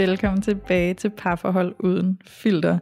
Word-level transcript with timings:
Velkommen 0.00 0.42
tilbage 0.42 0.94
til 0.94 1.10
Parforhold 1.10 1.74
Uden 1.78 2.20
Filter. 2.24 2.78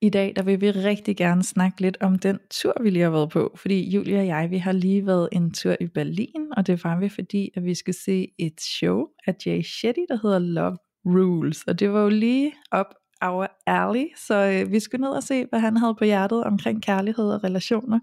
I 0.00 0.08
dag 0.08 0.32
der 0.36 0.42
vil 0.42 0.60
vi 0.60 0.70
rigtig 0.70 1.16
gerne 1.16 1.42
snakke 1.42 1.80
lidt 1.80 1.96
om 2.00 2.18
den 2.18 2.38
tur, 2.50 2.74
vi 2.82 2.90
lige 2.90 3.02
har 3.02 3.10
været 3.10 3.30
på. 3.30 3.56
Fordi 3.56 3.90
Julie 3.90 4.18
og 4.18 4.26
jeg, 4.26 4.50
vi 4.50 4.58
har 4.58 4.72
lige 4.72 5.06
været 5.06 5.28
en 5.32 5.52
tur 5.52 5.76
i 5.80 5.86
Berlin, 5.86 6.52
og 6.56 6.66
det 6.66 6.84
var 6.84 7.00
vi 7.00 7.08
fordi, 7.08 7.50
at 7.54 7.64
vi 7.64 7.74
skulle 7.74 7.96
se 7.96 8.28
et 8.38 8.60
show 8.60 9.06
af 9.26 9.34
Jay 9.46 9.62
Shetty, 9.62 10.00
der 10.08 10.18
hedder 10.22 10.38
Love 10.38 10.76
Rules. 11.06 11.64
Og 11.64 11.80
det 11.80 11.92
var 11.92 12.02
jo 12.02 12.08
lige 12.08 12.52
op 12.72 12.94
our 13.22 13.46
alley, 13.66 14.06
så 14.26 14.34
øh, 14.34 14.72
vi 14.72 14.80
skulle 14.80 15.00
ned 15.00 15.10
og 15.10 15.22
se, 15.22 15.44
hvad 15.50 15.60
han 15.60 15.76
havde 15.76 15.94
på 15.94 16.04
hjertet 16.04 16.44
omkring 16.44 16.82
kærlighed 16.82 17.24
og 17.24 17.44
relationer, 17.44 18.00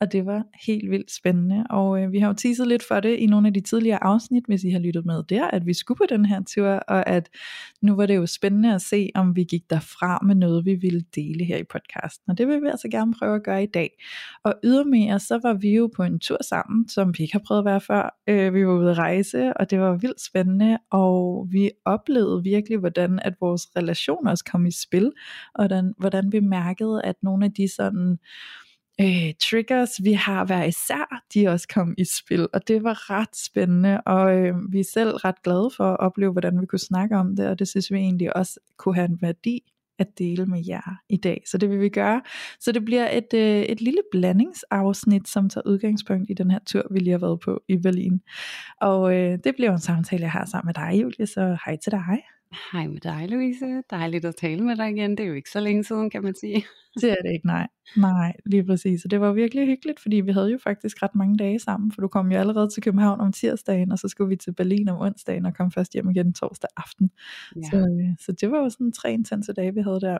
og 0.00 0.12
det 0.12 0.26
var 0.26 0.42
helt 0.66 0.90
vildt 0.90 1.10
spændende, 1.10 1.66
og 1.70 2.02
øh, 2.02 2.12
vi 2.12 2.18
har 2.18 2.28
jo 2.28 2.34
teaset 2.34 2.68
lidt 2.68 2.82
for 2.88 3.00
det 3.00 3.16
i 3.16 3.26
nogle 3.26 3.46
af 3.46 3.54
de 3.54 3.60
tidligere 3.60 4.04
afsnit, 4.04 4.44
hvis 4.48 4.64
I 4.64 4.70
har 4.70 4.78
lyttet 4.78 5.06
med 5.06 5.22
der, 5.22 5.44
at 5.44 5.66
vi 5.66 5.74
skulle 5.74 5.98
på 5.98 6.04
den 6.08 6.24
her 6.24 6.42
tur, 6.54 6.68
og 6.68 7.08
at 7.08 7.28
nu 7.82 7.96
var 7.96 8.06
det 8.06 8.16
jo 8.16 8.26
spændende 8.26 8.74
at 8.74 8.82
se, 8.82 9.10
om 9.14 9.36
vi 9.36 9.44
gik 9.44 9.70
derfra 9.70 10.18
med 10.26 10.34
noget, 10.34 10.64
vi 10.64 10.74
ville 10.74 11.04
dele 11.14 11.44
her 11.44 11.56
i 11.56 11.64
podcasten, 11.64 12.30
og 12.30 12.38
det 12.38 12.48
vil 12.48 12.62
vi 12.62 12.66
altså 12.66 12.88
gerne 12.88 13.14
prøve 13.18 13.36
at 13.36 13.42
gøre 13.42 13.62
i 13.62 13.66
dag. 13.74 13.90
Og 14.44 14.54
ydermere, 14.64 15.18
så 15.18 15.40
var 15.42 15.54
vi 15.54 15.74
jo 15.74 15.90
på 15.96 16.02
en 16.02 16.18
tur 16.18 16.38
sammen, 16.48 16.88
som 16.88 17.14
vi 17.18 17.22
ikke 17.22 17.34
har 17.34 17.42
prøvet 17.46 17.58
at 17.58 17.64
være 17.64 17.80
før. 17.80 18.18
Øh, 18.28 18.54
vi 18.54 18.66
var 18.66 18.72
ude 18.72 18.90
at 18.90 18.98
rejse, 18.98 19.56
og 19.56 19.70
det 19.70 19.80
var 19.80 19.96
vildt 19.96 20.20
spændende, 20.20 20.78
og 20.90 21.46
vi 21.50 21.70
oplevede 21.84 22.42
virkelig, 22.42 22.78
hvordan 22.78 23.18
at 23.22 23.34
vores 23.40 23.62
relationer 23.76 24.30
også 24.30 24.44
kom 24.44 24.55
i 24.64 24.70
spil, 24.70 25.12
og 25.54 25.66
hvordan, 25.66 25.94
hvordan 25.98 26.32
vi 26.32 26.40
mærkede, 26.40 27.02
at 27.04 27.16
nogle 27.22 27.44
af 27.44 27.52
de 27.52 27.68
sådan 27.68 28.18
øh, 29.00 29.34
triggers, 29.40 29.90
vi 30.04 30.12
har 30.12 30.44
hver 30.44 30.64
især, 30.64 31.22
de 31.34 31.48
også 31.48 31.68
kom 31.68 31.94
i 31.98 32.04
spil, 32.04 32.48
og 32.52 32.68
det 32.68 32.84
var 32.84 33.10
ret 33.10 33.36
spændende, 33.36 34.00
og 34.00 34.36
øh, 34.36 34.72
vi 34.72 34.80
er 34.80 34.90
selv 34.92 35.10
ret 35.10 35.42
glade 35.42 35.70
for 35.76 35.84
at 35.84 36.00
opleve, 36.00 36.32
hvordan 36.32 36.60
vi 36.60 36.66
kunne 36.66 36.78
snakke 36.78 37.16
om 37.16 37.36
det, 37.36 37.48
og 37.48 37.58
det 37.58 37.68
synes 37.68 37.90
vi 37.90 37.96
egentlig 37.96 38.36
også 38.36 38.60
kunne 38.76 38.94
have 38.94 39.08
en 39.08 39.18
værdi 39.20 39.62
at 39.98 40.18
dele 40.18 40.46
med 40.46 40.62
jer 40.68 41.00
i 41.08 41.16
dag. 41.16 41.42
Så 41.46 41.58
det 41.58 41.70
vil 41.70 41.80
vi 41.80 41.88
gøre. 41.88 42.22
Så 42.60 42.72
det 42.72 42.84
bliver 42.84 43.10
et, 43.10 43.34
øh, 43.34 43.62
et 43.62 43.80
lille 43.80 44.00
blandingsafsnit, 44.10 45.28
som 45.28 45.48
tager 45.48 45.66
udgangspunkt 45.66 46.30
i 46.30 46.34
den 46.34 46.50
her 46.50 46.58
tur, 46.66 46.82
vi 46.90 46.98
lige 46.98 47.10
har 47.10 47.18
været 47.18 47.40
på 47.40 47.62
i 47.68 47.76
Berlin. 47.76 48.20
Og 48.80 49.14
øh, 49.16 49.38
det 49.44 49.54
bliver 49.56 49.72
en 49.72 49.78
samtale, 49.78 50.22
jeg 50.22 50.32
har 50.32 50.44
sammen 50.44 50.66
med 50.68 50.74
dig, 50.74 51.02
Julie, 51.02 51.26
så 51.26 51.58
hej 51.64 51.76
til 51.76 51.92
dig. 51.92 52.35
Hej 52.72 52.86
med 52.86 53.00
dig, 53.00 53.28
Louise. 53.28 53.82
Dejligt 53.90 54.24
at 54.24 54.36
tale 54.36 54.64
med 54.64 54.76
dig 54.76 54.90
igen. 54.90 55.10
Det 55.10 55.20
er 55.20 55.28
jo 55.28 55.34
ikke 55.34 55.50
så 55.50 55.60
længe 55.60 55.84
siden, 55.84 56.10
kan 56.10 56.22
man 56.22 56.34
sige. 56.34 56.64
Det 57.00 57.10
er 57.10 57.14
det 57.24 57.32
ikke, 57.32 57.46
nej. 57.46 57.68
Nej, 57.96 58.32
lige 58.46 58.64
præcis. 58.64 59.04
Og 59.04 59.10
det 59.10 59.20
var 59.20 59.32
virkelig 59.32 59.66
hyggeligt, 59.66 60.00
fordi 60.00 60.16
vi 60.16 60.32
havde 60.32 60.50
jo 60.50 60.58
faktisk 60.64 61.02
ret 61.02 61.14
mange 61.14 61.36
dage 61.36 61.58
sammen, 61.58 61.92
for 61.92 62.00
du 62.00 62.08
kom 62.08 62.32
jo 62.32 62.38
allerede 62.38 62.68
til 62.68 62.82
København 62.82 63.20
om 63.20 63.32
tirsdagen, 63.32 63.92
og 63.92 63.98
så 63.98 64.08
skulle 64.08 64.28
vi 64.28 64.36
til 64.36 64.52
Berlin 64.52 64.88
om 64.88 65.00
onsdagen, 65.00 65.46
og 65.46 65.54
kom 65.54 65.70
først 65.70 65.92
hjem 65.92 66.10
igen 66.10 66.32
torsdag 66.32 66.70
aften. 66.76 67.10
Ja. 67.56 67.70
Så, 67.70 67.76
øh, 67.76 68.16
så 68.20 68.32
det 68.32 68.50
var 68.50 68.58
jo 68.58 68.70
sådan 68.70 68.92
tre 68.92 69.12
intense 69.12 69.52
dage, 69.52 69.74
vi 69.74 69.80
havde 69.80 70.00
der. 70.00 70.18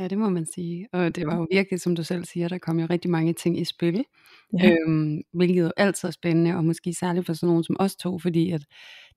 Ja, 0.00 0.08
det 0.08 0.18
må 0.18 0.28
man 0.28 0.46
sige. 0.54 0.88
Og 0.92 1.16
det 1.16 1.26
var 1.26 1.36
jo 1.36 1.46
virkelig, 1.50 1.80
som 1.80 1.96
du 1.96 2.02
selv 2.02 2.24
siger, 2.24 2.48
der 2.48 2.58
kom 2.58 2.78
jo 2.80 2.86
rigtig 2.90 3.10
mange 3.10 3.32
ting 3.32 3.60
i 3.60 3.64
spil. 3.64 4.04
Ja. 4.58 4.70
Øhm, 4.70 5.22
hvilket 5.32 5.62
jo 5.62 5.70
altid 5.76 6.08
er 6.08 6.12
spændende, 6.12 6.56
og 6.56 6.64
måske 6.64 6.94
særligt 6.94 7.26
for 7.26 7.32
sådan 7.32 7.46
nogen 7.46 7.64
som 7.64 7.76
os 7.78 7.96
to, 7.96 8.18
fordi 8.18 8.50
at 8.50 8.64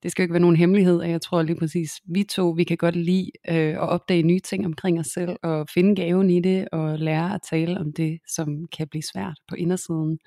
det 0.02 0.10
skal 0.10 0.22
jo 0.22 0.24
ikke 0.24 0.32
være 0.32 0.40
nogen 0.40 0.56
hemmelighed, 0.56 1.02
at 1.02 1.10
jeg 1.10 1.20
tror 1.20 1.42
lige 1.42 1.56
præcis, 1.56 2.00
vi 2.04 2.24
to, 2.24 2.50
vi 2.50 2.64
kan 2.64 2.76
godt 2.76 2.96
lide 2.96 3.30
øh, 3.48 3.56
at 3.56 3.78
opdage 3.78 4.22
nye 4.22 4.40
ting 4.40 4.66
omkring 4.66 5.00
os 5.00 5.06
selv, 5.06 5.36
og 5.42 5.68
finde 5.74 5.94
gaven 5.94 6.30
i 6.30 6.40
det, 6.40 6.68
og 6.72 6.98
lære 6.98 7.34
at 7.34 7.40
tale 7.50 7.78
om 7.78 7.92
det, 7.92 8.18
som 8.28 8.66
kan 8.66 8.88
blive 8.88 9.02
svært 9.02 9.38
på 9.48 9.54
indersiden. 9.54 10.18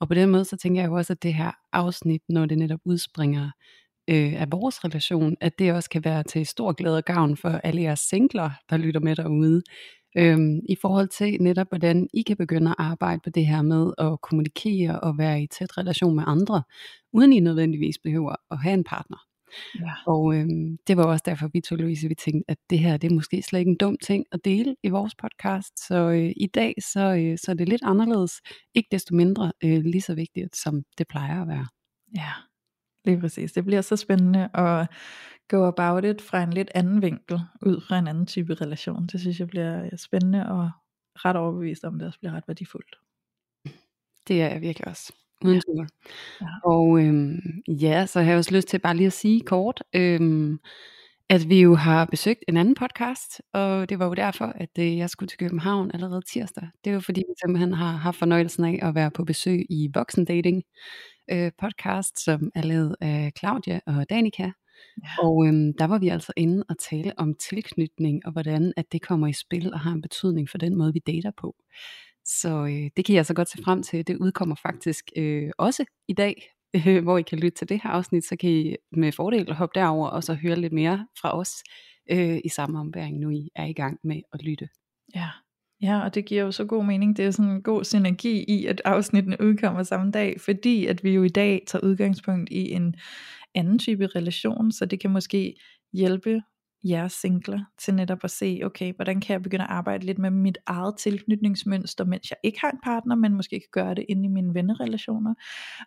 Og 0.00 0.08
på 0.08 0.14
den 0.14 0.30
måde, 0.30 0.44
så 0.44 0.56
tænker 0.56 0.80
jeg 0.80 0.88
jo 0.88 0.94
også, 0.94 1.12
at 1.12 1.22
det 1.22 1.34
her 1.34 1.50
afsnit, 1.72 2.22
når 2.28 2.46
det 2.46 2.58
netop 2.58 2.80
udspringer 2.84 3.50
øh, 4.08 4.40
af 4.40 4.52
vores 4.52 4.84
relation, 4.84 5.36
at 5.40 5.58
det 5.58 5.72
også 5.72 5.90
kan 5.90 6.04
være 6.04 6.22
til 6.22 6.46
stor 6.46 6.72
glæde 6.72 6.96
og 6.96 7.04
gavn 7.04 7.36
for 7.36 7.48
alle 7.48 7.82
jeres 7.82 8.00
singler, 8.00 8.50
der 8.70 8.76
lytter 8.76 9.00
med 9.00 9.16
derude. 9.16 9.62
Øhm, 10.18 10.60
I 10.68 10.76
forhold 10.80 11.08
til 11.08 11.36
netop, 11.40 11.68
hvordan 11.68 12.08
I 12.14 12.22
kan 12.22 12.36
begynde 12.36 12.70
at 12.70 12.76
arbejde 12.78 13.20
på 13.24 13.30
det 13.30 13.46
her 13.46 13.62
med 13.62 13.92
at 13.98 14.20
kommunikere 14.20 15.00
og 15.00 15.18
være 15.18 15.42
i 15.42 15.46
tæt 15.46 15.78
relation 15.78 16.16
med 16.16 16.24
andre, 16.26 16.62
uden 17.12 17.32
I 17.32 17.40
nødvendigvis 17.40 17.98
behøver 17.98 18.34
at 18.50 18.58
have 18.58 18.74
en 18.74 18.84
partner. 18.84 19.16
Ja. 19.80 19.92
Og 20.06 20.34
øhm, 20.34 20.78
det 20.86 20.96
var 20.96 21.04
også 21.04 21.22
derfor, 21.26 21.50
vi 21.52 21.60
to, 21.60 21.76
Louise, 21.76 22.08
vi 22.08 22.14
tænkte, 22.14 22.50
at 22.50 22.58
det 22.70 22.78
her, 22.78 22.96
det 22.96 23.10
er 23.10 23.14
måske 23.14 23.42
slet 23.42 23.58
ikke 23.58 23.70
en 23.70 23.76
dum 23.76 23.96
ting 24.02 24.24
at 24.32 24.44
dele 24.44 24.76
i 24.82 24.88
vores 24.88 25.14
podcast. 25.14 25.86
Så 25.86 25.94
øh, 25.94 26.32
i 26.36 26.46
dag, 26.46 26.74
så, 26.92 27.00
øh, 27.00 27.38
så 27.38 27.50
er 27.50 27.54
det 27.54 27.68
lidt 27.68 27.82
anderledes. 27.84 28.32
Ikke 28.74 28.88
desto 28.90 29.14
mindre 29.14 29.52
øh, 29.64 29.82
lige 29.84 30.02
så 30.02 30.14
vigtigt, 30.14 30.56
som 30.56 30.82
det 30.98 31.08
plejer 31.08 31.42
at 31.42 31.48
være. 31.48 31.66
Ja, 32.16 32.32
lige 33.06 33.20
præcis. 33.20 33.52
Det 33.52 33.64
bliver 33.64 33.80
så 33.80 33.96
spændende 33.96 34.48
at 34.54 34.86
go 35.48 35.64
about 35.66 36.04
it 36.04 36.22
fra 36.22 36.42
en 36.42 36.52
lidt 36.52 36.70
anden 36.74 37.02
vinkel, 37.02 37.40
ud 37.62 37.80
fra 37.88 37.98
en 37.98 38.06
anden 38.08 38.26
type 38.26 38.54
relation. 38.54 39.06
Det 39.06 39.20
synes 39.20 39.40
jeg 39.40 39.48
bliver 39.48 39.96
spændende 39.96 40.48
og 40.48 40.70
ret 41.16 41.36
overbevist 41.36 41.84
om, 41.84 41.98
det 41.98 42.06
også 42.06 42.18
bliver 42.18 42.32
ret 42.32 42.44
værdifuldt. 42.46 42.96
Det 44.28 44.42
er 44.42 44.48
jeg 44.48 44.60
virkelig 44.60 44.88
også. 44.88 45.12
Uden 45.44 45.54
Ja. 45.56 45.60
tvivl. 45.72 45.88
Ja. 46.40 46.46
Og 46.64 47.00
øhm, 47.00 47.38
ja, 47.68 48.06
så 48.06 48.20
har 48.20 48.28
jeg 48.30 48.38
også 48.38 48.54
lyst 48.54 48.68
til 48.68 48.78
bare 48.78 48.96
lige 48.96 49.06
at 49.06 49.12
sige 49.12 49.40
kort, 49.40 49.82
øhm, 49.94 50.58
at 51.28 51.48
vi 51.48 51.60
jo 51.62 51.74
har 51.74 52.04
besøgt 52.04 52.44
en 52.48 52.56
anden 52.56 52.74
podcast, 52.74 53.40
og 53.52 53.88
det 53.88 53.98
var 53.98 54.06
jo 54.06 54.14
derfor, 54.14 54.44
at 54.44 54.70
øh, 54.78 54.96
jeg 54.96 55.10
skulle 55.10 55.28
til 55.28 55.38
København 55.38 55.90
allerede 55.94 56.22
tirsdag. 56.32 56.68
Det 56.84 56.92
jo 56.94 57.00
fordi, 57.00 57.20
vi 57.20 57.34
simpelthen 57.44 57.72
har 57.72 57.92
haft 57.96 58.18
fornøjelsen 58.18 58.64
af 58.64 58.78
at 58.82 58.94
være 58.94 59.10
på 59.10 59.24
besøg 59.24 59.66
i 59.70 59.90
Voksendating 59.94 60.62
øh, 61.32 61.52
podcast, 61.58 62.24
som 62.24 62.50
er 62.54 62.62
lavet 62.62 62.96
af 63.00 63.32
Claudia 63.38 63.80
og 63.86 64.10
Danika. 64.10 64.50
Ja. 65.02 65.08
Og 65.22 65.46
øhm, 65.46 65.72
der 65.78 65.84
var 65.84 65.98
vi 65.98 66.08
altså 66.08 66.32
inde 66.36 66.64
og 66.68 66.78
tale 66.78 67.18
om 67.18 67.34
tilknytning, 67.34 68.26
og 68.26 68.32
hvordan 68.32 68.72
at 68.76 68.92
det 68.92 69.02
kommer 69.02 69.26
i 69.26 69.32
spil 69.32 69.72
og 69.72 69.80
har 69.80 69.92
en 69.92 70.02
betydning 70.02 70.50
for 70.50 70.58
den 70.58 70.76
måde, 70.78 70.92
vi 70.92 70.98
dater 71.06 71.30
på. 71.36 71.56
Så 72.24 72.64
øh, 72.64 72.90
det 72.96 73.04
kan 73.04 73.14
jeg 73.14 73.26
så 73.26 73.34
godt 73.34 73.48
se 73.48 73.58
frem 73.64 73.82
til. 73.82 74.06
Det 74.06 74.16
udkommer 74.16 74.54
faktisk 74.54 75.04
øh, 75.16 75.50
også 75.58 75.84
i 76.08 76.12
dag, 76.12 76.48
øh, 76.76 77.02
hvor 77.02 77.18
I 77.18 77.22
kan 77.22 77.38
lytte 77.38 77.58
til 77.58 77.68
det 77.68 77.80
her 77.82 77.90
afsnit, 77.90 78.24
så 78.24 78.36
kan 78.36 78.50
I 78.50 78.76
med 78.92 79.12
fordel 79.12 79.54
hoppe 79.54 79.80
derover 79.80 80.08
og 80.08 80.24
så 80.24 80.34
høre 80.34 80.56
lidt 80.56 80.72
mere 80.72 81.06
fra 81.20 81.38
os 81.38 81.62
øh, 82.10 82.38
i 82.44 82.48
samme 82.48 82.80
ombæring, 82.80 83.18
nu 83.18 83.30
I 83.30 83.48
er 83.54 83.64
i 83.64 83.72
gang 83.72 83.98
med 84.04 84.20
at 84.32 84.42
lytte. 84.42 84.68
Ja. 85.14 85.30
Ja, 85.82 86.00
og 86.04 86.14
det 86.14 86.24
giver 86.24 86.42
jo 86.42 86.52
så 86.52 86.64
god 86.64 86.84
mening. 86.84 87.16
Det 87.16 87.24
er 87.24 87.30
sådan 87.30 87.50
en 87.50 87.62
god 87.62 87.84
synergi 87.84 88.44
i, 88.48 88.66
at 88.66 88.82
afsnittene 88.84 89.36
udkommer 89.40 89.82
samme 89.82 90.10
dag, 90.10 90.40
fordi 90.40 90.86
at 90.86 91.04
vi 91.04 91.10
jo 91.10 91.22
i 91.22 91.28
dag 91.28 91.64
tager 91.66 91.84
udgangspunkt 91.84 92.50
i 92.52 92.70
en 92.70 92.94
anden 93.54 93.78
type 93.78 94.06
relation, 94.06 94.72
så 94.72 94.86
det 94.86 95.00
kan 95.00 95.10
måske 95.10 95.56
hjælpe 95.92 96.42
jeres 96.88 97.12
singler 97.12 97.60
til 97.78 97.94
netop 97.94 98.18
at 98.24 98.30
se, 98.30 98.60
okay, 98.64 98.92
hvordan 98.94 99.20
kan 99.20 99.32
jeg 99.32 99.42
begynde 99.42 99.64
at 99.64 99.70
arbejde 99.70 100.06
lidt 100.06 100.18
med 100.18 100.30
mit 100.30 100.58
eget 100.66 100.94
tilknytningsmønster, 100.98 102.04
mens 102.04 102.30
jeg 102.30 102.36
ikke 102.42 102.60
har 102.60 102.70
en 102.70 102.78
partner, 102.84 103.14
men 103.14 103.34
måske 103.34 103.60
kan 103.60 103.68
gøre 103.72 103.94
det 103.94 104.04
inde 104.08 104.24
i 104.24 104.28
mine 104.28 104.54
vennerrelationer, 104.54 105.34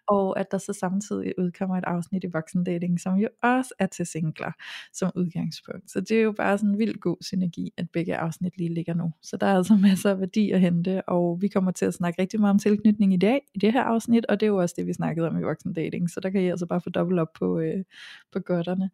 og 0.07 0.39
at 0.39 0.51
der 0.51 0.57
så 0.57 0.73
samtidig 0.73 1.33
udkommer 1.37 1.77
et 1.77 1.83
afsnit 1.87 2.23
i 2.23 2.27
voksendating, 2.33 2.99
som 2.99 3.15
jo 3.15 3.27
også 3.43 3.73
er 3.79 3.85
til 3.85 4.05
singler 4.05 4.51
som 4.93 5.11
udgangspunkt. 5.15 5.91
Så 5.91 6.01
det 6.01 6.11
er 6.11 6.21
jo 6.21 6.31
bare 6.31 6.57
sådan 6.57 6.69
en 6.69 6.77
vild 6.77 6.99
god 6.99 7.17
synergi, 7.21 7.71
at 7.77 7.89
begge 7.93 8.17
afsnit 8.17 8.57
lige 8.57 8.73
ligger 8.73 8.93
nu. 8.93 9.11
Så 9.21 9.37
der 9.37 9.47
er 9.47 9.55
altså 9.55 9.75
masser 9.75 10.09
af 10.09 10.19
værdi 10.19 10.51
at 10.51 10.59
hente, 10.59 11.09
og 11.09 11.37
vi 11.41 11.47
kommer 11.47 11.71
til 11.71 11.85
at 11.85 11.93
snakke 11.93 12.21
rigtig 12.21 12.39
meget 12.39 12.53
om 12.53 12.59
tilknytning 12.59 13.13
i 13.13 13.17
dag, 13.17 13.41
i 13.55 13.59
det 13.59 13.73
her 13.73 13.83
afsnit, 13.83 14.25
og 14.25 14.39
det 14.39 14.45
er 14.45 14.49
jo 14.49 14.57
også 14.57 14.75
det, 14.77 14.87
vi 14.87 14.93
snakkede 14.93 15.27
om 15.27 15.37
i 15.37 15.41
voksendating, 15.41 16.09
så 16.09 16.19
der 16.19 16.29
kan 16.29 16.41
I 16.41 16.49
altså 16.49 16.65
bare 16.65 16.81
få 16.81 16.89
dobbelt 16.89 17.19
op 17.19 17.33
på, 17.39 17.59
øh, 17.59 17.83
på 18.31 18.39
godterne. 18.39 18.89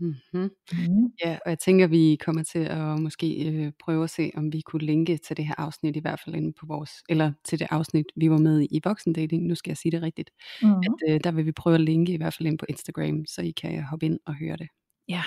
Mm-hmm. 0.00 0.50
Mm. 0.72 1.12
Ja, 1.24 1.38
og 1.44 1.50
jeg 1.50 1.58
tænker, 1.58 1.86
vi 1.86 2.16
kommer 2.24 2.42
til 2.42 2.58
at 2.58 2.98
måske 3.00 3.48
øh, 3.50 3.72
prøve 3.84 4.04
at 4.04 4.10
se, 4.10 4.30
om 4.36 4.52
vi 4.52 4.60
kunne 4.60 4.86
linke 4.86 5.16
til 5.18 5.36
det 5.36 5.46
her 5.46 5.54
afsnit, 5.58 5.96
i 5.96 6.00
hvert 6.00 6.20
fald 6.24 6.36
inde 6.36 6.52
på 6.60 6.66
vores, 6.66 6.90
eller 7.08 7.32
til 7.44 7.58
det 7.58 7.66
afsnit, 7.70 8.06
vi 8.16 8.30
var 8.30 8.38
med 8.38 8.60
i 8.60 8.66
i 8.70 8.80
voksendating, 8.84 9.46
nu 9.46 9.54
skal 9.54 9.70
jeg 9.70 9.76
sige 9.76 9.92
det 9.92 10.02
rigtigt, 10.02 10.30
Mm. 10.62 10.70
at 10.70 11.10
øh, 11.14 11.20
der 11.24 11.32
vil 11.32 11.46
vi 11.46 11.52
prøve 11.52 11.74
at 11.74 11.80
linke 11.80 12.12
i 12.12 12.16
hvert 12.16 12.34
fald 12.34 12.46
ind 12.46 12.58
på 12.58 12.66
Instagram, 12.68 13.26
så 13.26 13.42
I 13.42 13.50
kan 13.50 13.82
hoppe 13.82 14.06
ind 14.06 14.18
og 14.26 14.34
høre 14.34 14.56
det. 14.56 14.68
Ja, 15.08 15.22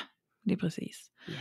lige 0.46 0.58
præcis. 0.58 0.96
Ja. 1.30 1.34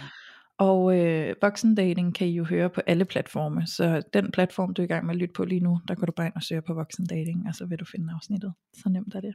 Og 0.59 0.99
øh, 0.99 1.35
voksendating 1.43 2.15
kan 2.15 2.27
I 2.29 2.31
jo 2.31 2.45
høre 2.45 2.71
på 2.71 2.81
alle 2.87 3.05
platforme, 3.05 3.67
så 3.67 4.03
den 4.15 4.31
platform, 4.33 4.75
du 4.75 4.83
er 4.83 4.85
i 4.85 4.89
gang 4.89 5.07
med 5.07 5.15
at 5.15 5.19
lytte 5.21 5.33
på 5.33 5.45
lige 5.45 5.61
nu, 5.61 5.81
der 5.89 5.95
går 5.95 6.07
du 6.07 6.13
bare 6.13 6.27
ind 6.27 6.35
og 6.37 6.43
søger 6.43 6.61
på 6.67 6.75
voksendating, 6.75 7.47
og 7.49 7.55
så 7.55 7.67
vil 7.67 7.79
du 7.79 7.85
finde 7.85 8.13
afsnittet. 8.15 8.53
Så 8.75 8.89
nemt 8.89 9.15
er 9.15 9.21
det. 9.21 9.35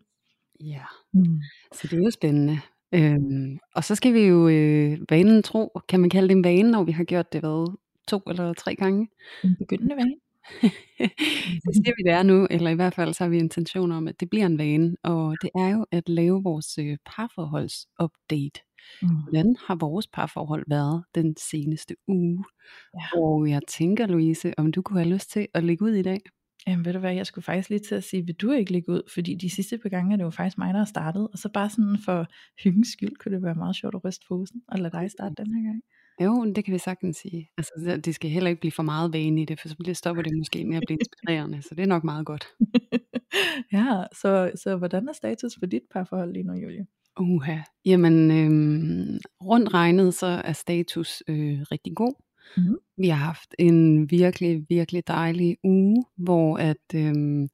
Ja, 0.59 0.83
Mm. 1.13 1.41
så 1.73 1.87
det 1.87 1.93
er 1.99 2.03
jo 2.03 2.11
spændende. 2.11 2.61
Øhm, 2.93 3.57
og 3.75 3.83
så 3.83 3.95
skal 3.95 4.13
vi 4.13 4.19
jo 4.19 4.47
øh, 4.47 4.97
vanen 5.09 5.43
tro, 5.43 5.81
kan 5.89 5.99
man 5.99 6.09
kalde 6.09 6.27
det 6.27 6.35
en 6.35 6.43
vane, 6.43 6.71
når 6.71 6.83
vi 6.83 6.91
har 6.91 7.03
gjort 7.03 7.33
det 7.33 7.41
hvad, 7.41 7.77
to 8.07 8.21
eller 8.27 8.53
tre 8.53 8.75
gange? 8.75 9.09
En 9.43 9.55
begyndende 9.59 9.95
vane. 9.95 10.15
det 11.65 11.75
siger 11.75 11.93
vi 11.97 12.03
det 12.03 12.11
er 12.11 12.23
nu, 12.23 12.47
eller 12.49 12.69
i 12.69 12.75
hvert 12.75 12.93
fald 12.93 13.13
så 13.13 13.23
har 13.23 13.29
vi 13.29 13.37
intention 13.37 13.91
om, 13.91 14.07
at 14.07 14.19
det 14.19 14.29
bliver 14.29 14.45
en 14.45 14.57
vane, 14.57 14.95
og 15.03 15.35
det 15.41 15.49
er 15.55 15.69
jo 15.69 15.85
at 15.91 16.09
lave 16.09 16.43
vores 16.43 16.77
øh, 16.77 16.97
parforholdsupdate. 17.05 18.61
Mm. 19.01 19.07
Hvordan 19.07 19.55
har 19.67 19.75
vores 19.75 20.07
parforhold 20.07 20.63
været 20.67 21.03
den 21.15 21.35
seneste 21.37 21.95
uge? 22.07 22.45
Ja. 22.93 23.19
Og 23.19 23.49
jeg 23.49 23.61
tænker, 23.67 24.07
Louise, 24.07 24.53
om 24.57 24.71
du 24.71 24.81
kunne 24.81 24.99
have 24.99 25.13
lyst 25.13 25.31
til 25.31 25.47
at 25.53 25.63
lægge 25.63 25.85
ud 25.85 25.91
i 25.91 26.01
dag? 26.01 26.19
Jamen 26.67 26.85
ved 26.85 26.93
du 26.93 26.99
hvad, 26.99 27.13
jeg 27.13 27.25
skulle 27.25 27.43
faktisk 27.45 27.69
lige 27.69 27.79
til 27.79 27.95
at 27.95 28.03
sige, 28.03 28.25
vil 28.25 28.35
du 28.35 28.51
ikke 28.51 28.71
lægge 28.71 28.91
ud? 28.91 29.01
Fordi 29.13 29.35
de 29.35 29.49
sidste 29.49 29.77
par 29.77 29.89
gange 29.89 30.13
er 30.13 30.17
det 30.17 30.23
jo 30.23 30.29
faktisk 30.29 30.57
mig, 30.57 30.73
der 30.73 30.77
har 30.79 30.85
startet. 30.85 31.27
Og 31.33 31.37
så 31.37 31.49
bare 31.49 31.69
sådan 31.69 31.97
for 32.05 32.27
hyggens 32.63 32.87
skyld, 32.87 33.15
kunne 33.15 33.35
det 33.35 33.43
være 33.43 33.55
meget 33.55 33.75
sjovt 33.75 33.95
at 33.95 34.05
ryste 34.05 34.25
posen 34.27 34.61
og 34.67 34.79
lade 34.79 34.91
dig 34.97 35.11
starte 35.11 35.35
den 35.43 35.53
her 35.55 35.63
gang. 35.63 35.81
Jo, 36.23 36.53
det 36.53 36.65
kan 36.65 36.73
vi 36.73 36.77
sagtens 36.77 37.17
sige. 37.17 37.49
Altså, 37.57 38.01
det- 38.05 38.15
skal 38.15 38.29
heller 38.29 38.49
ikke 38.49 38.59
blive 38.59 38.71
for 38.71 38.83
meget 38.83 39.13
vane 39.13 39.41
i 39.41 39.45
det, 39.45 39.59
for 39.59 39.67
så 39.67 39.75
bliver- 39.77 39.93
stopper 39.95 40.23
det 40.23 40.37
måske 40.37 40.65
med 40.65 40.77
at 40.77 40.83
blive 40.87 40.97
inspirerende. 40.99 41.61
Så 41.61 41.75
det 41.75 41.83
er 41.83 41.87
nok 41.87 42.03
meget 42.03 42.25
godt. 42.25 42.45
ja, 43.73 44.03
så, 44.21 44.51
så 44.55 44.75
hvordan 44.77 45.07
er 45.07 45.13
status 45.13 45.53
for 45.59 45.65
dit 45.65 45.81
parforhold 45.93 46.33
lige 46.33 46.43
nu, 46.43 46.53
Julie? 46.53 46.85
Uha. 47.19 47.57
Jamen, 47.85 48.31
øhm, 48.31 49.17
rundt 49.43 49.73
regnet, 49.73 50.13
så 50.13 50.25
er 50.25 50.53
status 50.53 51.23
øh, 51.27 51.59
rigtig 51.71 51.95
god. 51.95 52.13
Mhm. 52.57 52.77
Vi 52.97 53.07
har 53.07 53.25
haft 53.25 53.55
en 53.59 54.11
virkelig, 54.11 54.65
virkelig 54.69 55.07
dejlig 55.07 55.57
uge, 55.63 56.05
hvor 56.17 56.57
at 56.57 56.95
øhm, 56.95 57.47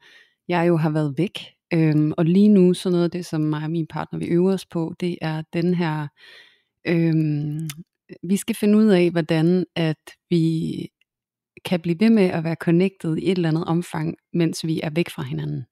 jeg 0.47 0.67
jo 0.67 0.77
har 0.77 0.89
været 0.89 1.13
væk. 1.17 1.39
Øhm, 1.73 2.13
og 2.17 2.25
lige 2.25 2.49
nu, 2.49 2.73
så 2.73 2.89
noget 2.89 3.03
af 3.03 3.11
det, 3.11 3.25
som 3.25 3.41
mig 3.41 3.63
og 3.63 3.71
min 3.71 3.87
partner 3.87 4.19
vi 4.19 4.25
øver 4.25 4.53
os 4.53 4.65
på, 4.65 4.93
det 4.99 5.17
er 5.21 5.43
den 5.53 5.73
her, 5.73 6.07
øhm, 6.87 7.69
vi 8.23 8.37
skal 8.37 8.55
finde 8.55 8.77
ud 8.77 8.85
af, 8.85 9.11
hvordan 9.11 9.65
at 9.75 10.11
vi 10.29 10.87
kan 11.65 11.79
blive 11.79 11.99
ved 11.99 12.09
med 12.09 12.23
at 12.23 12.43
være 12.43 12.55
connected 12.55 13.17
i 13.17 13.31
et 13.31 13.35
eller 13.35 13.49
andet 13.49 13.65
omfang, 13.65 14.15
mens 14.33 14.65
vi 14.65 14.79
er 14.83 14.89
væk 14.89 15.09
fra 15.09 15.23
hinanden. 15.23 15.65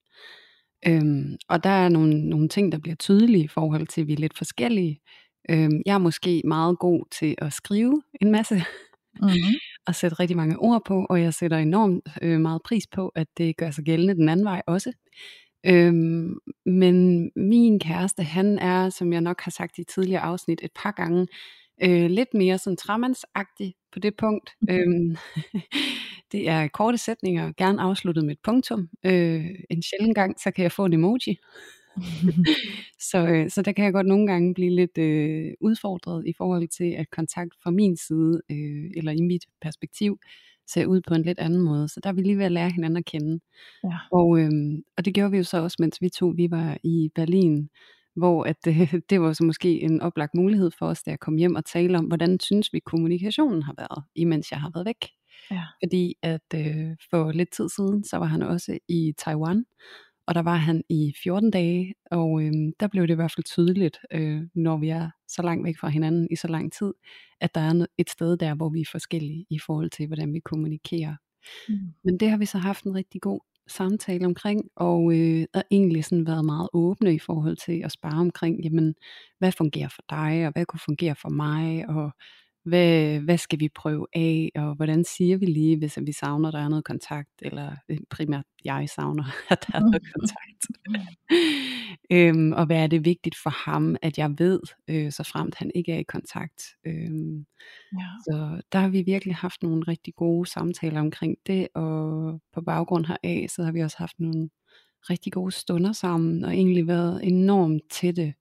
Øhm, 0.88 1.38
og 1.50 1.64
der 1.64 1.70
er 1.70 1.90
nogle, 1.90 2.30
nogle 2.30 2.50
ting, 2.50 2.72
der 2.72 2.78
bliver 2.78 2.96
tydelige 2.96 3.44
i 3.44 3.48
forhold 3.48 3.88
til, 3.88 4.02
at 4.02 4.08
vi 4.08 4.14
er 4.14 4.18
lidt 4.18 4.38
forskellige. 4.38 5.02
Øhm, 5.50 5.82
jeg 5.86 5.94
er 5.94 5.98
måske 5.98 6.42
meget 6.46 6.80
god 6.80 7.06
til 7.12 7.36
at 7.38 7.54
skrive 7.54 8.02
en 8.22 8.32
masse, 8.32 8.64
Mm-hmm. 9.22 9.56
og 9.88 9.96
sætte 9.96 10.20
rigtig 10.20 10.38
mange 10.38 10.60
ord 10.60 10.82
på, 10.86 11.06
og 11.10 11.22
jeg 11.22 11.34
sætter 11.34 11.58
enormt 11.58 12.08
øh, 12.22 12.40
meget 12.40 12.62
pris 12.66 12.88
på, 12.88 13.08
at 13.16 13.28
det 13.38 13.58
gør 13.58 13.72
sig 13.72 13.84
gældende 13.84 14.14
den 14.14 14.30
anden 14.30 14.46
vej 14.46 14.62
også. 14.68 14.92
Øhm, 15.66 16.34
men 16.66 17.30
min 17.36 17.80
kæreste, 17.80 18.24
han 18.24 18.60
er, 18.60 18.90
som 18.90 19.14
jeg 19.14 19.22
nok 19.22 19.42
har 19.42 19.52
sagt 19.52 19.78
i 19.78 19.84
tidligere 19.84 20.22
afsnit 20.22 20.60
et 20.64 20.72
par 20.84 20.92
gange, 20.92 21.28
øh, 21.84 22.10
lidt 22.10 22.34
mere 22.34 22.58
sådan 22.58 22.78
tramandsagtig 22.78 23.74
på 23.94 24.00
det 24.00 24.16
punkt. 24.16 24.50
Øhm, 24.70 25.16
det 26.32 26.50
er 26.50 26.68
korte 26.68 26.98
sætninger, 26.98 27.52
gerne 27.58 27.82
afsluttet 27.82 28.26
med 28.26 28.32
et 28.32 28.40
punktum. 28.44 28.90
Øh, 29.06 29.46
en 29.70 29.84
sjælden 29.84 30.14
gang, 30.14 30.40
så 30.40 30.52
kan 30.52 30.64
jeg 30.64 30.72
få 30.72 30.86
en 30.86 30.94
emoji. 30.94 31.38
Så, 33.12 33.28
øh, 33.28 33.50
så 33.50 33.62
der 33.62 33.72
kan 33.72 33.86
jeg 33.86 33.94
godt 33.94 34.08
nogle 34.08 34.28
gange 34.28 34.54
blive 34.54 34.76
lidt 34.76 34.98
øh, 34.98 35.52
udfordret 35.62 36.28
i 36.28 36.34
forhold 36.38 36.68
til, 36.68 36.92
at 36.92 37.10
kontakt 37.10 37.56
fra 37.64 37.72
min 37.72 37.98
side, 37.98 38.42
øh, 38.52 38.92
eller 38.96 39.12
i 39.12 39.22
mit 39.22 39.46
perspektiv, 39.62 40.20
ser 40.68 40.86
ud 40.86 41.02
på 41.08 41.14
en 41.14 41.22
lidt 41.22 41.40
anden 41.40 41.62
måde. 41.62 41.88
Så 41.88 42.00
der 42.04 42.10
er 42.10 42.14
vi 42.14 42.22
lige 42.22 42.38
ved 42.38 42.46
at 42.46 42.52
lære 42.52 42.70
hinanden 42.70 42.98
at 42.98 43.06
kende. 43.06 43.40
ja. 43.84 43.98
Og, 44.12 44.40
øhm, 44.40 44.84
og 44.98 45.06
det 45.06 45.14
gjorde 45.14 45.32
vi 45.32 45.38
jo 45.38 45.44
så 45.44 45.64
også, 45.64 45.78
mens 45.80 46.02
vi 46.02 46.10
to 46.10 46.34
vi 46.36 46.52
var 46.52 46.78
i 46.84 47.10
Berlin, 47.16 47.70
hvor 48.16 48.44
at, 48.44 48.68
øh, 48.68 48.94
det 49.10 49.22
var 49.22 49.34
så 49.34 49.44
måske 49.44 49.82
en 49.82 50.02
oplagt 50.02 50.36
mulighed 50.36 50.72
for 50.80 50.86
os, 50.86 51.04
da 51.04 51.12
jeg 51.12 51.20
kom 51.20 51.36
hjem 51.36 51.56
og 51.56 51.66
tale 51.66 51.98
om, 51.98 52.06
hvordan 52.06 52.40
synes 52.40 52.74
vi 52.74 52.80
kommunikationen 52.80 53.64
har 53.64 53.74
været, 53.78 54.04
imens 54.16 54.52
jeg 54.52 54.62
har 54.62 54.72
været 54.74 54.86
væk. 54.86 55.10
Ja. 55.52 55.64
Fordi 55.84 56.16
at 56.24 56.54
øh, 56.56 56.96
for 57.10 57.32
lidt 57.32 57.52
tid 57.52 57.70
siden, 57.70 58.04
så 58.04 58.18
var 58.18 58.26
han 58.26 58.42
også 58.42 58.78
i 58.88 59.14
Taiwan, 59.18 59.66
og 60.30 60.36
der 60.36 60.42
var 60.42 60.56
han 60.56 60.84
i 60.90 61.14
14 61.24 61.52
dage, 61.52 61.94
og 62.12 62.44
øh, 62.44 62.52
der 62.80 62.88
blev 62.88 63.08
det 63.08 63.14
i 63.14 63.16
hvert 63.16 63.32
fald 63.32 63.44
tydeligt, 63.44 64.00
øh, 64.12 64.42
når 64.56 64.78
vi 64.78 64.90
er 64.90 65.10
så 65.28 65.42
langt 65.42 65.66
væk 65.66 65.78
fra 65.80 65.90
hinanden 65.90 66.28
i 66.32 66.36
så 66.36 66.48
lang 66.48 66.74
tid, 66.74 66.94
at 67.42 67.56
der 67.56 67.62
er 67.62 67.86
et 67.98 68.10
sted 68.10 68.38
der, 68.38 68.56
hvor 68.56 68.70
vi 68.70 68.82
er 68.82 68.90
forskellige 68.92 69.46
i 69.50 69.60
forhold 69.66 69.90
til, 69.90 70.08
hvordan 70.08 70.34
vi 70.34 70.40
kommunikerer. 70.40 71.16
Mm. 71.70 71.76
Men 72.04 72.20
det 72.20 72.30
har 72.30 72.38
vi 72.38 72.46
så 72.46 72.58
haft 72.58 72.84
en 72.84 72.96
rigtig 72.96 73.22
god 73.22 73.40
samtale 73.68 74.26
omkring, 74.26 74.62
og 74.76 75.14
øh, 75.14 75.46
er 75.54 75.62
egentlig 75.72 76.06
sådan 76.06 76.28
været 76.28 76.46
meget 76.46 76.70
åbne 76.74 77.16
i 77.16 77.20
forhold 77.20 77.58
til 77.58 77.82
at 77.86 77.92
spare 77.92 78.20
omkring, 78.20 78.64
jamen, 78.64 78.96
hvad 79.40 79.52
fungerer 79.52 79.90
for 79.90 80.04
dig, 80.10 80.46
og 80.46 80.52
hvad 80.52 80.66
kunne 80.66 80.80
fungere 80.86 81.16
for 81.16 81.30
mig, 81.30 81.90
og 81.90 82.12
hvad, 82.64 83.20
hvad 83.20 83.38
skal 83.38 83.60
vi 83.60 83.70
prøve 83.70 84.08
af, 84.14 84.52
og 84.56 84.76
hvordan 84.76 85.04
siger 85.04 85.38
vi 85.38 85.46
lige, 85.46 85.78
hvis 85.78 85.98
vi 86.02 86.12
savner, 86.12 86.48
at 86.48 86.54
der 86.54 86.60
er 86.60 86.70
noget 86.70 86.86
kontakt, 86.86 87.30
eller 87.42 87.72
øh, 87.90 87.98
primært 88.10 88.46
jeg 88.66 88.90
savner, 88.96 89.24
at 89.52 89.66
der 89.68 89.78
er 89.78 89.80
noget 89.80 90.02
kontakt. 90.14 90.68
øhm, 92.12 92.52
og 92.52 92.66
hvad 92.66 92.84
er 92.84 92.88
det 92.88 93.06
vigtigt 93.06 93.36
for 93.44 93.50
ham, 93.70 93.96
at 94.02 94.18
jeg 94.18 94.36
ved, 94.40 94.60
øh, 94.88 95.12
så 95.12 95.24
fremt 95.24 95.56
han 95.56 95.72
ikke 95.76 95.92
er 95.94 96.00
i 96.00 96.04
kontakt. 96.04 96.64
Øhm, 96.86 97.46
Ja. 97.94 98.06
så 98.24 98.62
der 98.72 98.80
har 98.80 98.90
vi 98.90 99.02
virkelig 99.02 99.36
haft 99.36 99.64
nogle 99.64 99.84
rigtig 99.88 100.16
gode 100.16 100.50
samtaler 100.50 101.00
omkring 101.00 101.38
det, 101.48 101.68
og 101.76 102.42
på 102.54 102.62
baggrund 102.62 103.06
heraf, 103.06 103.50
så 103.50 103.64
har 103.64 103.72
vi 103.72 103.80
også 103.80 103.98
haft 103.98 104.20
nogle 104.20 104.50
rigtig 105.10 105.34
gode 105.34 105.52
stunder 105.52 105.92
sammen, 105.92 106.44
og 106.44 106.54
egentlig 106.54 106.88
været 106.88 107.28
enormt 107.28 107.84
tætte, 107.92 108.34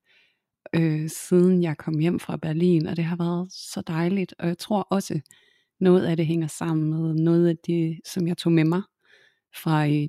øh, 0.75 1.09
siden 1.09 1.62
jeg 1.62 1.76
kom 1.76 1.99
hjem 1.99 2.20
fra 2.20 2.37
Berlin, 2.37 2.87
og 2.87 2.97
det 2.97 3.05
har 3.05 3.17
været 3.17 3.53
så 3.53 3.82
dejligt, 3.87 4.35
og 4.38 4.49
jeg 4.49 4.59
tror 4.59 4.82
også, 4.91 5.20
noget 5.81 6.06
af 6.06 6.17
det 6.17 6.26
hænger 6.26 6.47
sammen 6.47 6.91
med 6.91 7.15
noget 7.15 7.49
af 7.49 7.56
det, 7.67 8.00
som 8.05 8.26
jeg 8.26 8.37
tog 8.37 8.53
med 8.53 8.65
mig 8.65 8.82
fra 9.62 9.87
øh, 9.87 10.09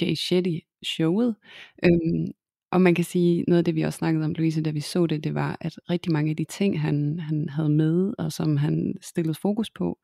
Jay 0.00 0.14
Shetty 0.14 0.58
showet. 0.84 1.36
Øhm, 1.84 2.26
og 2.72 2.80
man 2.80 2.94
kan 2.94 3.04
sige, 3.04 3.44
noget 3.48 3.58
af 3.58 3.64
det 3.64 3.74
vi 3.74 3.82
også 3.82 3.96
snakkede 3.96 4.24
om, 4.24 4.32
Louise, 4.32 4.62
da 4.62 4.70
vi 4.70 4.80
så 4.80 5.06
det, 5.06 5.24
det 5.24 5.34
var, 5.34 5.56
at 5.60 5.78
rigtig 5.90 6.12
mange 6.12 6.30
af 6.30 6.36
de 6.36 6.44
ting, 6.44 6.80
han, 6.80 7.18
han 7.20 7.48
havde 7.48 7.68
med, 7.68 8.14
og 8.18 8.32
som 8.32 8.56
han 8.56 8.94
stillede 9.02 9.38
fokus 9.42 9.70
på, 9.70 9.98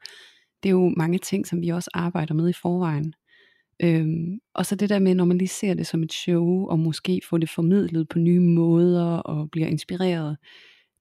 det 0.62 0.68
er 0.68 0.72
jo 0.72 0.94
mange 0.96 1.18
ting, 1.18 1.46
som 1.46 1.62
vi 1.62 1.68
også 1.68 1.90
arbejder 1.94 2.34
med 2.34 2.48
i 2.48 2.52
forvejen. 2.52 3.14
Øhm, 3.82 4.40
og 4.54 4.66
så 4.66 4.76
det 4.76 4.88
der 4.88 4.98
med, 4.98 5.14
når 5.14 5.24
man 5.24 5.38
lige 5.38 5.48
ser 5.48 5.74
det 5.74 5.86
som 5.86 6.02
et 6.02 6.12
show, 6.12 6.66
og 6.66 6.78
måske 6.78 7.20
få 7.28 7.38
det 7.38 7.50
formidlet 7.50 8.08
på 8.08 8.18
nye 8.18 8.40
måder, 8.40 9.16
og 9.16 9.50
bliver 9.50 9.66
inspireret, 9.66 10.36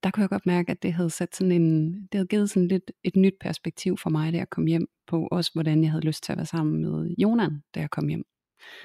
der 0.04 0.12
kunne 0.12 0.22
jeg 0.22 0.30
godt 0.30 0.46
mærke, 0.46 0.72
at 0.72 0.84
det 0.84 0.94
havde 0.94 1.10
sat 1.10 1.36
sådan 1.36 1.52
en, 1.52 1.94
det 1.94 2.10
havde 2.14 2.28
givet 2.28 2.50
sådan 2.50 2.68
lidt 2.68 2.92
et 3.04 3.16
nyt 3.16 3.34
perspektiv 3.40 3.98
for 3.98 4.10
mig, 4.10 4.34
da 4.34 4.38
jeg 4.38 4.50
kom 4.50 4.66
hjem 4.66 4.88
på, 5.08 5.28
også 5.32 5.52
hvordan 5.54 5.84
jeg 5.84 5.92
havde 5.92 6.06
lyst 6.06 6.24
til 6.24 6.32
at 6.32 6.38
være 6.38 6.46
sammen 6.46 6.82
med 6.82 7.16
Jonan, 7.18 7.64
da 7.76 7.80
jeg 7.80 7.90
kom 7.90 8.08
hjem. 8.08 8.24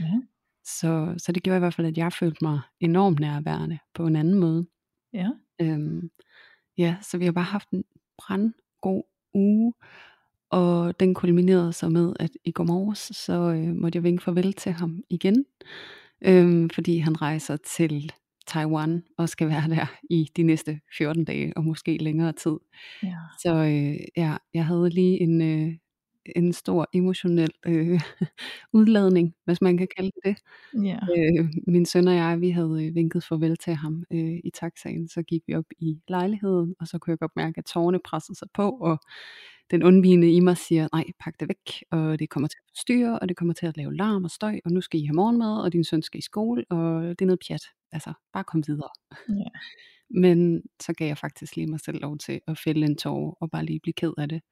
Ja. 0.01 0.21
Så, 0.65 1.15
så 1.19 1.33
det 1.33 1.43
gjorde 1.43 1.57
i 1.57 1.59
hvert 1.59 1.75
fald, 1.75 1.87
at 1.87 1.99
jeg 1.99 2.13
følte 2.13 2.45
mig 2.45 2.61
enormt 2.81 3.21
nærværende 3.21 3.79
på 3.95 4.07
en 4.07 4.17
anden 4.17 4.35
måde. 4.35 4.67
Ja. 5.13 5.31
Øhm, 5.61 6.11
ja, 6.79 6.97
så 7.03 7.19
vi 7.19 7.25
har 7.25 7.33
bare 7.33 7.45
haft 7.45 7.71
en 7.71 7.85
brandgod 8.19 9.03
uge, 9.35 9.73
og 10.51 11.01
den 11.01 11.15
kulminerede 11.15 11.73
så 11.73 11.89
med, 11.89 12.13
at 12.21 12.31
i 12.45 12.53
går 12.53 12.65
morges, 12.65 12.99
så 12.99 13.33
øh, 13.33 13.75
måtte 13.77 13.97
jeg 13.97 14.05
vinke 14.05 14.25
farvel 14.25 14.53
til 14.53 14.73
ham 14.73 15.03
igen, 15.11 15.45
øhm, 16.25 16.71
fordi 16.71 16.99
han 16.99 17.23
rejser 17.23 17.57
til 17.57 18.13
Taiwan 18.47 19.03
og 19.19 19.29
skal 19.29 19.49
være 19.49 19.69
der 19.69 19.87
i 20.11 20.29
de 20.37 20.43
næste 20.43 20.81
14 20.99 21.25
dage, 21.25 21.53
og 21.57 21.65
måske 21.65 21.97
længere 21.97 22.33
tid. 22.33 22.57
Ja. 23.03 23.17
Så 23.43 23.55
øh, 23.55 24.07
ja, 24.17 24.37
jeg 24.55 24.67
havde 24.67 24.91
lige 24.91 25.21
en, 25.21 25.43
øh, 25.43 25.73
en 26.37 26.53
stor 26.53 26.89
emotionel 26.93 27.51
øh, 27.67 28.01
udladning, 28.79 29.35
hvis 29.45 29.61
man 29.61 29.77
kan 29.77 29.89
kalde 29.97 30.11
det 30.25 30.25
det. 30.25 30.85
Ja. 30.85 30.99
Øh, 31.17 31.49
min 31.67 31.87
søn 31.87 32.09
og 32.09 32.15
jeg, 32.15 32.41
vi 32.41 32.51
havde 32.51 32.87
øh, 32.87 32.95
vinket 32.95 33.25
farvel 33.25 33.57
til 33.57 33.75
ham 33.75 34.05
øh, 34.13 34.39
i 34.45 34.51
taxaen, 34.55 35.09
så 35.09 35.23
gik 35.23 35.43
vi 35.47 35.55
op 35.55 35.65
i 35.79 35.99
lejligheden, 36.09 36.75
og 36.81 36.87
så 36.87 36.99
kunne 36.99 37.11
jeg 37.11 37.19
godt 37.19 37.37
mærke, 37.37 37.59
at 37.59 37.65
tårerne 37.65 37.99
pressede 38.05 38.39
sig 38.39 38.49
på, 38.55 38.71
og 38.71 38.99
den 39.71 39.83
undvigende 39.83 40.33
i 40.33 40.41
mig 40.41 40.57
siger, 40.57 40.89
nej, 40.93 41.05
pak 41.21 41.41
det 41.41 41.49
væk, 41.49 41.85
og 41.91 42.19
det 42.19 42.31
kommer 42.31 42.49
til 42.49 42.59
at 42.59 42.71
forstyrre, 42.71 43.19
og 43.19 43.29
det 43.29 43.37
kommer 43.37 43.55
til 43.55 43.67
at 43.67 43.77
lave 43.77 43.97
larm 43.97 44.25
og 44.25 44.31
støj, 44.31 44.61
og 44.65 44.71
nu 44.71 44.81
skal 44.81 45.01
I 45.01 45.07
have 45.07 45.15
morgenmad, 45.15 45.63
og 45.63 45.73
din 45.73 45.85
søn 45.85 46.03
skal 46.03 46.19
i 46.19 46.23
skole, 46.23 46.65
og 46.71 47.03
det 47.03 47.21
er 47.21 47.27
noget 47.27 47.41
pjat. 47.49 47.63
Altså, 47.93 48.13
bare 48.33 48.45
kom 48.45 48.63
videre. 48.67 48.91
Ja. 49.29 49.51
Men 50.23 50.63
så 50.83 50.93
gav 50.93 51.07
jeg 51.07 51.19
faktisk 51.19 51.57
lige 51.57 51.67
mig 51.67 51.81
selv 51.81 52.01
lov 52.01 52.19
til 52.19 52.41
at 52.47 52.59
fælde 52.59 52.87
en 52.87 52.97
tår, 52.97 53.37
og 53.41 53.51
bare 53.51 53.65
lige 53.65 53.81
blive 53.81 53.95
ked 53.95 54.13
af 54.19 54.29
det. 54.29 54.43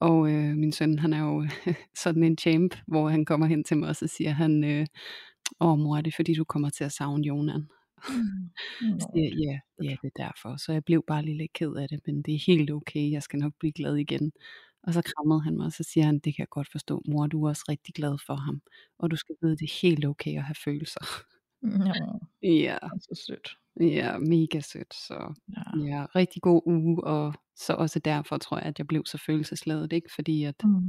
Og 0.00 0.30
øh, 0.32 0.54
min 0.56 0.72
søn, 0.72 0.98
han 0.98 1.12
er 1.12 1.20
jo 1.20 1.46
sådan 2.02 2.24
en 2.24 2.38
champ, 2.38 2.74
hvor 2.86 3.08
han 3.08 3.24
kommer 3.24 3.46
hen 3.46 3.64
til 3.64 3.76
mig, 3.76 3.88
og 3.88 3.96
så 3.96 4.06
siger 4.06 4.30
han, 4.30 4.64
øh, 4.64 4.86
åh 5.60 5.78
mor, 5.78 5.96
er 5.96 6.00
det 6.00 6.14
fordi 6.14 6.34
du 6.34 6.44
kommer 6.44 6.70
til 6.70 6.84
at 6.84 6.92
savne 6.92 7.26
Jonan? 7.26 7.68
Så 9.00 9.08
siger 9.14 9.24
jeg, 9.24 9.38
ja, 9.38 9.60
ja, 9.90 9.96
det 10.02 10.12
er 10.16 10.24
derfor. 10.26 10.56
Så 10.56 10.72
jeg 10.72 10.84
blev 10.84 11.04
bare 11.06 11.22
lige 11.24 11.36
lidt 11.38 11.52
ked 11.52 11.72
af 11.74 11.88
det, 11.88 12.00
men 12.06 12.22
det 12.22 12.34
er 12.34 12.38
helt 12.46 12.70
okay, 12.70 13.10
jeg 13.10 13.22
skal 13.22 13.38
nok 13.38 13.52
blive 13.58 13.72
glad 13.72 13.96
igen. 13.96 14.32
Og 14.82 14.94
så 14.94 15.02
krammede 15.02 15.42
han 15.42 15.56
mig, 15.56 15.66
og 15.66 15.72
så 15.72 15.82
siger 15.82 16.04
han, 16.06 16.14
det 16.18 16.36
kan 16.36 16.42
jeg 16.42 16.48
godt 16.48 16.68
forstå, 16.72 17.02
mor, 17.08 17.26
du 17.26 17.44
er 17.44 17.48
også 17.48 17.64
rigtig 17.68 17.94
glad 17.94 18.18
for 18.26 18.34
ham, 18.34 18.62
og 18.98 19.10
du 19.10 19.16
skal 19.16 19.34
vide, 19.42 19.56
det 19.56 19.62
er 19.64 19.78
helt 19.82 20.04
okay 20.04 20.36
at 20.36 20.42
have 20.44 20.54
følelser. 20.64 21.00
Ja, 21.62 21.92
Ja, 22.42 22.78
så 23.00 23.22
sødt. 23.26 23.56
ja, 23.80 24.18
mega 24.18 24.60
sødt. 24.60 24.94
Så 24.94 25.34
Ja. 25.56 25.84
ja, 25.86 26.06
rigtig 26.16 26.42
god 26.42 26.62
uge, 26.66 27.04
og 27.04 27.34
så 27.56 27.72
også 27.74 27.98
derfor 27.98 28.38
tror 28.38 28.56
jeg, 28.58 28.66
at 28.66 28.78
jeg 28.78 28.86
blev 28.86 29.02
så 29.06 29.18
følelsesladet, 29.18 29.92
ikke? 29.92 30.10
Fordi 30.14 30.44
at, 30.44 30.54
Mm. 30.64 30.88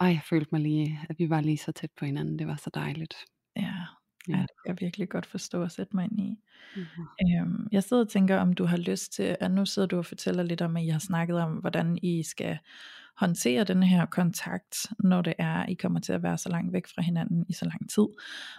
ej, 0.00 0.08
jeg 0.08 0.20
følte 0.28 0.48
mig 0.52 0.60
lige, 0.60 1.00
at 1.08 1.18
vi 1.18 1.30
var 1.30 1.40
lige 1.40 1.58
så 1.58 1.72
tæt 1.72 1.90
på 1.98 2.04
hinanden, 2.04 2.38
det 2.38 2.46
var 2.46 2.56
så 2.56 2.70
dejligt. 2.74 3.14
Ja, 3.56 3.74
ja, 4.28 4.32
det 4.32 4.48
kan 4.48 4.66
jeg 4.66 4.76
virkelig 4.80 5.08
godt 5.08 5.26
forstå 5.26 5.62
at 5.62 5.72
sætte 5.72 5.96
mig 5.96 6.04
ind 6.04 6.20
i. 6.20 6.38
Mhm. 6.76 6.86
Øhm, 7.22 7.68
jeg 7.72 7.82
sidder 7.82 8.02
og 8.02 8.08
tænker, 8.08 8.38
om 8.38 8.52
du 8.52 8.64
har 8.64 8.76
lyst 8.76 9.12
til, 9.12 9.36
at 9.40 9.50
nu 9.50 9.66
sidder 9.66 9.88
du 9.88 9.98
og 9.98 10.06
fortæller 10.06 10.42
lidt 10.42 10.62
om, 10.62 10.76
at 10.76 10.84
I 10.84 10.88
har 10.88 10.98
snakket 10.98 11.38
om, 11.38 11.52
hvordan 11.52 11.98
I 12.02 12.22
skal 12.22 12.58
håndtere 13.16 13.64
den 13.64 13.82
her 13.82 14.06
kontakt, 14.06 14.76
når 14.98 15.22
det 15.22 15.34
er, 15.38 15.66
I 15.66 15.74
kommer 15.74 16.00
til 16.00 16.12
at 16.12 16.22
være 16.22 16.38
så 16.38 16.48
langt 16.48 16.72
væk 16.72 16.86
fra 16.94 17.02
hinanden 17.02 17.44
i 17.48 17.52
så 17.52 17.64
lang 17.64 17.90
tid, 17.90 18.06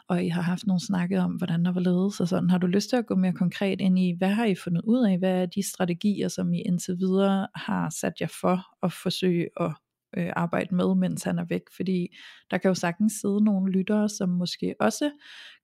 og 0.08 0.26
I 0.26 0.30
har 0.30 0.42
haft 0.42 0.68
nogle 0.68 0.86
snakke 0.86 1.22
om, 1.22 1.32
hvordan 1.32 1.66
der 1.66 1.72
var 1.72 1.80
ledes 1.80 2.20
og 2.20 2.28
sådan. 2.28 2.50
Har 2.50 2.58
du 2.58 2.68
lyst 2.68 2.90
til 2.90 2.96
at 2.96 3.06
gå 3.06 3.16
mere 3.16 3.34
konkret 3.34 3.82
ind 3.82 4.00
i, 4.00 4.16
hvad 4.18 4.30
har 4.30 4.46
I 4.46 4.56
fundet 4.56 4.82
ud 4.84 5.06
af, 5.06 5.18
hvad 5.18 5.42
er 5.42 5.46
de 5.46 5.70
strategier, 5.70 6.28
som 6.28 6.54
I 6.54 6.62
indtil 6.62 6.98
videre 7.00 7.48
har 7.56 7.90
sat 7.90 8.14
jer 8.22 8.28
for 8.42 8.86
at 8.86 8.94
forsøge 8.94 9.48
at 9.60 9.72
øh, 10.18 10.32
arbejde 10.36 10.76
med, 10.76 10.96
mens 10.96 11.24
han 11.24 11.40
er 11.40 11.46
væk, 11.50 11.62
fordi 11.76 12.08
der 12.52 12.58
kan 12.58 12.70
jo 12.70 12.76
sagtens 12.76 13.14
sidde 13.14 13.44
nogle 13.44 13.72
lyttere, 13.72 14.10
som 14.10 14.30
måske 14.30 14.76
også 14.80 15.12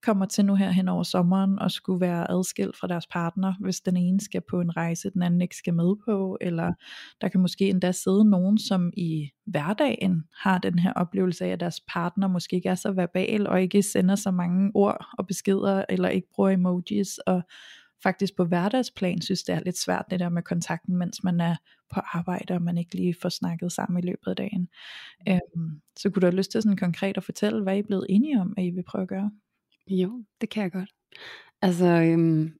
kommer 0.03 0.25
til 0.25 0.45
nu 0.45 0.55
her 0.55 0.69
hen 0.69 0.87
over 0.87 1.03
sommeren 1.03 1.59
og 1.59 1.71
skulle 1.71 2.01
være 2.01 2.31
adskilt 2.31 2.77
fra 2.77 2.87
deres 2.87 3.07
partner, 3.07 3.53
hvis 3.59 3.79
den 3.79 3.97
ene 3.97 4.21
skal 4.21 4.41
på 4.49 4.61
en 4.61 4.77
rejse, 4.77 5.09
den 5.09 5.21
anden 5.21 5.41
ikke 5.41 5.55
skal 5.55 5.73
med 5.73 5.95
på, 6.05 6.37
eller 6.41 6.73
der 7.21 7.27
kan 7.27 7.41
måske 7.41 7.69
endda 7.69 7.91
sidde 7.91 8.29
nogen, 8.29 8.57
som 8.57 8.91
i 8.97 9.29
hverdagen 9.45 10.23
har 10.37 10.57
den 10.57 10.79
her 10.79 10.93
oplevelse 10.93 11.45
af, 11.45 11.49
at 11.49 11.59
deres 11.59 11.81
partner 11.87 12.27
måske 12.27 12.55
ikke 12.55 12.69
er 12.69 12.75
så 12.75 12.91
verbal, 12.91 13.47
og 13.47 13.61
ikke 13.61 13.83
sender 13.83 14.15
så 14.15 14.31
mange 14.31 14.71
ord 14.73 15.05
og 15.17 15.27
beskeder, 15.27 15.85
eller 15.89 16.09
ikke 16.09 16.27
bruger 16.35 16.49
emojis, 16.49 17.17
og 17.17 17.41
faktisk 18.03 18.35
på 18.35 18.45
hverdagsplan 18.45 19.21
synes, 19.21 19.43
det 19.43 19.55
er 19.55 19.59
lidt 19.59 19.77
svært 19.77 20.05
det 20.11 20.19
der 20.19 20.29
med 20.29 20.43
kontakten, 20.43 20.97
mens 20.97 21.23
man 21.23 21.41
er 21.41 21.55
på 21.93 21.99
arbejde, 22.13 22.53
og 22.53 22.61
man 22.61 22.77
ikke 22.77 22.95
lige 22.95 23.15
får 23.21 23.29
snakket 23.29 23.71
sammen 23.71 24.03
i 24.03 24.07
løbet 24.07 24.27
af 24.27 24.35
dagen. 24.35 24.67
Øhm, 25.29 25.81
så 25.97 26.09
kunne 26.09 26.21
du 26.21 26.25
have 26.25 26.35
lyst 26.35 26.51
til 26.51 26.61
sådan 26.61 26.77
konkret 26.77 27.17
at 27.17 27.23
fortælle, 27.23 27.63
hvad 27.63 27.75
I 27.75 27.79
er 27.79 27.83
blevet 27.83 28.05
enige 28.09 28.41
om, 28.41 28.53
at 28.57 28.63
I 28.63 28.69
vil 28.69 28.83
prøve 28.83 29.01
at 29.01 29.07
gøre? 29.07 29.31
Jo, 29.87 30.23
det 30.41 30.49
kan 30.49 30.63
jeg 30.63 30.71
godt. 30.71 30.89
Altså, 31.61 31.85
øhm, 31.85 32.53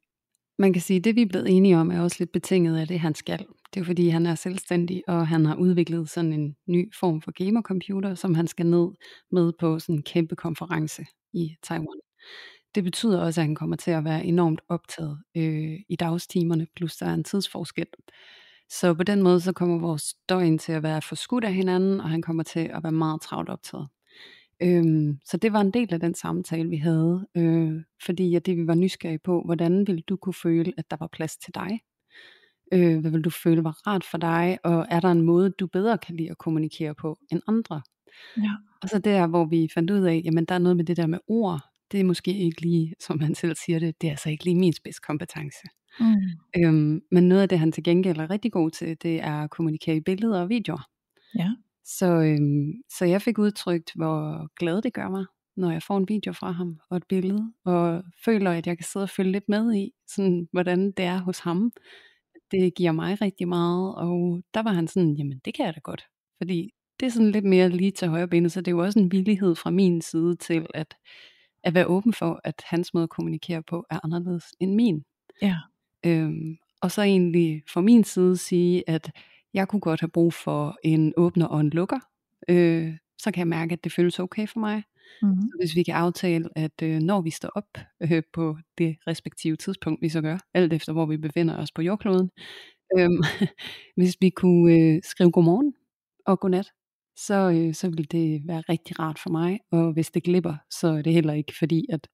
man 0.59 0.73
kan 0.73 0.81
sige, 0.81 0.97
at 0.97 1.03
det 1.03 1.15
vi 1.15 1.21
er 1.21 1.29
blevet 1.29 1.49
enige 1.49 1.77
om, 1.77 1.91
er 1.91 2.01
også 2.01 2.15
lidt 2.19 2.31
betinget 2.31 2.77
af 2.77 2.87
det, 2.87 2.99
han 2.99 3.15
skal. 3.15 3.45
Det 3.73 3.79
er 3.79 3.83
fordi, 3.83 4.09
han 4.09 4.25
er 4.25 4.35
selvstændig, 4.35 5.03
og 5.07 5.27
han 5.27 5.45
har 5.45 5.55
udviklet 5.55 6.09
sådan 6.09 6.33
en 6.33 6.55
ny 6.67 6.93
form 6.99 7.21
for 7.21 7.31
gamercomputer, 7.31 8.15
som 8.15 8.35
han 8.35 8.47
skal 8.47 8.65
ned 8.65 8.87
med 9.31 9.51
på 9.59 9.79
sådan 9.79 9.95
en 9.95 10.03
kæmpe 10.03 10.35
konference 10.35 11.05
i 11.33 11.55
Taiwan. 11.63 12.01
Det 12.75 12.83
betyder 12.83 13.21
også, 13.21 13.41
at 13.41 13.45
han 13.45 13.55
kommer 13.55 13.75
til 13.75 13.91
at 13.91 14.03
være 14.03 14.25
enormt 14.25 14.61
optaget 14.69 15.19
øh, 15.37 15.79
i 15.89 15.95
dagstimerne, 15.95 16.67
plus 16.75 16.97
der 16.97 17.05
er 17.05 17.13
en 17.13 17.23
tidsforskel. 17.23 17.87
Så 18.69 18.93
på 18.93 19.03
den 19.03 19.21
måde, 19.21 19.39
så 19.39 19.53
kommer 19.53 19.79
vores 19.79 20.15
døgn 20.29 20.57
til 20.57 20.71
at 20.71 20.83
være 20.83 21.01
forskudt 21.01 21.43
af 21.43 21.53
hinanden, 21.53 21.99
og 21.99 22.09
han 22.09 22.21
kommer 22.21 22.43
til 22.43 22.59
at 22.59 22.83
være 22.83 22.91
meget 22.91 23.21
travlt 23.21 23.49
optaget. 23.49 23.87
Øhm, 24.63 25.19
så 25.25 25.37
det 25.37 25.53
var 25.53 25.61
en 25.61 25.71
del 25.71 25.93
af 25.93 25.99
den 25.99 26.15
samtale, 26.15 26.69
vi 26.69 26.77
havde, 26.77 27.27
øh, 27.37 27.81
fordi 28.05 28.35
at 28.35 28.45
det 28.45 28.57
vi 28.57 28.67
var 28.67 28.75
nysgerrige 28.75 29.19
på, 29.19 29.41
hvordan 29.45 29.87
ville 29.87 30.01
du 30.01 30.15
kunne 30.15 30.33
føle, 30.33 30.73
at 30.77 30.91
der 30.91 30.97
var 30.99 31.07
plads 31.07 31.37
til 31.37 31.55
dig? 31.55 31.79
Øh, 32.73 32.99
hvad 32.99 33.11
vil 33.11 33.21
du 33.21 33.29
føle 33.29 33.63
var 33.63 33.87
rart 33.87 34.03
for 34.03 34.17
dig, 34.17 34.57
og 34.63 34.85
er 34.89 34.99
der 34.99 35.11
en 35.11 35.21
måde, 35.21 35.49
du 35.49 35.67
bedre 35.67 35.97
kan 35.97 36.15
lide 36.15 36.31
at 36.31 36.37
kommunikere 36.37 36.95
på 36.95 37.17
end 37.31 37.41
andre? 37.47 37.81
Ja. 38.37 38.51
Og 38.81 38.89
så 38.89 38.99
der, 38.99 39.27
hvor 39.27 39.45
vi 39.45 39.69
fandt 39.73 39.91
ud 39.91 40.01
af, 40.01 40.21
jamen 40.25 40.45
der 40.45 40.55
er 40.55 40.59
noget 40.59 40.77
med 40.77 40.85
det 40.85 40.97
der 40.97 41.07
med 41.07 41.19
ord, 41.27 41.70
det 41.91 41.99
er 41.99 42.03
måske 42.03 42.37
ikke 42.37 42.61
lige, 42.61 42.93
som 42.99 43.19
han 43.19 43.35
selv 43.35 43.55
siger 43.65 43.79
det, 43.79 44.01
det 44.01 44.07
er 44.07 44.11
altså 44.11 44.29
ikke 44.29 44.43
lige 44.43 44.55
min 44.55 44.73
spidskompetence. 44.73 45.57
Mm. 45.99 46.15
Øhm, 46.57 47.01
men 47.11 47.27
noget 47.27 47.41
af 47.41 47.49
det, 47.49 47.59
han 47.59 47.71
til 47.71 47.83
gengæld 47.83 48.17
er 48.17 48.29
rigtig 48.29 48.51
god 48.51 48.71
til, 48.71 48.97
det 49.03 49.21
er 49.21 49.43
at 49.43 49.49
kommunikere 49.49 49.95
i 49.95 50.01
billeder 50.01 50.41
og 50.41 50.49
videoer. 50.49 50.87
Ja. 51.35 51.51
Så, 51.85 52.05
øhm, 52.05 52.73
så 52.97 53.05
jeg 53.05 53.21
fik 53.21 53.37
udtrykt, 53.37 53.91
hvor 53.95 54.47
glad 54.59 54.81
det 54.81 54.93
gør 54.93 55.09
mig, 55.09 55.25
når 55.57 55.71
jeg 55.71 55.83
får 55.83 55.97
en 55.97 56.07
video 56.07 56.33
fra 56.33 56.51
ham 56.51 56.79
og 56.89 56.97
et 56.97 57.03
billede, 57.09 57.53
og 57.65 58.03
føler, 58.25 58.51
at 58.51 58.67
jeg 58.67 58.77
kan 58.77 58.85
sidde 58.85 59.03
og 59.03 59.09
følge 59.09 59.31
lidt 59.31 59.49
med 59.49 59.75
i, 59.75 59.91
sådan, 60.07 60.47
hvordan 60.51 60.91
det 60.91 61.05
er 61.05 61.17
hos 61.17 61.39
ham. 61.39 61.71
Det 62.51 62.75
giver 62.75 62.91
mig 62.91 63.21
rigtig 63.21 63.47
meget, 63.47 63.95
og 63.95 64.43
der 64.53 64.63
var 64.63 64.73
han 64.73 64.87
sådan, 64.87 65.13
jamen 65.13 65.41
det 65.45 65.53
kan 65.53 65.65
jeg 65.65 65.75
da 65.75 65.79
godt, 65.83 66.05
fordi 66.37 66.69
det 66.99 67.05
er 67.05 67.11
sådan 67.11 67.31
lidt 67.31 67.45
mere 67.45 67.69
lige 67.69 67.91
til 67.91 68.07
højre 68.07 68.27
benet, 68.27 68.51
så 68.51 68.61
det 68.61 68.67
er 68.67 68.71
jo 68.71 68.83
også 68.83 68.99
en 68.99 69.11
villighed 69.11 69.55
fra 69.55 69.69
min 69.69 70.01
side 70.01 70.35
til 70.35 70.65
at, 70.73 70.95
at 71.63 71.73
være 71.73 71.85
åben 71.85 72.13
for, 72.13 72.41
at 72.43 72.61
hans 72.65 72.93
måde 72.93 73.03
at 73.03 73.09
kommunikere 73.09 73.63
på 73.63 73.85
er 73.89 73.99
anderledes 74.03 74.45
end 74.59 74.75
min. 74.75 75.03
Ja. 75.41 75.55
Øhm, 76.05 76.57
og 76.81 76.91
så 76.91 77.01
egentlig 77.01 77.63
fra 77.73 77.81
min 77.81 78.03
side 78.03 78.37
sige, 78.37 78.83
at 78.89 79.11
jeg 79.53 79.67
kunne 79.67 79.79
godt 79.79 79.99
have 79.99 80.09
brug 80.09 80.33
for 80.33 80.77
en 80.83 81.13
åbner 81.17 81.45
og 81.45 81.61
en 81.61 81.69
lukker. 81.69 81.99
Øh, 82.47 82.97
så 83.17 83.31
kan 83.31 83.39
jeg 83.39 83.47
mærke, 83.47 83.73
at 83.73 83.83
det 83.83 83.91
føles 83.91 84.19
okay 84.19 84.47
for 84.47 84.59
mig. 84.59 84.83
Mm. 85.21 85.41
Så 85.41 85.55
hvis 85.59 85.75
vi 85.75 85.83
kan 85.83 85.95
aftale, 85.95 86.49
at 86.55 86.81
øh, 86.83 86.99
når 86.99 87.21
vi 87.21 87.29
står 87.29 87.49
op 87.55 87.77
øh, 88.01 88.23
på 88.33 88.57
det 88.77 88.97
respektive 89.07 89.55
tidspunkt, 89.55 90.01
vi 90.01 90.09
så 90.09 90.21
gør, 90.21 90.37
alt 90.53 90.73
efter 90.73 90.93
hvor 90.93 91.05
vi 91.05 91.17
befinder 91.17 91.57
os 91.57 91.71
på 91.71 91.81
jordkloden, 91.81 92.29
øh, 92.97 93.09
hvis 93.97 94.17
vi 94.21 94.29
kunne 94.29 94.73
øh, 94.73 95.01
skrive 95.03 95.31
godmorgen 95.31 95.73
og 96.25 96.39
godnat, 96.39 96.71
så, 97.15 97.51
øh, 97.51 97.73
så 97.73 97.89
ville 97.89 98.05
det 98.11 98.41
være 98.47 98.63
rigtig 98.69 98.99
rart 98.99 99.19
for 99.19 99.29
mig. 99.29 99.59
Og 99.71 99.93
hvis 99.93 100.11
det 100.11 100.23
glipper, 100.23 100.55
så 100.69 100.87
er 100.87 101.01
det 101.01 101.13
heller 101.13 101.33
ikke 101.33 101.53
fordi, 101.59 101.85
at, 101.89 102.07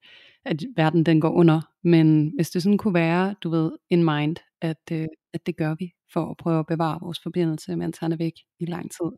at 0.46 0.63
verden 0.75 1.04
den 1.04 1.22
går 1.22 1.32
under. 1.32 1.62
Men 1.84 2.32
hvis 2.36 2.50
det 2.50 2.63
sådan 2.63 2.77
kunne 2.77 2.94
være, 2.94 3.36
du 3.44 3.50
ved, 3.50 3.72
in 3.89 4.04
mind, 4.04 4.36
at, 4.62 4.82
øh, 4.92 5.08
at 5.34 5.46
det 5.46 5.58
gør 5.58 5.75
vi 5.80 5.92
for 6.13 6.32
at 6.32 6.38
prøve 6.38 6.60
at 6.60 6.68
bevare 6.68 7.00
vores 7.01 7.20
forbindelse, 7.24 7.75
mens 7.75 7.98
han 7.98 8.12
er 8.12 8.18
væk 8.18 8.34
i 8.60 8.66
lang 8.66 8.92
tid, 8.92 9.12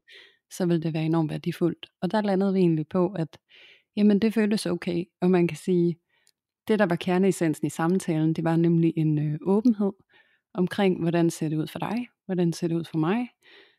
så 0.52 0.66
vil 0.66 0.84
det 0.84 0.94
være 0.94 1.06
enormt 1.06 1.32
værdifuldt. 1.32 1.86
Og 2.02 2.12
der 2.12 2.22
landede 2.22 2.54
vi 2.54 2.60
egentlig 2.60 2.88
på, 2.88 3.12
at 3.12 3.38
jamen 3.96 4.20
det 4.20 4.34
føltes 4.34 4.66
okay, 4.66 5.04
og 5.22 5.32
man 5.32 5.48
kan 5.48 5.58
sige, 5.58 5.96
det 6.68 6.80
der 6.80 6.86
var 6.86 6.96
kerneessensen 6.96 7.68
i 7.68 7.70
samtalen, 7.70 8.34
det 8.34 8.44
var 8.44 8.56
nemlig 8.56 8.94
en 8.98 9.20
øh, 9.20 9.40
åbenhed 9.42 9.92
omkring, 10.54 11.02
hvordan 11.02 11.30
ser 11.30 11.50
det 11.50 11.58
ud 11.58 11.68
for 11.68 11.80
dig, 11.80 12.08
hvordan 12.26 12.54
ser 12.54 12.68
det 12.68 12.76
ud 12.76 12.86
for 12.86 12.98
mig, 12.98 13.30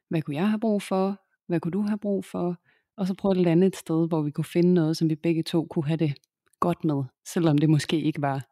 hvad 0.08 0.22
kunne 0.22 0.36
jeg 0.36 0.48
have 0.48 0.60
brug 0.60 0.82
for, 0.82 1.20
hvad 1.50 1.60
kunne 1.60 1.72
du 1.72 1.82
have 1.82 1.98
brug 1.98 2.24
for, 2.24 2.56
og 2.96 3.06
så 3.06 3.14
prøve 3.14 3.30
at 3.30 3.36
lande 3.36 3.66
et 3.66 3.76
sted, 3.76 4.08
hvor 4.08 4.22
vi 4.22 4.30
kunne 4.30 4.44
finde 4.44 4.74
noget, 4.74 4.96
som 4.96 5.10
vi 5.10 5.14
begge 5.14 5.42
to 5.42 5.66
kunne 5.70 5.86
have 5.86 5.96
det 5.96 6.14
godt 6.60 6.84
med, 6.84 7.04
selvom 7.26 7.58
det 7.58 7.70
måske 7.70 8.00
ikke 8.00 8.22
var 8.22 8.46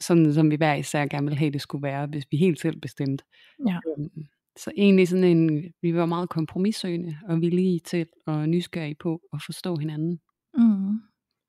sådan, 0.00 0.32
som 0.34 0.50
vi 0.50 0.56
hver 0.56 0.74
især 0.74 1.06
gerne 1.06 1.26
ville 1.26 1.38
have, 1.38 1.50
det 1.50 1.60
skulle 1.60 1.82
være, 1.82 2.06
hvis 2.06 2.26
vi 2.30 2.36
helt 2.36 2.60
selv 2.60 2.80
bestemte. 2.80 3.24
Ja. 3.68 3.78
Øhm, 3.98 4.26
Så 4.58 4.70
egentlig 4.76 5.08
sådan 5.08 5.24
en, 5.24 5.72
vi 5.82 5.94
var 5.94 6.06
meget 6.06 6.28
kompromissøgende, 6.28 7.18
og 7.28 7.40
villige 7.40 7.80
til 7.80 8.06
og 8.26 8.48
nysgerrige 8.48 8.94
på 8.94 9.20
at 9.32 9.42
forstå 9.46 9.76
hinanden. 9.76 10.20
Mm. 10.58 11.00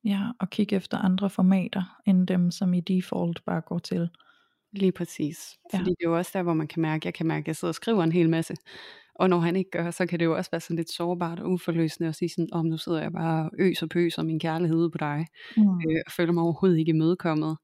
Ja, 0.03 0.21
og 0.39 0.49
kigge 0.49 0.75
efter 0.75 0.97
andre 0.97 1.29
formater, 1.29 1.83
end 2.05 2.27
dem, 2.27 2.51
som 2.51 2.73
i 2.73 2.79
default 2.79 3.45
bare 3.45 3.61
går 3.61 3.79
til. 3.79 4.09
Lige 4.77 4.91
præcis. 4.91 5.57
Ja. 5.73 5.77
Fordi 5.79 5.89
det 5.89 5.97
er 6.05 6.09
jo 6.09 6.17
også 6.17 6.31
der, 6.33 6.43
hvor 6.43 6.53
man 6.53 6.67
kan 6.67 6.81
mærke, 6.81 7.05
jeg 7.07 7.13
kan 7.13 7.27
mærke, 7.27 7.43
at 7.43 7.47
jeg 7.47 7.55
sidder 7.55 7.71
og 7.71 7.75
skriver 7.75 8.03
en 8.03 8.11
hel 8.11 8.29
masse. 8.29 8.55
Og 9.15 9.29
når 9.29 9.39
han 9.39 9.55
ikke 9.55 9.71
gør, 9.71 9.91
så 9.91 10.05
kan 10.05 10.19
det 10.19 10.25
jo 10.25 10.35
også 10.37 10.51
være 10.51 10.61
sådan 10.61 10.75
lidt 10.75 10.91
sårbart 10.91 11.39
og 11.39 11.51
uforløsende 11.51 12.09
at 12.09 12.15
sige 12.15 12.29
sådan, 12.29 12.49
om 12.51 12.65
nu 12.65 12.77
sidder 12.77 13.01
jeg 13.01 13.11
bare 13.11 13.43
og 13.45 13.51
øs 13.59 13.83
og 13.83 13.89
pøser 13.89 14.23
min 14.23 14.39
kærlighed 14.39 14.89
på 14.89 14.97
dig, 14.97 15.25
Mm. 15.57 15.63
øh, 15.63 16.01
og 16.05 16.11
føler 16.11 16.31
mig 16.33 16.43
overhovedet 16.43 16.79
ikke 16.79 16.89
imødekommet. 16.89 17.57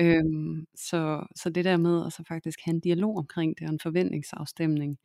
Øhm, 0.00 0.66
så, 0.76 1.26
så 1.36 1.50
det 1.50 1.64
der 1.64 1.76
med 1.76 2.06
at 2.06 2.12
så 2.12 2.24
faktisk 2.28 2.58
have 2.64 2.74
en 2.74 2.80
dialog 2.80 3.16
omkring 3.18 3.58
det, 3.58 3.66
og 3.66 3.72
en 3.72 3.80
forventningsafstemning, 3.80 4.98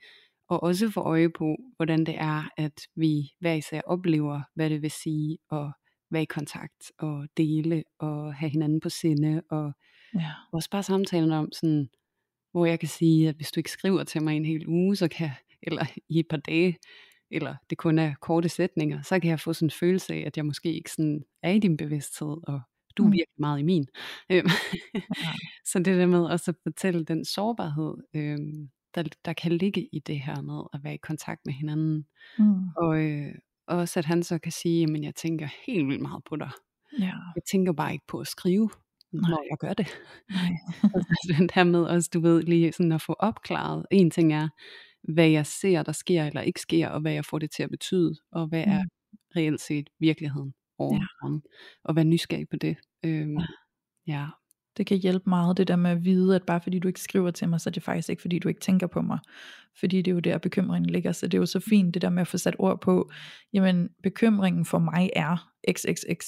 og 0.50 0.64
også 0.64 0.90
få 0.90 1.02
øje 1.02 1.30
på, 1.30 1.56
hvordan 1.76 2.06
det 2.06 2.16
er, 2.18 2.50
at 2.58 2.82
vi 2.96 3.30
hver 3.40 3.54
især 3.54 3.82
oplever, 3.86 4.42
hvad 4.56 4.70
det 4.70 4.82
vil 4.82 4.92
sige 4.92 5.38
at 5.52 5.72
være 6.12 6.22
i 6.24 6.26
kontakt, 6.26 6.92
og 7.00 7.28
dele, 7.38 7.84
og 8.00 8.34
have 8.34 8.50
hinanden 8.50 8.80
på 8.80 8.90
sinde, 8.90 9.42
og 9.50 9.74
Ja. 10.16 10.32
også 10.52 10.70
bare 10.70 10.84
samtalen 10.84 11.32
om 11.32 11.52
sådan, 11.52 11.90
hvor 12.52 12.66
jeg 12.66 12.80
kan 12.80 12.90
sige, 12.90 13.30
at 13.30 13.36
hvis 13.36 13.52
du 13.52 13.60
ikke 13.60 13.72
skriver 13.72 14.04
til 14.04 14.24
mig 14.24 14.36
en 14.38 14.46
hel 14.46 14.68
uge, 14.68 14.96
så 14.96 15.08
kan, 15.08 15.30
eller 15.62 15.86
i 16.10 16.20
et 16.20 16.28
par 16.30 16.38
dage, 16.38 16.78
eller 17.32 17.56
det 17.70 17.78
kun 17.78 18.00
er 18.00 18.14
korte 18.22 18.50
sætninger, 18.50 19.02
så 19.02 19.20
kan 19.20 19.30
jeg 19.30 19.40
få 19.40 19.54
sådan 19.54 19.66
en 19.66 19.72
følelse 19.72 20.14
af, 20.14 20.24
at 20.26 20.38
jeg 20.38 20.46
måske 20.46 20.74
ikke 20.74 20.92
sådan 20.92 21.24
er 21.44 21.52
i 21.52 21.60
din 21.60 21.78
bevidsthed, 21.78 22.38
og 22.48 22.62
du 22.98 23.04
er 23.04 23.08
Mm. 23.08 23.12
virkelig 23.12 23.40
meget 23.40 23.60
i 23.60 23.64
min. 23.64 23.88
Øhm, 24.30 24.48
Ja. 24.94 25.02
så 25.72 25.80
det 25.80 25.86
der 25.98 26.06
med 26.06 26.26
også 26.26 26.52
at 26.52 26.56
fortælle 26.64 27.06
den 27.06 27.26
sårbarhed, 27.26 27.94
øhm, 28.16 28.70
der, 28.96 29.04
der 29.26 29.34
kan 29.34 29.52
ligge 29.52 29.90
i 29.92 30.00
det 30.00 30.20
her 30.20 30.42
med 30.42 30.64
at 30.74 30.84
være 30.84 30.94
i 30.94 30.98
kontakt 30.98 31.42
med 31.46 31.54
hinanden. 31.54 32.06
Mm. 32.40 32.68
Og 32.78 33.04
øh, 33.04 33.36
også 33.68 34.00
at 34.00 34.06
han 34.06 34.24
så 34.24 34.38
kan 34.40 34.52
sige, 34.52 34.84
at 34.84 35.02
jeg 35.04 35.16
tænker 35.16 35.48
helt 35.68 35.88
vildt 35.88 36.02
meget 36.02 36.24
på 36.24 36.36
dig. 36.36 36.50
Ja. 37.00 37.14
Jeg 37.36 37.44
tænker 37.52 37.72
bare 37.74 37.94
ikke 37.94 38.06
på 38.08 38.20
at 38.20 38.28
skrive. 38.28 38.70
Nej. 39.22 39.30
når 39.30 39.44
jeg 39.50 39.58
gør 39.60 39.74
det. 39.74 39.88
Nej. 40.30 40.52
altså, 40.84 41.36
den 41.38 41.50
her 41.54 41.64
med 41.64 41.84
også, 41.84 42.10
du 42.14 42.20
ved, 42.20 42.44
lige 42.44 42.72
sådan 42.72 42.92
at 42.92 43.02
få 43.02 43.16
opklaret. 43.20 43.86
En 43.92 44.12
ting 44.12 44.34
er, 44.34 44.50
hvad 45.14 45.28
jeg 45.28 45.46
ser, 45.46 45.84
der 45.84 45.92
sker 45.92 46.26
eller 46.26 46.42
ikke 46.42 46.62
sker, 46.62 46.90
og 46.90 47.02
hvad 47.02 47.14
jeg 47.14 47.26
får 47.26 47.40
det 47.40 47.52
til 47.52 47.64
at 47.64 47.70
betyde, 47.70 48.16
og 48.32 48.48
hvad 48.48 48.66
mm. 48.66 48.72
er 48.72 48.84
reelt 49.36 49.62
set 49.62 49.90
virkeligheden 50.00 50.54
over 50.78 50.96
ja. 50.96 51.40
og 51.84 51.96
være 51.96 52.06
nysgerrig 52.06 52.50
på 52.50 52.58
det. 52.58 52.78
Øhm, 53.06 53.38
ja. 53.38 53.46
ja. 54.08 54.26
Det 54.78 54.86
kan 54.86 54.98
hjælpe 54.98 55.30
meget, 55.30 55.58
det 55.58 55.68
der 55.68 55.76
med 55.76 55.92
at 55.92 56.06
vide, 56.06 56.36
at 56.36 56.44
bare 56.44 56.62
fordi 56.62 56.80
du 56.80 56.88
ikke 56.88 57.02
skriver 57.02 57.32
til 57.32 57.50
mig, 57.50 57.62
så 57.62 57.70
er 57.70 57.72
det 57.72 57.84
faktisk 57.84 58.10
ikke, 58.10 58.22
fordi 58.22 58.40
du 58.40 58.48
ikke 58.48 58.62
tænker 58.62 58.88
på 58.88 59.02
mig. 59.02 59.20
Fordi 59.80 59.98
det 59.98 60.12
er 60.12 60.16
jo 60.16 60.20
der, 60.20 60.38
bekymringen 60.38 60.90
ligger. 60.90 61.12
Så 61.12 61.28
det 61.28 61.34
er 61.34 61.42
jo 61.42 61.46
så 61.46 61.60
fint, 61.60 61.94
det 61.94 62.02
der 62.02 62.10
med 62.10 62.22
at 62.22 62.28
få 62.28 62.38
sat 62.38 62.56
ord 62.60 62.82
på, 62.82 63.12
jamen 63.54 63.90
bekymringen 64.04 64.66
for 64.66 64.80
mig 64.80 65.10
er 65.16 65.50
xxx. 65.72 66.26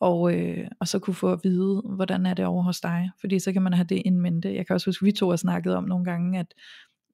Og, 0.00 0.34
øh, 0.34 0.68
og 0.80 0.88
så 0.88 0.98
kunne 0.98 1.14
få 1.14 1.32
at 1.32 1.40
vide, 1.44 1.82
hvordan 1.96 2.26
er 2.26 2.34
det 2.34 2.44
over 2.44 2.62
hos 2.62 2.80
dig. 2.80 3.10
Fordi 3.20 3.38
så 3.38 3.52
kan 3.52 3.62
man 3.62 3.72
have 3.72 3.86
det 3.86 4.02
in 4.04 4.20
mente. 4.20 4.54
Jeg 4.54 4.66
kan 4.66 4.74
også 4.74 4.88
huske, 4.90 5.04
vi 5.04 5.12
to 5.12 5.30
har 5.30 5.36
snakket 5.36 5.74
om 5.74 5.84
nogle 5.84 6.04
gange, 6.04 6.38
at 6.38 6.54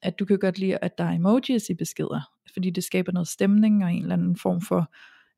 at 0.01 0.19
du 0.19 0.25
kan 0.25 0.39
godt 0.39 0.59
lide, 0.59 0.77
at 0.81 0.97
der 0.97 1.03
er 1.03 1.11
emojis 1.11 1.69
i 1.69 1.73
beskeder, 1.73 2.21
fordi 2.53 2.69
det 2.69 2.83
skaber 2.83 3.11
noget 3.11 3.27
stemning 3.27 3.83
og 3.83 3.93
en 3.93 4.01
eller 4.01 4.15
anden 4.15 4.37
form 4.37 4.61
for 4.61 4.93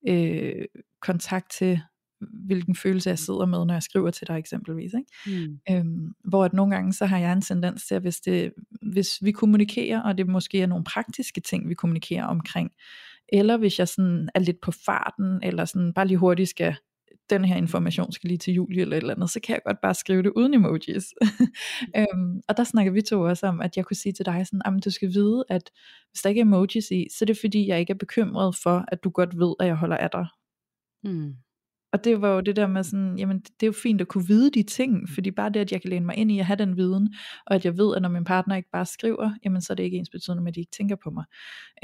øh, 0.08 0.66
kontakt 1.02 1.52
til, 1.52 1.82
hvilken 2.20 2.76
følelse 2.76 3.10
jeg 3.10 3.20
sidder 3.20 3.46
med, 3.46 3.66
når 3.66 3.74
jeg 3.74 3.84
skriver 3.84 4.12
til 4.12 4.28
dig 4.28 4.38
eksempelvis. 4.38 4.92
Ikke? 4.94 5.48
Mm. 5.48 5.60
Øhm, 5.70 6.14
hvor 6.24 6.46
at 6.46 6.54
nogle 6.54 6.76
gange, 6.76 6.94
så 6.94 7.06
har 7.06 7.18
jeg 7.18 7.34
en 7.34 7.42
tendens 7.42 7.88
til, 7.88 7.96
at 7.96 8.02
hvis, 8.02 8.20
det, 8.20 8.54
hvis 8.92 9.18
vi 9.22 9.32
kommunikerer, 9.32 10.02
og 10.02 10.18
det 10.18 10.28
måske 10.28 10.62
er 10.62 10.68
nogle 10.68 10.84
praktiske 10.84 11.42
ting, 11.42 11.70
vi 11.70 11.74
kommunikerer 11.74 12.26
omkring, 12.26 12.72
eller 13.34 13.58
hvis 13.58 13.80
jeg 13.80 13.88
sådan 13.88 14.30
er 14.36 14.40
lidt 14.40 14.62
på 14.62 14.72
farten, 14.72 15.40
eller 15.44 15.66
sådan 15.66 15.94
bare 15.94 16.08
lige 16.08 16.18
hurtigt 16.18 16.50
skal 16.50 16.76
den 17.30 17.46
her 17.46 17.56
information 17.56 18.12
skal 18.12 18.28
lige 18.28 18.38
til 18.38 18.54
Julie 18.54 18.82
eller 18.82 18.98
et 18.98 19.02
eller 19.02 19.16
andet, 19.16 19.30
så 19.30 19.40
kan 19.40 19.54
jeg 19.54 19.62
godt 19.66 19.82
bare 19.82 19.94
skrive 19.94 20.24
det 20.24 20.32
uden 20.36 20.54
emojis. 20.54 21.14
øhm, 21.98 22.42
og 22.48 22.58
der 22.58 22.64
snakker 22.64 22.92
vi 22.92 23.02
to 23.02 23.22
også 23.22 23.48
om, 23.48 23.62
at 23.62 23.78
jeg 23.78 23.86
kunne 23.86 23.96
sige 23.96 24.14
til 24.14 24.26
dig 24.26 24.48
sådan, 24.48 24.62
at 24.66 24.86
du 24.86 24.92
skal 24.92 25.10
vide, 25.10 25.44
at 25.50 25.72
hvis 26.12 26.22
der 26.22 26.30
ikke 26.30 26.42
er 26.42 26.46
emojis 26.46 26.92
i, 26.92 27.08
så 27.12 27.18
er 27.22 27.26
det 27.26 27.38
fordi, 27.42 27.68
jeg 27.68 27.80
ikke 27.80 27.92
er 27.92 27.98
bekymret 27.98 28.56
for, 28.64 28.86
at 28.88 29.04
du 29.04 29.10
godt 29.10 29.40
ved, 29.40 29.56
at 29.60 29.68
jeg 29.68 29.76
holder 29.76 29.98
af 29.98 30.10
dig. 30.10 30.28
Mm. 31.04 31.34
Og 31.98 32.04
det 32.04 32.22
var 32.22 32.30
jo 32.30 32.42
det 32.42 32.56
der 32.56 32.68
med 32.68 32.84
sådan, 32.84 33.18
jamen 33.18 33.40
det 33.40 33.64
er 33.64 33.68
jo 33.68 33.74
fint 33.84 34.02
at 34.02 34.08
kunne 34.08 34.28
vide 34.28 34.52
de 34.52 34.64
ting, 34.64 35.10
fordi 35.10 35.32
bare 35.32 35.50
det, 35.50 35.60
at 35.60 35.72
jeg 35.72 35.82
kan 35.82 35.90
læne 35.90 36.06
mig 36.06 36.16
ind 36.16 36.32
i 36.32 36.40
at 36.40 36.46
have 36.46 36.58
den 36.58 36.78
viden, 36.78 37.14
og 37.46 37.56
at 37.56 37.66
jeg 37.66 37.78
ved, 37.78 37.96
at 37.96 38.02
når 38.02 38.10
min 38.10 38.24
partner 38.24 38.56
ikke 38.56 38.70
bare 38.72 38.86
skriver, 38.86 39.32
jamen 39.46 39.62
så 39.62 39.74
er 39.74 39.76
det 39.76 39.84
ikke 39.84 39.98
ens 39.98 40.10
betydende 40.10 40.44
med, 40.44 40.52
at 40.52 40.56
de 40.56 40.60
ikke 40.60 40.72
tænker 40.72 40.96
på 41.04 41.10
mig. 41.10 41.26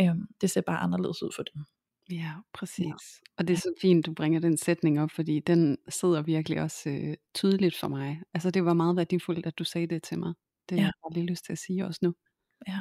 Øhm, 0.01 0.27
det 0.41 0.51
ser 0.51 0.61
bare 0.61 0.77
anderledes 0.77 1.23
ud 1.23 1.31
for 1.35 1.43
dem. 1.43 1.63
Ja, 2.11 2.31
præcis. 2.53 2.85
Ja. 2.85 2.93
Og 3.37 3.47
det 3.47 3.53
er 3.53 3.57
så 3.57 3.73
fint, 3.81 4.05
du 4.05 4.13
bringer 4.13 4.39
den 4.39 4.57
sætning 4.57 5.01
op, 5.01 5.11
fordi 5.11 5.39
den 5.39 5.77
sidder 5.89 6.21
virkelig 6.21 6.61
også 6.61 6.89
øh, 6.89 7.15
tydeligt 7.33 7.77
for 7.79 7.87
mig. 7.87 8.21
Altså 8.33 8.51
det 8.51 8.65
var 8.65 8.73
meget 8.73 8.95
værdifuldt, 8.95 9.45
at 9.45 9.59
du 9.59 9.63
sagde 9.63 9.87
det 9.87 10.03
til 10.03 10.19
mig. 10.19 10.33
Det 10.69 10.79
har 10.79 10.85
jeg 10.85 11.13
lige 11.13 11.25
lyst 11.25 11.45
til 11.45 11.51
at 11.51 11.59
sige 11.59 11.85
også 11.85 11.99
nu. 12.03 12.13
Ja, 12.67 12.79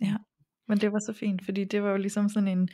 ja. 0.00 0.16
Men 0.68 0.78
det 0.78 0.92
var 0.92 0.98
så 0.98 1.12
fint, 1.12 1.44
fordi 1.44 1.64
det 1.64 1.82
var 1.82 1.90
jo 1.90 1.96
ligesom 1.96 2.28
sådan 2.28 2.48
en, 2.48 2.68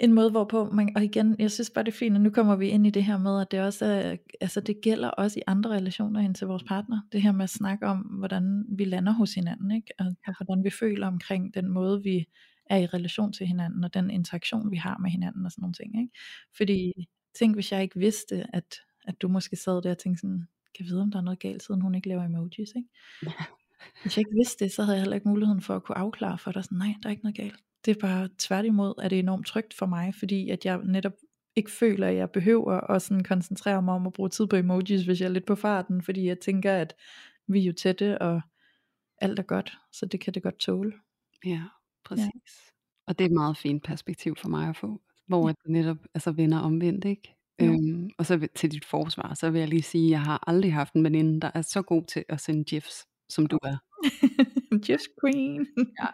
en 0.00 0.12
måde, 0.12 0.30
hvorpå 0.30 0.70
man, 0.72 0.92
og 0.96 1.04
igen, 1.04 1.36
jeg 1.38 1.50
synes 1.50 1.70
bare 1.70 1.84
det 1.84 1.92
er 1.92 1.96
fint, 1.96 2.16
og 2.16 2.20
nu 2.20 2.30
kommer 2.30 2.56
vi 2.56 2.68
ind 2.68 2.86
i 2.86 2.90
det 2.90 3.04
her 3.04 3.18
med, 3.18 3.40
at 3.40 3.50
det 3.50 3.60
også 3.60 3.84
er, 3.84 4.16
altså 4.40 4.60
det 4.60 4.80
gælder 4.82 5.08
også 5.08 5.38
i 5.38 5.42
andre 5.46 5.70
relationer 5.70 6.20
ind 6.20 6.34
til 6.34 6.46
vores 6.46 6.62
partner, 6.62 7.00
det 7.12 7.22
her 7.22 7.32
med 7.32 7.44
at 7.44 7.50
snakke 7.50 7.86
om, 7.86 7.98
hvordan 7.98 8.64
vi 8.68 8.84
lander 8.84 9.12
hos 9.12 9.34
hinanden, 9.34 9.70
ikke? 9.70 9.92
Og, 9.98 10.06
og 10.26 10.34
hvordan 10.36 10.64
vi 10.64 10.70
føler 10.70 11.06
omkring 11.06 11.54
den 11.54 11.68
måde, 11.68 12.02
vi 12.02 12.28
er 12.66 12.76
i 12.76 12.86
relation 12.86 13.32
til 13.32 13.46
hinanden, 13.46 13.84
og 13.84 13.94
den 13.94 14.10
interaktion, 14.10 14.70
vi 14.70 14.76
har 14.76 14.98
med 14.98 15.10
hinanden, 15.10 15.46
og 15.46 15.52
sådan 15.52 15.62
nogle 15.62 15.74
ting. 15.74 16.00
Ikke? 16.00 16.12
Fordi, 16.56 16.92
tænk 17.38 17.56
hvis 17.56 17.72
jeg 17.72 17.82
ikke 17.82 17.98
vidste, 17.98 18.46
at, 18.52 18.74
at 19.04 19.22
du 19.22 19.28
måske 19.28 19.56
sad 19.56 19.82
der 19.82 19.90
og 19.90 19.98
tænkte 19.98 20.20
sådan, 20.20 20.46
kan 20.76 20.86
vide, 20.86 21.02
om 21.02 21.10
der 21.10 21.18
er 21.18 21.22
noget 21.22 21.38
galt, 21.38 21.62
siden 21.62 21.80
hun 21.80 21.94
ikke 21.94 22.08
laver 22.08 22.24
emojis, 22.24 22.72
ikke? 22.76 22.88
Hvis 24.02 24.16
jeg 24.16 24.20
ikke 24.20 24.36
vidste 24.36 24.64
det, 24.64 24.72
så 24.72 24.82
havde 24.82 24.96
jeg 24.96 25.02
heller 25.02 25.14
ikke 25.14 25.28
muligheden 25.28 25.60
for 25.60 25.76
at 25.76 25.82
kunne 25.82 25.98
afklare 25.98 26.38
for 26.38 26.52
dig, 26.52 26.64
sådan, 26.64 26.78
nej, 26.78 26.94
der 27.02 27.08
er 27.08 27.10
ikke 27.10 27.22
noget 27.22 27.36
galt. 27.36 27.60
Det 27.84 27.96
er 27.96 28.00
bare 28.00 28.28
tværtimod, 28.38 28.94
at 29.02 29.10
det 29.10 29.16
er 29.16 29.22
enormt 29.22 29.46
trygt 29.46 29.74
for 29.74 29.86
mig, 29.86 30.14
fordi 30.14 30.50
at 30.50 30.64
jeg 30.64 30.80
netop 30.84 31.12
ikke 31.56 31.70
føler, 31.70 32.06
at 32.06 32.16
jeg 32.16 32.30
behøver 32.30 32.90
at 32.90 33.02
sådan 33.02 33.24
koncentrere 33.24 33.82
mig 33.82 33.94
om 33.94 34.06
at 34.06 34.12
bruge 34.12 34.28
tid 34.28 34.46
på 34.46 34.56
emojis, 34.56 35.02
hvis 35.02 35.20
jeg 35.20 35.26
er 35.26 35.32
lidt 35.32 35.46
på 35.46 35.54
farten, 35.54 36.02
fordi 36.02 36.26
jeg 36.26 36.40
tænker, 36.40 36.72
at 36.72 36.94
vi 37.48 37.60
er 37.60 37.64
jo 37.64 37.72
tætte, 37.72 38.22
og 38.22 38.40
alt 39.18 39.38
er 39.38 39.42
godt, 39.42 39.78
så 39.92 40.06
det 40.06 40.20
kan 40.20 40.34
det 40.34 40.42
godt 40.42 40.58
tåle. 40.58 40.92
Ja, 41.46 41.62
præcis. 42.04 42.24
Ja. 42.24 42.70
Og 43.06 43.18
det 43.18 43.24
er 43.24 43.28
et 43.28 43.34
meget 43.34 43.56
fint 43.56 43.84
perspektiv 43.84 44.36
for 44.36 44.48
mig 44.48 44.68
at 44.68 44.76
få, 44.76 45.00
hvor 45.26 45.48
ja. 45.48 45.54
det 45.62 45.70
netop 45.70 45.98
altså 46.14 46.32
vender 46.32 46.58
omvendt, 46.58 47.04
ikke? 47.04 47.34
Øhm, 47.60 48.10
og 48.18 48.26
så 48.26 48.48
til 48.54 48.72
dit 48.72 48.84
forsvar, 48.84 49.34
så 49.34 49.50
vil 49.50 49.58
jeg 49.58 49.68
lige 49.68 49.82
sige, 49.82 50.06
at 50.06 50.10
jeg 50.10 50.22
har 50.22 50.44
aldrig 50.46 50.72
haft 50.72 50.94
en 50.94 51.04
veninde, 51.04 51.40
der 51.40 51.50
er 51.54 51.62
så 51.62 51.82
god 51.82 52.04
til 52.04 52.24
at 52.28 52.40
sende 52.40 52.64
gifs, 52.64 53.06
som 53.28 53.46
du 53.46 53.58
er. 53.62 53.76
GIFs 54.84 55.08
queen. 55.20 55.66
ja, 56.00 56.06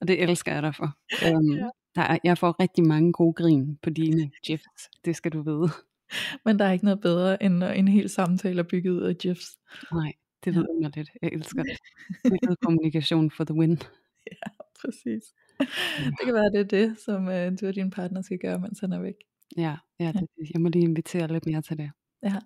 og 0.00 0.08
det 0.08 0.22
elsker 0.22 0.52
jeg 0.52 0.62
dig 0.62 0.74
for. 0.74 0.96
Øhm, 1.26 1.52
ja. 1.52 1.68
der 1.94 2.02
er, 2.02 2.18
jeg 2.24 2.38
får 2.38 2.60
rigtig 2.60 2.86
mange 2.86 3.12
gode 3.12 3.32
grin 3.32 3.78
på 3.82 3.90
dine 3.90 4.30
gifs, 4.46 4.90
det 5.04 5.16
skal 5.16 5.32
du 5.32 5.42
vide. 5.42 5.68
Men 6.44 6.58
der 6.58 6.64
er 6.64 6.72
ikke 6.72 6.84
noget 6.84 7.00
bedre, 7.00 7.42
end 7.42 7.64
en 7.64 7.88
hel 7.88 8.08
samtale 8.08 8.58
er 8.58 8.66
bygget 8.70 8.92
ud 8.92 9.02
af 9.02 9.16
gifs. 9.16 9.58
Nej, 9.92 10.12
det 10.44 10.54
ved 10.54 10.66
ja. 10.80 10.86
jeg 10.86 10.96
lidt. 10.96 11.10
Jeg 11.22 11.32
elsker 11.32 11.62
det. 11.62 11.78
Det 12.24 12.60
kommunikation 12.60 13.30
for 13.30 13.44
the 13.44 13.54
win. 13.54 13.78
Ja, 14.30 14.50
præcis. 14.80 15.22
det 15.58 16.24
kan 16.24 16.34
være, 16.34 16.50
det 16.52 16.60
er 16.60 16.64
det, 16.64 16.98
som 16.98 17.28
øh, 17.28 17.52
du 17.60 17.66
og 17.66 17.74
din 17.74 17.90
partner 17.90 18.22
skal 18.22 18.38
gøre, 18.38 18.58
mens 18.58 18.80
han 18.80 18.92
er 18.92 19.00
væk. 19.00 19.14
Ja, 19.56 19.76
ja, 20.00 20.12
det, 20.12 20.28
jeg 20.54 20.60
må 20.60 20.68
lige 20.68 20.84
invitere 20.84 21.32
lidt 21.32 21.46
mere 21.46 21.62
til 21.62 21.78
det. 21.78 21.90
Ja, 22.22 22.36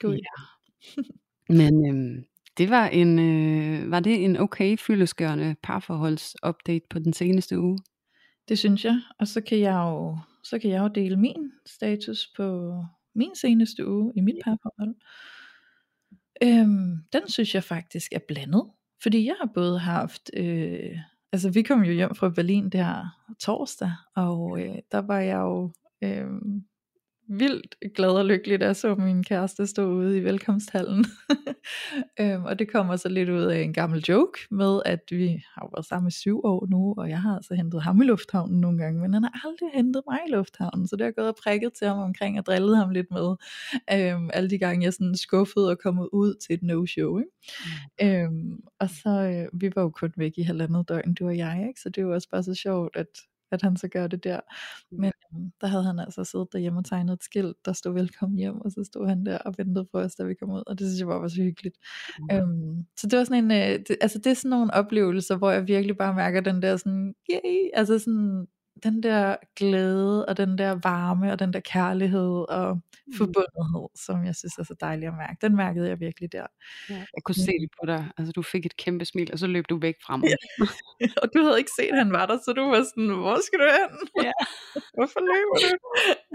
god. 0.00 0.14
Ja. 0.14 1.02
Men 1.48 1.88
øhm, 1.88 2.24
det 2.58 2.70
var 2.70 2.86
en, 2.86 3.18
øh, 3.18 3.90
var 3.90 4.00
det 4.00 4.24
en 4.24 4.36
okay 4.36 4.76
fyldeskørende 4.76 5.56
parforholdsupdate 5.62 6.86
på 6.90 6.98
den 6.98 7.12
seneste 7.12 7.58
uge? 7.58 7.78
Det 8.48 8.58
synes 8.58 8.84
jeg, 8.84 9.00
og 9.18 9.28
så 9.28 9.40
kan 9.40 9.60
jeg 9.60 9.74
jo, 9.74 10.18
så 10.44 10.58
kan 10.58 10.70
jeg 10.70 10.82
jo 10.82 10.88
dele 10.88 11.16
min 11.16 11.52
status 11.66 12.28
på 12.36 12.74
min 13.14 13.34
seneste 13.34 13.88
uge 13.88 14.12
i 14.16 14.20
mit 14.20 14.36
parforhold. 14.44 14.94
Øhm, 16.42 16.96
den 17.12 17.28
synes 17.28 17.54
jeg 17.54 17.64
faktisk 17.64 18.12
er 18.12 18.18
blandet, 18.28 18.64
fordi 19.02 19.26
jeg 19.26 19.34
har 19.40 19.50
både 19.54 19.78
haft 19.78 20.30
øh, 20.36 20.98
altså 21.32 21.50
vi 21.50 21.62
kom 21.62 21.84
jo 21.84 21.92
hjem 21.92 22.14
fra 22.14 22.28
Berlin 22.28 22.70
der 22.70 23.04
torsdag, 23.40 23.92
og 24.16 24.60
øh, 24.60 24.78
der 24.92 24.98
var 24.98 25.18
jeg 25.18 25.36
jo 25.36 25.72
øh, 26.04 26.26
vildt 27.28 27.94
glad 27.94 28.10
og 28.10 28.24
lykkelig, 28.24 28.60
da 28.60 28.66
jeg 28.66 28.76
så 28.76 28.94
min 28.94 29.24
kæreste 29.24 29.66
stå 29.66 29.92
ude 29.92 30.18
i 30.18 30.24
velkomsthallen. 30.24 31.04
øhm, 32.20 32.44
og 32.44 32.58
det 32.58 32.72
kommer 32.72 32.96
så 32.96 33.08
lidt 33.08 33.28
ud 33.28 33.42
af 33.42 33.60
en 33.60 33.72
gammel 33.72 34.04
joke 34.08 34.38
med, 34.50 34.80
at 34.84 35.00
vi 35.10 35.44
har 35.54 35.70
været 35.76 35.86
sammen 35.86 36.08
i 36.08 36.10
syv 36.10 36.40
år 36.44 36.66
nu, 36.70 36.94
og 36.98 37.08
jeg 37.08 37.22
har 37.22 37.34
altså 37.36 37.54
hentet 37.54 37.82
ham 37.82 38.02
i 38.02 38.04
lufthavnen 38.04 38.60
nogle 38.60 38.78
gange, 38.78 39.00
men 39.00 39.14
han 39.14 39.22
har 39.22 39.40
aldrig 39.44 39.68
hentet 39.74 40.02
mig 40.10 40.18
i 40.28 40.30
lufthavnen, 40.30 40.88
så 40.88 40.96
det 40.96 41.04
har 41.04 41.12
gået 41.12 41.28
og 41.28 41.36
prikket 41.42 41.72
til 41.72 41.86
ham 41.86 41.98
omkring 41.98 42.38
og 42.38 42.46
drillet 42.46 42.76
ham 42.76 42.90
lidt 42.90 43.10
med, 43.10 43.36
øhm, 43.92 44.30
alle 44.32 44.50
de 44.50 44.58
gange 44.58 44.84
jeg 44.84 44.92
sådan 44.92 45.16
skuffede 45.16 45.70
og 45.70 45.78
kommet 45.78 46.08
ud 46.12 46.34
til 46.34 46.54
et 46.54 46.62
no-show. 46.62 47.18
Ikke? 47.18 47.30
Mm. 48.00 48.06
Øhm, 48.08 48.60
og 48.80 48.90
så, 48.90 49.10
øh, 49.10 49.60
vi 49.60 49.72
var 49.74 49.82
jo 49.82 49.90
kun 49.90 50.12
væk 50.16 50.32
i 50.36 50.42
halvandet 50.42 50.88
døgn, 50.88 51.14
du 51.14 51.26
og 51.26 51.36
jeg, 51.36 51.64
ikke? 51.68 51.80
så 51.80 51.88
det 51.88 52.06
var 52.06 52.14
også 52.14 52.28
bare 52.30 52.42
så 52.42 52.54
sjovt, 52.54 52.96
at 52.96 53.06
at 53.50 53.62
han 53.62 53.76
så 53.76 53.88
gør 53.88 54.06
det 54.06 54.24
der. 54.24 54.40
Men 54.90 55.12
øhm, 55.32 55.52
der 55.60 55.66
havde 55.66 55.84
han 55.84 55.98
altså 55.98 56.24
siddet 56.24 56.48
derhjemme 56.52 56.78
og 56.78 56.84
tegnet 56.84 57.12
et 57.12 57.24
skilt, 57.24 57.56
der 57.64 57.72
stod 57.72 57.92
velkommen 57.92 58.38
hjem, 58.38 58.60
og 58.60 58.70
så 58.70 58.84
stod 58.84 59.08
han 59.08 59.26
der 59.26 59.38
og 59.38 59.54
ventede 59.58 59.86
på 59.92 59.98
os, 59.98 60.14
da 60.14 60.24
vi 60.24 60.34
kom 60.34 60.50
ud, 60.50 60.62
og 60.66 60.78
det 60.78 60.86
synes 60.86 61.00
jeg 61.00 61.08
bare 61.08 61.20
var 61.20 61.28
så 61.28 61.42
hyggeligt. 61.42 61.76
Mm. 62.18 62.36
Øhm, 62.36 62.86
så 62.96 63.06
det 63.06 63.18
var 63.18 63.24
sådan 63.24 63.44
en, 63.44 63.50
øh, 63.50 63.78
det, 63.88 63.96
altså 64.00 64.18
det 64.18 64.26
er 64.26 64.34
sådan 64.34 64.50
nogle 64.50 64.74
oplevelser, 64.74 65.36
hvor 65.36 65.50
jeg 65.50 65.66
virkelig 65.66 65.96
bare 65.96 66.14
mærker 66.14 66.40
den 66.40 66.62
der 66.62 66.76
sådan, 66.76 67.14
yay, 67.30 67.70
altså 67.74 67.98
sådan, 67.98 68.46
den 68.82 69.02
der 69.02 69.36
glæde, 69.56 70.26
og 70.26 70.36
den 70.36 70.58
der 70.58 70.78
varme, 70.82 71.32
og 71.32 71.38
den 71.38 71.52
der 71.52 71.60
kærlighed, 71.60 72.50
og 72.50 72.74
mm. 72.74 72.82
Forbundethed, 73.18 73.86
som 73.94 74.24
jeg 74.24 74.34
synes 74.36 74.58
er 74.58 74.62
så 74.62 74.74
dejligt 74.80 75.08
at 75.08 75.14
mærke. 75.14 75.36
Den 75.42 75.56
mærkede 75.56 75.88
jeg 75.88 76.00
virkelig 76.00 76.32
der. 76.32 76.46
Ja, 76.90 76.94
jeg 76.94 77.22
kunne 77.24 77.34
se 77.34 77.52
det 77.62 77.70
på 77.80 77.86
dig. 77.86 78.10
Altså, 78.18 78.32
du 78.32 78.42
fik 78.42 78.66
et 78.66 78.76
kæmpe 78.76 79.04
smil, 79.04 79.32
og 79.32 79.38
så 79.38 79.46
løb 79.46 79.64
du 79.68 79.78
væk 79.78 79.94
fra 80.06 80.16
mig. 80.16 80.28
Ja. 80.28 80.66
og 81.22 81.28
du 81.34 81.38
havde 81.42 81.58
ikke 81.58 81.70
set, 81.80 81.90
at 81.92 81.98
han 81.98 82.12
var 82.12 82.26
der, 82.26 82.38
så 82.44 82.52
du 82.52 82.62
var 82.62 82.82
sådan, 82.82 83.10
hvor 83.10 83.38
skal 83.46 83.58
du 83.58 83.64
hen? 83.78 84.24
Ja. 84.26 84.32
Hvorfor 84.96 85.20
løber 85.30 85.56
du? 85.64 85.70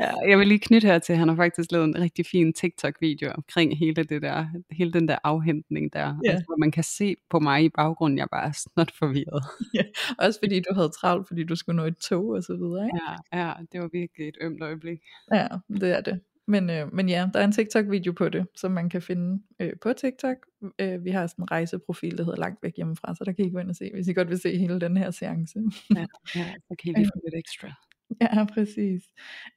Ja, 0.03 0.29
jeg 0.29 0.39
vil 0.39 0.47
lige 0.47 0.59
knytte 0.59 0.87
her 0.87 0.99
til, 0.99 1.13
at 1.13 1.19
han 1.19 1.27
har 1.27 1.35
faktisk 1.35 1.71
lavet 1.71 1.85
en 1.85 2.01
rigtig 2.01 2.25
fin 2.25 2.53
TikTok-video 2.53 3.31
omkring 3.31 3.77
hele, 3.77 4.03
det 4.03 4.21
der, 4.21 4.47
hele 4.71 4.93
den 4.93 5.07
der 5.07 5.17
afhentning 5.23 5.93
der. 5.93 6.19
Ja. 6.25 6.31
Altså, 6.31 6.45
hvor 6.47 6.57
man 6.57 6.71
kan 6.71 6.83
se 6.83 7.15
på 7.29 7.39
mig 7.39 7.63
i 7.63 7.69
baggrunden, 7.69 8.17
jeg 8.17 8.27
bare 8.31 8.47
er 8.47 8.51
snart 8.51 8.91
forvirret. 8.99 9.43
Ja, 9.73 9.83
også 10.19 10.39
fordi 10.43 10.59
du 10.59 10.73
havde 10.73 10.89
travlt, 10.89 11.27
fordi 11.27 11.43
du 11.43 11.55
skulle 11.55 11.75
nå 11.75 11.85
et 11.85 11.97
tog 11.97 12.25
og 12.25 12.43
så 12.43 12.55
videre. 12.55 12.85
Ikke? 12.85 12.99
Ja, 13.33 13.47
ja, 13.47 13.53
det 13.71 13.81
var 13.81 13.89
virkelig 13.93 14.27
et 14.27 14.37
ømt 14.41 14.61
øjeblik. 14.61 14.99
Ja, 15.33 15.47
det 15.69 15.91
er 15.97 16.01
det. 16.01 16.21
Men, 16.47 16.69
øh, 16.69 16.93
men 16.93 17.09
ja, 17.09 17.29
der 17.33 17.39
er 17.39 17.43
en 17.43 17.51
TikTok-video 17.51 18.11
på 18.11 18.29
det, 18.29 18.47
som 18.55 18.71
man 18.71 18.89
kan 18.89 19.01
finde 19.01 19.43
øh, 19.59 19.73
på 19.81 19.93
TikTok. 19.93 20.37
Øh, 20.79 21.05
vi 21.05 21.09
har 21.09 21.27
sådan 21.27 21.43
en 21.43 21.51
rejseprofil, 21.51 22.17
der 22.17 22.23
hedder 22.23 22.39
Langt 22.39 22.63
væk 22.63 22.75
hjemmefra, 22.75 23.15
så 23.15 23.23
der 23.23 23.31
kan 23.31 23.45
I 23.45 23.49
gå 23.49 23.59
ind 23.59 23.69
og 23.69 23.75
se, 23.75 23.91
hvis 23.93 24.07
I 24.07 24.13
godt 24.13 24.29
vil 24.29 24.39
se 24.39 24.57
hele 24.57 24.79
den 24.79 24.97
her 24.97 25.11
seance. 25.11 25.59
ja, 25.95 26.05
ja, 26.35 26.53
så 26.67 26.75
kan 26.79 26.91
I 26.91 26.93
lige 26.93 27.05
få 27.05 27.19
lidt 27.25 27.35
ekstra. 27.35 27.73
Ja, 28.21 28.45
præcis. 28.53 29.03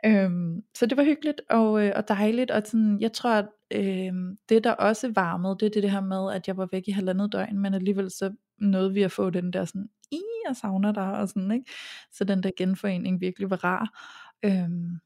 Øhm, 0.07 0.62
så 0.75 0.87
det 0.87 0.97
var 0.97 1.05
hyggeligt 1.05 1.40
og, 1.51 1.87
øh, 1.87 1.92
og 1.97 2.09
dejligt, 2.09 2.51
og 2.51 2.62
sådan, 2.66 3.01
jeg 3.01 3.12
tror, 3.12 3.31
at 3.31 3.49
øh, 3.70 4.12
det 4.49 4.64
der 4.64 4.73
også 4.73 5.12
varmede, 5.14 5.57
det 5.61 5.66
er 5.66 5.70
det, 5.70 5.83
det 5.83 5.90
her 5.90 6.01
med, 6.01 6.33
at 6.33 6.49
jeg 6.49 6.57
var 6.57 6.68
væk 6.73 6.83
i 6.87 6.90
halvandet 6.90 7.33
døgn, 7.33 7.59
men 7.59 7.75
alligevel 7.75 8.11
så 8.11 8.35
nåede 8.59 8.92
vi 8.92 9.03
at 9.03 9.12
få 9.12 9.31
den 9.31 9.53
der 9.53 9.64
sådan, 9.64 9.88
i, 10.12 10.20
jeg 10.49 10.57
savner 10.57 10.92
dig, 10.92 11.12
og 11.12 11.29
sådan, 11.29 11.51
ikke? 11.51 11.70
Så 12.12 12.25
den 12.25 12.42
der 12.42 12.51
genforening 12.57 13.20
virkelig 13.20 13.51
var 13.51 13.64
rar. 13.64 14.01
Øhm, 14.44 14.99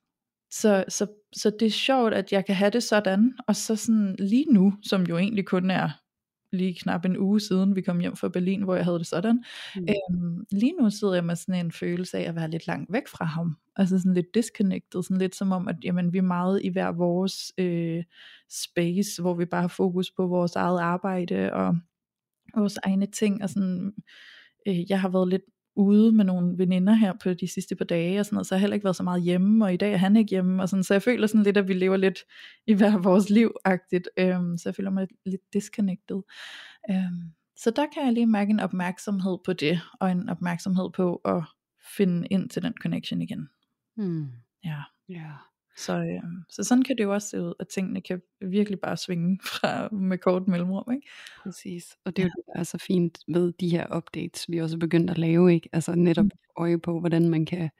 så, 0.50 0.84
så, 0.88 1.06
så 1.32 1.50
det 1.60 1.66
er 1.66 1.70
sjovt, 1.70 2.14
at 2.14 2.32
jeg 2.32 2.46
kan 2.46 2.54
have 2.54 2.70
det 2.70 2.82
sådan, 2.82 3.34
og 3.46 3.56
så 3.56 3.76
sådan 3.76 4.16
lige 4.18 4.46
nu, 4.52 4.72
som 4.82 5.02
jo 5.02 5.18
egentlig 5.18 5.46
kun 5.46 5.70
er 5.70 5.90
lige 6.52 6.74
knap 6.74 7.04
en 7.04 7.18
uge 7.18 7.40
siden, 7.40 7.76
vi 7.76 7.82
kom 7.82 8.00
hjem 8.00 8.16
fra 8.16 8.28
Berlin, 8.28 8.62
hvor 8.62 8.74
jeg 8.74 8.84
havde 8.84 8.98
det 8.98 9.06
sådan. 9.06 9.44
Mm. 9.76 9.88
Øhm, 9.88 10.44
lige 10.50 10.72
nu 10.80 10.90
sidder 10.90 11.14
jeg 11.14 11.24
med 11.24 11.36
sådan 11.36 11.66
en 11.66 11.72
følelse 11.72 12.18
af 12.18 12.28
at 12.28 12.34
være 12.34 12.50
lidt 12.50 12.66
langt 12.66 12.92
væk 12.92 13.08
fra 13.08 13.24
ham. 13.24 13.56
Altså 13.76 13.98
sådan 13.98 14.14
lidt 14.14 14.34
disconnected, 14.34 15.02
sådan 15.02 15.18
lidt 15.18 15.36
som 15.36 15.52
om, 15.52 15.68
at 15.68 15.76
jamen, 15.84 16.12
vi 16.12 16.18
er 16.18 16.22
meget 16.22 16.60
i 16.64 16.68
hver 16.68 16.92
vores 16.92 17.52
øh, 17.58 18.04
space, 18.50 19.22
hvor 19.22 19.34
vi 19.34 19.44
bare 19.44 19.60
har 19.60 19.68
fokus 19.68 20.10
på 20.10 20.26
vores 20.26 20.56
eget 20.56 20.80
arbejde 20.80 21.52
og 21.52 21.76
vores 22.56 22.78
egne 22.82 23.06
ting. 23.06 23.42
Og 23.42 23.50
sådan, 23.50 23.92
øh, 24.66 24.90
jeg 24.90 25.00
har 25.00 25.08
været 25.08 25.28
lidt 25.28 25.42
ude 25.78 26.12
med 26.12 26.24
nogle 26.24 26.58
veninder 26.58 26.92
her 26.92 27.12
på 27.22 27.34
de 27.34 27.48
sidste 27.48 27.76
par 27.76 27.84
dage, 27.84 28.20
og 28.20 28.26
sådan 28.26 28.34
noget, 28.34 28.46
så 28.46 28.54
jeg 28.54 28.58
har 28.58 28.60
heller 28.60 28.74
ikke 28.74 28.84
været 28.84 28.96
så 28.96 29.02
meget 29.02 29.22
hjemme, 29.22 29.64
og 29.64 29.74
i 29.74 29.76
dag 29.76 29.92
er 29.92 29.96
han 29.96 30.16
ikke 30.16 30.30
hjemme, 30.30 30.62
og 30.62 30.68
sådan, 30.68 30.84
så 30.84 30.94
jeg 30.94 31.02
føler 31.02 31.26
sådan 31.26 31.42
lidt, 31.42 31.56
at 31.56 31.68
vi 31.68 31.72
lever 31.72 31.96
lidt 31.96 32.18
i 32.66 32.74
hver 32.74 32.98
vores 32.98 33.30
liv-agtigt, 33.30 34.08
øhm, 34.18 34.58
så 34.58 34.68
jeg 34.68 34.74
føler 34.74 34.90
mig 34.90 35.08
lidt, 35.26 35.42
disconnected. 35.52 36.22
Øhm, 36.90 37.32
så 37.56 37.70
der 37.70 37.86
kan 37.94 38.04
jeg 38.04 38.12
lige 38.12 38.26
mærke 38.26 38.50
en 38.50 38.60
opmærksomhed 38.60 39.38
på 39.44 39.52
det, 39.52 39.80
og 40.00 40.10
en 40.10 40.28
opmærksomhed 40.28 40.90
på 40.96 41.16
at 41.16 41.42
finde 41.96 42.26
ind 42.30 42.50
til 42.50 42.62
den 42.62 42.74
connection 42.82 43.22
igen. 43.22 43.48
Hmm. 43.96 44.26
Ja. 44.64 44.82
Ja. 45.08 45.32
Så, 45.78 45.98
øh, 45.98 46.22
så 46.48 46.62
sådan 46.64 46.82
kan 46.84 46.96
det 46.96 47.04
jo 47.04 47.12
også 47.14 47.28
se 47.28 47.40
ud, 47.42 47.54
at 47.60 47.68
tingene 47.68 48.00
kan 48.00 48.20
virkelig 48.40 48.80
bare 48.80 48.96
svinge 48.96 49.38
fra 49.60 49.88
med 49.88 50.18
kort 50.18 50.48
mellemrum, 50.48 50.92
ikke? 50.92 51.08
Præcis. 51.42 51.96
Og 52.04 52.16
det 52.16 52.22
er 52.22 52.26
jo 52.26 52.30
det, 52.36 52.44
der 52.54 52.60
er 52.60 52.64
så 52.64 52.78
fint 52.78 53.18
ved 53.28 53.52
de 53.60 53.68
her 53.68 53.96
updates, 53.96 54.50
vi 54.50 54.58
også 54.58 54.78
begyndt 54.78 55.10
at 55.10 55.18
lave, 55.18 55.54
ikke? 55.54 55.68
Altså 55.72 55.94
netop 55.94 56.24
Mm. 56.24 56.30
øje 56.58 56.78
på, 56.78 57.00
hvordan 57.00 57.28
man 57.28 57.46
kan 57.46 57.70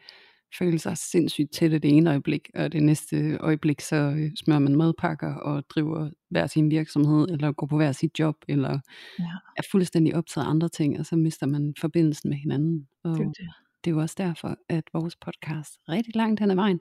føle 0.59 0.79
sig 0.79 0.97
sindssygt 0.99 1.53
til 1.53 1.73
det, 1.73 1.85
ene 1.85 2.11
øjeblik, 2.11 2.51
og 2.55 2.73
det 2.73 2.83
næste 2.83 3.37
øjeblik, 3.41 3.81
så 3.81 3.97
øh, 3.97 4.31
smører 4.37 4.59
man 4.59 4.77
madpakker 4.77 5.35
og 5.35 5.65
driver 5.71 6.11
hver 6.31 6.47
sin 6.47 6.71
virksomhed, 6.71 7.29
eller 7.29 7.53
går 7.53 7.67
på 7.67 7.77
hver 7.77 7.93
sit 7.93 8.19
job, 8.19 8.35
eller 8.49 8.79
Ja. 9.19 9.25
er 9.57 9.63
fuldstændig 9.71 10.15
optaget 10.17 10.45
af 10.47 10.51
andre 10.51 10.69
ting, 10.69 10.99
og 10.99 11.07
så 11.07 11.17
mister 11.17 11.47
man 11.47 11.75
forbindelsen 11.81 12.31
med 12.31 12.39
hinanden. 12.39 12.89
Og 13.05 13.11
Det 13.11 13.21
er 13.21 13.25
det. 13.25 13.49
det 13.85 13.91
er 13.91 13.95
jo 13.95 14.01
også 14.01 14.15
derfor, 14.19 14.57
at 14.69 14.85
vores 14.93 15.17
podcast 15.17 15.73
rigtig 15.89 16.17
langt 16.17 16.41
hen 16.41 16.51
ad 16.51 16.55
vejen 16.57 16.81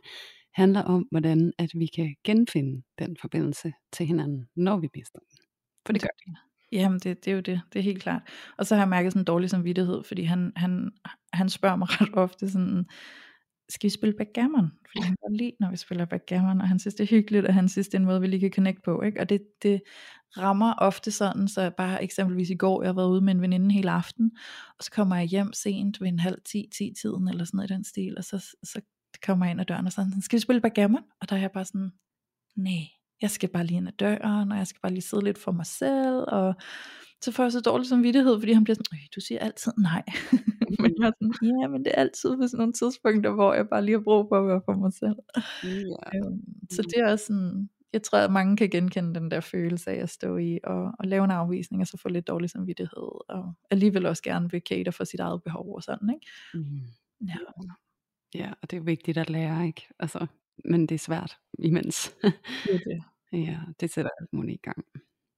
handler 0.58 0.82
om, 0.82 1.08
hvordan 1.12 1.54
at 1.58 1.72
vi 1.76 1.88
kan 1.96 2.16
genfinde 2.24 2.84
den 3.00 3.18
forbindelse 3.22 3.74
til 3.94 4.06
hinanden, 4.06 4.46
når 4.56 4.78
vi 4.78 4.88
mister 4.96 5.20
den. 5.20 5.38
For 5.86 5.94
det 5.94 6.02
gør 6.02 6.08
vi. 6.26 6.34
Jamen 6.72 7.00
det, 7.00 7.26
det 7.26 7.32
er 7.32 7.36
jo 7.36 7.42
det, 7.42 7.62
det 7.74 7.80
er 7.80 7.84
helt 7.84 8.02
klart. 8.02 8.22
Og 8.58 8.66
så 8.66 8.76
har 8.76 8.82
jeg 8.82 8.90
mærket 8.90 9.12
sådan 9.12 9.22
en 9.22 9.26
dårlig 9.26 9.50
samvittighed, 9.50 10.04
fordi 10.04 10.24
han, 10.24 10.52
han, 10.56 10.92
han 11.34 11.50
spørger 11.50 11.76
mig 11.76 11.88
ret 12.02 12.10
ofte 12.14 12.50
sådan, 12.50 12.86
skal 13.70 13.88
vi 13.88 13.94
spille 13.94 14.16
backgammon? 14.18 14.72
Fordi 14.88 15.02
han 15.02 15.12
kan 15.12 15.18
godt 15.22 15.38
lide, 15.38 15.52
når 15.60 15.72
vi 15.72 15.78
spiller 15.78 16.06
backgammon, 16.06 16.62
og 16.62 16.68
han 16.68 16.80
synes 16.80 16.96
det 16.96 17.04
er 17.04 17.08
hyggeligt, 17.08 17.46
og 17.46 17.54
han 17.54 17.70
synes 17.70 17.88
det 17.88 17.94
er 17.94 18.00
en 18.00 18.06
måde, 18.06 18.22
vi 18.22 18.28
lige 18.28 18.40
kan 18.40 18.52
connect 18.52 18.84
på. 18.86 19.02
Ikke? 19.02 19.20
Og 19.20 19.30
det, 19.30 19.42
det 19.64 19.82
rammer 20.38 20.74
ofte 20.78 21.12
sådan, 21.12 21.48
så 21.48 21.72
bare 21.78 22.04
eksempelvis 22.04 22.50
i 22.50 22.56
går, 22.56 22.82
jeg 22.82 22.90
har 22.90 22.96
været 22.96 23.10
ude 23.10 23.22
med 23.22 23.34
en 23.34 23.42
veninde 23.42 23.72
hele 23.72 23.92
aften, 23.92 24.32
og 24.78 24.84
så 24.84 24.92
kommer 24.92 25.16
jeg 25.16 25.26
hjem 25.26 25.54
sent 25.54 26.02
ved 26.02 26.08
en 26.08 26.20
halv 26.20 26.38
10, 26.46 26.66
10 26.78 26.94
tiden, 27.02 27.28
eller 27.28 27.46
sådan 27.46 27.58
noget 27.58 27.72
i 27.72 27.74
den 27.74 27.84
stil, 27.84 28.18
og 28.18 28.24
så, 28.24 28.56
så 28.64 28.82
kommer 29.26 29.46
ind 29.46 29.62
ad 29.62 29.66
døren 29.66 29.86
og 29.86 29.92
sådan, 29.92 30.22
skal 30.22 30.38
vi 30.38 30.42
spille 30.42 30.62
backgammon? 30.62 31.02
Og 31.22 31.30
der 31.30 31.36
er 31.36 31.40
jeg 31.40 31.52
bare 31.52 31.66
sådan, 31.66 31.92
nej, 32.56 32.84
jeg 33.22 33.30
skal 33.32 33.50
bare 33.50 33.66
lige 33.66 33.78
ind 33.78 33.88
ad 33.88 33.94
døren, 33.94 34.52
og 34.52 34.58
jeg 34.58 34.68
skal 34.68 34.80
bare 34.82 34.92
lige 34.94 35.02
sidde 35.02 35.24
lidt 35.24 35.38
for 35.38 35.52
mig 35.52 35.66
selv, 35.66 36.24
og 36.28 36.56
så 37.22 37.32
får 37.32 37.44
jeg 37.44 37.52
så 37.52 37.60
dårlig 37.62 37.88
samvittighed, 37.88 38.40
fordi 38.40 38.52
han 38.54 38.64
bliver 38.64 38.76
sådan, 38.76 38.98
"Øh, 39.00 39.08
du 39.16 39.22
siger 39.22 39.40
altid 39.40 39.72
nej. 39.78 40.04
men 40.82 40.94
jeg 41.02 41.08
er 41.08 41.12
sådan, 41.22 41.60
ja, 41.62 41.68
men 41.68 41.86
det 41.86 41.92
er 41.96 42.02
altid 42.02 42.36
ved 42.36 42.48
sådan 42.48 42.58
nogle 42.58 42.74
tidspunkter, 42.74 43.32
hvor 43.32 43.54
jeg 43.54 43.68
bare 43.70 43.86
lige 43.86 43.98
har 43.98 44.04
brug 44.04 44.26
for 44.30 44.40
at 44.40 44.48
være 44.48 44.62
for 44.66 44.74
mig 44.74 44.94
selv. 44.94 45.16
Ja. 45.64 46.18
Øhm, 46.18 46.42
så 46.72 46.82
det 46.82 46.94
er 47.00 47.12
også 47.12 47.26
sådan, 47.26 47.70
jeg 47.94 48.04
tror, 48.04 48.18
at 48.20 48.32
mange 48.32 48.58
kan 48.58 48.70
genkende 48.70 49.20
den 49.20 49.32
der 49.32 49.40
følelse 49.40 49.92
af 49.92 49.96
at 50.04 50.10
stå 50.10 50.38
i 50.38 50.60
og, 50.64 50.84
og 51.00 51.06
lave 51.08 51.24
en 51.26 51.32
afvisning, 51.32 51.82
og 51.82 51.88
så 51.88 51.98
få 51.98 52.10
lidt 52.10 52.28
dårlig 52.28 52.50
samvittighed, 52.50 53.30
og 53.30 53.54
alligevel 53.72 54.06
også 54.06 54.24
gerne 54.24 54.52
vil 54.52 54.62
cater 54.70 54.92
for 54.92 55.04
sit 55.04 55.20
eget 55.20 55.44
behov 55.44 55.76
og 55.76 55.84
sådan, 55.84 56.10
ikke? 56.10 56.28
Mm. 56.54 56.82
Ja. 57.28 57.36
Ja, 58.36 58.54
og 58.62 58.72
det 58.72 58.78
er 58.78 58.82
vigtigt 58.82 59.18
at 59.18 59.30
lære, 59.30 59.68
ikke? 59.68 59.88
Altså, 60.00 60.28
men 60.66 60.88
det 60.88 60.96
er 60.96 61.00
svært 61.00 61.38
imens. 61.60 62.16
Det 62.22 62.76
er 62.76 62.80
det. 62.80 63.04
ja, 63.48 63.60
det 63.80 63.94
sætter 63.94 64.12
alt 64.22 64.34
muligt 64.34 64.56
i 64.56 64.62
gang. 64.64 64.86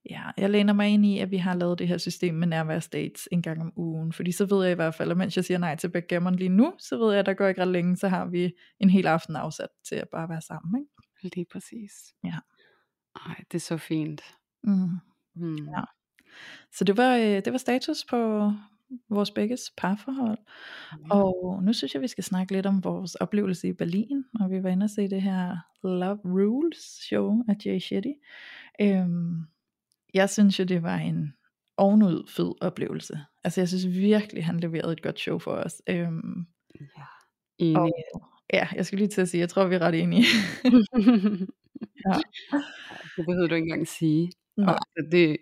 Ja, 0.09 0.23
jeg 0.37 0.49
læner 0.49 0.73
mig 0.73 0.89
ind 0.89 1.05
i, 1.05 1.19
at 1.19 1.31
vi 1.31 1.37
har 1.37 1.55
lavet 1.55 1.79
det 1.79 1.87
her 1.87 1.97
system 1.97 2.35
med 2.35 2.47
nærværsdates 2.47 3.27
en 3.31 3.41
gang 3.41 3.61
om 3.61 3.73
ugen, 3.75 4.13
fordi 4.13 4.31
så 4.31 4.45
ved 4.45 4.63
jeg 4.63 4.71
i 4.71 4.75
hvert 4.75 4.95
fald, 4.95 5.11
at 5.11 5.17
mens 5.17 5.35
jeg 5.35 5.45
siger 5.45 5.57
nej 5.57 5.75
til 5.75 5.89
backgammon 5.89 6.35
lige 6.35 6.49
nu, 6.49 6.73
så 6.79 6.97
ved 6.97 7.11
jeg, 7.11 7.19
at 7.19 7.25
der 7.25 7.33
går 7.33 7.47
ikke 7.47 7.61
ret 7.61 7.67
længe, 7.67 7.97
så 7.97 8.07
har 8.07 8.25
vi 8.25 8.53
en 8.79 8.89
hel 8.89 9.07
aften 9.07 9.35
afsat 9.35 9.69
til 9.87 9.95
at 9.95 10.09
bare 10.09 10.29
være 10.29 10.41
sammen, 10.41 10.81
ikke? 10.81 11.35
Lige 11.35 11.45
præcis. 11.51 11.91
Ja. 12.23 12.35
Ej, 13.15 13.35
det 13.51 13.55
er 13.55 13.59
så 13.59 13.77
fint. 13.77 14.21
Mm. 14.63 14.89
Mm. 15.35 15.67
Ja. 15.67 15.83
Så 16.71 16.83
det 16.83 16.97
var, 16.97 17.15
øh, 17.15 17.23
det 17.45 17.51
var 17.51 17.57
status 17.57 18.05
på 18.09 18.51
vores 19.09 19.31
begges 19.31 19.71
parforhold. 19.77 20.37
Ja. 20.91 21.15
Og 21.15 21.63
nu 21.63 21.73
synes 21.73 21.93
jeg, 21.93 22.01
vi 22.01 22.07
skal 22.07 22.23
snakke 22.23 22.53
lidt 22.53 22.65
om 22.65 22.83
vores 22.83 23.15
oplevelse 23.15 23.67
i 23.67 23.73
Berlin, 23.73 24.23
og 24.39 24.51
vi 24.51 24.63
var 24.63 24.69
inde 24.69 24.83
og 24.83 24.89
se 24.89 25.07
det 25.07 25.21
her 25.21 25.57
Love 25.83 26.19
Rules 26.25 26.77
show 26.77 27.43
af 27.47 27.55
Jay 27.65 27.79
Shetty. 27.79 28.11
Øhm, 28.81 29.41
jeg 30.13 30.29
synes 30.29 30.59
jo, 30.59 30.63
det 30.63 30.83
var 30.83 30.97
en 30.97 31.33
ovenud 31.77 32.27
fed 32.27 32.53
oplevelse. 32.61 33.19
Altså 33.43 33.61
jeg 33.61 33.67
synes 33.67 33.87
virkelig, 33.87 34.45
han 34.45 34.59
leverede 34.59 34.93
et 34.93 35.01
godt 35.01 35.19
show 35.19 35.39
for 35.39 35.51
os. 35.51 35.81
Øhm, 35.89 36.45
ja. 36.79 37.03
Enig. 37.57 37.77
og, 37.77 38.21
ja, 38.53 38.67
jeg 38.75 38.85
skulle 38.85 38.99
lige 38.99 39.09
til 39.09 39.21
at 39.21 39.29
sige, 39.29 39.41
jeg 39.41 39.49
tror, 39.49 39.67
vi 39.67 39.75
er 39.75 39.81
ret 39.81 39.95
enige. 39.95 40.25
ja. 42.07 42.15
Det 43.17 43.25
behøver 43.25 43.47
du 43.47 43.55
ikke 43.55 43.65
engang 43.65 43.87
sige. 43.87 44.31
Og 44.57 44.69
altså, 44.69 45.09
det, 45.11 45.37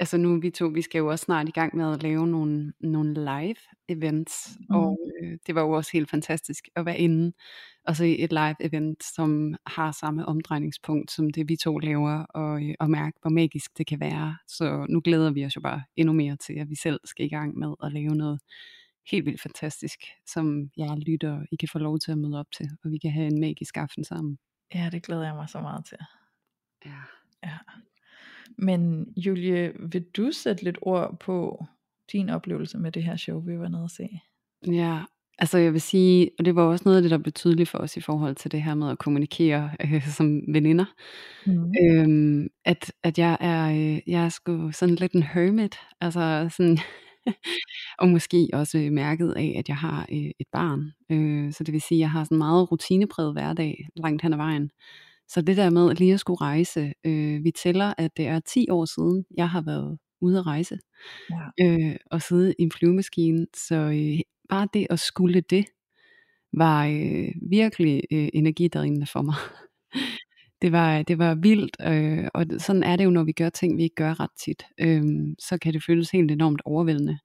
altså 0.00 0.16
nu 0.16 0.40
vi 0.40 0.50
to, 0.50 0.66
vi 0.66 0.82
skal 0.82 0.98
jo 0.98 1.06
også 1.10 1.24
snart 1.24 1.48
i 1.48 1.52
gang 1.52 1.76
med 1.76 1.92
at 1.92 2.02
lave 2.02 2.26
nogle, 2.26 2.72
nogle 2.80 3.14
live 3.14 3.56
events, 3.88 4.48
Mm. 4.70 4.76
og 4.76 4.98
øh, 5.22 5.38
det 5.46 5.54
var 5.54 5.60
jo 5.60 5.70
også 5.70 5.90
helt 5.92 6.10
fantastisk 6.10 6.68
at 6.76 6.86
være 6.86 6.98
inde 6.98 7.32
og 7.84 7.96
se 7.96 8.18
et 8.18 8.32
live 8.32 8.56
event, 8.60 9.04
som 9.04 9.54
har 9.66 9.92
samme 9.92 10.26
omdrejningspunkt 10.26 11.10
som 11.10 11.30
det 11.30 11.48
vi 11.48 11.56
to 11.56 11.78
laver, 11.78 12.18
og, 12.24 12.62
øh, 12.64 12.74
og 12.80 12.90
mærke 12.90 13.18
hvor 13.22 13.30
magisk 13.30 13.78
det 13.78 13.86
kan 13.86 14.00
være. 14.00 14.36
Så 14.48 14.86
nu 14.88 15.00
glæder 15.04 15.30
vi 15.32 15.44
os 15.46 15.56
jo 15.56 15.60
bare 15.60 15.82
endnu 15.96 16.12
mere 16.12 16.36
til, 16.36 16.52
at 16.58 16.70
vi 16.70 16.74
selv 16.76 17.00
skal 17.04 17.26
i 17.26 17.28
gang 17.28 17.58
med 17.58 17.74
at 17.82 17.92
lave 17.92 18.14
noget 18.16 18.40
helt 19.10 19.26
vildt 19.26 19.40
fantastisk, 19.42 19.98
som 20.26 20.70
jeg 20.76 20.96
lytter, 21.06 21.42
I 21.52 21.56
kan 21.56 21.68
få 21.72 21.78
lov 21.78 21.98
til 21.98 22.12
at 22.12 22.18
møde 22.18 22.38
op 22.40 22.46
til, 22.56 22.70
og 22.84 22.90
vi 22.90 22.98
kan 22.98 23.10
have 23.10 23.26
en 23.26 23.40
magisk 23.40 23.76
aften 23.76 24.04
sammen. 24.04 24.38
ja, 24.74 24.88
det 24.92 25.02
glæder 25.02 25.24
jeg 25.24 25.34
mig 25.34 25.48
så 25.48 25.60
meget 25.60 25.84
til. 25.84 25.98
Ja. 26.86 27.00
Ja. 27.44 27.58
Men 28.58 29.06
Julie, 29.16 29.72
vil 29.92 30.04
du 30.16 30.32
sætte 30.32 30.64
lidt 30.64 30.78
ord 30.82 31.18
på 31.20 31.64
din 32.12 32.28
oplevelse 32.30 32.78
med 32.78 32.92
det 32.92 33.02
her 33.04 33.16
show, 33.16 33.40
vi 33.40 33.58
var 33.58 33.68
nede 33.68 33.84
at 33.84 33.90
se? 33.90 34.08
Ja, 34.66 34.98
altså 35.38 35.58
jeg 35.58 35.72
vil 35.72 35.80
sige, 35.80 36.30
og 36.38 36.44
det 36.44 36.54
var 36.56 36.62
også 36.62 36.82
noget 36.84 36.96
af 36.96 37.02
det, 37.02 37.10
der 37.10 37.18
blev 37.18 37.32
tydeligt 37.32 37.68
for 37.68 37.78
os 37.78 37.96
i 37.96 38.00
forhold 38.00 38.34
til 38.34 38.52
det 38.52 38.62
her 38.62 38.74
med 38.74 38.90
at 38.90 38.98
kommunikere 38.98 39.70
øh, 39.84 40.08
som 40.16 40.40
veninder, 40.54 40.84
Mm. 41.46 41.72
øhm, 41.82 42.48
at, 42.64 42.92
at 43.02 43.18
jeg 43.18 43.36
er, 43.40 43.70
øh, 43.70 44.00
jeg 44.06 44.24
er 44.24 44.28
sgu 44.28 44.70
sådan 44.72 44.94
lidt 44.94 45.12
en 45.12 45.22
hermit, 45.22 45.76
altså 46.00 46.48
sådan, 46.56 46.78
og 48.00 48.08
måske 48.08 48.48
også 48.52 48.88
mærket 48.92 49.32
af, 49.36 49.54
at 49.58 49.68
jeg 49.68 49.76
har 49.76 50.06
øh, 50.12 50.30
et 50.40 50.46
barn, 50.52 50.92
øh, 51.10 51.52
så 51.52 51.64
det 51.64 51.72
vil 51.72 51.80
sige, 51.80 51.98
at 51.98 52.00
jeg 52.00 52.10
har 52.10 52.24
sådan 52.24 52.34
en 52.34 52.38
meget 52.38 52.70
rutinepræget 52.72 53.32
hverdag 53.32 53.88
langt 53.96 54.22
hen 54.22 54.32
ad 54.32 54.38
vejen. 54.38 54.70
Så 55.34 55.40
det 55.42 55.56
der 55.56 55.70
med 55.70 55.94
lige 55.94 56.14
at 56.14 56.20
skulle 56.20 56.40
rejse, 56.40 56.92
øh, 57.04 57.44
vi 57.44 57.50
tæller, 57.50 57.94
at 57.98 58.16
det 58.16 58.26
er 58.26 58.40
10 58.40 58.70
år 58.70 58.84
siden, 58.84 59.24
jeg 59.36 59.50
har 59.50 59.62
været 59.62 59.98
ude 60.20 60.38
at 60.38 60.46
rejse, 60.46 60.78
Ja. 61.30 61.66
øh, 61.66 61.96
og 62.10 62.22
sidde 62.22 62.54
i 62.58 62.62
en 62.62 62.72
flyvemaskine, 62.72 63.46
så 63.56 63.74
øh, 63.74 64.20
bare 64.48 64.68
det 64.74 64.86
at 64.90 65.00
skulle 65.00 65.40
det, 65.40 65.64
var 66.52 66.86
øh, 66.86 67.28
virkelig 67.50 68.02
øh, 68.12 68.28
energidrivende 68.34 69.06
for 69.06 69.22
mig. 69.22 69.34
det 70.62 70.72
var, 70.72 71.02
det 71.02 71.18
var 71.18 71.34
vildt, 71.34 71.76
øh, 71.86 72.28
og 72.34 72.46
sådan 72.58 72.82
er 72.82 72.96
det 72.96 73.04
jo, 73.04 73.10
når 73.10 73.24
vi 73.24 73.32
gør 73.32 73.48
ting, 73.48 73.76
vi 73.76 73.82
ikke 73.82 73.94
gør 73.94 74.20
ret 74.20 74.30
tit. 74.44 74.62
Øh, 74.80 75.02
så 75.38 75.58
kan 75.58 75.72
det 75.72 75.84
føles 75.84 76.10
helt 76.10 76.30
enormt 76.30 76.62
overvældende. 76.64 77.18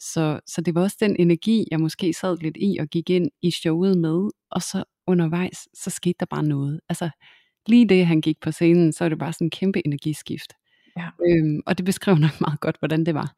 Så, 0.00 0.40
så 0.46 0.60
det 0.60 0.74
var 0.74 0.82
også 0.82 0.96
den 1.00 1.16
energi, 1.18 1.64
jeg 1.70 1.80
måske 1.80 2.12
sad 2.12 2.36
lidt 2.40 2.56
i 2.60 2.76
og 2.80 2.88
gik 2.88 3.10
ind 3.10 3.30
i 3.42 3.50
showet 3.50 3.98
med, 3.98 4.30
og 4.50 4.62
så 4.62 4.84
undervejs, 5.06 5.58
så 5.74 5.90
skete 5.90 6.16
der 6.20 6.26
bare 6.26 6.42
noget. 6.42 6.80
Altså 6.88 7.10
lige 7.66 7.88
det, 7.88 8.06
han 8.06 8.20
gik 8.20 8.40
på 8.40 8.50
scenen, 8.50 8.92
så 8.92 9.04
er 9.04 9.08
det 9.08 9.18
bare 9.18 9.32
sådan 9.32 9.46
en 9.46 9.50
kæmpe 9.50 9.86
energiskift. 9.86 10.52
Ja. 10.96 11.08
Øhm, 11.28 11.60
og 11.66 11.78
det 11.78 11.86
beskrev 11.86 12.16
nok 12.16 12.40
meget 12.40 12.60
godt, 12.60 12.76
hvordan 12.78 13.06
det 13.06 13.14
var. 13.14 13.34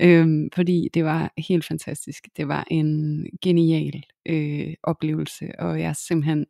Øhm, 0.00 0.48
fordi 0.54 0.88
det 0.94 1.04
var 1.04 1.32
helt 1.48 1.64
fantastisk. 1.64 2.28
Det 2.36 2.48
var 2.48 2.66
en 2.70 3.26
genial 3.42 4.02
øh, 4.26 4.74
oplevelse, 4.82 5.46
og 5.58 5.80
jeg 5.80 5.88
er 5.88 5.92
simpelthen 5.92 6.46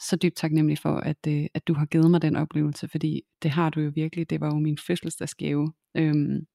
så 0.00 0.16
dybt 0.16 0.36
taknemmelig 0.36 0.78
for, 0.78 0.94
at, 0.94 1.26
øh, 1.28 1.46
at 1.54 1.68
du 1.68 1.74
har 1.74 1.86
givet 1.86 2.10
mig 2.10 2.22
den 2.22 2.36
oplevelse, 2.36 2.88
fordi 2.88 3.22
det 3.42 3.50
har 3.50 3.70
du 3.70 3.80
jo 3.80 3.92
virkelig. 3.94 4.30
Det 4.30 4.40
var 4.40 4.46
jo 4.46 4.58
min 4.58 4.78
fødselsdagsgave. 4.86 5.72
Øhm, 5.94 6.46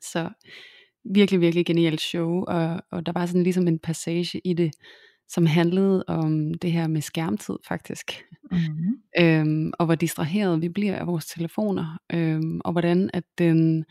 så 0.00 0.30
virkelig, 1.04 1.40
virkelig 1.40 1.66
genialt 1.66 2.00
show, 2.00 2.44
og, 2.44 2.82
og 2.90 3.06
der 3.06 3.12
var 3.12 3.26
sådan 3.26 3.42
ligesom 3.42 3.68
en 3.68 3.78
passage 3.78 4.40
i 4.44 4.54
det, 4.54 4.70
som 5.30 5.46
handlede 5.46 6.04
om 6.08 6.54
det 6.54 6.72
her 6.72 6.86
med 6.86 7.00
skærmtid 7.00 7.56
faktisk. 7.68 8.24
Mm-hmm. 8.50 9.02
Øhm, 9.18 9.72
og 9.78 9.86
hvor 9.86 9.94
distraheret 9.94 10.62
vi 10.62 10.68
bliver 10.68 10.96
af 10.96 11.06
vores 11.06 11.26
telefoner, 11.26 11.98
øhm, 12.12 12.60
og 12.64 12.72
hvordan 12.72 13.10
at 13.12 13.24
den 13.38 13.84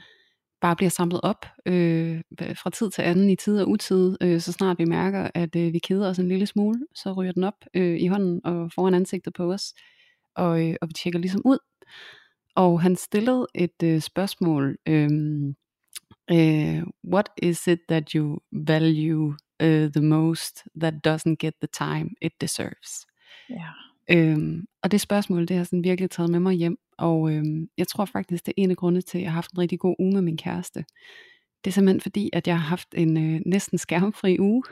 bare 0.62 0.76
bliver 0.76 0.90
samlet 0.90 1.22
op 1.24 1.46
øh, 1.66 2.22
fra 2.40 2.70
tid 2.70 2.92
til 2.92 3.02
anden 3.02 3.30
i 3.30 3.36
tid 3.36 3.62
og 3.62 3.70
utid, 3.70 4.18
øh, 4.22 4.40
så 4.40 4.52
snart 4.52 4.80
vi 4.80 4.86
mærker, 4.86 5.30
at 5.34 5.56
øh, 5.56 5.74
vi 5.74 5.80
keder 5.80 6.10
os 6.10 6.20
en 6.20 6.28
lille 6.28 6.46
smule, 6.46 6.80
så 6.96 7.14
ryger 7.14 7.32
den 7.32 7.44
op 7.44 7.66
øh, 7.74 8.00
i 8.00 8.08
hånden 8.08 8.42
og 8.46 8.72
foran 8.76 8.94
ansigtet 8.94 9.34
på 9.34 9.54
os, 9.54 9.74
og, 10.36 10.68
øh, 10.68 10.76
og 10.82 10.88
vi 10.88 10.94
tjekker 10.94 11.20
ligesom 11.20 11.42
ud. 11.46 11.58
Og 12.56 12.82
han 12.82 12.96
stillede 12.96 13.48
et 13.56 13.84
øh, 13.84 14.02
spørgsmål, 14.02 14.78
øh, 14.88 15.10
øh, 16.32 16.84
what 17.14 17.30
is 17.42 17.68
it 17.68 17.80
that 17.90 18.12
you 18.12 18.40
value 18.52 19.36
uh, 19.64 19.92
the 19.92 20.02
most 20.02 20.64
that 20.82 20.94
doesn't 21.08 21.36
get 21.36 21.54
the 21.62 21.68
time 21.74 22.10
it 22.22 22.42
deserves? 22.42 23.08
Ja. 23.50 23.70
Øhm, 24.12 24.66
og 24.84 24.92
det 24.92 25.02
spørgsmål, 25.02 25.48
det 25.48 25.58
har 25.58 25.64
sådan 25.64 25.84
virkelig 25.84 26.10
taget 26.12 26.30
med 26.30 26.40
mig 26.40 26.54
hjem, 26.56 26.78
og 26.98 27.34
øhm, 27.34 27.70
jeg 27.78 27.88
tror 27.88 28.06
faktisk, 28.06 28.46
det 28.46 28.54
er 28.58 28.62
en 28.64 28.72
af 28.72 28.78
grundene 28.78 29.02
til, 29.02 29.18
at 29.18 29.22
jeg 29.22 29.32
har 29.32 29.36
haft 29.36 29.52
en 29.52 29.60
rigtig 29.60 29.80
god 29.80 29.96
uge 30.00 30.14
med 30.14 30.22
min 30.22 30.38
kæreste. 30.38 30.86
Det 31.64 31.72
er 31.72 31.72
simpelthen 31.72 32.02
fordi, 32.02 32.30
at 32.34 32.48
jeg 32.48 32.60
har 32.60 32.68
haft 32.68 32.88
en 32.94 33.18
øh, 33.18 33.42
næsten 33.46 33.78
skærmfri 33.78 34.40
uge. 34.40 34.64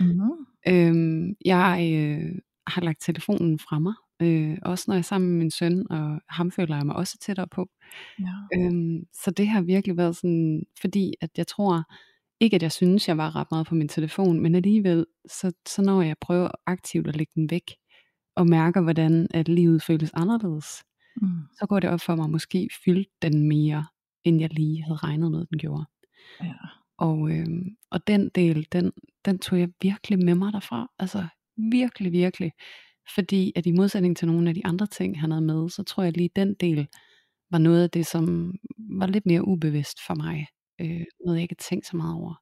Mm-hmm. 0.00 0.30
Øhm, 0.68 1.36
jeg 1.44 1.90
øh, 1.94 2.38
har 2.66 2.82
lagt 2.82 3.00
telefonen 3.02 3.58
fra 3.58 3.78
mig, 3.78 3.94
øh, 4.22 4.58
også 4.62 4.84
når 4.88 4.94
jeg 4.94 4.98
er 4.98 5.02
sammen 5.02 5.30
med 5.30 5.38
min 5.38 5.50
søn, 5.50 5.86
og 5.90 6.20
ham 6.28 6.50
føler 6.50 6.76
jeg 6.76 6.86
mig 6.86 6.96
også 6.96 7.18
tættere 7.18 7.48
på. 7.48 7.68
Ja. 8.20 8.58
Øhm, 8.58 9.06
så 9.12 9.30
det 9.30 9.48
har 9.48 9.62
virkelig 9.62 9.96
været 9.96 10.16
sådan, 10.16 10.62
fordi 10.80 11.14
at 11.20 11.30
jeg 11.36 11.46
tror, 11.46 11.82
ikke 12.40 12.54
at 12.54 12.62
jeg 12.62 12.72
synes, 12.72 13.08
jeg 13.08 13.18
var 13.18 13.36
ret 13.36 13.46
meget 13.50 13.66
på 13.66 13.74
min 13.74 13.88
telefon, 13.88 14.40
men 14.40 14.54
alligevel, 14.54 15.06
så, 15.28 15.52
så 15.68 15.82
når 15.82 16.02
jeg 16.02 16.16
prøver 16.20 16.48
aktivt 16.66 17.06
at 17.08 17.16
lægge 17.16 17.32
den 17.34 17.50
væk, 17.50 17.70
og 18.36 18.46
mærker, 18.46 18.80
hvordan 18.80 19.26
at 19.34 19.48
livet 19.48 19.82
føles 19.82 20.10
anderledes, 20.14 20.66
Mm. 21.22 21.28
så 21.58 21.66
går 21.66 21.80
det 21.80 21.90
op 21.90 22.00
for 22.00 22.14
mig, 22.16 22.24
at 22.24 22.30
måske 22.30 22.68
fyldte 22.84 23.10
den 23.22 23.48
mere, 23.48 23.86
end 24.24 24.40
jeg 24.40 24.52
lige 24.54 24.82
havde 24.82 24.96
regnet 24.96 25.30
med, 25.30 25.46
den 25.46 25.58
gjorde. 25.58 25.84
Ja. 26.42 26.54
Og, 26.98 27.30
øhm, 27.30 27.76
og 27.90 28.06
den 28.06 28.28
del, 28.34 28.66
den, 28.72 28.92
den 29.24 29.38
tog 29.38 29.58
jeg 29.60 29.68
virkelig 29.82 30.18
med 30.24 30.34
mig 30.34 30.52
derfra. 30.52 30.92
Altså 30.98 31.26
virkelig, 31.56 32.12
virkelig. 32.12 32.52
Fordi 33.14 33.52
at 33.56 33.66
i 33.66 33.72
modsætning 33.72 34.16
til 34.16 34.28
nogle 34.28 34.48
af 34.48 34.54
de 34.54 34.66
andre 34.66 34.86
ting, 34.86 35.20
han 35.20 35.30
havde 35.30 35.44
med, 35.44 35.68
så 35.68 35.82
tror 35.82 36.02
jeg 36.02 36.16
lige 36.16 36.30
den 36.36 36.54
del 36.54 36.86
var 37.50 37.58
noget 37.58 37.82
af 37.82 37.90
det, 37.90 38.06
som 38.06 38.54
var 38.78 39.06
lidt 39.06 39.26
mere 39.26 39.48
ubevidst 39.48 39.98
for 40.06 40.14
mig. 40.14 40.46
Øh, 40.80 41.04
noget 41.24 41.36
jeg 41.36 41.42
ikke 41.42 41.52
havde 41.58 41.68
tænkt 41.68 41.86
så 41.86 41.96
meget 41.96 42.14
over. 42.14 42.34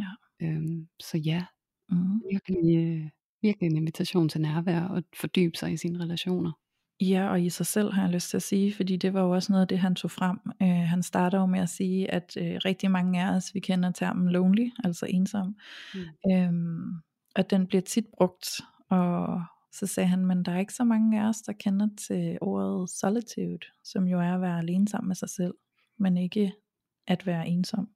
Ja. 0.00 0.06
Øhm, 0.46 0.88
så 1.00 1.18
ja, 1.18 1.44
Mm. 1.90 2.22
virkelig, 2.30 2.76
øh, 2.76 3.08
virkelig 3.42 3.66
en 3.70 3.76
invitation 3.76 4.28
til 4.28 4.40
nærvær 4.40 4.82
og 4.82 5.02
fordybe 5.20 5.56
sig 5.58 5.72
i 5.72 5.76
sine 5.76 5.98
relationer. 6.04 6.52
Ja, 7.00 7.28
og 7.30 7.42
i 7.42 7.48
sig 7.50 7.66
selv 7.66 7.92
har 7.92 8.02
jeg 8.02 8.10
lyst 8.10 8.30
til 8.30 8.36
at 8.36 8.42
sige, 8.42 8.74
fordi 8.74 8.96
det 8.96 9.14
var 9.14 9.22
jo 9.22 9.30
også 9.30 9.52
noget 9.52 9.62
af 9.62 9.68
det, 9.68 9.78
han 9.78 9.94
tog 9.94 10.10
frem. 10.10 10.38
Øh, 10.62 10.68
han 10.68 11.02
starter 11.02 11.38
jo 11.38 11.46
med 11.46 11.60
at 11.60 11.68
sige, 11.68 12.10
at 12.10 12.36
øh, 12.40 12.58
rigtig 12.64 12.90
mange 12.90 13.22
af 13.22 13.36
os, 13.36 13.54
vi 13.54 13.60
kender 13.60 13.90
termen 13.92 14.28
lonely, 14.32 14.68
altså 14.84 15.06
ensom, 15.08 15.56
Mm. 15.94 16.32
øhm, 16.32 16.92
og 17.36 17.50
den 17.50 17.66
bliver 17.66 17.82
tit 17.82 18.04
brugt, 18.18 18.60
og 18.90 19.42
så 19.72 19.86
sagde 19.86 20.08
han, 20.08 20.26
men 20.26 20.42
der 20.44 20.52
er 20.52 20.58
ikke 20.58 20.74
så 20.74 20.84
mange 20.84 21.20
af 21.22 21.28
os, 21.28 21.36
der 21.42 21.52
kender 21.52 21.88
til 22.08 22.38
ordet 22.40 22.90
solitude, 22.90 23.58
som 23.84 24.06
jo 24.08 24.20
er 24.20 24.34
at 24.34 24.40
være 24.40 24.58
alene 24.58 24.88
sammen 24.88 25.08
med 25.08 25.16
sig 25.16 25.28
selv, 25.30 25.54
men 25.98 26.16
ikke 26.16 26.52
at 27.08 27.26
være 27.26 27.48
ensom. 27.48 27.88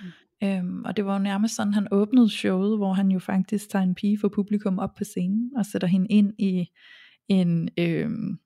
Mm. 0.00 0.06
Øhm, 0.42 0.84
og 0.84 0.96
det 0.96 1.04
var 1.04 1.12
jo 1.12 1.18
nærmest 1.18 1.56
sådan, 1.56 1.74
han 1.74 1.88
åbnede 1.90 2.28
showet, 2.28 2.78
hvor 2.78 2.92
han 2.92 3.10
jo 3.10 3.18
faktisk 3.18 3.70
tager 3.70 3.82
en 3.82 3.94
pige 3.94 4.18
for 4.18 4.28
publikum 4.28 4.78
op 4.78 4.94
på 4.94 5.04
scenen, 5.04 5.50
og 5.56 5.66
sætter 5.66 5.88
hende 5.88 6.06
ind 6.06 6.32
i 6.38 6.68
en, 7.28 7.68
øhm, 7.78 8.38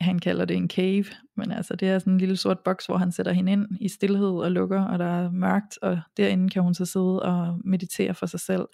han 0.00 0.18
kalder 0.18 0.44
det 0.44 0.56
en 0.56 0.70
cave, 0.70 1.04
men 1.36 1.50
altså 1.50 1.76
det 1.76 1.88
er 1.88 1.98
sådan 1.98 2.12
en 2.12 2.18
lille 2.18 2.36
sort 2.36 2.58
boks, 2.58 2.86
hvor 2.86 2.96
han 2.96 3.12
sætter 3.12 3.32
hende 3.32 3.52
ind 3.52 3.66
i 3.80 3.88
stillhed 3.88 4.28
og 4.28 4.52
lukker, 4.52 4.82
og 4.82 4.98
der 4.98 5.04
er 5.04 5.30
mørkt, 5.30 5.78
og 5.82 6.00
derinde 6.16 6.48
kan 6.48 6.62
hun 6.62 6.74
så 6.74 6.86
sidde 6.86 7.22
og 7.22 7.60
meditere 7.64 8.14
for 8.14 8.26
sig 8.26 8.40
selv, 8.40 8.66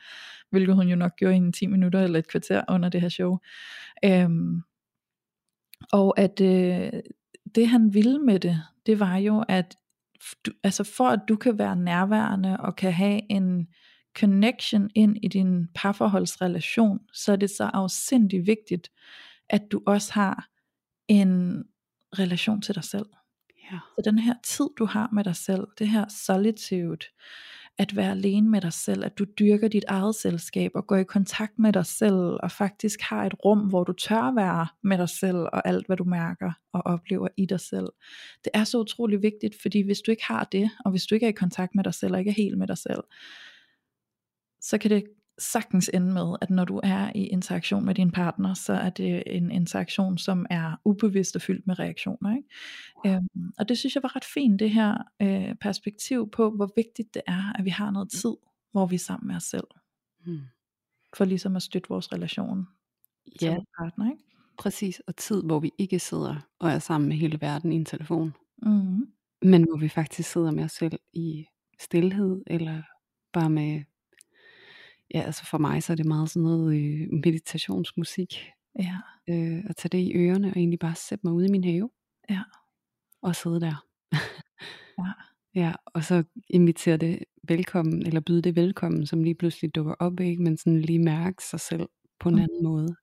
hvilket 0.51 0.75
hun 0.75 0.89
jo 0.89 0.97
nok 0.97 1.17
gjorde 1.17 1.35
i 1.35 1.37
en 1.37 1.53
10 1.53 1.67
minutter 1.67 2.01
eller 2.01 2.19
et 2.19 2.29
kvarter 2.29 2.63
under 2.69 2.89
det 2.89 3.01
her 3.01 3.09
show. 3.09 3.39
Øhm, 4.05 4.63
og 5.93 6.19
at 6.19 6.41
øh, 6.41 7.01
det 7.55 7.69
han 7.69 7.95
ville 7.95 8.19
med 8.19 8.41
det, 8.41 8.63
det 8.87 9.01
var 9.01 9.17
jo, 9.17 9.45
at 9.49 9.77
du, 10.47 10.53
altså 10.63 10.85
for 10.85 11.09
at 11.09 11.21
du 11.29 11.37
kan 11.37 11.59
være 11.59 11.77
nærværende 11.77 12.57
og 12.57 12.77
kan 12.77 12.93
have 12.93 13.21
en 13.31 13.67
connection 14.19 14.91
ind 14.95 15.17
i 15.23 15.29
din 15.29 15.69
parforholdsrelation, 15.75 16.99
så 17.13 17.33
er 17.33 17.37
det 17.37 17.51
så 17.51 17.65
afsindig 17.65 18.47
vigtigt, 18.47 18.91
at 19.51 19.63
du 19.73 19.83
også 19.87 20.13
har 20.13 20.49
en 21.09 21.65
relation 22.19 22.63
til 22.63 22.75
dig 22.75 22.85
selv. 22.85 23.07
Ja. 23.73 23.79
Så 23.97 24.03
den 24.05 24.19
her 24.19 24.35
tid, 24.45 24.67
du 24.79 24.85
har 24.85 25.09
med 25.13 25.25
dig 25.25 25.37
selv, 25.37 25.67
det 25.79 25.89
her 25.89 26.09
solitude, 26.09 27.07
at 27.79 27.97
være 27.97 28.11
alene 28.11 28.51
med 28.51 28.61
dig 28.61 28.73
selv, 28.73 29.05
at 29.05 29.19
du 29.19 29.25
dyrker 29.39 29.69
dit 29.69 29.85
eget 29.89 30.15
selskab 30.15 30.71
og 30.75 30.87
går 30.87 30.97
i 30.97 31.05
kontakt 31.05 31.59
med 31.59 31.73
dig 31.73 31.87
selv 31.87 32.17
og 32.17 32.51
faktisk 32.51 33.01
har 33.01 33.27
et 33.27 33.35
rum, 33.45 33.59
hvor 33.59 33.85
du 33.85 33.93
tør 33.93 34.35
være 34.35 34.67
med 34.83 34.99
dig 34.99 35.09
selv 35.09 35.37
og 35.37 35.69
alt, 35.69 35.87
hvad 35.87 35.97
du 35.97 36.05
mærker 36.05 36.53
og 36.73 36.83
oplever 36.85 37.29
i 37.37 37.47
dig 37.47 37.61
selv. 37.61 37.89
Det 38.45 38.51
er 38.55 38.65
så 38.65 38.79
utrolig 38.79 39.23
vigtigt, 39.23 39.63
fordi 39.63 39.81
hvis 39.81 40.01
du 40.01 40.11
ikke 40.11 40.25
har 40.25 40.45
det, 40.45 40.71
og 40.85 40.91
hvis 40.91 41.07
du 41.07 41.15
ikke 41.15 41.27
er 41.27 41.31
i 41.31 41.33
kontakt 41.33 41.75
med 41.75 41.85
dig 41.85 41.95
selv 41.95 42.13
og 42.13 42.19
ikke 42.19 42.31
er 42.31 42.35
helt 42.35 42.59
med 42.59 42.67
dig 42.67 42.79
selv, 42.79 43.03
så 44.61 44.79
kan 44.79 44.91
det 44.91 45.05
sagtens 45.39 45.91
ende 45.95 46.13
med, 46.13 46.37
at 46.41 46.51
når 46.51 46.65
du 46.65 46.81
er 46.83 47.13
i 47.15 47.27
interaktion 47.27 47.85
med 47.85 47.95
din 47.95 48.11
partner, 48.11 48.55
så 48.55 48.73
er 48.73 48.91
det 48.91 49.23
en 49.27 49.51
interaktion, 49.51 50.19
som 50.19 50.47
er 50.51 50.81
ubevidst 50.85 51.37
og 51.37 51.43
fyldt 51.43 51.67
med 51.67 51.79
reaktioner. 51.79 52.37
Ikke? 52.37 53.17
Øhm, 53.17 53.53
og 53.59 53.69
det 53.69 53.79
synes 53.79 53.95
jeg 53.95 54.03
var 54.03 54.17
ret 54.17 54.25
fint, 54.25 54.61
det 54.61 54.71
her 54.71 54.99
øh, 55.23 55.55
perspektiv 55.55 56.31
på, 56.31 56.51
hvor 56.51 56.71
vigtigt 56.77 57.15
det 57.15 57.23
er, 57.27 57.53
at 57.59 57.65
vi 57.65 57.71
har 57.71 57.91
noget 57.91 58.11
tid, 58.11 58.35
hvor 58.73 58.87
vi 58.87 58.95
er 58.95 58.99
sammen 58.99 59.27
med 59.27 59.37
os 59.37 59.43
selv, 59.45 59.67
Mm. 60.27 60.41
for 61.17 61.25
ligesom 61.25 61.57
at 61.57 61.63
støtte 61.63 61.89
vores 61.89 62.13
relation 62.13 62.67
til 63.39 63.47
Ja, 63.47 63.55
vores 63.55 63.67
partner. 63.79 64.11
Ikke? 64.11 64.23
præcis. 64.59 65.01
Og 65.07 65.17
tid, 65.17 65.43
hvor 65.43 65.61
vi 65.61 65.71
ikke 65.79 65.99
sidder 65.99 66.37
og 66.59 66.71
er 66.71 66.79
sammen 66.79 67.09
med 67.09 67.17
hele 67.17 67.41
verden 67.41 67.73
i 67.73 67.77
en 67.77 67.85
telefon, 67.85 68.35
Mm. 68.63 69.07
men 69.43 69.63
hvor 69.69 69.77
vi 69.79 69.89
faktisk 69.89 70.31
sidder 70.33 70.51
med 70.51 70.65
os 70.65 70.73
selv 70.73 70.99
i 71.13 71.47
stillhed, 71.81 72.43
eller 72.47 72.83
bare 73.33 73.51
med, 73.51 73.83
ja, 75.15 75.21
altså 75.21 75.45
for 75.47 75.59
mig 75.59 75.83
så 75.83 75.93
er 75.93 75.97
det 75.97 76.07
meget 76.07 76.31
sådan 76.31 76.43
noget 76.43 76.77
øh, 76.77 77.09
meditationsmusik, 77.13 78.51
Ja, 78.79 78.99
øh, 79.29 79.63
at 79.69 79.77
tage 79.77 79.89
det 79.89 79.99
i 79.99 80.13
ørerne 80.17 80.49
og 80.49 80.57
egentlig 80.57 80.79
bare 80.79 80.95
sætte 80.95 81.27
mig 81.27 81.33
ude 81.35 81.47
i 81.47 81.51
min 81.51 81.65
have, 81.65 81.91
Ja. 82.31 82.43
og 83.23 83.37
sidde 83.37 83.61
der. 83.61 83.85
Ja. 84.13 84.19
Ja, 85.57 85.73
og 85.87 86.05
så 86.05 86.25
invitere 86.49 86.97
det 86.97 87.25
velkommen, 87.43 88.07
eller 88.07 88.21
byde 88.21 88.43
det 88.43 88.57
velkommen, 88.57 89.07
som 89.07 89.23
lige 89.25 89.35
pludselig 89.35 89.75
dukker 89.75 89.95
op, 89.99 90.21
ikke? 90.21 90.43
men 90.43 90.57
sådan 90.57 90.81
lige 90.81 90.99
mærke 90.99 91.45
sig 91.45 91.61
selv 91.61 91.89
på 92.21 92.29
en 92.29 92.35
Mm. 92.35 92.41
anden 92.41 92.63
måde. 92.65 92.97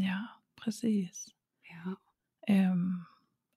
ja, 0.00 0.18
præcis. 0.56 1.10
Ja. 1.70 1.90
Øhm, 2.54 2.92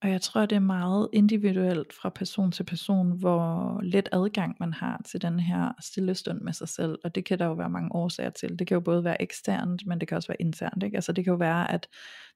og 0.03 0.09
jeg 0.09 0.21
tror, 0.21 0.45
det 0.45 0.55
er 0.55 0.59
meget 0.59 1.09
individuelt 1.13 1.93
fra 1.93 2.09
person 2.09 2.51
til 2.51 2.63
person, 2.63 3.19
hvor 3.19 3.79
let 3.83 4.09
adgang 4.11 4.55
man 4.59 4.73
har 4.73 5.01
til 5.05 5.21
den 5.21 5.39
her 5.39 5.71
stille 5.81 6.15
stund 6.15 6.41
med 6.41 6.53
sig 6.53 6.69
selv. 6.69 6.99
Og 7.03 7.15
det 7.15 7.25
kan 7.25 7.39
der 7.39 7.45
jo 7.45 7.53
være 7.53 7.69
mange 7.69 7.95
årsager 7.95 8.29
til. 8.29 8.59
Det 8.59 8.67
kan 8.67 8.75
jo 8.75 8.81
både 8.81 9.03
være 9.03 9.21
eksternt, 9.21 9.85
men 9.85 9.99
det 9.99 10.07
kan 10.07 10.17
også 10.17 10.27
være 10.27 10.41
internt. 10.41 10.83
Ikke? 10.83 10.97
Altså 10.97 11.11
det 11.11 11.23
kan 11.23 11.31
jo 11.31 11.37
være, 11.37 11.71
at 11.71 11.87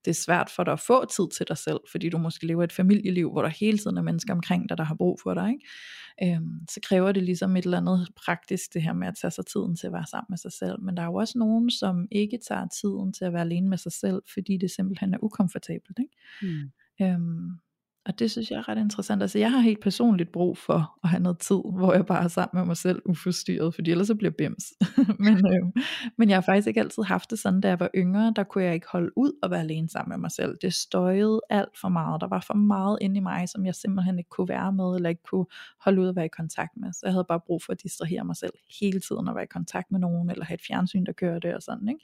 det 0.05 0.11
er 0.11 0.15
svært 0.15 0.49
for 0.49 0.63
dig 0.63 0.73
at 0.73 0.79
få 0.79 1.05
tid 1.05 1.37
til 1.37 1.45
dig 1.47 1.57
selv, 1.57 1.79
fordi 1.91 2.09
du 2.09 2.17
måske 2.17 2.47
lever 2.47 2.63
et 2.63 2.71
familieliv, 2.71 3.31
hvor 3.31 3.41
der 3.41 3.49
hele 3.49 3.77
tiden 3.77 3.97
er 3.97 4.01
mennesker 4.01 4.33
omkring 4.33 4.69
dig, 4.69 4.77
der 4.77 4.83
har 4.83 4.95
brug 4.95 5.19
for 5.23 5.33
dig. 5.33 5.49
Ikke? 5.49 6.35
Øhm, 6.35 6.59
så 6.69 6.79
kræver 6.83 7.11
det 7.11 7.23
ligesom 7.23 7.55
et 7.55 7.65
eller 7.65 7.77
andet 7.77 8.07
praktisk, 8.25 8.73
det 8.73 8.81
her 8.81 8.93
med 8.93 9.07
at 9.07 9.15
tage 9.21 9.31
sig 9.31 9.45
tiden 9.45 9.75
til 9.75 9.87
at 9.87 9.93
være 9.93 10.05
sammen 10.05 10.27
med 10.29 10.37
sig 10.37 10.51
selv. 10.51 10.81
Men 10.81 10.97
der 10.97 11.03
er 11.03 11.07
jo 11.07 11.15
også 11.15 11.37
nogen, 11.37 11.69
som 11.71 12.07
ikke 12.11 12.39
tager 12.47 12.67
tiden 12.81 13.13
til 13.13 13.25
at 13.25 13.33
være 13.33 13.41
alene 13.41 13.69
med 13.69 13.77
sig 13.77 13.91
selv, 13.91 14.21
fordi 14.33 14.57
det 14.57 14.71
simpelthen 14.71 15.13
er 15.13 15.17
ukomfortabelt. 15.21 15.99
Ikke? 15.99 16.15
Mm. 16.41 16.71
Øhm, 17.01 17.59
Og 18.07 18.19
det 18.19 18.31
synes 18.31 18.51
jeg 18.51 18.57
er 18.57 18.69
ret 18.69 18.77
interessant. 18.77 19.21
Altså 19.21 19.39
jeg 19.39 19.51
har 19.51 19.59
helt 19.59 19.81
personligt 19.81 20.31
brug 20.31 20.57
for 20.57 20.99
at 21.03 21.09
have 21.09 21.23
noget 21.23 21.39
tid, 21.39 21.55
hvor 21.55 21.93
jeg 21.93 22.05
bare 22.05 22.23
er 22.23 22.27
sammen 22.27 22.59
med 22.59 22.65
mig 22.65 22.77
selv 22.77 23.01
uforstyrret, 23.05 23.75
fordi 23.75 23.91
ellers 23.91 24.07
så 24.07 24.15
bliver 24.15 24.31
bims. 24.31 24.73
men, 25.25 25.33
øh, 25.33 25.83
men 26.17 26.29
jeg 26.29 26.37
har 26.37 26.41
faktisk 26.41 26.67
ikke 26.67 26.79
altid 26.79 27.03
haft 27.03 27.31
det 27.31 27.39
sådan, 27.39 27.61
da 27.61 27.67
jeg 27.67 27.79
var 27.79 27.89
yngre, 27.95 28.33
der 28.35 28.43
kunne 28.43 28.63
jeg 28.63 28.73
ikke 28.73 28.87
holde 28.91 29.17
ud 29.17 29.31
at 29.43 29.51
være 29.51 29.59
alene 29.59 29.89
sammen 29.89 30.09
med 30.09 30.17
mig 30.17 30.31
selv. 30.31 30.57
Det 30.61 30.73
støjede 30.73 31.41
alt 31.49 31.77
for 31.81 31.89
meget. 31.89 32.21
Der 32.21 32.27
var 32.27 32.43
for 32.47 32.53
meget 32.53 32.97
inde 33.01 33.17
i 33.17 33.19
mig, 33.19 33.49
som 33.49 33.65
jeg 33.65 33.75
simpelthen 33.75 34.17
ikke 34.17 34.29
kunne 34.29 34.49
være 34.49 34.73
med, 34.73 34.95
eller 34.95 35.09
ikke 35.09 35.23
kunne 35.23 35.45
holde 35.81 36.01
ud 36.01 36.07
at 36.07 36.15
være 36.15 36.25
i 36.25 36.35
kontakt 36.37 36.71
med. 36.77 36.93
Så 36.93 36.99
jeg 37.03 37.13
havde 37.13 37.25
bare 37.27 37.39
brug 37.47 37.63
for 37.63 37.73
at 37.73 37.83
distrahere 37.83 38.23
mig 38.23 38.35
selv 38.35 38.53
hele 38.81 38.99
tiden, 38.99 39.27
og 39.27 39.35
være 39.35 39.43
i 39.43 39.47
kontakt 39.47 39.91
med 39.91 39.99
nogen, 39.99 40.29
eller 40.29 40.45
have 40.45 40.55
et 40.55 40.65
fjernsyn, 40.67 41.05
der 41.05 41.11
kørte 41.11 41.55
og 41.55 41.61
sådan. 41.61 41.89
Ikke? 41.89 42.01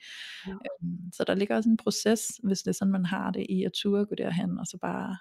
Ja. 0.47 0.51
Øhm, 0.51 1.11
så 1.13 1.23
der 1.27 1.35
ligger 1.35 1.55
også 1.55 1.69
en 1.69 1.77
proces, 1.77 2.39
hvis 2.43 2.61
det 2.61 2.67
er 2.67 2.73
sådan, 2.73 2.91
man 2.91 3.05
har 3.05 3.31
det 3.31 3.45
i 3.49 3.63
at 3.63 3.71
ture 3.73 4.05
gå 4.05 4.15
derhen, 4.15 4.59
og 4.59 4.67
så 4.67 4.77
bare 4.77 5.17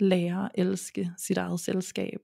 lære 0.00 0.44
at 0.44 0.66
elske 0.66 1.10
sit 1.18 1.36
eget 1.36 1.60
selskab. 1.60 2.20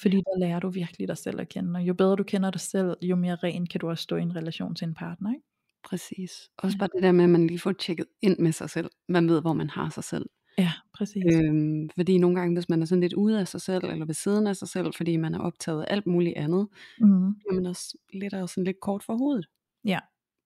Fordi 0.00 0.16
der 0.16 0.38
lærer 0.38 0.60
du 0.60 0.68
virkelig 0.68 1.08
dig 1.08 1.18
selv 1.18 1.40
at 1.40 1.48
kende. 1.48 1.78
Og 1.78 1.82
jo 1.82 1.94
bedre 1.94 2.16
du 2.16 2.22
kender 2.22 2.50
dig 2.50 2.60
selv, 2.60 2.96
jo 3.02 3.16
mere 3.16 3.34
ren 3.34 3.66
kan 3.66 3.80
du 3.80 3.88
også 3.88 4.02
stå 4.02 4.16
i 4.16 4.22
en 4.22 4.36
relation 4.36 4.74
til 4.74 4.88
en 4.88 4.94
partner. 4.94 5.30
Ikke? 5.30 5.44
Præcis. 5.84 6.50
Også 6.58 6.78
bare 6.78 6.88
det 6.94 7.02
der 7.02 7.12
med, 7.12 7.24
at 7.24 7.30
man 7.30 7.46
lige 7.46 7.58
får 7.58 7.72
tjekket 7.72 8.06
ind 8.22 8.38
med 8.38 8.52
sig 8.52 8.70
selv. 8.70 8.90
Man 9.08 9.28
ved, 9.28 9.40
hvor 9.40 9.52
man 9.52 9.70
har 9.70 9.90
sig 9.90 10.04
selv. 10.04 10.26
Ja, 10.58 10.72
præcis. 10.94 11.24
Øhm, 11.32 11.90
fordi 11.96 12.18
nogle 12.18 12.40
gange, 12.40 12.56
hvis 12.56 12.68
man 12.68 12.82
er 12.82 12.86
sådan 12.86 13.00
lidt 13.00 13.12
ude 13.12 13.40
af 13.40 13.48
sig 13.48 13.60
selv, 13.60 13.84
eller 13.84 14.06
ved 14.06 14.14
siden 14.14 14.46
af 14.46 14.56
sig 14.56 14.68
selv, 14.68 14.92
fordi 14.96 15.16
man 15.16 15.34
er 15.34 15.38
optaget 15.38 15.82
af 15.82 15.94
alt 15.94 16.06
muligt 16.06 16.36
andet, 16.36 16.68
mm. 17.00 17.34
bliver 17.34 17.54
man 17.54 17.66
også 17.66 17.98
lidt, 18.12 18.34
også 18.34 18.54
sådan 18.54 18.64
lidt 18.64 18.80
kort 18.80 19.02
for 19.02 19.16
hovedet. 19.16 19.46
Ja, 19.84 19.98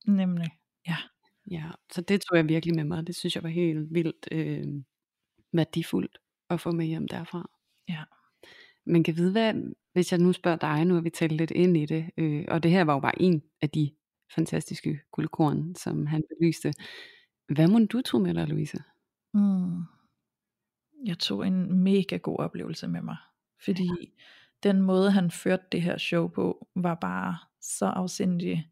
nemlig. 0.06 0.48
Ja. 0.88 0.96
Ja, 1.50 1.64
så 1.92 2.00
det 2.00 2.20
tog 2.20 2.36
jeg 2.36 2.48
virkelig 2.48 2.74
med 2.74 2.84
mig. 2.84 3.06
Det 3.06 3.16
synes 3.16 3.34
jeg 3.34 3.42
var 3.42 3.48
helt 3.48 3.94
vildt 3.94 4.28
øh, 4.32 4.66
værdifuldt 5.52 6.18
at 6.50 6.60
få 6.60 6.70
med 6.70 6.86
hjem 6.86 7.08
derfra. 7.08 7.50
Ja. 7.88 8.04
Men 8.86 9.04
kan 9.04 9.16
vide, 9.16 9.32
hvad, 9.32 9.54
hvis 9.92 10.12
jeg 10.12 10.20
nu 10.20 10.32
spørger 10.32 10.56
dig, 10.56 10.84
nu 10.84 10.94
har 10.94 11.00
vi 11.00 11.10
talt 11.10 11.32
lidt 11.32 11.50
ind 11.50 11.76
i 11.76 11.86
det, 11.86 12.10
øh, 12.16 12.44
og 12.48 12.62
det 12.62 12.70
her 12.70 12.84
var 12.84 12.94
jo 12.94 13.00
bare 13.00 13.22
en 13.22 13.42
af 13.62 13.70
de 13.70 13.90
fantastiske 14.34 15.00
guldkorn, 15.12 15.74
som 15.74 16.06
han 16.06 16.22
belyste. 16.28 16.72
Hvad 17.54 17.68
må 17.68 17.78
du 17.78 18.02
tro 18.02 18.18
med 18.18 18.34
dig, 18.34 18.48
Louise? 18.48 18.78
Mm. 19.34 19.82
Jeg 21.04 21.18
tog 21.18 21.46
en 21.46 21.82
mega 21.82 22.16
god 22.16 22.38
oplevelse 22.38 22.88
med 22.88 23.02
mig, 23.02 23.16
fordi 23.64 23.84
ja. 23.84 24.06
den 24.62 24.82
måde, 24.82 25.10
han 25.10 25.30
førte 25.30 25.64
det 25.72 25.82
her 25.82 25.98
show 25.98 26.28
på, 26.28 26.68
var 26.76 26.94
bare 26.94 27.38
så 27.60 27.86
afsindig 27.86 28.70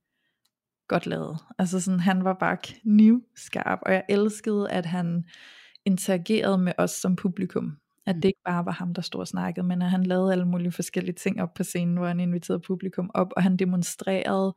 godt 0.89 1.07
lavet. 1.07 1.39
Altså 1.59 1.81
sådan, 1.81 2.01
han 2.01 2.25
var 2.25 2.35
bare 2.35 2.57
knivskarp, 2.63 3.79
og 3.83 3.93
jeg 3.93 4.05
elskede, 4.09 4.71
at 4.71 4.87
han 4.87 5.25
interagerede 5.87 6.59
med 6.59 6.73
os 6.79 6.91
som 6.91 7.17
publikum. 7.17 7.77
At 8.07 8.17
mm. 8.17 8.21
det 8.21 8.29
ikke 8.29 8.43
bare 8.45 8.65
var 8.65 8.73
ham, 8.73 8.95
der 8.95 9.03
stod 9.03 9.21
og 9.21 9.29
snakkede, 9.29 9.67
men 9.67 9.83
at 9.83 9.91
han 9.91 10.03
lavede 10.03 10.33
alle 10.33 10.45
mulige 10.45 10.73
forskellige 10.73 11.15
ting 11.15 11.43
op 11.43 11.55
på 11.55 11.65
scenen, 11.65 11.97
hvor 11.97 12.07
han 12.07 12.21
inviterede 12.21 12.61
publikum 12.67 13.11
op, 13.15 13.27
og 13.37 13.43
han 13.43 13.57
demonstrerede 13.57 14.55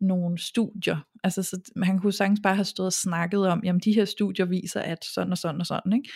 nogle 0.00 0.38
studier. 0.38 0.96
Altså, 1.24 1.42
så 1.42 1.60
han 1.82 1.98
kunne 1.98 2.12
sagtens 2.12 2.40
bare 2.42 2.54
have 2.54 2.64
stået 2.64 2.86
og 2.86 2.92
snakket 2.92 3.48
om, 3.48 3.60
jamen 3.64 3.80
de 3.80 3.92
her 3.92 4.04
studier 4.04 4.46
viser, 4.46 4.80
at 4.80 5.04
sådan 5.04 5.32
og 5.32 5.38
sådan 5.38 5.60
og 5.60 5.66
sådan, 5.66 5.92
ikke? 5.92 6.10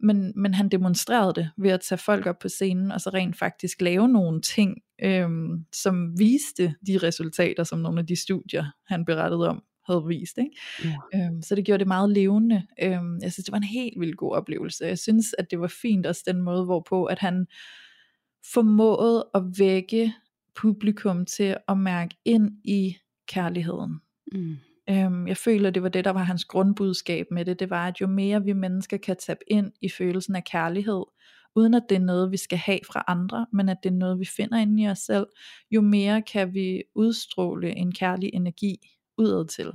Men, 0.00 0.32
men 0.36 0.54
han 0.54 0.68
demonstrerede 0.68 1.32
det 1.34 1.50
ved 1.58 1.70
at 1.70 1.80
tage 1.80 1.98
folk 1.98 2.26
op 2.26 2.38
på 2.38 2.48
scenen, 2.48 2.92
og 2.92 3.00
så 3.00 3.10
rent 3.10 3.38
faktisk 3.38 3.80
lave 3.80 4.08
nogle 4.08 4.40
ting, 4.40 4.76
øhm, 5.02 5.64
som 5.74 6.18
viste 6.18 6.74
de 6.86 6.98
resultater, 6.98 7.64
som 7.64 7.78
nogle 7.78 8.00
af 8.00 8.06
de 8.06 8.16
studier, 8.16 8.64
han 8.86 9.04
berettede 9.04 9.48
om, 9.48 9.62
havde 9.86 10.04
vist. 10.06 10.38
Ikke? 10.38 10.56
Ja. 10.84 10.96
Øhm, 11.14 11.42
så 11.42 11.54
det 11.54 11.64
gjorde 11.64 11.78
det 11.78 11.88
meget 11.88 12.10
levende. 12.10 12.62
Øhm, 12.82 13.18
jeg 13.22 13.32
synes, 13.32 13.44
det 13.44 13.52
var 13.52 13.58
en 13.58 13.64
helt 13.64 14.00
vildt 14.00 14.16
god 14.16 14.32
oplevelse. 14.32 14.84
Jeg 14.84 14.98
synes, 14.98 15.34
at 15.38 15.50
det 15.50 15.60
var 15.60 15.66
fint 15.66 16.06
også 16.06 16.22
den 16.26 16.42
måde, 16.42 16.64
hvorpå 16.64 17.04
at 17.04 17.18
han 17.18 17.46
formåede 18.52 19.28
at 19.34 19.42
vække 19.58 20.12
publikum 20.54 21.26
til 21.26 21.56
at 21.68 21.78
mærke 21.78 22.16
ind 22.24 22.50
i 22.64 22.96
kærligheden. 23.28 24.00
Mm. 24.32 24.56
Øhm, 24.90 25.28
jeg 25.28 25.36
føler, 25.36 25.70
det 25.70 25.82
var 25.82 25.88
det, 25.88 26.04
der 26.04 26.10
var 26.10 26.22
hans 26.22 26.44
grundbudskab 26.44 27.26
med 27.30 27.44
det. 27.44 27.60
Det 27.60 27.70
var, 27.70 27.88
at 27.88 28.00
jo 28.00 28.06
mere 28.06 28.44
vi 28.44 28.52
mennesker 28.52 28.96
kan 28.96 29.16
tabe 29.16 29.40
ind 29.46 29.72
i 29.80 29.88
følelsen 29.88 30.36
af 30.36 30.44
kærlighed, 30.44 31.04
uden 31.56 31.74
at 31.74 31.82
det 31.88 31.94
er 31.94 32.00
noget, 32.00 32.32
vi 32.32 32.36
skal 32.36 32.58
have 32.58 32.78
fra 32.86 33.04
andre, 33.08 33.46
men 33.52 33.68
at 33.68 33.76
det 33.82 33.88
er 33.88 33.94
noget, 33.94 34.20
vi 34.20 34.24
finder 34.24 34.58
inde 34.58 34.82
i 34.82 34.88
os 34.88 34.98
selv, 34.98 35.26
jo 35.70 35.80
mere 35.80 36.22
kan 36.22 36.54
vi 36.54 36.82
udstråle 36.94 37.76
en 37.76 37.92
kærlig 37.92 38.30
energi 38.32 38.76
udad 39.18 39.46
til. 39.48 39.72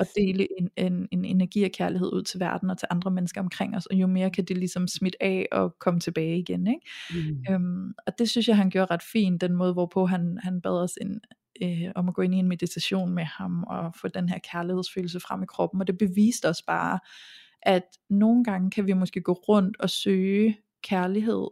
Og 0.00 0.06
dele 0.16 0.48
en, 0.60 0.70
en, 0.76 1.08
en 1.10 1.24
energi 1.24 1.64
og 1.64 1.70
kærlighed 1.70 2.12
ud 2.12 2.22
til 2.22 2.40
verden 2.40 2.70
og 2.70 2.78
til 2.78 2.88
andre 2.90 3.10
mennesker 3.10 3.40
omkring 3.40 3.76
os, 3.76 3.86
og 3.86 3.96
jo 3.96 4.06
mere 4.06 4.30
kan 4.30 4.44
det 4.44 4.58
ligesom 4.58 4.88
smitte 4.88 5.22
af 5.22 5.46
og 5.52 5.78
komme 5.78 6.00
tilbage 6.00 6.38
igen. 6.38 6.66
Ikke? 6.66 6.80
Mm. 7.10 7.54
Øhm, 7.54 7.94
og 8.06 8.12
det 8.18 8.30
synes 8.30 8.48
jeg, 8.48 8.56
han 8.56 8.70
gjorde 8.70 8.94
ret 8.94 9.02
fint, 9.12 9.40
den 9.40 9.52
måde, 9.52 9.72
hvorpå 9.72 10.06
han, 10.06 10.38
han 10.42 10.60
bad 10.60 10.82
os 10.82 10.98
en, 11.00 11.20
øh, 11.62 11.92
om 11.94 12.08
at 12.08 12.14
gå 12.14 12.22
ind 12.22 12.34
i 12.34 12.38
en 12.38 12.48
meditation 12.48 13.14
med 13.14 13.24
ham, 13.24 13.64
og 13.64 13.94
få 14.00 14.08
den 14.08 14.28
her 14.28 14.38
kærlighedsfølelse 14.52 15.20
frem 15.20 15.42
i 15.42 15.46
kroppen, 15.46 15.80
og 15.80 15.86
det 15.86 15.98
beviste 15.98 16.48
os 16.48 16.62
bare, 16.62 16.98
at 17.62 17.84
nogle 18.10 18.44
gange 18.44 18.70
kan 18.70 18.86
vi 18.86 18.92
måske 18.92 19.20
gå 19.20 19.32
rundt 19.32 19.76
og 19.80 19.90
søge 19.90 20.58
kærlighed 20.82 21.48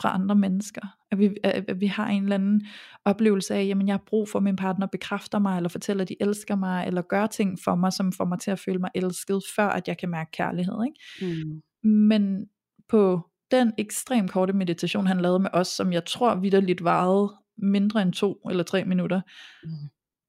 fra 0.00 0.14
andre 0.14 0.34
mennesker. 0.34 0.80
At 1.10 1.18
vi, 1.18 1.30
at 1.44 1.80
vi 1.80 1.86
har 1.86 2.06
en 2.06 2.22
eller 2.22 2.34
anden 2.34 2.66
oplevelse 3.04 3.54
af, 3.54 3.66
jamen 3.66 3.86
jeg 3.86 3.92
har 3.94 4.02
brug 4.06 4.28
for, 4.28 4.38
at 4.38 4.42
min 4.42 4.56
partner 4.56 4.86
bekræfter 4.86 5.38
mig, 5.38 5.56
eller 5.56 5.68
fortæller, 5.68 6.02
at 6.02 6.08
de 6.08 6.16
elsker 6.20 6.56
mig, 6.56 6.86
eller 6.86 7.02
gør 7.02 7.26
ting 7.26 7.58
for 7.64 7.74
mig, 7.74 7.92
som 7.92 8.12
får 8.12 8.24
mig 8.24 8.38
til 8.40 8.50
at 8.50 8.58
føle 8.58 8.78
mig 8.78 8.90
elsket, 8.94 9.42
før 9.56 9.68
at 9.68 9.88
jeg 9.88 9.98
kan 9.98 10.08
mærke 10.08 10.30
kærlighed. 10.30 10.74
Ikke? 10.84 11.36
Mm. 11.44 11.62
Men 11.90 12.46
på 12.88 13.20
den 13.50 13.72
ekstremt 13.78 14.30
korte 14.30 14.52
meditation, 14.52 15.06
han 15.06 15.20
lavede 15.20 15.38
med 15.38 15.50
os, 15.52 15.68
som 15.68 15.92
jeg 15.92 16.04
tror 16.04 16.34
vidderligt 16.34 16.84
varede 16.84 17.34
mindre 17.58 18.02
end 18.02 18.12
to 18.12 18.40
eller 18.50 18.64
tre 18.64 18.84
minutter, 18.84 19.20
mm. 19.64 19.70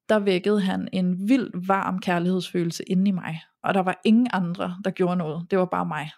der 0.09 0.19
vækkede 0.19 0.61
han 0.61 0.87
en 0.93 1.29
vild 1.29 1.67
varm 1.67 1.99
kærlighedsfølelse 1.99 2.83
inde 2.83 3.09
i 3.09 3.11
mig. 3.11 3.41
Og 3.63 3.73
der 3.73 3.79
var 3.79 4.01
ingen 4.05 4.27
andre, 4.33 4.77
der 4.83 4.91
gjorde 4.91 5.15
noget. 5.15 5.51
Det 5.51 5.59
var 5.59 5.65
bare 5.65 5.85
mig. 5.85 6.09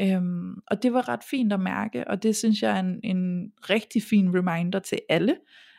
Øhm, 0.00 0.54
og 0.66 0.82
det 0.82 0.92
var 0.92 1.08
ret 1.08 1.24
fint 1.30 1.52
at 1.52 1.60
mærke, 1.60 2.08
og 2.08 2.22
det 2.22 2.36
synes 2.36 2.62
jeg 2.62 2.76
er 2.76 2.80
en, 2.80 3.00
en 3.04 3.52
rigtig 3.70 4.02
fin 4.02 4.34
reminder 4.34 4.78
til 4.78 4.98
alle, 5.08 5.36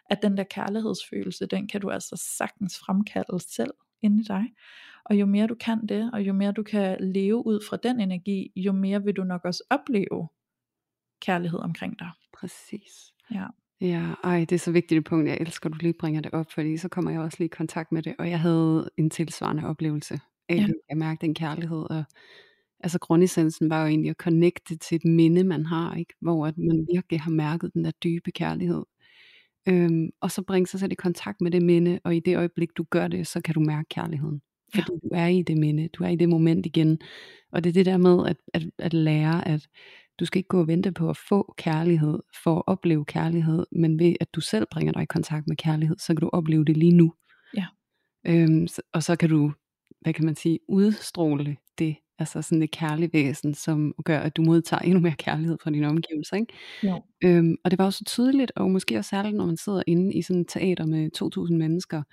at 0.09 0.21
den 0.21 0.37
der 0.37 0.43
kærlighedsfølelse, 0.43 1.45
den 1.45 1.67
kan 1.67 1.81
du 1.81 1.89
altså 1.89 2.15
sagtens 2.37 2.79
fremkalde 2.79 3.39
selv 3.39 3.71
inde 4.01 4.21
i 4.21 4.23
dig. 4.23 4.43
Og 5.05 5.15
jo 5.15 5.25
mere 5.25 5.47
du 5.47 5.55
kan 5.55 5.87
det, 5.87 6.11
og 6.13 6.21
jo 6.21 6.33
mere 6.33 6.51
du 6.51 6.63
kan 6.63 6.97
leve 6.99 7.45
ud 7.45 7.65
fra 7.69 7.77
den 7.77 7.99
energi, 7.99 8.51
jo 8.55 8.71
mere 8.71 9.03
vil 9.03 9.13
du 9.13 9.23
nok 9.23 9.45
også 9.45 9.63
opleve 9.69 10.27
kærlighed 11.21 11.59
omkring 11.59 11.99
dig. 11.99 12.09
Præcis. 12.33 13.13
Ja. 13.31 13.45
Ja, 13.81 14.13
ej, 14.23 14.39
det 14.39 14.51
er 14.51 14.59
så 14.59 14.71
vigtigt 14.71 14.99
et 14.99 15.05
punkt. 15.05 15.29
Jeg 15.29 15.37
elsker, 15.41 15.69
at 15.69 15.73
du 15.73 15.77
lige 15.81 15.93
bringer 15.99 16.21
det 16.21 16.31
op, 16.33 16.51
fordi 16.51 16.77
så 16.77 16.89
kommer 16.89 17.11
jeg 17.11 17.19
også 17.19 17.37
lige 17.39 17.45
i 17.45 17.55
kontakt 17.57 17.91
med 17.91 18.03
det. 18.03 18.15
Og 18.19 18.29
jeg 18.29 18.39
havde 18.39 18.89
en 18.97 19.09
tilsvarende 19.09 19.65
oplevelse 19.65 20.19
af, 20.49 20.55
ja. 20.55 20.63
at 20.63 20.73
jeg 20.89 20.97
mærkede 20.97 21.27
den 21.27 21.35
kærlighed, 21.35 21.85
og 21.89 22.03
altså 22.85 22.99
grundessensen 22.99 23.69
var 23.69 23.81
jo 23.81 23.87
egentlig 23.87 24.09
at 24.09 24.15
connecte 24.15 24.77
til 24.77 24.95
et 24.95 25.05
minde, 25.05 25.43
man 25.43 25.65
har, 25.65 25.95
ikke? 25.95 26.13
hvor 26.21 26.47
at 26.47 26.57
man 26.57 26.87
virkelig 26.93 27.21
har 27.21 27.31
mærket 27.31 27.73
den 27.73 27.85
der 27.85 27.91
dybe 27.91 28.31
kærlighed. 28.31 28.83
Øhm, 29.67 30.09
og 30.21 30.31
så 30.31 30.41
bringe 30.41 30.67
sig 30.67 30.79
selv 30.79 30.91
i 30.91 30.95
kontakt 30.95 31.41
med 31.41 31.51
det 31.51 31.61
minde, 31.61 31.99
og 32.03 32.15
i 32.15 32.19
det 32.19 32.37
øjeblik 32.37 32.69
du 32.77 32.85
gør 32.89 33.07
det, 33.07 33.27
så 33.27 33.41
kan 33.41 33.53
du 33.53 33.59
mærke 33.59 33.89
kærligheden. 33.89 34.41
Fordi 34.73 34.91
ja. 34.91 35.07
du 35.07 35.09
er 35.13 35.27
i 35.27 35.41
det 35.41 35.57
minde, 35.57 35.87
du 35.87 36.03
er 36.03 36.07
i 36.07 36.15
det 36.15 36.29
moment 36.29 36.65
igen. 36.65 36.99
Og 37.51 37.63
det 37.63 37.69
er 37.69 37.73
det 37.73 37.85
der 37.85 37.97
med 37.97 38.27
at, 38.27 38.37
at, 38.53 38.63
at 38.79 38.93
lære, 38.93 39.47
at 39.47 39.67
du 40.19 40.25
skal 40.25 40.39
ikke 40.39 40.47
gå 40.47 40.59
og 40.59 40.67
vente 40.67 40.91
på 40.91 41.09
at 41.09 41.17
få 41.17 41.53
kærlighed, 41.57 42.19
for 42.43 42.55
at 42.55 42.63
opleve 42.67 43.05
kærlighed, 43.05 43.65
men 43.71 43.99
ved 43.99 44.15
at 44.19 44.27
du 44.33 44.41
selv 44.41 44.67
bringer 44.71 44.93
dig 44.93 45.03
i 45.03 45.05
kontakt 45.05 45.47
med 45.47 45.55
kærlighed, 45.55 45.97
så 45.97 46.07
kan 46.07 46.21
du 46.21 46.29
opleve 46.33 46.65
det 46.65 46.77
lige 46.77 46.95
nu. 46.95 47.13
Ja. 47.57 47.65
Øhm, 48.27 48.67
og 48.93 49.03
så 49.03 49.15
kan 49.15 49.29
du, 49.29 49.51
hvad 50.01 50.13
kan 50.13 50.25
man 50.25 50.35
sige, 50.35 50.59
udstråle 50.67 51.57
det 51.77 51.95
altså 52.19 52.41
sådan 52.41 52.63
et 52.63 52.71
kærligt 52.71 53.13
væsen, 53.13 53.53
som 53.53 53.93
gør, 54.05 54.19
at 54.19 54.37
du 54.37 54.41
modtager 54.41 54.81
endnu 54.81 54.99
mere 54.99 55.15
kærlighed 55.17 55.57
fra 55.63 55.71
dine 55.71 55.87
omgivelser. 55.87 56.35
Ikke? 56.35 56.53
Ja. 56.83 56.97
Øhm, 57.23 57.55
og 57.63 57.71
det 57.71 57.79
var 57.79 57.85
også 57.85 57.97
så 57.97 58.05
tydeligt, 58.05 58.51
og 58.55 58.71
måske 58.71 58.97
også 58.97 59.09
særligt, 59.09 59.35
når 59.35 59.45
man 59.45 59.57
sidder 59.57 59.83
inde 59.87 60.13
i 60.13 60.21
sådan 60.21 60.41
et 60.41 60.47
teater 60.47 60.85
med 60.85 61.09
2.000 61.47 61.53
mennesker, 61.53 62.03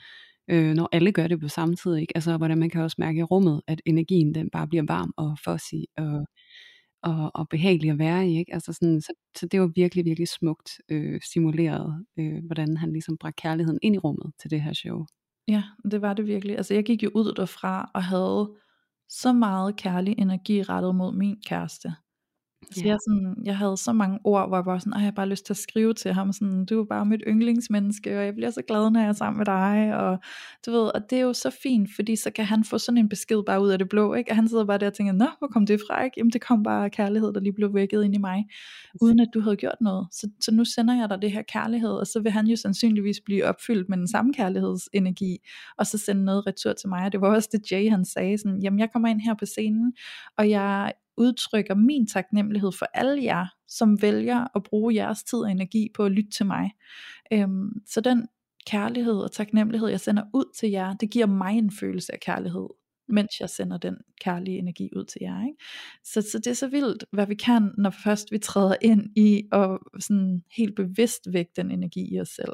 øh, 0.48 0.74
når 0.74 0.88
alle 0.92 1.12
gør 1.12 1.26
det 1.26 1.40
på 1.40 1.48
samme 1.48 1.76
tid, 1.76 1.96
ikke? 1.96 2.12
altså 2.14 2.36
hvordan 2.36 2.58
man 2.58 2.70
kan 2.70 2.80
også 2.80 2.96
mærke 2.98 3.18
i 3.18 3.22
rummet, 3.22 3.62
at 3.66 3.82
energien 3.86 4.34
den 4.34 4.50
bare 4.50 4.68
bliver 4.68 4.84
varm 4.88 5.12
og 5.16 5.36
fuzzy 5.44 5.84
og, 5.96 6.26
og, 7.02 7.30
og 7.34 7.48
behagelig 7.48 7.90
at 7.90 7.98
være 7.98 8.28
i. 8.28 8.38
Ikke? 8.38 8.54
Altså 8.54 8.72
sådan, 8.72 9.00
så, 9.00 9.12
så 9.36 9.46
det 9.46 9.60
var 9.60 9.70
virkelig, 9.74 10.04
virkelig 10.04 10.28
smukt 10.28 10.70
øh, 10.88 11.20
simuleret, 11.32 12.04
øh, 12.18 12.44
hvordan 12.46 12.76
han 12.76 12.92
ligesom 12.92 13.16
bragte 13.20 13.42
kærligheden 13.42 13.78
ind 13.82 13.94
i 13.94 13.98
rummet 13.98 14.32
til 14.40 14.50
det 14.50 14.62
her 14.62 14.72
show. 14.72 15.06
Ja, 15.48 15.62
det 15.90 16.02
var 16.02 16.14
det 16.14 16.26
virkelig. 16.26 16.56
Altså 16.56 16.74
jeg 16.74 16.84
gik 16.84 17.02
jo 17.02 17.10
ud 17.14 17.34
derfra 17.36 17.90
og 17.94 18.04
havde 18.04 18.50
så 19.20 19.33
meget 19.33 19.77
kærlig 19.77 20.14
energi 20.18 20.62
rettet 20.62 20.94
mod 20.94 21.12
min 21.12 21.37
kæreste. 21.46 21.94
Så 22.70 22.83
jeg, 22.85 22.98
sådan, 23.09 23.37
jeg 23.44 23.57
havde 23.57 23.77
så 23.77 23.92
mange 23.92 24.18
ord, 24.25 24.48
hvor 24.48 24.57
jeg 24.57 24.66
var 24.66 24.79
sådan, 24.79 24.92
jeg 24.92 25.01
har 25.01 25.11
bare 25.11 25.29
lyst 25.29 25.46
til 25.46 25.53
at 25.53 25.57
skrive 25.57 25.95
til 25.95 26.12
ham, 26.12 26.32
sådan, 26.32 26.64
du 26.64 26.80
er 26.80 26.84
bare 26.84 27.07
mit 27.07 27.22
yndlingsmenneske, 27.26 28.18
og 28.18 28.24
jeg 28.24 28.34
bliver 28.34 28.51
så 28.51 28.62
glad, 28.68 28.91
når 28.91 29.01
jeg 29.01 29.09
er 29.09 29.12
sammen 29.12 29.39
med 29.39 29.47
dig, 29.47 29.97
og 29.97 30.18
du 30.66 30.70
ved, 30.70 30.95
og 30.95 31.11
det 31.11 31.18
er 31.18 31.22
jo 31.22 31.32
så 31.32 31.51
fint, 31.62 31.89
fordi 31.95 32.16
så 32.16 32.30
kan 32.30 32.45
han 32.45 32.64
få 32.64 32.78
sådan 32.78 32.99
en 32.99 33.09
besked 33.09 33.43
bare 33.47 33.62
ud 33.62 33.68
af 33.68 33.78
det 33.78 33.89
blå, 33.89 34.14
ikke? 34.14 34.30
og 34.30 34.36
han 34.36 34.49
sidder 34.49 34.64
bare 34.64 34.78
der 34.78 34.86
og 34.86 34.95
tænker, 34.95 35.12
nå, 35.12 35.26
hvor 35.39 35.49
kom 35.49 35.66
det 35.66 35.80
fra, 35.89 36.05
ikke? 36.05 36.14
Jamen 36.16 36.32
det 36.32 36.41
kom 36.41 36.62
bare 36.62 36.91
kærlighed, 36.91 37.32
der 37.32 37.41
lige 37.41 37.53
blev 37.53 37.74
vækket 37.74 38.05
ind 38.05 38.14
i 38.14 38.18
mig, 38.18 38.45
uden 39.01 39.20
at 39.20 39.28
du 39.34 39.41
havde 39.41 39.57
gjort 39.57 39.80
noget, 39.80 40.09
så, 40.12 40.28
så 40.41 40.53
nu 40.53 40.64
sender 40.64 40.95
jeg 40.95 41.09
dig 41.11 41.22
det 41.22 41.32
her 41.32 41.43
kærlighed, 41.43 41.91
og 41.91 42.07
så 42.07 42.20
vil 42.20 42.32
han 42.32 42.47
jo 42.47 42.57
sandsynligvis 42.57 43.20
blive 43.24 43.45
opfyldt 43.45 43.89
med 43.89 43.99
den 43.99 44.09
samme 44.09 44.34
kærlighedsenergi, 44.34 45.39
og 45.78 45.86
så 45.86 45.99
sende 45.99 46.24
noget 46.24 46.47
retur 46.47 46.72
til 46.72 46.89
mig, 46.89 47.05
og 47.05 47.12
det 47.12 47.20
var 47.20 47.34
også 47.34 47.49
det 47.53 47.72
Jay 47.72 47.91
han 47.91 48.05
sagde, 48.05 48.39
sådan, 48.39 48.61
jamen 48.62 48.78
jeg 48.80 48.93
kommer 48.93 49.09
ind 49.09 49.20
her 49.20 49.34
på 49.34 49.47
scenen, 49.47 49.93
og 50.39 50.51
jeg 50.51 50.93
udtrykker 51.16 51.74
min 51.74 52.06
taknemmelighed 52.06 52.72
for 52.72 52.86
alle 52.94 53.24
jer, 53.24 53.46
som 53.68 54.02
vælger 54.02 54.56
at 54.56 54.62
bruge 54.62 54.94
jeres 54.94 55.22
tid 55.22 55.38
og 55.38 55.50
energi 55.50 55.88
på 55.94 56.04
at 56.04 56.12
lytte 56.12 56.30
til 56.30 56.46
mig. 56.46 56.70
Øhm, 57.32 57.70
så 57.86 58.00
den 58.00 58.28
kærlighed 58.66 59.14
og 59.14 59.32
taknemmelighed, 59.32 59.88
jeg 59.88 60.00
sender 60.00 60.22
ud 60.34 60.54
til 60.60 60.70
jer, 60.70 60.94
det 60.94 61.10
giver 61.10 61.26
mig 61.26 61.58
en 61.58 61.70
følelse 61.70 62.12
af 62.12 62.20
kærlighed, 62.20 62.68
mens 63.08 63.40
jeg 63.40 63.50
sender 63.50 63.78
den 63.78 63.96
kærlige 64.20 64.58
energi 64.58 64.88
ud 64.96 65.04
til 65.04 65.18
jer. 65.22 65.46
Ikke? 65.46 65.64
Så, 66.04 66.22
så 66.32 66.38
det 66.38 66.46
er 66.46 66.54
så 66.54 66.68
vildt, 66.68 67.04
hvad 67.12 67.26
vi 67.26 67.34
kan, 67.34 67.70
når 67.78 67.90
først 68.04 68.32
vi 68.32 68.38
træder 68.38 68.76
ind 68.82 69.18
i 69.18 69.42
og 69.52 69.80
sådan 70.00 70.42
helt 70.56 70.76
bevidst 70.76 71.32
vække 71.32 71.52
den 71.56 71.70
energi 71.70 72.14
i 72.14 72.20
os 72.20 72.28
selv. 72.28 72.52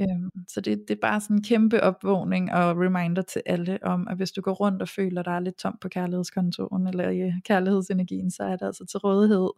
Øhm, 0.00 0.30
så 0.48 0.60
det, 0.60 0.84
det 0.88 0.94
er 0.94 1.00
bare 1.00 1.20
sådan 1.20 1.36
en 1.36 1.42
kæmpe 1.42 1.82
opvågning 1.82 2.52
og 2.52 2.76
reminder 2.76 3.22
til 3.22 3.42
alle 3.46 3.78
om, 3.82 4.08
at 4.08 4.16
hvis 4.16 4.32
du 4.32 4.40
går 4.40 4.52
rundt 4.52 4.82
og 4.82 4.88
føler, 4.88 5.22
der 5.22 5.30
er 5.30 5.40
lidt 5.40 5.56
tom 5.56 5.78
på 5.80 5.88
kærlighedskontoren 5.88 6.86
eller 6.86 7.10
i 7.10 7.32
kærlighedsenergien, 7.44 8.30
så 8.30 8.42
er 8.42 8.56
det 8.56 8.66
altså 8.66 8.86
til 8.86 8.98
rådighed 8.98 9.50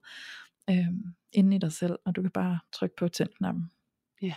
øhm, 0.71 1.05
inde 1.33 1.57
i 1.57 1.59
dig 1.59 1.73
selv, 1.73 1.99
og 2.05 2.17
du 2.17 2.23
kan 2.23 2.31
bare 2.31 2.59
trykke 2.73 2.97
på 2.97 3.09
tændknappen. 3.09 3.71
Ja. 4.23 4.35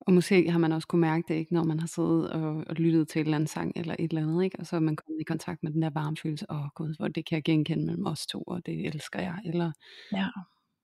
Og 0.00 0.12
måske 0.12 0.50
har 0.50 0.58
man 0.58 0.72
også 0.72 0.88
kunne 0.88 1.00
mærke 1.00 1.24
det, 1.28 1.34
ikke, 1.34 1.54
når 1.54 1.64
man 1.64 1.80
har 1.80 1.86
siddet 1.86 2.30
og, 2.30 2.64
og 2.66 2.74
lyttet 2.74 3.08
til 3.08 3.20
et 3.20 3.24
eller 3.24 3.36
andet 3.36 3.50
sang 3.50 3.72
eller 3.76 3.96
et 3.98 4.10
eller 4.10 4.22
andet, 4.22 4.44
ikke? 4.44 4.60
og 4.60 4.66
så 4.66 4.76
er 4.76 4.80
man 4.80 4.96
kommet 4.96 5.20
i 5.20 5.24
kontakt 5.24 5.62
med 5.62 5.72
den 5.72 5.82
der 5.82 5.90
varme 5.90 6.16
følelse, 6.16 6.46
åh 6.50 6.60
oh, 6.60 6.68
gud, 6.74 6.94
hvor 6.98 7.08
det 7.08 7.26
kan 7.26 7.36
jeg 7.36 7.44
genkende 7.44 7.86
mellem 7.86 8.06
os 8.06 8.26
to, 8.26 8.42
og 8.42 8.66
det 8.66 8.86
elsker 8.86 9.20
jeg, 9.20 9.38
eller 9.44 9.72
ja 10.12 10.26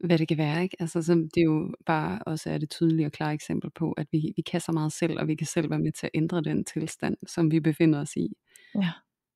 hvad 0.04 0.18
det 0.18 0.28
kan 0.28 0.38
være, 0.38 0.62
ikke? 0.62 0.76
Altså, 0.80 1.02
så 1.02 1.14
det 1.14 1.40
er 1.40 1.44
jo 1.44 1.74
bare 1.86 2.18
også 2.26 2.50
er 2.50 2.58
det 2.58 2.70
tydelige 2.70 3.06
og 3.06 3.12
klare 3.12 3.34
eksempel 3.34 3.70
på, 3.70 3.92
at 3.92 4.06
vi, 4.12 4.32
vi 4.36 4.42
kan 4.42 4.60
så 4.60 4.72
meget 4.72 4.92
selv, 4.92 5.20
og 5.20 5.28
vi 5.28 5.34
kan 5.34 5.46
selv 5.46 5.70
være 5.70 5.78
med 5.78 5.92
til 5.92 6.06
at 6.06 6.10
ændre 6.14 6.42
den 6.42 6.64
tilstand, 6.64 7.16
som 7.26 7.50
vi 7.50 7.60
befinder 7.60 8.00
os 8.00 8.16
i. 8.16 8.28
Ja. 8.74 8.90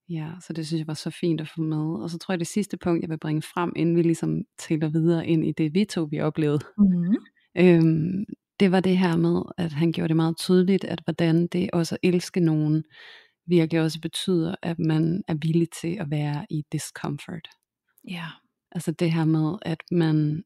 Ja, 0.08 0.30
så 0.40 0.52
det 0.52 0.66
synes 0.66 0.78
jeg 0.78 0.86
var 0.86 0.94
så 0.94 1.11
fint 1.11 1.40
at 1.40 1.48
få 1.48 1.62
med. 1.62 2.02
Og 2.02 2.11
så 2.11 2.18
tror 2.18 2.32
jeg, 2.32 2.38
det 2.38 2.46
sidste 2.46 2.76
punkt, 2.76 3.02
jeg 3.02 3.11
vil 3.11 3.18
bringe 3.18 3.42
frem, 3.42 3.72
inden 3.76 3.96
vi 3.96 4.02
ligesom 4.02 4.42
tæller 4.58 4.88
videre 4.88 5.26
ind 5.26 5.44
i 5.44 5.52
det, 5.52 5.74
vi 5.74 5.84
to 5.84 6.08
vi 6.11 6.20
oplevede, 6.20 6.61
mm-hmm. 6.78 7.16
øhm, 7.58 8.24
det 8.61 8.72
var 8.72 8.80
det 8.80 8.98
her 8.98 9.16
med, 9.16 9.42
at 9.58 9.72
han 9.72 9.92
gjorde 9.92 10.08
det 10.08 10.16
meget 10.16 10.36
tydeligt, 10.36 10.84
at 10.84 11.00
hvordan 11.04 11.46
det 11.46 11.70
også 11.72 11.94
at 11.94 11.98
elske 12.02 12.40
nogen, 12.40 12.84
virkelig 13.46 13.82
også 13.82 14.00
betyder, 14.00 14.54
at 14.62 14.78
man 14.78 15.22
er 15.28 15.34
villig 15.34 15.68
til 15.80 15.96
at 16.00 16.11
være 16.11 16.46
i 16.50 16.62
discomfort. 16.72 17.48
Ja. 18.08 18.26
Altså 18.72 18.92
det 18.92 19.12
her 19.12 19.24
med, 19.24 19.58
at 19.62 19.82
man 19.90 20.42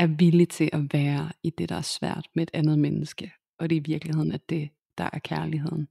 er 0.00 0.06
villig 0.06 0.48
til 0.48 0.70
at 0.72 0.92
være 0.92 1.32
i 1.42 1.50
det, 1.50 1.68
der 1.68 1.74
er 1.74 1.82
svært 1.82 2.28
med 2.34 2.42
et 2.42 2.50
andet 2.54 2.78
menneske. 2.78 3.32
Og 3.58 3.70
det 3.70 3.76
er 3.76 3.80
i 3.80 3.84
virkeligheden, 3.84 4.32
at 4.32 4.50
det, 4.50 4.70
der 4.98 5.10
er 5.12 5.18
kærligheden. 5.18 5.88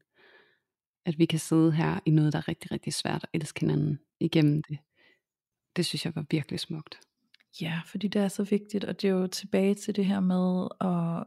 At 1.06 1.20
vi 1.20 1.26
kan 1.26 1.40
sidde 1.40 1.72
her 1.72 2.00
i 2.06 2.12
noget, 2.12 2.34
der 2.34 2.40
er 2.40 2.48
rigtig, 2.48 2.72
rigtig 2.72 2.94
svært 2.94 3.24
at 3.24 3.30
elske 3.34 3.60
hinanden 3.60 4.00
igennem 4.20 4.64
det. 4.64 4.78
Det 5.76 5.86
synes 5.86 6.06
jeg 6.06 6.16
var 6.16 6.26
virkelig 6.32 6.60
smukt. 6.60 7.00
Ja, 7.62 7.82
fordi 7.86 8.08
det 8.08 8.22
er 8.22 8.28
så 8.28 8.44
vigtigt, 8.44 8.84
og 8.84 9.02
det 9.02 9.08
er 9.08 9.12
jo 9.12 9.28
tilbage 9.28 9.76
til 9.76 9.96
det 9.96 10.06
her 10.06 10.20
med 10.20 10.68
at, 10.82 11.24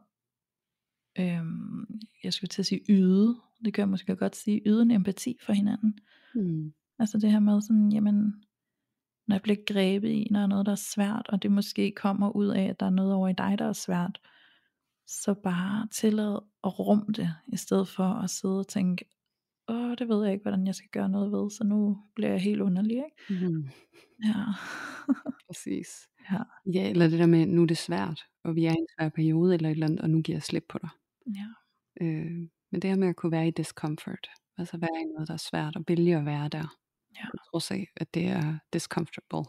øhm, 1.18 2.00
jeg 2.24 2.32
skulle 2.32 2.48
til 2.48 2.62
at 2.62 2.66
sige 2.66 2.84
yde, 2.88 3.36
det 3.64 3.74
kan 3.74 3.82
jeg 3.82 3.88
måske 3.88 4.16
godt 4.16 4.36
sige, 4.36 4.62
yde 4.66 4.82
en 4.82 4.90
empati 4.90 5.38
for 5.46 5.52
hinanden. 5.52 5.98
Hmm. 6.34 6.72
Altså 6.98 7.18
det 7.18 7.30
her 7.30 7.40
med 7.40 7.60
sådan, 7.60 7.92
jamen, 7.92 8.44
når 9.26 9.34
jeg 9.34 9.42
bliver 9.42 9.58
grebet 9.66 10.08
i, 10.08 10.28
når 10.30 10.38
der 10.38 10.44
er 10.44 10.48
noget, 10.48 10.66
der 10.66 10.72
er 10.72 10.76
svært, 10.76 11.26
og 11.28 11.42
det 11.42 11.52
måske 11.52 11.92
kommer 11.96 12.30
ud 12.30 12.46
af, 12.46 12.64
at 12.64 12.80
der 12.80 12.86
er 12.86 12.90
noget 12.90 13.14
over 13.14 13.28
i 13.28 13.32
dig, 13.32 13.58
der 13.58 13.64
er 13.64 13.72
svært, 13.72 14.20
så 15.06 15.34
bare 15.34 15.88
tillad 15.90 16.38
at 16.64 16.78
rum 16.78 17.12
det, 17.16 17.34
i 17.46 17.56
stedet 17.56 17.88
for 17.88 18.04
at 18.04 18.30
sidde 18.30 18.58
og 18.58 18.68
tænke, 18.68 19.04
åh, 19.68 19.94
det 19.98 20.08
ved 20.08 20.24
jeg 20.24 20.32
ikke, 20.32 20.42
hvordan 20.42 20.66
jeg 20.66 20.74
skal 20.74 20.90
gøre 20.90 21.08
noget 21.08 21.32
ved, 21.32 21.50
så 21.50 21.64
nu 21.64 21.98
bliver 22.14 22.30
jeg 22.30 22.40
helt 22.40 22.60
underlig, 22.60 22.96
ikke? 22.96 23.46
Mm. 23.46 23.68
Ja. 24.24 24.44
Præcis. 25.48 26.08
Ja. 26.30 26.42
ja, 26.72 26.90
eller 26.90 27.08
det 27.08 27.18
der 27.18 27.26
med, 27.26 27.46
nu 27.46 27.62
er 27.62 27.66
det 27.66 27.78
svært, 27.78 28.20
og 28.44 28.56
vi 28.56 28.64
er 28.64 28.70
i 28.70 28.74
en 28.74 28.86
svær 28.98 29.08
periode, 29.08 29.54
eller 29.54 29.68
et 29.68 29.72
eller 29.72 29.86
andet, 29.86 30.00
og 30.00 30.10
nu 30.10 30.22
giver 30.22 30.36
jeg 30.36 30.42
slip 30.42 30.64
på 30.68 30.78
dig. 30.78 30.90
Ja. 31.26 31.46
Øh, 32.00 32.48
men 32.70 32.82
det 32.82 32.90
her 32.90 32.96
med 32.96 33.08
at 33.08 33.16
kunne 33.16 33.32
være 33.32 33.48
i 33.48 33.50
discomfort, 33.50 34.28
altså 34.58 34.76
være 34.76 35.00
i 35.02 35.04
noget, 35.14 35.28
der 35.28 35.34
er 35.34 35.38
svært, 35.50 35.76
og 35.76 35.84
vælge 35.88 36.16
at 36.16 36.26
være 36.26 36.48
der, 36.48 36.76
Ja. 37.16 37.24
trods 37.50 37.70
af, 37.70 37.88
at 37.96 38.14
det 38.14 38.26
er 38.26 38.58
discomfortable. 38.72 39.44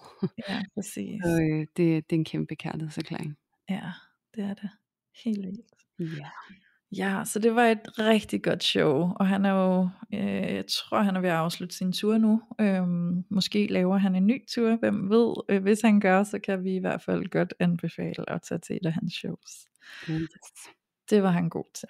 Ja, 0.49 0.63
præcis. 0.75 1.21
Så 1.23 1.41
øh, 1.41 1.59
det, 1.59 1.77
det 1.77 2.15
er 2.15 2.19
en 2.19 2.25
kæmpe 2.25 2.55
kærlighedserklæring. 2.55 3.37
Ja, 3.69 3.91
det 4.35 4.43
er 4.43 4.53
det. 4.53 4.69
Helt 5.23 5.45
vildt. 5.45 6.17
Ja. 6.19 6.29
Ja, 6.97 7.23
så 7.25 7.39
det 7.39 7.55
var 7.55 7.65
et 7.65 7.99
rigtig 7.99 8.43
godt 8.43 8.63
show, 8.63 9.13
og 9.15 9.27
han 9.27 9.45
er 9.45 9.51
jo, 9.51 9.89
øh, 10.13 10.55
jeg 10.55 10.65
tror 10.67 11.01
han 11.01 11.15
er 11.15 11.21
ved 11.21 11.29
at 11.29 11.35
afslutte 11.35 11.75
sin 11.75 11.93
tur 11.93 12.17
nu. 12.17 12.41
Øhm, 12.61 13.23
måske 13.29 13.67
laver 13.67 13.97
han 13.97 14.15
en 14.15 14.27
ny 14.27 14.47
tur, 14.47 14.75
hvem 14.75 15.09
ved. 15.09 15.33
Øh, 15.49 15.61
hvis 15.61 15.81
han 15.81 15.99
gør, 15.99 16.23
så 16.23 16.39
kan 16.39 16.63
vi 16.63 16.75
i 16.75 16.79
hvert 16.79 17.01
fald 17.01 17.29
godt 17.29 17.53
anbefale 17.59 18.29
at 18.29 18.41
tage 18.41 18.59
til 18.59 18.75
et 18.75 18.85
af 18.85 18.93
hans 18.93 19.13
shows. 19.13 19.67
Yes. 20.09 20.29
Det 21.09 21.23
var 21.23 21.31
han 21.31 21.49
god 21.49 21.65
til. 21.73 21.89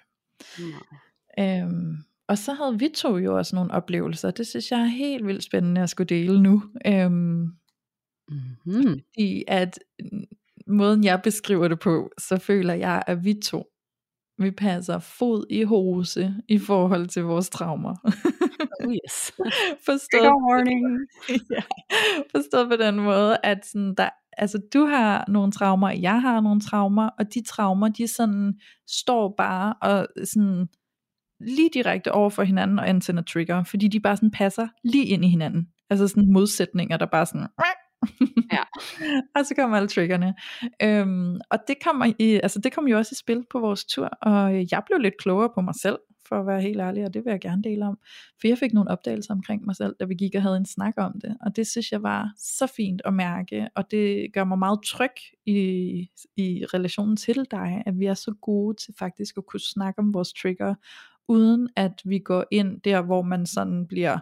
Ja. 1.38 1.62
Øhm, 1.62 1.96
og 2.28 2.38
så 2.38 2.52
havde 2.52 2.78
vi 2.78 2.88
to 2.94 3.16
jo 3.16 3.36
også 3.36 3.56
nogle 3.56 3.70
oplevelser. 3.70 4.30
Det 4.30 4.46
synes 4.46 4.70
jeg 4.70 4.80
er 4.80 4.84
helt 4.84 5.26
vildt 5.26 5.44
spændende 5.44 5.80
at 5.80 5.90
skulle 5.90 6.06
dele 6.06 6.42
nu. 6.42 6.62
Øhm, 6.86 7.46
mm-hmm. 8.28 9.00
Fordi 9.14 9.44
at 9.48 9.78
måden 10.66 11.04
jeg 11.04 11.20
beskriver 11.22 11.68
det 11.68 11.78
på, 11.78 12.10
så 12.18 12.38
føler 12.38 12.74
jeg, 12.74 13.02
at 13.06 13.24
vi 13.24 13.34
to, 13.34 13.64
vi 14.38 14.50
passer 14.50 14.98
fod 14.98 15.46
i 15.50 15.62
hose 15.62 16.34
i 16.48 16.58
forhold 16.58 17.06
til 17.06 17.22
vores 17.22 17.50
traumer. 17.50 17.94
oh 18.80 18.92
yes. 18.92 19.32
forstået, 19.86 20.32
warning. 20.50 20.80
ja, 21.56 21.62
forstået 22.30 22.68
på 22.70 22.76
den 22.76 23.00
måde, 23.00 23.36
at 23.42 23.66
sådan, 23.66 23.94
der, 23.94 24.08
altså, 24.32 24.58
du 24.74 24.84
har 24.84 25.24
nogle 25.28 25.52
traumer, 25.52 25.90
jeg 25.90 26.20
har 26.20 26.40
nogle 26.40 26.60
traumer, 26.60 27.08
og 27.18 27.34
de 27.34 27.42
traumer, 27.42 27.88
de 27.88 28.08
sådan 28.08 28.54
står 28.88 29.34
bare 29.38 29.74
og 29.82 30.06
sådan 30.24 30.68
lige 31.46 31.70
direkte 31.74 32.12
over 32.12 32.30
for 32.30 32.42
hinanden 32.42 32.78
og 32.78 32.88
antænder 32.88 33.22
trigger, 33.22 33.64
fordi 33.64 33.88
de 33.88 34.00
bare 34.00 34.16
sådan 34.16 34.30
passer 34.30 34.68
lige 34.84 35.06
ind 35.06 35.24
i 35.24 35.28
hinanden. 35.28 35.68
Altså 35.90 36.08
sådan 36.08 36.32
modsætninger, 36.32 36.96
der 36.96 37.06
bare 37.06 37.26
sådan... 37.26 37.46
ja. 38.52 38.62
og 39.36 39.46
så 39.46 39.54
kommer 39.58 39.76
alle 39.76 39.88
triggerne. 39.88 40.34
Øhm, 40.82 41.40
og 41.50 41.58
det 41.68 41.76
kommer, 41.84 42.12
i, 42.18 42.40
altså 42.42 42.60
det 42.60 42.72
kom 42.72 42.88
jo 42.88 42.96
også 42.96 43.12
i 43.12 43.20
spil 43.20 43.44
på 43.50 43.60
vores 43.60 43.84
tur, 43.84 44.06
og 44.06 44.52
jeg 44.70 44.82
blev 44.86 44.98
lidt 44.98 45.18
klogere 45.18 45.50
på 45.54 45.60
mig 45.60 45.74
selv, 45.74 45.98
for 46.28 46.40
at 46.40 46.46
være 46.46 46.60
helt 46.60 46.80
ærlig, 46.80 47.04
og 47.04 47.14
det 47.14 47.24
vil 47.24 47.30
jeg 47.30 47.40
gerne 47.40 47.62
dele 47.62 47.86
om. 47.86 47.98
For 48.40 48.48
jeg 48.48 48.58
fik 48.58 48.72
nogle 48.72 48.90
opdagelser 48.90 49.34
omkring 49.34 49.64
mig 49.64 49.76
selv, 49.76 49.94
da 50.00 50.04
vi 50.04 50.14
gik 50.14 50.34
og 50.34 50.42
havde 50.42 50.56
en 50.56 50.66
snak 50.66 50.94
om 50.96 51.20
det, 51.20 51.36
og 51.40 51.56
det 51.56 51.66
synes 51.66 51.92
jeg 51.92 52.02
var 52.02 52.32
så 52.38 52.66
fint 52.76 53.02
at 53.04 53.14
mærke, 53.14 53.68
og 53.74 53.90
det 53.90 54.32
gør 54.32 54.44
mig 54.44 54.58
meget 54.58 54.78
tryg 54.86 55.14
i, 55.46 55.56
i 56.36 56.64
relationen 56.74 57.16
til 57.16 57.46
dig, 57.50 57.82
at 57.86 57.98
vi 57.98 58.06
er 58.06 58.14
så 58.14 58.34
gode 58.42 58.76
til 58.76 58.94
faktisk 58.98 59.36
at 59.36 59.46
kunne 59.46 59.60
snakke 59.60 59.98
om 59.98 60.14
vores 60.14 60.32
trigger, 60.32 60.74
uden 61.28 61.68
at 61.76 61.92
vi 62.04 62.18
går 62.18 62.44
ind 62.50 62.80
der, 62.80 63.02
hvor 63.02 63.22
man 63.22 63.46
sådan 63.46 63.86
bliver 63.86 64.18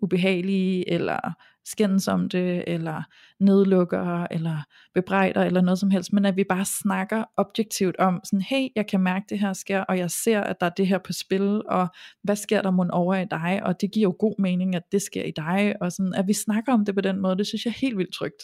ubehagelige, 0.00 0.90
eller 0.90 1.34
skændes 1.66 2.08
om 2.08 2.28
det, 2.28 2.64
eller 2.66 3.02
nedlukker, 3.40 4.26
eller 4.30 4.64
bebrejder, 4.94 5.44
eller 5.44 5.60
noget 5.60 5.78
som 5.78 5.90
helst, 5.90 6.12
men 6.12 6.24
at 6.24 6.36
vi 6.36 6.44
bare 6.48 6.64
snakker 6.64 7.24
objektivt 7.36 7.96
om, 7.98 8.20
sådan, 8.24 8.40
hey, 8.40 8.68
jeg 8.76 8.86
kan 8.86 9.00
mærke, 9.00 9.26
det 9.28 9.38
her 9.38 9.52
sker, 9.52 9.80
og 9.80 9.98
jeg 9.98 10.10
ser, 10.10 10.40
at 10.40 10.60
der 10.60 10.66
er 10.66 10.70
det 10.70 10.86
her 10.86 10.98
på 10.98 11.12
spil, 11.12 11.62
og 11.68 11.88
hvad 12.22 12.36
sker 12.36 12.62
der 12.62 12.70
mon 12.70 12.90
over 12.90 13.14
i 13.14 13.24
dig, 13.30 13.60
og 13.62 13.80
det 13.80 13.92
giver 13.92 14.02
jo 14.02 14.16
god 14.18 14.34
mening, 14.38 14.74
at 14.74 14.82
det 14.92 15.02
sker 15.02 15.22
i 15.22 15.32
dig, 15.36 15.74
og 15.80 15.92
sådan, 15.92 16.14
at 16.14 16.28
vi 16.28 16.32
snakker 16.32 16.72
om 16.72 16.84
det 16.84 16.94
på 16.94 17.00
den 17.00 17.20
måde, 17.20 17.36
det 17.36 17.46
synes 17.46 17.64
jeg 17.64 17.70
er 17.70 17.78
helt 17.80 17.98
vildt 17.98 18.14
trygt. 18.14 18.42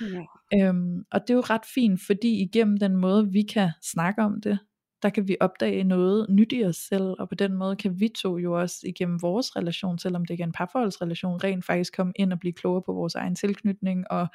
Ja. 0.00 0.66
Øhm, 0.68 1.04
og 1.12 1.20
det 1.20 1.30
er 1.30 1.34
jo 1.34 1.40
ret 1.40 1.66
fint, 1.74 2.00
fordi 2.06 2.42
igennem 2.42 2.76
den 2.76 2.96
måde, 2.96 3.28
vi 3.32 3.42
kan 3.42 3.70
snakke 3.82 4.22
om 4.22 4.40
det, 4.40 4.58
der 5.02 5.10
kan 5.10 5.28
vi 5.28 5.36
opdage 5.40 5.84
noget 5.84 6.26
nyt 6.30 6.52
i 6.52 6.64
os 6.64 6.76
selv, 6.76 7.14
og 7.18 7.28
på 7.28 7.34
den 7.34 7.54
måde 7.54 7.76
kan 7.76 8.00
vi 8.00 8.08
to 8.08 8.38
jo 8.38 8.60
også 8.60 8.86
igennem 8.86 9.22
vores 9.22 9.56
relation, 9.56 9.98
selvom 9.98 10.24
det 10.24 10.34
ikke 10.34 10.42
er 10.42 10.46
en 10.46 10.52
parforholdsrelation, 10.52 11.44
rent 11.44 11.64
faktisk 11.64 11.96
komme 11.96 12.12
ind 12.16 12.32
og 12.32 12.38
blive 12.38 12.52
klogere 12.52 12.82
på 12.82 12.92
vores 12.92 13.14
egen 13.14 13.34
tilknytning, 13.34 14.10
og 14.10 14.26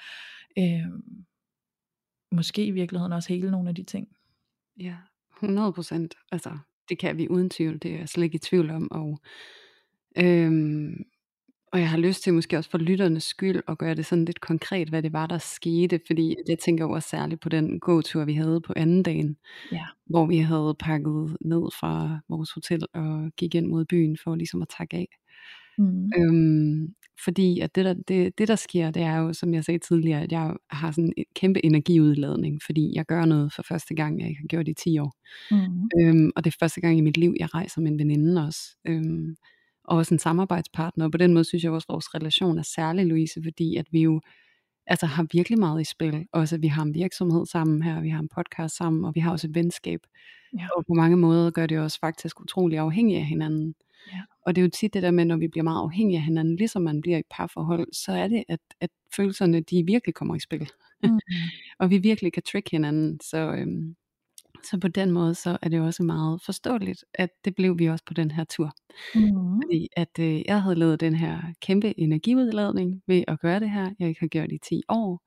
øh, 0.57 0.87
måske 2.31 2.65
i 2.65 2.71
virkeligheden 2.71 3.13
også 3.13 3.29
hele 3.29 3.51
nogle 3.51 3.69
af 3.69 3.75
de 3.75 3.83
ting. 3.83 4.07
Ja, 4.79 4.95
100 5.37 5.73
procent. 5.73 6.15
Altså, 6.31 6.57
det 6.89 6.99
kan 6.99 7.17
vi 7.17 7.27
uden 7.29 7.49
tvivl, 7.49 7.79
det 7.79 7.93
er 7.93 7.97
jeg 7.97 8.09
slet 8.09 8.23
ikke 8.23 8.35
i 8.35 8.39
tvivl 8.39 8.69
om, 8.69 8.91
og 8.91 9.19
øhm, 10.17 11.05
og 11.71 11.79
jeg 11.79 11.89
har 11.89 11.97
lyst 11.97 12.23
til 12.23 12.33
måske 12.33 12.57
også 12.57 12.69
for 12.69 12.77
lytternes 12.77 13.23
skyld 13.23 13.61
at 13.67 13.77
gøre 13.77 13.95
det 13.95 14.05
sådan 14.05 14.25
lidt 14.25 14.41
konkret, 14.41 14.89
hvad 14.89 15.03
det 15.03 15.13
var, 15.13 15.27
der 15.27 15.37
skete. 15.37 15.99
Fordi 16.07 16.35
jeg 16.47 16.59
tænker 16.59 16.85
jo 16.85 16.91
også 16.91 17.09
særligt 17.09 17.41
på 17.41 17.49
den 17.49 17.79
gåtur, 17.79 18.25
vi 18.25 18.33
havde 18.33 18.61
på 18.61 18.73
anden 18.75 19.03
dagen. 19.03 19.37
Ja. 19.71 19.85
Hvor 20.05 20.25
vi 20.25 20.37
havde 20.37 20.75
pakket 20.79 21.37
ned 21.41 21.61
fra 21.79 22.19
vores 22.29 22.51
hotel 22.51 22.81
og 22.93 23.31
gik 23.37 23.55
ind 23.55 23.67
mod 23.67 23.85
byen 23.85 24.17
for 24.23 24.35
ligesom 24.35 24.61
at 24.61 24.67
takke 24.77 24.97
af. 24.97 25.07
Mm. 25.77 26.11
Øhm, 26.17 26.93
fordi 27.23 27.59
at 27.59 27.75
det 27.75 27.85
der, 27.85 27.93
det, 27.93 28.37
det 28.37 28.47
der 28.47 28.55
sker, 28.55 28.91
det 28.91 29.03
er 29.03 29.17
jo, 29.17 29.33
som 29.33 29.53
jeg 29.53 29.63
sagde 29.63 29.79
tidligere, 29.79 30.23
at 30.23 30.31
jeg 30.31 30.55
har 30.69 30.91
sådan 30.91 31.13
en 31.17 31.25
kæmpe 31.35 31.65
energiudladning, 31.65 32.59
fordi 32.65 32.91
jeg 32.95 33.05
gør 33.05 33.25
noget 33.25 33.53
for 33.53 33.63
første 33.63 33.95
gang, 33.95 34.19
jeg 34.19 34.29
ikke 34.29 34.41
har 34.41 34.47
gjort 34.47 34.65
det 34.65 34.71
i 34.71 34.83
10 34.83 34.99
år. 34.99 35.13
Mm. 35.51 35.89
Øhm, 36.01 36.31
og 36.35 36.43
det 36.43 36.53
er 36.53 36.57
første 36.59 36.81
gang 36.81 36.97
i 36.97 37.01
mit 37.01 37.17
liv, 37.17 37.33
jeg 37.39 37.53
rejser 37.53 37.81
med 37.81 37.91
en 37.91 37.99
veninde 37.99 38.45
også. 38.45 38.77
Øhm, 38.87 39.35
og 39.87 39.97
også 39.97 40.15
en 40.15 40.19
samarbejdspartner, 40.19 41.05
og 41.05 41.11
på 41.11 41.17
den 41.17 41.33
måde 41.33 41.45
synes 41.45 41.63
jeg 41.63 41.71
også, 41.71 41.85
at 41.89 41.93
vores 41.93 42.15
relation 42.15 42.57
er 42.57 42.63
særlig, 42.63 43.05
Louise, 43.05 43.43
fordi 43.43 43.75
at 43.75 43.85
vi 43.91 44.01
jo 44.01 44.21
altså, 44.87 45.05
har 45.05 45.27
virkelig 45.31 45.59
meget 45.59 45.81
i 45.81 45.83
spil. 45.83 46.27
Også 46.31 46.55
at 46.55 46.61
vi 46.61 46.67
har 46.67 46.83
en 46.83 46.93
virksomhed 46.93 47.45
sammen 47.45 47.81
her, 47.81 48.01
vi 48.01 48.09
har 48.09 48.19
en 48.19 48.29
podcast 48.29 48.75
sammen, 48.75 49.05
og 49.05 49.15
vi 49.15 49.19
har 49.19 49.31
også 49.31 49.47
et 49.47 49.55
venskab. 49.55 49.99
Ja. 50.59 50.67
Og 50.75 50.85
på 50.85 50.93
mange 50.93 51.17
måder 51.17 51.51
gør 51.51 51.65
det 51.65 51.79
os 51.79 51.97
faktisk 51.99 52.41
utrolig 52.41 52.79
afhængige 52.79 53.19
af 53.19 53.25
hinanden. 53.25 53.75
Ja. 54.11 54.21
Og 54.41 54.55
det 54.55 54.61
er 54.61 54.63
jo 54.63 54.69
tit 54.69 54.93
det 54.93 55.03
der 55.03 55.11
med, 55.11 55.25
når 55.25 55.37
vi 55.37 55.47
bliver 55.47 55.63
meget 55.63 55.81
afhængige 55.81 56.17
af 56.17 56.23
hinanden, 56.23 56.55
ligesom 56.55 56.81
man 56.81 57.01
bliver 57.01 57.17
i 57.17 57.23
parforhold, 57.31 57.87
så 57.93 58.11
er 58.11 58.27
det, 58.27 58.43
at, 58.47 58.59
at 58.81 58.89
følelserne, 59.15 59.61
de 59.61 59.83
virkelig 59.85 60.15
kommer 60.15 60.35
i 60.35 60.39
spil. 60.39 60.69
Mm. 61.03 61.19
og 61.79 61.89
vi 61.89 61.97
virkelig 61.97 62.33
kan 62.33 62.43
trick 62.43 62.71
hinanden. 62.71 63.19
Så, 63.19 63.37
øhm, 63.37 63.95
så 64.69 64.77
på 64.81 64.87
den 64.87 65.11
måde, 65.11 65.35
så 65.35 65.57
er 65.61 65.69
det 65.69 65.81
også 65.81 66.03
meget 66.03 66.41
forståeligt, 66.45 67.05
at 67.13 67.29
det 67.45 67.55
blev 67.55 67.79
vi 67.79 67.85
også 67.89 68.05
på 68.05 68.13
den 68.13 68.31
her 68.31 68.43
tur. 68.43 68.71
Mm. 69.15 69.61
Fordi 69.61 69.87
at 69.95 70.19
øh, 70.19 70.41
jeg 70.45 70.61
havde 70.61 70.75
lavet 70.75 70.99
den 70.99 71.15
her 71.15 71.41
kæmpe 71.61 71.99
energiudladning 71.99 73.01
ved 73.07 73.23
at 73.27 73.39
gøre 73.39 73.59
det 73.59 73.69
her. 73.71 73.91
Jeg 73.99 74.09
ikke 74.09 74.21
har 74.21 74.27
gjort 74.27 74.51
i 74.51 74.57
10 74.57 74.81
år. 74.89 75.21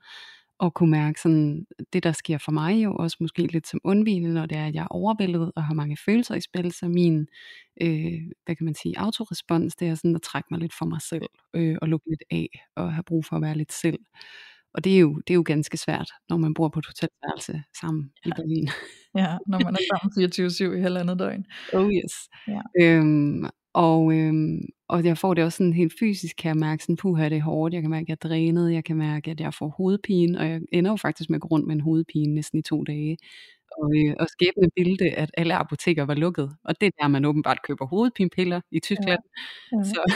Og 0.59 0.74
kunne 0.74 0.91
mærke 0.91 1.20
sådan, 1.20 1.66
det 1.93 2.03
der 2.03 2.12
sker 2.12 2.38
for 2.38 2.53
mig 2.53 2.84
jo 2.84 2.97
også 2.97 3.16
måske 3.20 3.43
lidt 3.47 3.68
som 3.68 3.80
undvigende, 3.84 4.34
når 4.34 4.47
det 4.47 4.59
er, 4.59 4.66
at 4.66 4.74
jeg 4.74 4.82
er 4.82 4.86
overvældet 4.86 5.53
og 5.57 5.64
har 5.64 5.74
mange 5.74 5.97
følelser 6.05 6.34
i 6.34 6.41
spil. 6.41 6.72
Så 6.72 6.88
min, 6.88 7.26
øh, 7.82 8.20
hvad 8.45 8.57
kan 8.57 8.64
man 8.64 8.74
sige, 8.74 8.99
autorespons, 8.99 9.76
det 9.76 9.88
er 9.88 9.95
sådan 9.95 10.14
at 10.14 10.22
trække 10.22 10.49
mig 10.51 10.61
lidt 10.61 10.74
for 10.78 10.86
mig 10.86 11.03
selv 11.03 11.26
øh, 11.55 11.76
og 11.82 11.88
lukke 11.88 12.11
lidt 12.11 12.22
af 12.30 12.49
og 12.76 12.93
have 12.93 13.03
brug 13.03 13.24
for 13.24 13.36
at 13.36 13.43
være 13.43 13.57
lidt 13.57 13.72
selv. 13.72 13.99
Og 14.74 14.84
det 14.84 14.94
er 14.94 14.98
jo, 14.98 15.14
det 15.26 15.30
er 15.30 15.34
jo 15.34 15.42
ganske 15.46 15.76
svært, 15.76 16.10
når 16.28 16.36
man 16.36 16.54
bor 16.54 16.68
på 16.68 16.78
et 16.78 16.86
hotelværelse 16.86 17.62
sammen 17.80 18.12
ja. 18.24 18.30
i 18.30 18.32
Berlin. 18.36 18.68
Ja, 19.16 19.36
når 19.46 19.58
man 19.64 19.74
er 19.74 19.84
sammen 19.90 20.72
24-7 20.74 20.78
i 20.78 20.80
halvandet 20.80 21.18
døgn. 21.18 21.44
Oh 21.74 21.90
yes. 21.92 22.14
Ja. 22.48 22.60
Øhm, 22.82 23.44
og, 23.74 24.12
øhm, 24.12 24.60
og 24.88 25.04
jeg 25.04 25.18
får 25.18 25.34
det 25.34 25.44
også 25.44 25.56
sådan 25.56 25.72
helt 25.72 25.92
fysisk, 26.00 26.36
kan 26.36 26.48
jeg 26.48 26.56
mærke 26.56 26.82
sådan, 26.82 26.96
puha, 26.96 27.28
det 27.28 27.38
er 27.38 27.42
hårdt, 27.42 27.74
jeg 27.74 27.82
kan 27.82 27.90
mærke, 27.90 28.02
at 28.02 28.08
jeg 28.08 28.18
er 28.24 28.28
drænet, 28.28 28.72
jeg 28.72 28.84
kan 28.84 28.96
mærke, 28.96 29.30
at 29.30 29.40
jeg 29.40 29.54
får 29.54 29.68
hovedpine, 29.68 30.38
og 30.38 30.48
jeg 30.48 30.60
ender 30.72 30.90
jo 30.90 30.96
faktisk 30.96 31.30
med 31.30 31.36
at 31.36 31.40
gå 31.40 31.48
rundt 31.48 31.66
med 31.66 31.74
en 31.74 31.80
hovedpine 31.80 32.34
næsten 32.34 32.58
i 32.58 32.62
to 32.62 32.84
dage. 32.84 33.16
Og, 33.78 33.90
øh, 33.96 34.14
og 34.20 34.26
skæbne 34.28 34.68
bildte, 34.76 35.04
at 35.04 35.30
alle 35.36 35.54
apoteker 35.54 36.04
var 36.04 36.14
lukket, 36.14 36.56
og 36.64 36.80
det 36.80 36.86
er 36.86 36.90
der, 37.02 37.08
man 37.08 37.24
åbenbart 37.24 37.62
køber 37.62 37.86
hovedpinepiller 37.86 38.60
i 38.70 38.80
Tyskland. 38.80 39.20
Ja. 39.72 39.78
Ja. 39.78 39.84
Så 39.84 40.14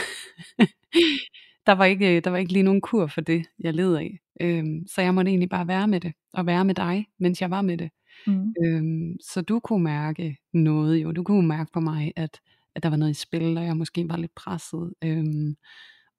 der, 1.67 1.71
var 1.71 1.85
ikke, 1.85 2.19
der 2.19 2.29
var 2.29 2.37
ikke 2.37 2.53
lige 2.53 2.63
nogen 2.63 2.81
kur 2.81 3.07
for 3.07 3.21
det, 3.21 3.45
jeg 3.59 3.73
led 3.73 3.95
af. 3.95 4.19
Øhm, 4.41 4.87
så 4.87 5.01
jeg 5.01 5.13
måtte 5.15 5.29
egentlig 5.29 5.49
bare 5.49 5.67
være 5.67 5.87
med 5.87 5.99
det, 5.99 6.13
og 6.33 6.45
være 6.45 6.65
med 6.65 6.75
dig, 6.75 7.07
mens 7.19 7.41
jeg 7.41 7.51
var 7.51 7.61
med 7.61 7.77
det. 7.77 7.89
Mm. 8.27 8.53
Øhm, 8.65 9.17
så 9.21 9.41
du 9.41 9.59
kunne 9.59 9.83
mærke 9.83 10.37
noget 10.53 10.97
jo, 11.03 11.11
du 11.11 11.23
kunne 11.23 11.47
mærke 11.47 11.71
på 11.73 11.79
mig, 11.79 12.13
at, 12.15 12.41
at 12.75 12.83
der 12.83 12.89
var 12.89 12.97
noget 12.97 13.11
i 13.11 13.13
spil, 13.21 13.57
og 13.57 13.65
jeg 13.65 13.77
måske 13.77 14.09
var 14.09 14.17
lidt 14.17 14.35
presset. 14.35 14.93
Øhm, 15.03 15.55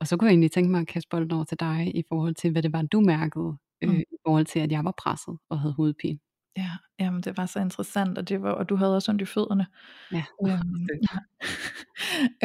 og 0.01 0.07
så 0.09 0.17
kunne 0.17 0.27
jeg 0.29 0.33
egentlig 0.33 0.53
tænke 0.53 0.71
mig 0.71 0.81
at 0.81 0.87
kaste 0.89 1.09
bolden 1.11 1.33
over 1.33 1.45
til 1.45 1.61
dig, 1.61 1.93
i 1.97 2.03
forhold 2.09 2.35
til, 2.35 2.53
hvad 2.53 2.62
det 2.62 2.73
var, 2.73 2.83
du 2.83 3.01
mærkede, 3.01 3.57
øh, 3.83 3.91
Mm. 3.91 3.99
i 4.01 4.17
forhold 4.27 4.47
til, 4.47 4.61
at 4.61 4.73
jeg 4.73 4.85
var 4.85 4.95
presset 4.99 5.39
og 5.51 5.61
havde 5.61 5.75
hovedpine. 5.75 6.19
Ja, 6.57 6.71
jamen 7.01 7.21
det 7.21 7.37
var 7.37 7.47
så 7.47 7.61
interessant, 7.61 8.19
og, 8.19 8.29
det 8.29 8.43
var, 8.43 8.51
og 8.51 8.69
du 8.69 8.77
havde 8.77 8.97
også 8.97 9.13
ondt 9.13 9.23
i 9.23 9.25
fødderne. 9.25 9.67
Ja, 10.13 10.25
Øhm, 10.47 10.87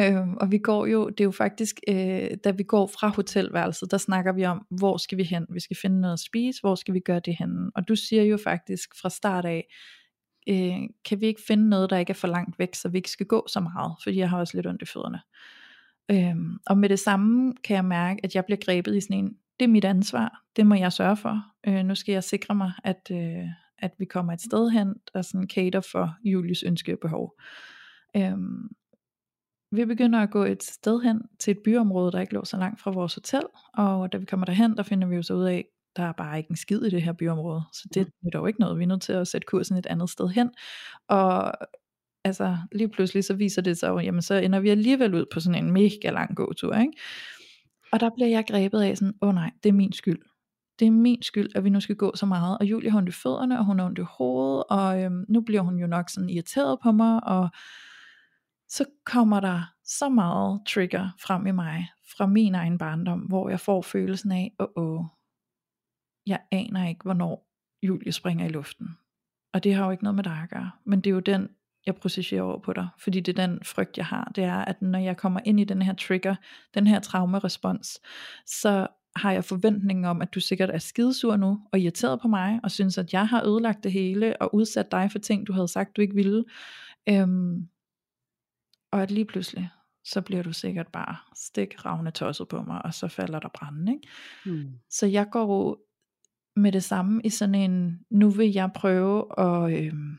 øhm, 0.00 0.36
og 0.36 0.50
vi 0.50 0.58
går 0.58 0.86
jo, 0.86 1.08
det 1.08 1.20
er 1.20 1.24
jo 1.24 1.30
faktisk, 1.30 1.80
øh, 1.88 2.30
da 2.44 2.50
vi 2.50 2.62
går 2.62 2.86
fra 2.86 3.08
hotelværelset, 3.08 3.90
der 3.90 3.98
snakker 3.98 4.32
vi 4.32 4.44
om, 4.44 4.66
hvor 4.70 4.96
skal 4.96 5.18
vi 5.18 5.22
hen? 5.22 5.46
Vi 5.50 5.60
skal 5.60 5.76
finde 5.82 6.00
noget 6.00 6.12
at 6.12 6.20
spise, 6.20 6.60
hvor 6.60 6.74
skal 6.74 6.94
vi 6.94 7.00
gøre 7.00 7.20
det 7.20 7.36
henne? 7.38 7.70
Og 7.74 7.88
du 7.88 7.96
siger 7.96 8.22
jo 8.22 8.38
faktisk 8.44 8.88
fra 9.00 9.10
start 9.10 9.44
af, 9.44 9.66
øh, 10.48 10.88
kan 11.04 11.20
vi 11.20 11.26
ikke 11.26 11.42
finde 11.46 11.68
noget, 11.68 11.90
der 11.90 11.98
ikke 11.98 12.10
er 12.10 12.14
for 12.14 12.28
langt 12.28 12.58
væk, 12.58 12.74
så 12.74 12.88
vi 12.88 12.98
ikke 12.98 13.10
skal 13.10 13.26
gå 13.26 13.46
så 13.48 13.60
meget, 13.60 13.94
fordi 14.02 14.18
jeg 14.18 14.30
har 14.30 14.38
også 14.38 14.56
lidt 14.56 14.66
ondt 14.66 14.82
i 14.82 14.86
fødderne. 14.86 15.20
Øhm, 16.10 16.58
og 16.66 16.78
med 16.78 16.88
det 16.88 16.98
samme 16.98 17.54
kan 17.64 17.76
jeg 17.76 17.84
mærke, 17.84 18.20
at 18.24 18.34
jeg 18.34 18.44
bliver 18.44 18.58
grebet 18.64 18.96
i 18.96 19.00
sådan 19.00 19.16
en, 19.16 19.36
det 19.60 19.64
er 19.64 19.72
mit 19.72 19.84
ansvar, 19.84 20.42
det 20.56 20.66
må 20.66 20.74
jeg 20.74 20.92
sørge 20.92 21.16
for. 21.16 21.44
Øh, 21.66 21.84
nu 21.84 21.94
skal 21.94 22.12
jeg 22.12 22.24
sikre 22.24 22.54
mig, 22.54 22.72
at, 22.84 23.10
øh, 23.12 23.48
at 23.82 23.90
vi 23.98 24.04
kommer 24.04 24.32
et 24.32 24.40
sted 24.40 24.70
hen, 24.70 24.94
der 25.14 25.22
sådan 25.22 25.48
cater 25.48 25.80
for 25.80 26.16
Julius 26.24 26.62
ønske 26.62 26.92
og 26.92 26.98
behov. 26.98 27.40
Øhm, 28.16 28.68
vi 29.72 29.84
begynder 29.84 30.18
at 30.18 30.30
gå 30.30 30.44
et 30.44 30.62
sted 30.62 31.00
hen 31.00 31.22
til 31.40 31.50
et 31.50 31.58
byområde, 31.64 32.12
der 32.12 32.20
ikke 32.20 32.34
lå 32.34 32.44
så 32.44 32.56
langt 32.56 32.80
fra 32.80 32.90
vores 32.90 33.14
hotel, 33.14 33.42
og 33.74 34.12
da 34.12 34.18
vi 34.18 34.24
kommer 34.24 34.46
derhen, 34.46 34.76
der 34.76 34.82
finder 34.82 35.08
vi 35.08 35.16
jo 35.16 35.22
så 35.22 35.34
ud 35.34 35.44
af, 35.44 35.64
der 35.96 36.02
er 36.02 36.12
bare 36.12 36.38
ikke 36.38 36.50
en 36.50 36.56
skid 36.56 36.82
i 36.82 36.90
det 36.90 37.02
her 37.02 37.12
byområde, 37.12 37.62
så 37.72 37.88
det 37.94 38.00
er 38.00 38.30
dog 38.30 38.48
ikke 38.48 38.60
noget, 38.60 38.78
vi 38.78 38.82
er 38.82 38.88
nødt 38.88 39.02
til 39.02 39.12
at 39.12 39.28
sætte 39.28 39.46
kursen 39.46 39.76
et 39.76 39.86
andet 39.86 40.10
sted 40.10 40.28
hen, 40.28 40.50
og 41.08 41.52
altså 42.24 42.56
lige 42.72 42.88
pludselig 42.88 43.24
så 43.24 43.34
viser 43.34 43.62
det 43.62 43.78
sig 43.78 43.88
jo, 43.88 43.98
jamen 43.98 44.22
så 44.22 44.34
ender 44.34 44.60
vi 44.60 44.68
alligevel 44.68 45.14
ud 45.14 45.24
på 45.32 45.40
sådan 45.40 45.64
en 45.64 45.72
mega 45.72 46.10
lang 46.10 46.36
gåtur, 46.36 46.74
ikke? 46.74 46.92
Og 47.92 48.00
der 48.00 48.10
bliver 48.14 48.28
jeg 48.28 48.44
grebet 48.48 48.82
af 48.82 48.96
sådan, 48.96 49.14
åh 49.22 49.28
oh 49.28 49.34
nej, 49.34 49.50
det 49.62 49.68
er 49.68 49.72
min 49.72 49.92
skyld. 49.92 50.22
Det 50.82 50.88
er 50.88 50.92
min 50.92 51.22
skyld, 51.22 51.48
at 51.54 51.64
vi 51.64 51.70
nu 51.70 51.80
skal 51.80 51.96
gå 51.96 52.16
så 52.16 52.26
meget. 52.26 52.58
Og 52.58 52.66
Julie 52.66 52.90
har 52.90 52.98
ondt 52.98 53.08
i 53.08 53.12
fødderne, 53.12 53.58
og 53.58 53.64
hun 53.64 53.78
har 53.78 53.86
ondt 53.86 53.98
i 53.98 54.02
hovedet, 54.02 54.64
og 54.70 55.02
øhm, 55.02 55.24
nu 55.28 55.40
bliver 55.40 55.60
hun 55.60 55.78
jo 55.78 55.86
nok 55.86 56.10
sådan 56.10 56.30
irriteret 56.30 56.78
på 56.82 56.92
mig, 56.92 57.24
og 57.24 57.48
så 58.68 58.84
kommer 59.06 59.40
der 59.40 59.74
så 59.84 60.08
meget 60.08 60.60
trigger 60.68 61.10
frem 61.20 61.46
i 61.46 61.50
mig, 61.50 61.88
fra 62.16 62.26
min 62.26 62.54
egen 62.54 62.78
barndom, 62.78 63.20
hvor 63.20 63.48
jeg 63.48 63.60
får 63.60 63.82
følelsen 63.82 64.32
af, 64.32 64.52
åh, 64.58 64.66
oh, 64.76 64.98
oh, 64.98 65.04
jeg 66.26 66.40
aner 66.50 66.88
ikke, 66.88 67.02
hvornår 67.02 67.48
Julie 67.82 68.12
springer 68.12 68.46
i 68.46 68.48
luften. 68.48 68.98
Og 69.52 69.64
det 69.64 69.74
har 69.74 69.84
jo 69.84 69.90
ikke 69.90 70.04
noget 70.04 70.16
med 70.16 70.24
dig 70.24 70.38
at 70.42 70.50
gøre, 70.50 70.70
men 70.84 71.00
det 71.00 71.10
er 71.10 71.14
jo 71.14 71.20
den, 71.20 71.48
jeg 71.86 71.94
processerer 71.94 72.42
over 72.42 72.58
på 72.58 72.72
dig, 72.72 72.88
fordi 72.98 73.20
det 73.20 73.38
er 73.38 73.46
den 73.46 73.64
frygt, 73.64 73.96
jeg 73.96 74.06
har, 74.06 74.32
det 74.34 74.44
er, 74.44 74.58
at 74.58 74.82
når 74.82 74.98
jeg 74.98 75.16
kommer 75.16 75.40
ind 75.44 75.60
i 75.60 75.64
den 75.64 75.82
her 75.82 75.94
trigger, 75.94 76.34
den 76.74 76.86
her 76.86 77.00
traumerespons, 77.00 78.00
så 78.46 78.86
har 79.16 79.32
jeg 79.32 79.44
forventningen 79.44 80.04
om, 80.04 80.22
at 80.22 80.34
du 80.34 80.40
sikkert 80.40 80.70
er 80.70 80.78
skidesur 80.78 81.36
nu, 81.36 81.60
og 81.72 81.80
irriteret 81.80 82.20
på 82.20 82.28
mig, 82.28 82.60
og 82.62 82.70
synes, 82.70 82.98
at 82.98 83.12
jeg 83.12 83.28
har 83.28 83.46
ødelagt 83.46 83.84
det 83.84 83.92
hele, 83.92 84.42
og 84.42 84.54
udsat 84.54 84.92
dig 84.92 85.08
for 85.12 85.18
ting, 85.18 85.46
du 85.46 85.52
havde 85.52 85.68
sagt, 85.68 85.96
du 85.96 86.00
ikke 86.00 86.14
ville. 86.14 86.44
Øhm, 87.08 87.68
og 88.90 89.02
at 89.02 89.10
lige 89.10 89.24
pludselig, 89.24 89.70
så 90.04 90.20
bliver 90.20 90.42
du 90.42 90.52
sikkert 90.52 90.88
bare 90.88 91.16
stik 91.36 91.84
ravne 91.84 92.10
tosset 92.10 92.48
på 92.48 92.62
mig, 92.62 92.84
og 92.84 92.94
så 92.94 93.08
falder 93.08 93.38
der 93.38 93.48
branden, 93.54 93.88
ikke? 93.88 94.08
Hmm. 94.44 94.70
Så 94.90 95.06
jeg 95.06 95.30
går 95.30 95.78
med 96.56 96.72
det 96.72 96.84
samme 96.84 97.20
i 97.24 97.30
sådan 97.30 97.54
en, 97.54 98.00
nu 98.10 98.30
vil 98.30 98.52
jeg 98.52 98.70
prøve 98.74 99.40
at, 99.40 99.84
øhm, 99.84 100.18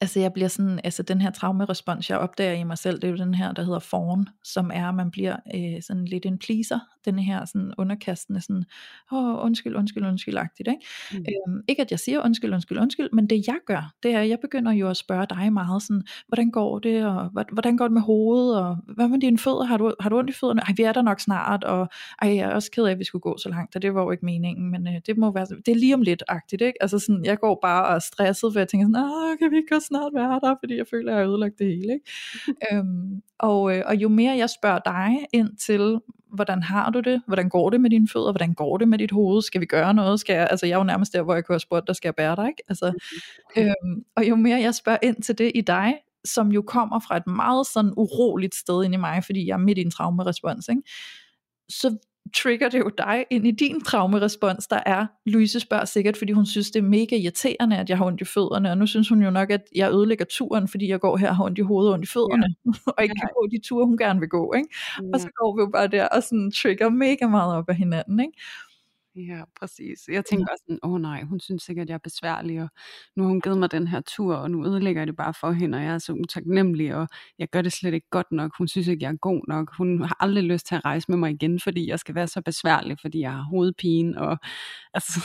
altså 0.00 0.20
jeg 0.20 0.32
bliver 0.32 0.48
sådan, 0.48 0.80
altså 0.84 1.02
den 1.02 1.20
her 1.20 1.30
traumerespons, 1.30 2.10
jeg 2.10 2.18
opdager 2.18 2.52
i 2.52 2.64
mig 2.64 2.78
selv, 2.78 2.94
det 2.94 3.04
er 3.04 3.10
jo 3.10 3.16
den 3.16 3.34
her, 3.34 3.52
der 3.52 3.62
hedder 3.62 3.78
fawn, 3.78 4.28
som 4.44 4.70
er, 4.74 4.88
at 4.88 4.94
man 4.94 5.10
bliver 5.10 5.36
øh, 5.54 5.82
sådan 5.82 6.04
lidt 6.04 6.26
en 6.26 6.38
pleaser, 6.38 6.78
den 7.04 7.18
her 7.18 7.44
sådan 7.44 7.74
underkastende 7.78 8.40
sådan, 8.40 8.64
åh, 9.12 9.44
undskyld, 9.44 9.76
undskyld, 9.76 10.06
undskyld-agtigt, 10.06 10.68
ikke? 10.68 10.86
Mm. 11.12 11.18
Øhm, 11.18 11.62
ikke 11.68 11.82
at 11.82 11.90
jeg 11.90 11.98
siger 11.98 12.24
undskyld, 12.24 12.54
undskyld, 12.54 12.78
undskyld, 12.78 13.08
men 13.12 13.26
det 13.26 13.46
jeg 13.46 13.58
gør, 13.66 13.92
det 14.02 14.14
er, 14.14 14.20
at 14.20 14.28
jeg 14.28 14.38
begynder 14.40 14.72
jo 14.72 14.90
at 14.90 14.96
spørge 14.96 15.26
dig 15.30 15.52
meget 15.52 15.82
sådan, 15.82 16.02
hvordan 16.28 16.50
går 16.50 16.78
det, 16.78 17.06
og 17.06 17.30
hvordan 17.52 17.76
går 17.76 17.84
det 17.84 17.92
med 17.92 18.02
hovedet, 18.02 18.58
og 18.58 18.76
hvad 18.94 19.08
med 19.08 19.20
dine 19.20 19.38
fødder, 19.38 19.64
har 19.64 19.76
du, 19.76 19.92
har 20.00 20.08
du 20.08 20.18
ondt 20.18 20.30
i 20.30 20.32
fødderne? 20.32 20.60
Ej, 20.60 20.74
vi 20.76 20.82
er 20.82 20.92
der 20.92 21.02
nok 21.02 21.20
snart, 21.20 21.64
og 21.64 21.88
ej, 22.22 22.36
jeg 22.36 22.50
er 22.50 22.54
også 22.54 22.70
ked 22.70 22.84
af, 22.84 22.90
at 22.90 22.98
vi 22.98 23.04
skulle 23.04 23.22
gå 23.22 23.38
så 23.38 23.48
langt, 23.48 23.76
og 23.76 23.82
det 23.82 23.94
var 23.94 24.02
jo 24.02 24.10
ikke 24.10 24.24
meningen, 24.24 24.70
men 24.70 24.88
øh, 24.88 24.94
det 25.06 25.18
må 25.18 25.32
være, 25.32 25.46
det 25.66 25.68
er 25.68 25.74
lige 25.74 25.94
om 25.94 26.02
lidt-agtigt, 26.02 26.62
ikke? 26.62 26.82
Altså 26.82 26.98
sådan, 26.98 27.24
jeg 27.24 27.38
går 27.38 27.58
bare 27.62 27.86
og 27.86 27.94
er 27.94 27.98
stresset, 27.98 28.52
for 28.52 28.60
jeg 28.60 28.68
tænker 28.68 28.86
sådan, 28.86 29.04
åh, 29.04 29.38
kan 29.38 29.50
vi 29.50 29.56
ikke 29.56 29.74
godt 29.78 29.86
snart 29.86 30.14
være 30.14 30.40
der, 30.42 30.54
fordi 30.60 30.76
jeg 30.76 30.86
føler, 30.86 31.12
at 31.12 31.16
jeg 31.16 31.24
har 31.24 31.30
ødelagt 31.30 31.58
det 31.58 31.66
hele, 31.66 31.92
ikke? 31.92 32.06
øhm, 32.72 33.22
og, 33.38 33.76
øh, 33.76 33.82
og 33.86 33.96
jo 33.96 34.08
mere 34.08 34.36
jeg 34.36 34.50
spørger 34.50 34.78
dig 34.84 35.26
ind 35.32 35.56
til, 35.56 36.00
hvordan 36.34 36.62
har 36.62 36.90
du 36.90 37.00
det, 37.00 37.22
hvordan 37.26 37.48
går 37.48 37.70
det 37.70 37.80
med 37.80 37.90
dine 37.90 38.08
fødder, 38.08 38.32
hvordan 38.32 38.54
går 38.54 38.76
det 38.76 38.88
med 38.88 38.98
dit 38.98 39.10
hoved, 39.10 39.42
skal 39.42 39.60
vi 39.60 39.66
gøre 39.66 39.94
noget, 39.94 40.20
skal 40.20 40.34
jeg, 40.34 40.48
altså 40.50 40.66
jeg 40.66 40.74
er 40.74 40.78
jo 40.78 40.84
nærmest 40.84 41.12
der, 41.12 41.22
hvor 41.22 41.34
jeg 41.34 41.44
kunne 41.44 41.54
have 41.54 41.60
spurgt, 41.60 41.86
der 41.86 41.92
skal 41.92 42.08
jeg 42.08 42.14
bære 42.14 42.36
dig, 42.36 42.48
ikke? 42.48 42.62
Altså, 42.68 42.86
øhm, 43.56 44.04
og 44.16 44.28
jo 44.28 44.36
mere 44.36 44.60
jeg 44.60 44.74
spørger 44.74 44.98
ind 45.02 45.22
til 45.22 45.38
det 45.38 45.52
i 45.54 45.60
dig, 45.60 45.94
som 46.24 46.52
jo 46.52 46.62
kommer 46.62 46.98
fra 46.98 47.16
et 47.16 47.26
meget 47.26 47.66
sådan 47.66 47.92
uroligt 47.96 48.54
sted 48.54 48.84
ind 48.84 48.94
i 48.94 48.96
mig, 48.96 49.24
fordi 49.24 49.46
jeg 49.46 49.54
er 49.54 49.58
midt 49.58 49.78
i 49.78 49.80
en 49.80 49.90
traumerespons, 49.90 50.68
ikke? 50.68 50.82
så 51.68 51.96
trigger 52.36 52.68
det 52.68 52.78
jo 52.78 52.90
dig 52.98 53.24
ind 53.30 53.46
i 53.46 53.50
din 53.50 53.80
traumerespons, 53.80 54.66
der 54.66 54.80
er, 54.86 55.06
Louise 55.26 55.60
spørger 55.60 55.84
sikkert, 55.84 56.16
fordi 56.16 56.32
hun 56.32 56.46
synes, 56.46 56.70
det 56.70 56.78
er 56.78 56.88
mega 56.88 57.16
irriterende, 57.16 57.76
at 57.76 57.88
jeg 57.90 57.98
har 57.98 58.04
ondt 58.04 58.20
i 58.20 58.24
fødderne, 58.24 58.70
og 58.70 58.78
nu 58.78 58.86
synes 58.86 59.08
hun 59.08 59.22
jo 59.22 59.30
nok, 59.30 59.50
at 59.50 59.62
jeg 59.74 59.92
ødelægger 59.92 60.24
turen, 60.30 60.68
fordi 60.68 60.88
jeg 60.88 61.00
går 61.00 61.16
her 61.16 61.28
og 61.28 61.36
har 61.36 61.44
ondt 61.44 61.58
i 61.58 61.62
hovedet 61.62 61.88
og 61.88 61.94
ondt 61.94 62.04
i 62.04 62.12
fødderne, 62.12 62.54
ja. 62.66 62.70
og 62.96 63.02
ikke 63.02 63.14
kan 63.14 63.28
gå 63.36 63.46
de 63.50 63.60
ture, 63.68 63.86
hun 63.86 63.98
gerne 63.98 64.20
vil 64.20 64.28
gå, 64.28 64.52
ikke? 64.52 64.68
Ja. 65.02 65.08
og 65.14 65.20
så 65.20 65.28
går 65.36 65.56
vi 65.56 65.60
jo 65.60 65.70
bare 65.72 65.86
der 65.86 66.06
og 66.08 66.22
sådan 66.22 66.50
trigger 66.50 66.88
mega 66.90 67.26
meget 67.26 67.54
op 67.54 67.68
af 67.68 67.76
hinanden, 67.76 68.20
ikke? 68.20 68.32
Ja, 69.18 69.42
præcis. 69.60 70.08
Jeg 70.08 70.24
tænker 70.24 70.46
også 70.52 70.64
sådan, 70.66 70.78
åh 70.82 70.92
oh, 70.92 71.00
nej, 71.00 71.22
hun 71.22 71.40
synes 71.40 71.62
sikkert, 71.62 71.82
at 71.84 71.88
jeg 71.88 71.94
er 71.94 71.98
besværlig, 71.98 72.62
og 72.62 72.68
nu 73.16 73.22
har 73.22 73.28
hun 73.28 73.40
givet 73.40 73.58
mig 73.58 73.72
den 73.72 73.88
her 73.88 74.00
tur, 74.00 74.34
og 74.34 74.50
nu 74.50 74.66
ødelægger 74.66 75.00
jeg 75.00 75.06
det 75.06 75.16
bare 75.16 75.34
for 75.40 75.52
hende, 75.52 75.78
og 75.78 75.84
jeg 75.84 75.94
er 75.94 75.98
så 75.98 76.12
utaknemmelig, 76.12 76.94
og 76.94 77.08
jeg 77.38 77.48
gør 77.48 77.62
det 77.62 77.72
slet 77.72 77.94
ikke 77.94 78.06
godt 78.10 78.32
nok. 78.32 78.50
Hun 78.58 78.68
synes 78.68 78.88
ikke, 78.88 79.04
jeg 79.04 79.12
er 79.12 79.16
god 79.16 79.42
nok. 79.48 79.76
Hun 79.76 80.02
har 80.04 80.16
aldrig 80.20 80.44
lyst 80.44 80.66
til 80.66 80.74
at 80.74 80.84
rejse 80.84 81.06
med 81.08 81.18
mig 81.18 81.30
igen, 81.30 81.60
fordi 81.60 81.88
jeg 81.88 81.98
skal 81.98 82.14
være 82.14 82.26
så 82.26 82.40
besværlig, 82.42 82.96
fordi 83.00 83.20
jeg 83.20 83.32
har 83.32 83.42
hovedpine, 83.42 84.20
og 84.20 84.38
altså, 84.94 85.20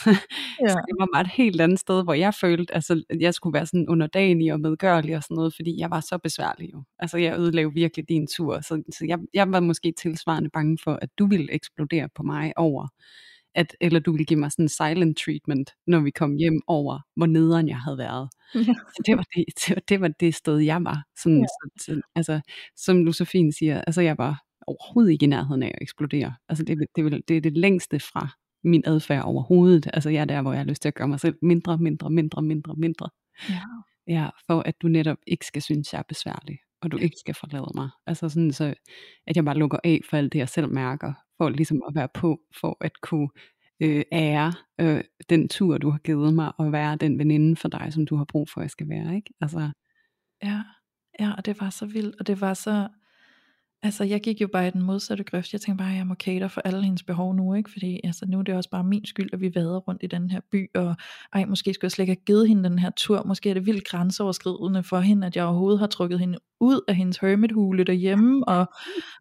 ja. 0.62 0.68
så 0.70 0.82
det 0.88 0.96
var 1.00 1.08
bare 1.14 1.22
et 1.22 1.32
helt 1.32 1.62
andet 1.62 1.80
sted, 1.80 2.04
hvor 2.04 2.14
jeg 2.14 2.34
følte, 2.34 2.74
altså, 2.76 3.04
at 3.10 3.22
jeg 3.22 3.34
skulle 3.34 3.54
være 3.54 3.66
sådan 3.66 3.90
underdanig 3.90 4.54
og 4.54 4.60
medgørlig 4.60 5.18
og 5.18 5.24
sådan 5.24 5.36
noget, 5.36 5.56
fordi 5.56 5.80
jeg 5.80 5.90
var 5.90 6.00
så 6.00 6.18
besværlig 6.24 6.74
jo. 6.74 6.84
Altså, 7.00 7.18
jeg 7.18 7.40
ødelagde 7.40 7.74
virkelig 7.74 8.10
din 8.10 8.28
tur, 8.28 8.62
så, 8.62 8.84
så 8.98 9.06
jeg, 9.08 9.20
jeg 9.34 9.52
var 9.52 9.60
måske 9.60 9.94
tilsvarende 9.98 10.50
bange 10.50 10.78
for, 10.84 11.00
at 11.02 11.10
du 11.20 11.28
ville 11.28 11.52
eksplodere 11.54 12.10
på 12.16 12.24
mig 12.24 12.54
over 12.56 12.88
at, 13.56 13.76
eller 13.82 14.00
du 14.00 14.12
ville 14.12 14.26
give 14.26 14.40
mig 14.40 14.52
sådan 14.52 14.66
en 14.66 14.70
silent 14.70 15.18
treatment, 15.18 15.72
når 15.88 16.00
vi 16.00 16.12
kom 16.12 16.36
hjem 16.36 16.62
over, 16.68 17.00
hvor 17.16 17.26
nederen 17.26 17.68
jeg 17.68 17.78
havde 17.78 17.98
været. 17.98 18.30
Ja. 18.56 18.74
Så 18.96 19.04
det 19.06 19.18
var 19.18 19.26
det, 19.36 19.46
det, 19.68 19.76
var, 19.76 19.82
det 19.90 20.02
var 20.02 20.08
det 20.08 20.36
sted, 20.36 20.58
jeg 20.58 20.84
var. 20.84 21.04
Sådan, 21.24 21.40
ja. 21.40 21.46
så, 21.46 21.86
så, 21.86 22.02
altså, 22.16 22.42
som 23.16 23.26
fint 23.26 23.56
siger, 23.56 23.82
altså 23.82 24.02
jeg 24.02 24.18
var 24.18 24.44
overhovedet 24.68 25.12
ikke 25.12 25.24
i 25.26 25.30
nærheden 25.30 25.64
af 25.64 25.68
at 25.68 25.82
eksplodere. 25.82 26.34
Altså 26.50 26.64
det, 26.64 26.78
det, 26.96 27.12
det, 27.12 27.28
det 27.28 27.38
er 27.38 27.42
det 27.42 27.58
længste 27.58 28.00
fra 28.00 28.30
min 28.64 28.84
adfærd 28.86 29.24
overhovedet. 29.24 29.88
Altså 29.94 30.10
jeg 30.10 30.22
er 30.22 30.26
der, 30.26 30.42
hvor 30.42 30.52
jeg 30.52 30.60
har 30.60 30.66
lyst 30.66 30.82
til 30.82 30.90
at 30.90 30.96
gøre 30.96 31.08
mig 31.08 31.20
selv 31.20 31.36
mindre, 31.42 31.78
mindre, 31.78 32.10
mindre, 32.10 32.42
mindre, 32.42 32.76
mindre. 32.78 33.10
Ja. 33.50 33.62
Ja, 34.08 34.30
for 34.48 34.60
at 34.60 34.76
du 34.82 34.88
netop 34.88 35.18
ikke 35.28 35.46
skal 35.46 35.62
synes, 35.62 35.94
jeg 35.94 36.00
er 36.00 36.04
besværlig, 36.10 36.58
og 36.82 36.92
du 36.92 36.98
ikke 36.98 37.16
skal 37.20 37.36
forlade 37.36 37.72
mig. 37.76 37.90
Altså 38.08 38.30
sådan 38.30 38.52
så, 38.52 38.74
at 39.28 39.36
jeg 39.36 39.46
bare 39.46 39.58
lukker 39.58 39.78
af 39.84 40.02
for 40.10 40.18
alt 40.18 40.34
det, 40.34 40.40
jeg 40.40 40.50
selv 40.50 40.70
mærker, 40.70 41.14
for 41.44 41.50
ligesom 41.50 41.84
at 41.88 41.96
være 41.96 42.08
på, 42.14 42.40
for 42.60 42.78
at 42.82 43.02
kunne 43.02 43.30
øh, 43.80 44.04
ære 44.12 44.54
øh, 44.82 45.04
den 45.30 45.50
tur, 45.50 45.78
du 45.78 45.90
har 45.90 45.98
givet 45.98 46.34
mig, 46.34 46.52
og 46.58 46.72
være 46.72 46.96
den 46.96 47.20
veninde 47.20 47.56
for 47.56 47.68
dig, 47.68 47.88
som 47.94 48.06
du 48.06 48.16
har 48.16 48.26
brug 48.26 48.50
for, 48.50 48.62
at 48.62 48.64
jeg 48.64 48.72
skal 48.72 48.90
være. 48.90 49.16
Ikke? 49.16 49.34
Altså. 49.42 49.72
Ja, 50.44 50.64
ja, 51.20 51.34
og 51.38 51.46
det 51.46 51.62
var 51.62 51.70
så 51.70 51.86
vildt, 51.86 52.16
og 52.20 52.28
det 52.28 52.42
var 52.42 52.54
så, 52.54 52.88
altså 53.84 54.04
jeg 54.04 54.22
gik 54.22 54.42
jo 54.42 54.48
bare 54.48 54.68
i 54.68 54.72
den 54.72 54.82
modsatte 54.82 55.24
grøft, 55.24 55.54
jeg 55.54 55.62
tænkte 55.62 55.84
bare, 55.84 55.92
at 55.92 55.98
jeg 55.98 56.08
må 56.08 56.16
cater 56.16 56.48
for 56.48 56.62
alle 56.62 56.84
hendes 56.84 57.04
behov 57.04 57.36
nu, 57.36 57.54
ikke? 57.54 57.72
fordi 57.72 58.00
altså, 58.04 58.26
nu 58.26 58.40
er 58.40 58.44
det 58.44 58.56
også 58.56 58.70
bare 58.70 58.84
min 58.84 59.06
skyld, 59.06 59.30
at 59.34 59.42
vi 59.42 59.56
vader 59.56 59.78
rundt 59.78 60.04
i 60.04 60.08
den 60.08 60.30
her 60.30 60.40
by, 60.52 60.70
og 60.76 60.96
ej, 61.34 61.46
måske 61.46 61.74
skulle 61.74 61.86
jeg 61.86 61.92
slet 61.92 62.04
ikke 62.04 62.12
have 62.12 62.26
givet 62.26 62.48
hende 62.48 62.70
den 62.70 62.80
her 62.80 62.90
tur, 62.96 63.24
måske 63.26 63.50
er 63.50 63.54
det 63.54 63.66
vildt 63.66 63.88
grænseoverskridende 63.88 64.84
for 64.84 65.00
hende, 65.00 65.28
at 65.28 65.36
jeg 65.36 65.46
overhovedet 65.46 65.80
har 65.80 65.88
trukket 65.88 66.20
hende 66.20 66.38
ud 66.64 66.82
af 66.88 66.96
hendes 66.96 67.18
hermithule 67.18 67.84
derhjemme, 67.84 68.48
og 68.54 68.66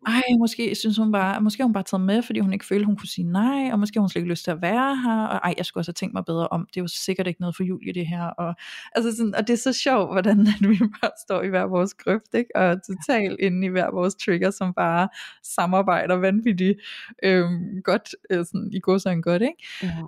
ej, 0.06 0.22
måske 0.38 0.74
synes 0.74 0.96
hun 0.96 1.12
bare, 1.12 1.40
måske 1.40 1.62
hun 1.62 1.72
bare 1.72 1.82
taget 1.82 2.00
med, 2.00 2.22
fordi 2.22 2.40
hun 2.40 2.52
ikke 2.52 2.66
følte, 2.66 2.86
hun 2.86 2.96
kunne 2.96 3.08
sige 3.08 3.32
nej, 3.32 3.72
og 3.72 3.78
måske 3.78 3.98
har 3.98 4.00
hun 4.00 4.08
slet 4.08 4.20
ikke 4.20 4.30
lyst 4.30 4.44
til 4.44 4.50
at 4.50 4.62
være 4.62 4.96
her, 4.96 5.26
og 5.26 5.36
ej, 5.36 5.54
jeg 5.58 5.66
skulle 5.66 5.80
også 5.80 5.88
have 5.88 5.94
tænkt 5.94 6.14
mig 6.14 6.24
bedre 6.24 6.48
om, 6.48 6.66
det 6.74 6.80
er 6.80 6.82
jo 6.82 6.88
sikkert 6.88 7.26
ikke 7.26 7.40
noget 7.40 7.56
for 7.56 7.62
Julie 7.62 7.92
det 7.92 8.06
her, 8.06 8.24
og, 8.24 8.54
altså 8.94 9.16
sådan, 9.16 9.34
og 9.34 9.46
det 9.46 9.52
er 9.52 9.56
så 9.56 9.72
sjovt, 9.72 10.12
hvordan 10.12 10.40
at 10.40 10.60
vi 10.70 10.78
bare 10.78 11.10
står 11.24 11.42
i 11.42 11.48
hver 11.48 11.64
vores 11.64 11.94
grøft, 11.94 12.34
ikke? 12.34 12.56
og 12.56 12.76
totalt 12.86 13.40
inde 13.40 13.66
i 13.66 13.70
hver 13.70 13.90
vores 13.90 14.14
trigger, 14.14 14.50
som 14.52 14.74
bare 14.74 15.08
samarbejder 15.42 16.14
vanvittigt 16.14 16.78
øhm, 17.22 17.82
godt, 17.84 18.14
øh, 18.30 18.44
sådan, 18.44 18.70
i 18.72 18.80
går 18.80 18.98
så 18.98 19.08
en 19.08 19.22
godt, 19.22 19.42
ikke? 19.42 19.64
Ja. 19.82 20.02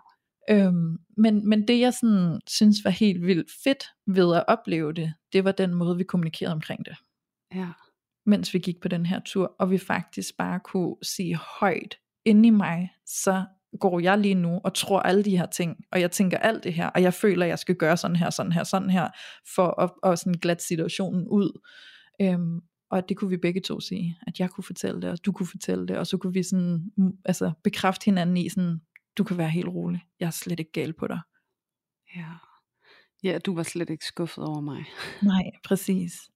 Øhm, 0.51 0.99
men, 1.16 1.49
men 1.49 1.68
det 1.68 1.80
jeg 1.80 1.95
sådan 1.95 2.40
synes 2.47 2.76
var 2.84 2.90
helt 2.90 3.26
vildt 3.26 3.51
fedt 3.64 3.84
ved 4.07 4.36
at 4.36 4.45
opleve 4.49 4.92
det, 4.92 5.14
det 5.32 5.45
var 5.45 5.53
den 5.53 5.74
måde 5.74 5.97
vi 5.97 6.05
kommunikerede 6.05 6.53
omkring 6.53 6.84
det. 6.84 6.97
Ja. 7.55 7.68
Mens 8.26 8.55
vi 8.55 8.59
gik 8.59 8.80
på 8.80 8.88
den 8.88 9.07
her 9.07 9.20
tur, 9.24 9.55
og 9.59 9.70
vi 9.70 9.78
faktisk 9.78 10.36
bare 10.36 10.61
kunne 10.61 10.97
sige 11.03 11.36
højt 11.61 11.99
inde 12.24 12.47
i 12.47 12.51
mig, 12.51 12.90
så 13.07 13.45
går 13.80 14.01
jeg 14.01 14.18
lige 14.18 14.34
nu 14.34 14.61
og 14.64 14.74
tror 14.74 15.01
alle 15.01 15.24
de 15.24 15.38
her 15.38 15.47
ting, 15.47 15.76
og 15.92 16.01
jeg 16.01 16.11
tænker 16.11 16.38
alt 16.38 16.64
det 16.64 16.74
her, 16.74 16.88
og 16.88 17.03
jeg 17.03 17.14
føler, 17.14 17.45
at 17.45 17.49
jeg 17.49 17.59
skal 17.59 17.74
gøre 17.74 17.97
sådan 17.97 18.16
her, 18.16 18.30
sådan 18.30 18.53
her, 18.53 18.64
sådan 18.64 18.90
her, 18.90 19.09
for 19.55 19.80
at, 19.80 20.12
at 20.12 20.18
sådan 20.18 20.32
glat 20.40 20.62
situationen 20.62 21.28
ud. 21.28 21.61
Øhm, 22.20 22.61
og 22.95 23.09
det 23.09 23.16
kunne 23.16 23.30
vi 23.30 23.36
begge 23.36 23.61
to 23.61 23.80
sige, 23.80 24.18
at 24.26 24.40
jeg 24.40 24.51
kunne 24.51 24.64
fortælle 24.64 25.03
det, 25.03 25.11
og 25.11 25.24
du 25.24 25.32
kunne 25.32 25.47
fortælle 25.47 25.86
det, 25.88 25.99
og 25.99 26.07
så 26.07 26.16
kunne 26.16 26.32
vi 26.32 26.42
sådan, 26.42 26.92
altså 27.24 27.53
bekræfte 27.64 28.05
hinanden 28.05 28.36
i 28.36 28.49
sådan, 28.49 28.80
du 29.18 29.24
kan 29.24 29.38
være 29.38 29.51
helt 29.51 29.68
rolig, 29.68 30.05
jeg 30.20 30.26
er 30.26 30.30
slet 30.30 30.61
ikke 30.61 30.72
gal 30.72 30.92
på 30.92 31.07
dig. 31.07 31.20
Ja. 32.16 32.26
Ja, 33.24 33.38
du 33.38 33.55
var 33.55 33.62
slet 33.62 33.90
ikke 33.90 34.05
skuffet 34.05 34.45
over 34.45 34.61
mig. 34.61 34.84
Nej, 35.22 35.51
præcis. 35.64 36.30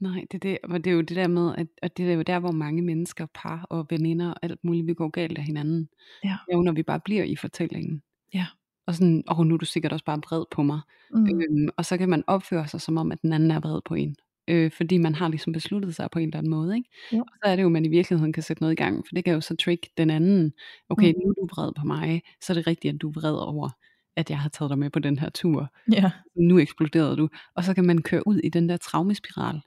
Nej, 0.00 0.24
det 0.30 0.34
er, 0.34 0.38
det, 0.38 0.58
og 0.64 0.84
det 0.84 0.90
er 0.90 0.94
jo 0.94 1.00
det 1.00 1.16
der 1.16 1.28
med, 1.28 1.54
at, 1.58 1.66
at 1.82 1.96
det 1.96 2.10
er 2.10 2.14
jo 2.14 2.22
der, 2.22 2.38
hvor 2.38 2.52
mange 2.52 2.82
mennesker, 2.82 3.26
par 3.34 3.66
og 3.70 3.86
veninder 3.90 4.30
og 4.30 4.36
alt 4.42 4.64
muligt, 4.64 4.86
vi 4.86 4.94
går 4.94 5.08
galt 5.08 5.38
af 5.38 5.44
hinanden. 5.44 5.88
Ja. 6.24 6.36
Jo, 6.52 6.62
når 6.62 6.72
vi 6.72 6.82
bare 6.82 7.00
bliver 7.04 7.24
i 7.24 7.36
fortællingen. 7.36 8.02
Ja. 8.34 8.46
Og 8.86 8.94
sådan, 8.94 9.24
åh, 9.30 9.46
nu 9.46 9.54
er 9.54 9.58
du 9.58 9.64
sikkert 9.64 9.92
også 9.92 10.04
bare 10.04 10.18
vred 10.18 10.44
på 10.50 10.62
mig. 10.62 10.80
Mm. 11.10 11.26
Øhm, 11.26 11.68
og 11.76 11.84
så 11.84 11.98
kan 11.98 12.08
man 12.08 12.24
opføre 12.26 12.68
sig 12.68 12.80
som 12.80 12.96
om, 12.96 13.12
at 13.12 13.22
den 13.22 13.32
anden 13.32 13.50
er 13.50 13.60
vred 13.60 13.80
på 13.84 13.94
en. 13.94 14.16
Øh, 14.48 14.70
fordi 14.70 14.98
man 14.98 15.14
har 15.14 15.28
ligesom 15.28 15.52
besluttet 15.52 15.94
sig 15.94 16.08
på 16.12 16.18
en 16.18 16.28
eller 16.28 16.38
anden 16.38 16.50
måde. 16.50 16.76
Ikke? 16.76 16.88
Ja. 17.12 17.20
Og 17.20 17.26
så 17.44 17.50
er 17.50 17.56
det 17.56 17.62
jo, 17.62 17.68
at 17.68 17.72
man 17.72 17.84
i 17.84 17.88
virkeligheden 17.88 18.32
kan 18.32 18.42
sætte 18.42 18.62
noget 18.62 18.72
i 18.72 18.76
gang. 18.76 18.96
For 18.96 19.14
det 19.14 19.24
kan 19.24 19.34
jo 19.34 19.40
så 19.40 19.56
trick 19.56 19.86
den 19.96 20.10
anden. 20.10 20.52
Okay, 20.88 21.12
mm. 21.12 21.18
nu 21.24 21.30
er 21.30 21.34
du 21.34 21.48
vred 21.52 21.72
på 21.78 21.86
mig. 21.86 22.22
Så 22.40 22.52
er 22.52 22.54
det 22.54 22.66
rigtigt, 22.66 22.94
at 22.94 23.00
du 23.00 23.08
er 23.08 23.12
vred 23.20 23.34
over 23.34 23.70
at 24.16 24.30
jeg 24.30 24.38
har 24.38 24.48
taget 24.48 24.70
dig 24.70 24.78
med 24.78 24.90
på 24.90 24.98
den 24.98 25.18
her 25.18 25.30
tur. 25.30 25.72
Ja. 25.92 26.10
Nu 26.36 26.58
eksploderede 26.58 27.16
du. 27.16 27.28
Og 27.56 27.64
så 27.64 27.74
kan 27.74 27.86
man 27.86 28.02
køre 28.02 28.26
ud 28.26 28.36
i 28.36 28.48
den 28.48 28.68
der 28.68 28.76
traumespiral. 28.76 29.60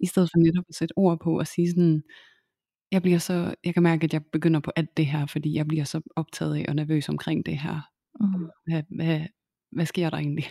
I 0.00 0.06
stedet 0.06 0.30
for 0.32 0.38
netop 0.38 0.64
at 0.68 0.74
sætte 0.74 0.92
ord 0.96 1.20
på 1.20 1.38
og 1.38 1.46
sige 1.46 1.70
sådan, 1.70 2.02
jeg 2.92 3.02
bliver 3.02 3.18
så, 3.18 3.54
jeg 3.64 3.74
kan 3.74 3.82
mærke, 3.82 4.04
at 4.04 4.12
jeg 4.12 4.24
begynder 4.32 4.60
på 4.60 4.72
alt 4.76 4.96
det 4.96 5.06
her, 5.06 5.26
fordi 5.26 5.54
jeg 5.54 5.66
bliver 5.66 5.84
så 5.84 6.00
optaget 6.16 6.56
af 6.56 6.64
og 6.68 6.76
nervøs 6.76 7.08
omkring 7.08 7.46
det 7.46 7.58
her. 7.58 7.80
Mm. 8.20 8.48
Hvad, 8.66 8.82
hvad, 8.96 9.20
hvad 9.72 9.86
sker 9.86 10.10
der 10.10 10.16
egentlig? 10.16 10.44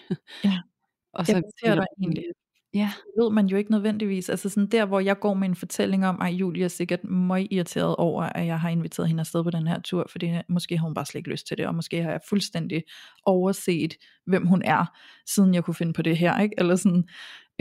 Ja. 0.44 0.60
og 1.14 1.26
så 1.26 1.34
hvad 1.34 1.44
sker 1.58 1.76
der 1.76 1.86
egentlig? 2.00 2.24
Ja. 2.76 2.92
Det 3.06 3.24
ved 3.24 3.32
man 3.32 3.46
jo 3.46 3.58
ikke 3.58 3.72
nødvendigvis. 3.72 4.30
Altså 4.30 4.50
sådan 4.50 4.68
der, 4.68 4.86
hvor 4.86 5.00
jeg 5.00 5.20
går 5.20 5.34
med 5.34 5.48
en 5.48 5.56
fortælling 5.56 6.08
om, 6.08 6.22
at 6.22 6.34
Julie 6.34 6.64
er 6.64 6.68
sikkert 6.68 7.04
meget 7.04 7.48
irriteret 7.52 7.96
over, 7.96 8.24
at 8.24 8.46
jeg 8.46 8.60
har 8.60 8.70
inviteret 8.70 9.08
hende 9.08 9.20
afsted 9.22 9.44
på 9.44 9.50
den 9.50 9.68
her 9.68 9.82
tur, 9.82 10.08
fordi 10.12 10.32
måske 10.50 10.78
har 10.78 10.86
hun 10.86 10.94
bare 10.94 11.06
slet 11.06 11.20
ikke 11.20 11.30
lyst 11.30 11.48
til 11.48 11.58
det, 11.58 11.68
og 11.68 11.76
måske 11.76 12.04
har 12.04 12.12
jeg 12.12 12.20
fuldstændig 12.30 12.84
overset, 13.26 13.94
hvem 14.26 14.46
hun 14.46 14.62
er, 14.66 14.86
siden 15.26 15.54
jeg 15.54 15.64
kunne 15.64 15.76
finde 15.76 15.94
på 15.94 16.02
det 16.02 16.18
her, 16.18 16.40
ikke? 16.40 16.56
Eller 16.58 16.76
sådan, 16.76 17.04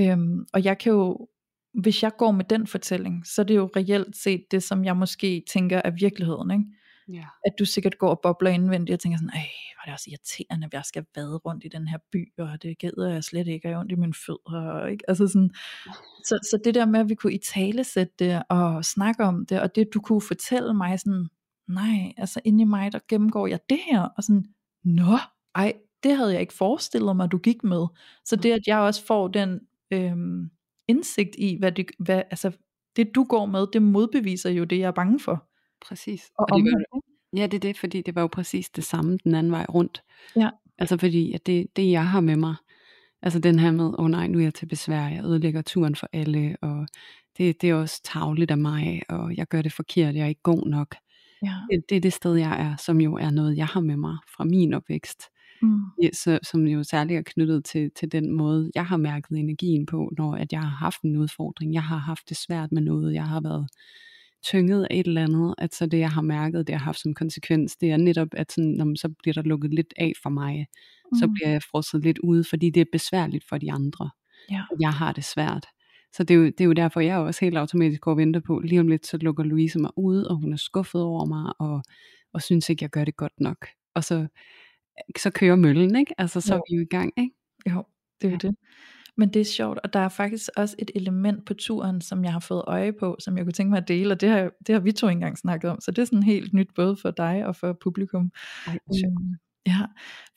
øhm, 0.01 0.47
og 0.53 0.65
jeg 0.65 0.79
kan 0.79 0.93
jo 0.93 1.29
hvis 1.75 2.03
jeg 2.03 2.13
går 2.19 2.31
med 2.31 2.45
den 2.45 2.67
fortælling, 2.67 3.27
så 3.27 3.43
er 3.43 3.47
det 3.47 3.57
jo 3.57 3.71
reelt 3.77 4.17
set 4.17 4.45
det, 4.51 4.63
som 4.63 4.85
jeg 4.85 4.97
måske 4.97 5.43
tænker 5.53 5.81
er 5.85 5.91
virkeligheden, 5.91 6.51
ikke? 6.51 6.65
Ja. 7.13 7.25
At 7.47 7.53
du 7.59 7.65
sikkert 7.65 7.99
går 7.99 8.11
og 8.11 8.21
bobler 8.23 8.51
indvendigt 8.51 8.95
og 8.95 9.01
tænker 9.01 9.19
sådan, 9.19 9.31
ej, 9.31 9.49
var 9.77 9.85
det 9.85 9.95
også 9.95 10.11
irriterende, 10.11 10.67
at 10.67 10.75
jeg 10.75 10.85
skal 10.85 11.05
vade 11.15 11.37
rundt 11.37 11.65
i 11.65 11.69
den 11.69 11.89
her 11.89 11.99
by, 12.13 12.33
og 12.39 12.63
det 12.63 12.79
gider 12.79 13.09
jeg 13.09 13.25
slet 13.25 13.49
ikke, 13.49 13.69
og 13.69 13.71
jeg 13.71 13.79
ondt 13.79 13.93
i 13.93 13.95
mine 13.95 14.15
fødder, 14.27 14.87
ikke? 14.87 15.05
Altså 15.09 15.27
sådan, 15.29 15.51
så, 16.25 16.39
så 16.51 16.61
det 16.65 16.75
der 16.75 16.87
med, 16.87 17.01
at 17.01 17.09
vi 17.09 17.15
kunne 17.15 17.35
i 17.35 17.39
tale 17.39 17.85
sætte 17.85 18.13
det, 18.19 18.43
og 18.49 18.85
snakke 18.85 19.25
om 19.25 19.47
det, 19.47 19.61
og 19.61 19.75
det 19.75 19.89
du 19.95 20.01
kunne 20.01 20.21
fortælle 20.21 20.75
mig 20.75 21.01
sådan, 21.01 21.29
nej, 21.69 22.13
altså 22.17 22.41
inde 22.45 22.63
i 22.63 22.65
mig, 22.65 22.93
der 22.93 22.99
gennemgår 23.09 23.47
jeg 23.47 23.61
det 23.69 23.79
her, 23.91 24.03
og 24.03 24.23
sådan, 24.25 24.45
nå, 24.85 25.19
ej, 25.55 25.73
det 26.03 26.17
havde 26.17 26.33
jeg 26.33 26.41
ikke 26.41 26.55
forestillet 26.55 27.17
mig, 27.17 27.33
du 27.33 27.39
gik 27.39 27.65
med. 27.65 27.87
Så 28.25 28.37
det, 28.37 28.53
at 28.53 28.67
jeg 28.67 28.79
også 28.79 29.07
får 29.07 29.29
den, 29.29 29.61
øhm, 29.91 30.51
indsigt 30.89 31.35
i, 31.39 31.57
hvad 31.59 31.73
det, 31.73 31.87
hvad, 31.99 32.23
altså, 32.31 32.53
det 32.97 33.15
du 33.15 33.25
går 33.25 33.47
med, 33.47 33.67
det 33.73 33.83
modbeviser 33.83 34.51
jo 34.51 34.65
det, 34.65 34.79
jeg 34.79 34.87
er 34.87 34.91
bange 34.91 35.21
for. 35.21 35.49
Præcis. 35.87 36.31
Og, 36.39 36.47
og 36.51 36.59
det 36.59 36.73
var, 36.73 37.01
ja, 37.37 37.47
det 37.47 37.55
er 37.55 37.61
det, 37.61 37.79
fordi 37.79 38.03
det 38.03 38.15
var 38.15 38.21
jo 38.21 38.27
præcis 38.27 38.71
det 38.71 38.85
samme 38.85 39.19
den 39.25 39.35
anden 39.35 39.53
vej 39.53 39.67
rundt. 39.75 40.03
Ja. 40.37 40.51
Altså 40.79 40.99
fordi, 40.99 41.33
at 41.33 41.47
det, 41.47 41.67
det 41.77 41.91
jeg 41.91 42.09
har 42.09 42.21
med 42.21 42.37
mig, 42.37 42.55
altså 43.23 43.39
den 43.39 43.59
her 43.59 43.71
med, 43.71 43.85
åh 43.85 43.95
oh 43.99 44.11
nej, 44.11 44.27
nu 44.27 44.39
er 44.39 44.43
jeg 44.43 44.55
til 44.55 44.67
besvær, 44.67 45.09
jeg 45.09 45.25
ødelægger 45.25 45.63
turen 45.63 45.97
for 45.97 46.09
alle, 46.13 46.57
og 46.63 46.87
det, 47.39 47.63
det 47.63 47.71
er 47.71 47.75
også 47.75 48.01
tavligt 48.05 48.51
af 48.51 48.59
mig, 48.59 49.03
og 49.09 49.37
jeg 49.37 49.47
gør 49.47 49.63
det 49.63 49.73
forkert, 49.73 50.15
jeg 50.15 50.23
er 50.23 50.29
ikke 50.29 50.43
god 50.43 50.67
nok. 50.67 50.97
Ja. 51.43 51.55
Det, 51.71 51.85
det 51.89 51.97
er 51.97 52.01
det 52.01 52.13
sted, 52.13 52.35
jeg 52.35 52.61
er, 52.61 52.77
som 52.77 53.01
jo 53.01 53.15
er 53.15 53.31
noget, 53.31 53.57
jeg 53.57 53.67
har 53.67 53.81
med 53.81 53.97
mig 53.97 54.17
fra 54.37 54.45
min 54.45 54.75
opvækst 54.75 55.23
mm. 55.65 55.81
ja, 56.03 56.09
så, 56.13 56.39
som 56.43 56.67
jo 56.67 56.83
særligt 56.83 57.19
er 57.19 57.23
knyttet 57.23 57.65
til, 57.65 57.91
til 57.97 58.13
den 58.13 58.31
måde, 58.31 58.71
jeg 58.75 58.87
har 58.87 58.97
mærket 58.97 59.39
energien 59.39 59.87
på, 59.87 60.13
når 60.19 60.35
at 60.35 60.53
jeg 60.53 60.61
har 60.61 60.77
haft 60.77 61.03
en 61.03 61.17
udfordring. 61.17 61.75
Jeg 61.75 61.83
har 61.83 61.97
haft 61.97 62.29
det 62.29 62.37
svært 62.37 62.73
med 62.73 62.83
noget, 62.83 63.15
jeg 63.15 63.25
har 63.25 63.41
været 63.41 63.69
tynget 64.45 64.87
af 64.91 64.97
et 64.97 65.07
eller 65.07 65.23
andet, 65.23 65.55
at 65.59 65.75
så 65.75 65.87
det 65.87 65.99
jeg 65.99 66.11
har 66.11 66.23
mærket, 66.23 66.67
det 66.67 66.73
jeg 66.73 66.81
har 66.81 66.85
haft 66.85 67.01
som 67.01 67.15
konsekvens, 67.15 67.77
det 67.77 67.91
er 67.91 67.97
netop, 67.97 68.29
at 68.33 68.53
sådan, 68.53 68.71
når 68.71 68.97
så 68.97 69.15
bliver 69.23 69.35
der 69.35 69.43
lukket 69.43 69.75
lidt 69.75 69.95
af 69.97 70.13
for 70.23 70.31
mig, 70.31 70.67
mm. 71.13 71.19
så 71.19 71.29
bliver 71.35 71.51
jeg 71.51 71.63
frosset 71.71 72.03
lidt 72.03 72.19
ude, 72.19 72.45
fordi 72.45 72.71
det 72.71 72.81
er 72.81 72.85
besværligt 72.93 73.45
for 73.49 73.59
de 73.59 73.73
andre. 73.73 74.11
Ja. 74.51 74.63
Jeg 74.81 74.93
har 74.93 75.13
det 75.13 75.25
svært. 75.25 75.67
Så 76.13 76.25
det 76.25 76.35
er, 76.35 76.39
jo, 76.39 76.45
det 76.45 76.61
er 76.61 76.65
jo 76.65 76.73
derfor, 76.73 77.01
jeg 77.01 77.19
også 77.19 77.45
helt 77.45 77.57
automatisk 77.57 78.01
går 78.01 78.11
og 78.11 78.17
venter 78.17 78.41
på, 78.41 78.61
lige 78.65 78.81
om 78.81 78.89
lidt, 78.89 79.07
så 79.07 79.17
lukker 79.17 79.45
Louise 79.45 79.79
mig 79.79 79.91
ud, 79.97 80.23
og 80.23 80.37
hun 80.37 80.53
er 80.53 80.57
skuffet 80.57 81.03
over 81.03 81.27
mig, 81.27 81.53
og, 81.59 81.83
og 82.33 82.43
synes 82.43 82.71
ikke, 82.71 82.83
jeg 82.83 82.91
gør 82.91 83.05
det 83.05 83.17
godt 83.17 83.41
nok. 83.41 83.67
Og 83.95 84.05
så, 84.05 84.27
så 85.19 85.31
kører 85.31 85.57
møllen, 85.57 85.97
ikke? 85.97 86.15
Altså, 86.19 86.41
så 86.41 86.55
jo. 86.55 86.59
er 86.59 86.63
vi 86.71 86.77
jo 86.77 86.83
i 86.83 86.97
gang, 86.97 87.13
ikke? 87.17 87.35
Jo, 87.71 87.85
det 88.21 88.27
er 88.27 88.31
jo 88.31 88.39
ja. 88.43 88.49
det. 88.49 88.57
Men 89.17 89.29
det 89.29 89.41
er 89.41 89.45
sjovt, 89.45 89.79
og 89.85 89.93
der 89.93 90.01
er 90.01 90.09
faktisk 90.09 90.51
også 90.57 90.77
et 90.79 90.91
element 90.95 91.47
på 91.47 91.55
turen, 91.55 92.01
som 92.01 92.25
jeg 92.25 92.33
har 92.33 92.41
fået 92.41 92.63
øje 92.67 92.93
på, 92.93 93.17
som 93.21 93.37
jeg 93.37 93.45
kunne 93.45 93.53
tænke 93.53 93.71
mig 93.71 93.79
at 93.79 93.89
dele, 93.89 94.15
og 94.15 94.21
det 94.21 94.29
har, 94.29 94.51
det 94.67 94.73
har 94.73 94.81
vi 94.81 94.93
to 94.93 95.09
engang 95.09 95.39
snakket 95.39 95.71
om, 95.71 95.81
så 95.81 95.91
det 95.91 96.03
er 96.03 96.07
sådan 96.07 96.23
helt 96.23 96.53
nyt 96.55 96.69
både 96.77 96.97
for 97.03 97.11
dig 97.11 97.47
og 97.47 97.57
for 97.57 97.73
publikum. 97.73 98.31
Ej, 98.67 98.79
øhm, 98.89 99.35
ja, 99.67 99.81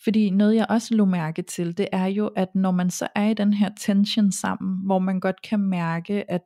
fordi 0.03 0.30
noget 0.30 0.55
jeg 0.55 0.65
også 0.69 0.95
lå 0.95 1.05
mærke 1.05 1.41
til, 1.41 1.78
det 1.78 1.88
er 1.91 2.05
jo, 2.05 2.28
at 2.28 2.55
når 2.55 2.71
man 2.71 2.89
så 2.89 3.07
er 3.15 3.30
i 3.30 3.34
den 3.34 3.53
her 3.53 3.69
tension 3.80 4.32
sammen, 4.32 4.86
hvor 4.86 4.99
man 4.99 5.19
godt 5.19 5.41
kan 5.41 5.59
mærke, 5.59 6.32
at 6.32 6.41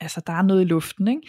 altså, 0.00 0.22
der 0.26 0.32
er 0.32 0.42
noget 0.42 0.60
i 0.60 0.64
luften, 0.64 1.08
ikke? 1.08 1.22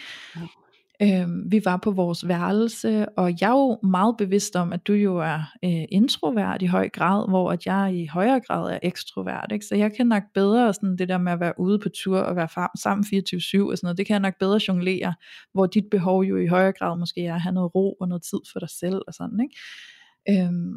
Øh, 1.02 1.10
Øhm, 1.20 1.52
vi 1.52 1.60
var 1.64 1.76
på 1.76 1.90
vores 1.90 2.28
værelse, 2.28 3.08
og 3.08 3.40
jeg 3.40 3.46
er 3.46 3.50
jo 3.50 3.78
meget 3.88 4.14
bevidst 4.18 4.56
om, 4.56 4.72
at 4.72 4.86
du 4.86 4.92
jo 4.92 5.18
er 5.18 5.38
øh, 5.64 5.84
introvert 5.88 6.62
i 6.62 6.66
høj 6.66 6.88
grad, 6.88 7.28
hvor 7.28 7.52
at 7.52 7.66
jeg 7.66 7.94
i 7.94 8.06
højere 8.06 8.40
grad 8.40 8.72
er 8.72 8.78
ekstrovert. 8.82 9.52
Ikke? 9.52 9.66
Så 9.66 9.74
jeg 9.76 9.92
kan 9.92 10.06
nok 10.06 10.22
bedre 10.34 10.74
sådan 10.74 10.96
det 10.96 11.08
der 11.08 11.18
med 11.18 11.32
at 11.32 11.40
være 11.40 11.60
ude 11.60 11.78
på 11.78 11.88
tur 11.88 12.18
og 12.18 12.36
være 12.36 12.68
sammen 12.78 13.04
24-7 13.04 13.10
og 13.12 13.78
sådan 13.78 13.78
noget, 13.82 13.98
det 13.98 14.06
kan 14.06 14.14
jeg 14.14 14.20
nok 14.20 14.38
bedre 14.38 14.60
jonglere, 14.68 15.14
hvor 15.52 15.66
dit 15.66 15.84
behov 15.90 16.22
jo 16.22 16.36
i 16.36 16.46
højere 16.46 16.72
grad 16.72 16.98
måske 16.98 17.26
er 17.26 17.34
at 17.34 17.40
have 17.40 17.52
noget 17.52 17.74
ro 17.74 17.92
og 18.00 18.08
noget 18.08 18.22
tid 18.22 18.40
for 18.52 18.58
dig 18.60 18.70
selv 18.70 19.00
og 19.06 19.14
sådan. 19.14 19.40
Ikke? 19.40 20.42
Øhm, 20.42 20.74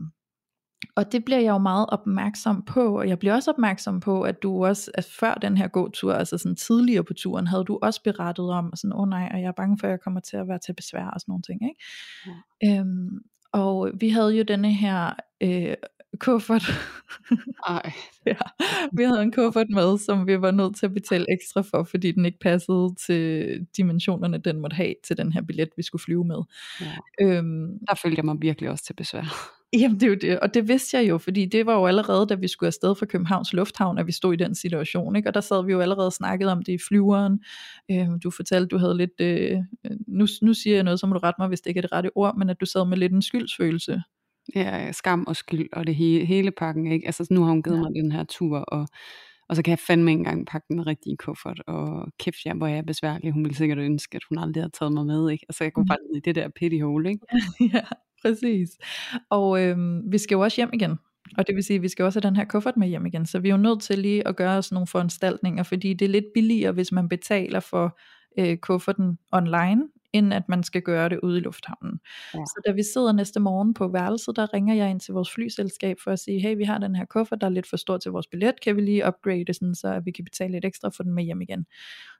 og 0.95 1.11
det 1.11 1.25
bliver 1.25 1.39
jeg 1.39 1.49
jo 1.49 1.57
meget 1.57 1.85
opmærksom 1.89 2.63
på, 2.65 2.97
og 2.99 3.09
jeg 3.09 3.19
bliver 3.19 3.33
også 3.33 3.51
opmærksom 3.51 3.99
på, 3.99 4.21
at 4.21 4.43
du 4.43 4.65
også, 4.65 4.91
at 4.93 5.05
før 5.19 5.33
den 5.33 5.57
her 5.57 5.67
gåtur, 5.67 6.13
altså 6.13 6.37
sådan 6.37 6.55
tidligere 6.55 7.03
på 7.03 7.13
turen, 7.13 7.47
havde 7.47 7.63
du 7.63 7.79
også 7.81 8.03
berettet 8.03 8.49
om, 8.49 8.75
sådan, 8.75 8.93
åh 8.93 9.01
oh 9.01 9.09
nej, 9.09 9.29
og 9.33 9.41
jeg 9.41 9.47
er 9.47 9.51
bange 9.51 9.77
for, 9.79 9.87
at 9.87 9.91
jeg 9.91 9.99
kommer 9.99 10.19
til 10.19 10.37
at 10.37 10.47
være 10.47 10.59
til 10.59 10.73
besvær 10.73 11.05
og 11.05 11.21
sådan 11.21 11.31
nogle 11.31 11.43
ting, 11.43 11.61
ikke? 11.69 11.83
Ja. 12.63 12.79
Øhm, 12.79 13.19
og 13.51 13.91
vi 13.99 14.09
havde 14.09 14.37
jo 14.37 14.43
denne 14.43 14.73
her 14.73 15.13
øh, 15.41 15.75
kuffert. 16.19 16.63
Ej. 17.67 17.91
ja, 18.25 18.35
vi 18.93 19.03
havde 19.03 19.21
en 19.21 19.31
kuffert 19.31 19.69
med, 19.69 19.97
som 19.97 20.27
vi 20.27 20.41
var 20.41 20.51
nødt 20.51 20.75
til 20.75 20.85
at 20.85 20.93
betale 20.93 21.25
ekstra 21.33 21.61
for, 21.61 21.83
fordi 21.83 22.11
den 22.11 22.25
ikke 22.25 22.39
passede 22.39 22.95
til 23.05 23.57
dimensionerne, 23.77 24.37
den 24.37 24.59
måtte 24.59 24.75
have 24.75 24.95
til 25.07 25.17
den 25.17 25.33
her 25.33 25.41
billet, 25.41 25.69
vi 25.77 25.83
skulle 25.83 26.03
flyve 26.03 26.25
med. 26.25 26.41
Ja. 26.81 26.91
Øhm, 27.21 27.79
Der 27.87 27.95
følte 28.03 28.17
jeg 28.17 28.25
mig 28.25 28.35
virkelig 28.39 28.69
også 28.69 28.85
til 28.85 28.93
besvær. 28.93 29.62
Jamen 29.79 29.99
det 29.99 30.03
er 30.03 30.07
jo 30.07 30.15
det, 30.15 30.39
og 30.39 30.53
det 30.53 30.67
vidste 30.67 30.97
jeg 30.97 31.09
jo, 31.09 31.17
fordi 31.17 31.45
det 31.45 31.65
var 31.65 31.75
jo 31.75 31.85
allerede, 31.85 32.27
da 32.27 32.35
vi 32.35 32.47
skulle 32.47 32.67
afsted 32.67 32.95
fra 32.95 33.05
Københavns 33.05 33.53
Lufthavn, 33.53 33.97
at 33.97 34.07
vi 34.07 34.11
stod 34.11 34.33
i 34.33 34.35
den 34.35 34.55
situation, 34.55 35.15
ikke? 35.15 35.29
og 35.29 35.33
der 35.33 35.41
sad 35.41 35.65
vi 35.65 35.71
jo 35.71 35.79
allerede 35.79 36.07
og 36.07 36.13
snakkede 36.13 36.51
om 36.51 36.61
det 36.63 36.73
i 36.73 36.77
flyveren. 36.87 37.39
Øh, 37.91 38.07
du 38.23 38.31
fortalte, 38.31 38.67
du 38.67 38.77
havde 38.77 38.97
lidt, 38.97 39.21
øh, 39.21 39.57
nu, 40.07 40.27
nu 40.41 40.53
siger 40.53 40.75
jeg 40.75 40.83
noget, 40.83 40.99
så 40.99 41.07
må 41.07 41.13
du 41.13 41.19
rette 41.19 41.41
mig, 41.41 41.47
hvis 41.47 41.61
det 41.61 41.69
ikke 41.69 41.77
er 41.77 41.81
det 41.81 41.91
rette 41.91 42.09
ord, 42.15 42.37
men 42.37 42.49
at 42.49 42.61
du 42.61 42.65
sad 42.65 42.85
med 42.85 42.97
lidt 42.97 43.13
en 43.13 43.21
skyldsfølelse. 43.21 44.03
Ja, 44.55 44.91
skam 44.91 45.23
og 45.27 45.35
skyld, 45.35 45.69
og 45.73 45.87
det 45.87 45.95
hele, 45.95 46.25
hele 46.25 46.51
pakken, 46.51 46.87
ikke? 46.91 47.05
Altså 47.05 47.27
nu 47.31 47.43
har 47.43 47.51
hun 47.51 47.63
givet 47.63 47.77
ja. 47.77 47.81
mig 47.81 47.91
den 47.95 48.11
her 48.11 48.23
tur, 48.23 48.57
og 48.57 48.87
og 49.49 49.55
så 49.55 49.63
kan 49.63 49.71
jeg 49.71 49.79
fandme 49.79 50.11
ikke 50.11 50.19
engang 50.19 50.47
pakke 50.47 50.67
den 50.69 50.87
rigtige 50.87 51.17
kuffert, 51.17 51.61
og 51.67 52.07
kæft 52.19 52.45
ja, 52.45 52.53
hvor 52.53 52.67
jeg 52.67 52.77
er 52.77 52.81
besværlig. 52.81 53.31
Hun 53.31 53.43
ville 53.43 53.55
sikkert 53.55 53.77
ønske, 53.77 54.15
at 54.15 54.21
hun 54.29 54.37
aldrig 54.37 54.63
havde 54.63 54.71
taget 54.79 54.93
mig 54.93 55.05
med, 55.05 55.29
ikke? 55.29 55.45
Altså 55.49 55.63
jeg 55.63 55.73
kunne 55.73 55.83
mm. 55.83 55.87
falde 55.87 56.17
i 56.17 56.19
det 56.19 56.35
der 56.35 56.49
pity 56.49 56.81
hole, 56.81 57.09
ikke? 57.09 57.25
ja, 57.73 57.83
præcis. 58.25 58.69
Og 59.29 59.63
øhm, 59.63 60.11
vi 60.11 60.17
skal 60.17 60.35
jo 60.35 60.41
også 60.41 60.55
hjem 60.55 60.69
igen. 60.73 60.97
Og 61.37 61.47
det 61.47 61.55
vil 61.55 61.63
sige, 61.63 61.75
at 61.75 61.81
vi 61.81 61.87
skal 61.87 62.05
også 62.05 62.19
have 62.21 62.29
den 62.29 62.35
her 62.35 62.45
kuffert 62.45 62.77
med 62.77 62.87
hjem 62.87 63.05
igen. 63.05 63.25
Så 63.25 63.39
vi 63.39 63.47
er 63.49 63.53
jo 63.53 63.57
nødt 63.57 63.81
til 63.81 63.99
lige 63.99 64.27
at 64.27 64.35
gøre 64.35 64.57
os 64.57 64.71
nogle 64.71 64.87
foranstaltninger, 64.87 65.63
fordi 65.63 65.93
det 65.93 66.05
er 66.05 66.09
lidt 66.09 66.25
billigere, 66.33 66.71
hvis 66.71 66.91
man 66.91 67.09
betaler 67.09 67.59
for 67.59 67.99
øh, 68.39 68.57
kufferten 68.57 69.17
online, 69.31 69.81
end 70.13 70.33
at 70.33 70.49
man 70.49 70.63
skal 70.63 70.81
gøre 70.81 71.09
det 71.09 71.19
ude 71.23 71.37
i 71.37 71.41
lufthavnen. 71.41 71.99
Ja. 72.33 72.39
Så 72.45 72.61
da 72.67 72.71
vi 72.71 72.83
sidder 72.83 73.11
næste 73.11 73.39
morgen 73.39 73.73
på 73.73 73.87
værelset, 73.87 74.35
der 74.35 74.53
ringer 74.53 74.75
jeg 74.75 74.89
ind 74.89 74.99
til 74.99 75.13
vores 75.13 75.31
flyselskab 75.31 75.97
for 76.03 76.11
at 76.11 76.19
sige, 76.19 76.39
hey, 76.39 76.57
vi 76.57 76.63
har 76.63 76.77
den 76.77 76.95
her 76.95 77.05
kuffert, 77.05 77.41
der 77.41 77.47
er 77.47 77.51
lidt 77.51 77.69
for 77.69 77.77
stor 77.77 77.97
til 77.97 78.11
vores 78.11 78.27
billet, 78.27 78.61
kan 78.61 78.75
vi 78.75 78.81
lige 78.81 79.07
upgrade 79.07 79.53
sådan, 79.53 79.75
så 79.75 80.01
vi 80.05 80.11
kan 80.11 80.25
betale 80.25 80.51
lidt 80.51 80.65
ekstra 80.65 80.89
for 80.89 81.03
den 81.03 81.13
med 81.13 81.23
hjem 81.23 81.41
igen. 81.41 81.65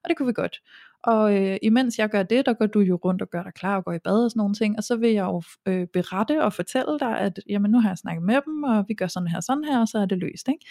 Og 0.04 0.10
det 0.10 0.18
kunne 0.18 0.28
vi 0.28 0.34
godt. 0.34 0.62
Og 1.04 1.36
øh, 1.36 1.58
imens 1.62 2.00
jeg 2.00 2.10
gør 2.10 2.24
det, 2.24 2.46
der 2.46 2.54
går 2.54 2.66
du 2.66 2.80
jo 2.80 2.96
rundt 2.96 3.22
og 3.22 3.30
gør 3.30 3.44
dig 3.44 3.54
klar 3.54 3.76
og 3.76 3.86
går 3.86 3.94
i 3.94 4.00
bad 4.00 4.24
og 4.24 4.32
sådan 4.32 4.40
nogle 4.40 4.54
ting, 4.54 4.78
og 4.78 4.84
så 4.84 4.96
vil 4.96 5.12
jeg 5.12 5.24
jo 5.24 5.42
øh, 5.66 5.88
berette 5.94 6.44
og 6.44 6.54
fortælle 6.54 7.00
dig, 7.00 7.20
at 7.20 7.40
jamen, 7.50 7.72
nu 7.72 7.80
har 7.80 7.90
jeg 7.90 7.98
snakket 7.98 8.24
med 8.24 8.40
dem, 8.46 8.64
og 8.64 8.86
vi 8.88 8.94
gør 8.94 9.08
sådan 9.08 9.28
her, 9.28 9.40
sådan 9.40 9.64
her, 9.64 9.80
og 9.80 9.88
så 9.88 10.00
er 10.00 10.06
det 10.06 10.18
løst. 10.18 10.48
Ikke? 10.48 10.66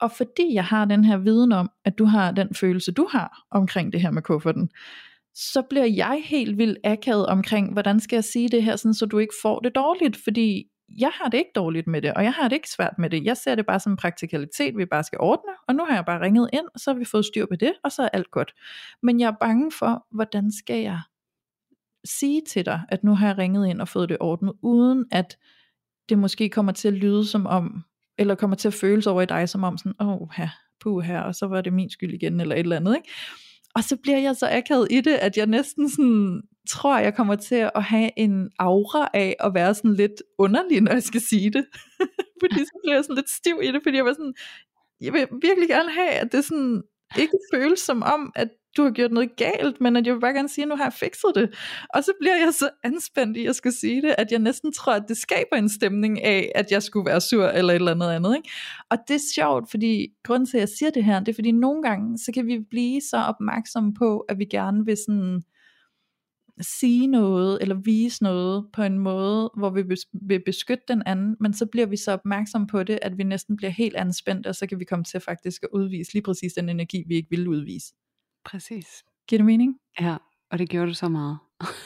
Og 0.00 0.12
fordi 0.12 0.54
jeg 0.54 0.64
har 0.64 0.84
den 0.84 1.04
her 1.04 1.16
viden 1.16 1.52
om, 1.52 1.70
at 1.84 1.98
du 1.98 2.04
har 2.04 2.32
den 2.32 2.54
følelse, 2.54 2.92
du 2.92 3.08
har 3.10 3.46
omkring 3.50 3.92
det 3.92 4.00
her 4.00 4.10
med 4.10 4.22
kufferten, 4.22 4.70
så 5.36 5.62
bliver 5.62 5.84
jeg 5.84 6.22
helt 6.24 6.58
vildt 6.58 6.78
akavet 6.84 7.26
omkring, 7.26 7.72
hvordan 7.72 8.00
skal 8.00 8.16
jeg 8.16 8.24
sige 8.24 8.48
det 8.48 8.62
her, 8.62 8.76
sådan, 8.76 8.94
så 8.94 9.06
du 9.06 9.18
ikke 9.18 9.34
får 9.42 9.60
det 9.60 9.74
dårligt, 9.74 10.16
fordi 10.24 10.64
jeg 10.98 11.10
har 11.14 11.28
det 11.28 11.38
ikke 11.38 11.50
dårligt 11.54 11.86
med 11.86 12.02
det, 12.02 12.14
og 12.14 12.24
jeg 12.24 12.32
har 12.32 12.48
det 12.48 12.56
ikke 12.56 12.70
svært 12.70 12.98
med 12.98 13.10
det. 13.10 13.24
Jeg 13.24 13.36
ser 13.36 13.54
det 13.54 13.66
bare 13.66 13.80
som 13.80 13.92
en 13.92 13.96
praktikalitet, 13.96 14.76
vi 14.76 14.84
bare 14.84 15.04
skal 15.04 15.18
ordne, 15.20 15.52
og 15.68 15.74
nu 15.74 15.84
har 15.84 15.94
jeg 15.94 16.04
bare 16.04 16.20
ringet 16.20 16.50
ind, 16.52 16.66
og 16.74 16.80
så 16.80 16.92
har 16.92 16.98
vi 16.98 17.04
fået 17.04 17.24
styr 17.24 17.46
på 17.46 17.56
det, 17.56 17.72
og 17.84 17.92
så 17.92 18.02
er 18.02 18.08
alt 18.08 18.30
godt. 18.30 18.54
Men 19.02 19.20
jeg 19.20 19.26
er 19.26 19.36
bange 19.40 19.72
for, 19.72 20.06
hvordan 20.10 20.52
skal 20.52 20.82
jeg 20.82 21.00
sige 22.04 22.42
til 22.48 22.66
dig, 22.66 22.80
at 22.88 23.04
nu 23.04 23.14
har 23.14 23.26
jeg 23.26 23.38
ringet 23.38 23.68
ind 23.68 23.80
og 23.80 23.88
fået 23.88 24.08
det 24.08 24.16
ordnet, 24.20 24.52
uden 24.62 25.04
at 25.12 25.36
det 26.08 26.18
måske 26.18 26.48
kommer 26.48 26.72
til 26.72 26.88
at 26.88 26.94
lyde 26.94 27.26
som 27.26 27.46
om, 27.46 27.84
eller 28.18 28.34
kommer 28.34 28.56
til 28.56 28.68
at 28.68 28.74
føles 28.74 29.06
over 29.06 29.22
i 29.22 29.26
dig 29.26 29.48
som 29.48 29.64
om 29.64 29.78
sådan, 29.78 29.94
åh, 30.00 30.08
oh, 30.08 30.28
her, 30.36 30.48
puh 30.80 31.04
her, 31.04 31.20
og 31.20 31.34
så 31.34 31.46
var 31.46 31.60
det 31.60 31.72
min 31.72 31.90
skyld 31.90 32.14
igen, 32.14 32.40
eller 32.40 32.54
et 32.54 32.60
eller 32.60 32.76
andet, 32.76 32.96
ikke? 32.96 33.08
Og 33.76 33.84
så 33.84 33.96
bliver 34.02 34.18
jeg 34.18 34.36
så 34.36 34.48
akavet 34.50 34.88
i 34.90 35.00
det, 35.00 35.14
at 35.14 35.36
jeg 35.36 35.46
næsten 35.46 35.90
sådan, 35.90 36.42
tror, 36.70 36.98
jeg 36.98 37.14
kommer 37.14 37.34
til 37.34 37.70
at 37.74 37.82
have 37.82 38.10
en 38.16 38.50
aura 38.58 39.08
af 39.14 39.36
at 39.40 39.54
være 39.54 39.74
sådan 39.74 39.94
lidt 39.94 40.22
underlig, 40.38 40.80
når 40.80 40.92
jeg 40.92 41.02
skal 41.02 41.20
sige 41.20 41.50
det. 41.50 41.66
fordi 42.42 42.58
så 42.58 42.80
bliver 42.82 42.94
jeg 42.94 43.04
sådan 43.04 43.16
lidt 43.16 43.30
stiv 43.30 43.60
i 43.62 43.72
det, 43.72 43.80
fordi 43.82 43.96
jeg 43.96 44.04
var 44.04 44.12
sådan, 44.12 44.34
jeg 45.00 45.12
vil 45.12 45.28
virkelig 45.42 45.68
gerne 45.68 45.92
have, 45.92 46.10
at 46.10 46.32
det 46.32 46.44
sådan 46.44 46.82
ikke 47.18 47.38
føles 47.54 47.80
som 47.80 48.02
om, 48.02 48.32
at 48.34 48.48
du 48.76 48.82
har 48.82 48.90
gjort 48.90 49.12
noget 49.12 49.36
galt, 49.36 49.80
men 49.80 49.96
at 49.96 50.06
jeg 50.06 50.14
vil 50.14 50.20
bare 50.20 50.32
gerne 50.32 50.48
sige, 50.48 50.62
at 50.62 50.68
nu 50.68 50.76
har 50.76 50.84
jeg 50.84 50.92
fikset 50.92 51.32
det. 51.34 51.54
Og 51.94 52.04
så 52.04 52.12
bliver 52.20 52.36
jeg 52.36 52.54
så 52.54 52.70
anspændt 52.84 53.36
i 53.36 53.40
at 53.40 53.46
jeg 53.46 53.54
skal 53.54 53.72
sige 53.72 54.02
det, 54.02 54.14
at 54.18 54.32
jeg 54.32 54.38
næsten 54.38 54.72
tror, 54.72 54.92
at 54.92 55.04
det 55.08 55.16
skaber 55.16 55.56
en 55.56 55.68
stemning 55.68 56.22
af, 56.24 56.52
at 56.54 56.66
jeg 56.70 56.82
skulle 56.82 57.06
være 57.06 57.20
sur 57.20 57.44
eller 57.44 57.72
et 57.72 57.76
eller 57.76 57.90
andet 57.92 58.10
andet. 58.10 58.36
Ikke? 58.36 58.50
Og 58.90 58.98
det 59.08 59.14
er 59.14 59.20
sjovt, 59.34 59.70
fordi 59.70 60.08
grunden 60.24 60.46
til, 60.46 60.56
at 60.56 60.60
jeg 60.60 60.68
siger 60.68 60.90
det 60.90 61.04
her, 61.04 61.20
det 61.20 61.28
er 61.28 61.34
fordi 61.34 61.52
nogle 61.52 61.82
gange, 61.82 62.18
så 62.18 62.32
kan 62.34 62.46
vi 62.46 62.58
blive 62.70 63.00
så 63.10 63.16
opmærksomme 63.16 63.94
på, 63.94 64.20
at 64.20 64.38
vi 64.38 64.44
gerne 64.44 64.84
vil 64.84 64.96
sådan 65.06 65.42
sige 66.60 67.06
noget 67.06 67.58
eller 67.60 67.74
vise 67.84 68.22
noget 68.22 68.66
på 68.72 68.82
en 68.82 68.98
måde, 68.98 69.50
hvor 69.56 69.70
vi 69.70 69.82
vil 70.12 70.42
beskytte 70.46 70.84
den 70.88 71.02
anden, 71.06 71.36
men 71.40 71.52
så 71.54 71.66
bliver 71.66 71.86
vi 71.86 71.96
så 71.96 72.12
opmærksom 72.12 72.66
på 72.66 72.82
det, 72.82 72.98
at 73.02 73.18
vi 73.18 73.22
næsten 73.22 73.56
bliver 73.56 73.70
helt 73.70 73.96
anspændt, 73.96 74.46
og 74.46 74.54
så 74.54 74.66
kan 74.66 74.78
vi 74.78 74.84
komme 74.84 75.04
til 75.04 75.20
faktisk 75.20 75.62
at 75.62 75.68
udvise 75.72 76.12
lige 76.12 76.22
præcis 76.22 76.52
den 76.52 76.68
energi, 76.68 77.04
vi 77.08 77.14
ikke 77.14 77.30
ville 77.30 77.50
udvise. 77.50 77.92
Præcis. 78.46 78.86
Giver 79.28 79.38
det 79.38 79.46
mening? 79.46 79.76
Ja, 80.00 80.16
og 80.50 80.58
det 80.58 80.68
gjorde 80.68 80.88
du 80.88 80.94
så 80.94 81.08
meget. 81.08 81.38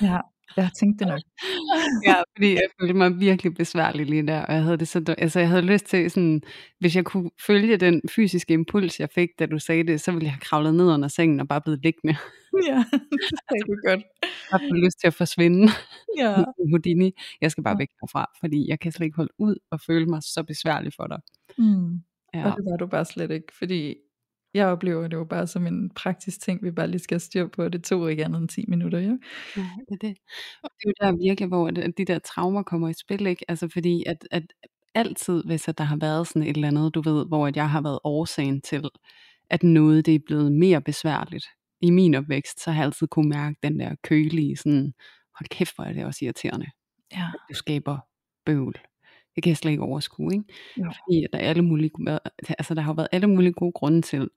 ja, 0.03 0.19
jeg 0.57 0.71
tænkte 0.81 1.05
det 1.05 1.13
nok. 1.13 1.21
ja, 2.09 2.15
fordi 2.37 2.53
jeg 2.53 2.69
følte 2.81 2.95
mig 2.95 3.21
virkelig 3.21 3.55
besværlig 3.55 4.07
lige 4.07 4.27
der, 4.27 4.45
og 4.45 4.55
jeg 4.55 4.63
havde 4.63 4.77
det 4.77 4.89
så, 4.89 5.15
altså 5.19 5.41
jeg 5.41 5.49
havde 5.49 5.63
lyst 5.63 5.87
til 5.87 6.11
sådan, 6.11 6.43
hvis 6.81 6.97
jeg 6.97 7.05
kunne 7.05 7.31
følge 7.47 7.77
den 7.77 8.03
fysiske 8.11 8.55
impuls, 8.55 9.01
jeg 9.01 9.09
fik, 9.15 9.29
da 9.39 9.47
du 9.47 9.59
sagde 9.59 9.87
det, 9.87 10.01
så 10.01 10.13
ville 10.13 10.25
jeg 10.25 10.33
have 10.33 10.41
kravlet 10.41 10.75
ned 10.75 10.93
under 10.93 11.09
sengen 11.09 11.41
og 11.41 11.49
bare 11.49 11.61
blevet 11.61 11.83
liggende. 11.83 12.17
ja, 12.69 12.85
det 12.93 13.01
er 13.49 13.55
altså, 13.55 13.81
godt. 13.87 14.03
Jeg 14.51 14.59
har 14.61 14.85
lyst 14.85 15.01
til 15.01 15.07
at 15.07 15.15
forsvinde. 15.15 15.69
Ja. 16.19 16.45
Houdini. 16.71 17.13
Jeg 17.41 17.51
skal 17.51 17.65
bare 17.65 17.79
væk 17.79 17.89
herfra, 18.03 18.27
fordi 18.41 18.69
jeg 18.69 18.81
kan 18.81 18.93
slet 18.93 19.05
ikke 19.05 19.17
holde 19.17 19.33
ud 19.39 19.57
og 19.71 19.81
føle 19.81 20.07
mig 20.07 20.23
så 20.23 20.43
besværlig 20.43 20.93
for 20.97 21.07
dig. 21.07 21.19
Mm. 21.59 22.01
Ja. 22.35 22.45
Og 22.45 22.57
det 22.57 22.65
var 22.71 22.77
du 22.77 22.87
bare 22.87 23.05
slet 23.05 23.31
ikke, 23.31 23.53
fordi 23.59 23.95
jeg 24.55 24.67
oplever 24.67 25.09
det 25.09 25.17
jo 25.17 25.25
bare 25.25 25.47
som 25.47 25.67
en 25.67 25.91
praktisk 25.91 26.41
ting, 26.41 26.63
vi 26.63 26.71
bare 26.71 26.87
lige 26.87 27.01
skal 27.01 27.21
styre 27.21 27.49
på, 27.49 27.69
det 27.69 27.85
tog 27.85 28.11
ikke 28.11 28.25
andet 28.25 28.41
end 28.41 28.49
10 28.49 28.65
minutter, 28.69 28.99
ja. 28.99 29.17
Ja, 29.57 29.69
det 29.89 29.95
er 29.95 30.09
det. 30.09 30.17
Og 30.63 30.71
det 30.71 30.85
er 30.85 30.89
jo 30.89 30.95
der 31.01 31.29
virkelig, 31.29 31.49
hvor 31.49 31.71
de 31.71 32.05
der 32.05 32.19
traumer 32.19 32.63
kommer 32.63 32.89
i 32.89 32.93
spil, 32.93 33.27
ikke? 33.27 33.45
Altså 33.49 33.69
fordi, 33.69 34.05
at, 34.07 34.29
at 34.31 34.43
altid, 34.95 35.45
hvis 35.45 35.69
at 35.69 35.79
der 35.79 35.85
har 35.85 35.97
været 35.97 36.29
sådan 36.29 36.43
et 36.43 36.55
eller 36.57 36.69
andet, 36.69 36.95
du 36.95 37.03
ved, 37.03 37.27
hvor 37.27 37.47
at 37.47 37.57
jeg 37.57 37.71
har 37.71 37.83
været 37.83 37.99
årsagen 38.05 38.61
til, 38.61 38.89
at 39.51 39.63
noget 39.63 40.07
det 40.07 40.15
er 40.15 40.19
blevet 40.27 40.53
mere 40.53 40.81
besværligt 40.81 41.45
i 41.81 41.91
min 41.91 42.15
opvækst, 42.15 42.61
så 42.61 42.71
har 42.71 42.81
jeg 42.81 42.87
altid 42.87 43.07
kunne 43.07 43.29
mærke 43.29 43.57
den 43.63 43.81
der 43.81 43.95
kølige, 44.05 44.57
sådan, 44.57 44.93
hold 45.39 45.49
kæft, 45.49 45.75
hvor 45.75 45.85
er 45.85 45.93
det 45.93 46.05
også 46.05 46.25
irriterende. 46.25 46.67
Ja. 47.13 47.31
Du 47.49 47.55
skaber 47.55 47.99
bøvl 48.45 48.75
det 49.35 49.43
kan 49.43 49.51
jeg 49.51 49.57
slet 49.57 49.70
ikke 49.70 49.83
overskue, 49.83 50.33
ikke? 50.33 50.45
Ja. 50.78 50.87
Fordi 50.87 51.26
der, 51.33 51.39
er 51.39 51.49
alle 51.49 51.62
mulige, 51.62 51.91
altså, 52.59 52.74
der 52.74 52.81
har 52.81 52.95
været 52.95 53.09
alle 53.12 53.26
mulige 53.26 53.53
gode 53.53 53.72
grunde 53.72 54.03
til, 54.03 54.28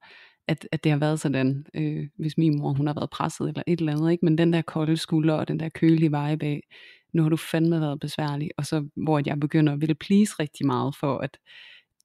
at, 0.47 0.67
at 0.71 0.83
det 0.83 0.91
har 0.91 0.99
været 0.99 1.19
sådan, 1.19 1.65
øh, 1.73 2.07
hvis 2.19 2.37
min 2.37 2.59
mor 2.59 2.73
hun 2.73 2.87
har 2.87 2.93
været 2.93 3.09
presset 3.09 3.47
eller 3.47 3.63
et 3.67 3.79
eller 3.79 3.93
andet, 3.93 4.11
ikke? 4.11 4.25
men 4.25 4.37
den 4.37 4.53
der 4.53 4.61
kolde 4.61 4.97
skulder 4.97 5.33
og 5.33 5.47
den 5.47 5.59
der 5.59 5.69
kølige 5.69 6.11
vibe 6.11 6.45
af, 6.45 6.61
nu 7.13 7.21
har 7.21 7.29
du 7.29 7.37
fandme 7.37 7.81
været 7.81 7.99
besværlig, 7.99 8.49
og 8.57 8.65
så 8.65 8.87
hvor 8.95 9.21
jeg 9.25 9.39
begynder 9.39 9.73
at 9.73 9.81
ville 9.81 9.95
please 9.95 10.33
rigtig 10.39 10.65
meget 10.65 10.95
for 10.95 11.17
at, 11.17 11.37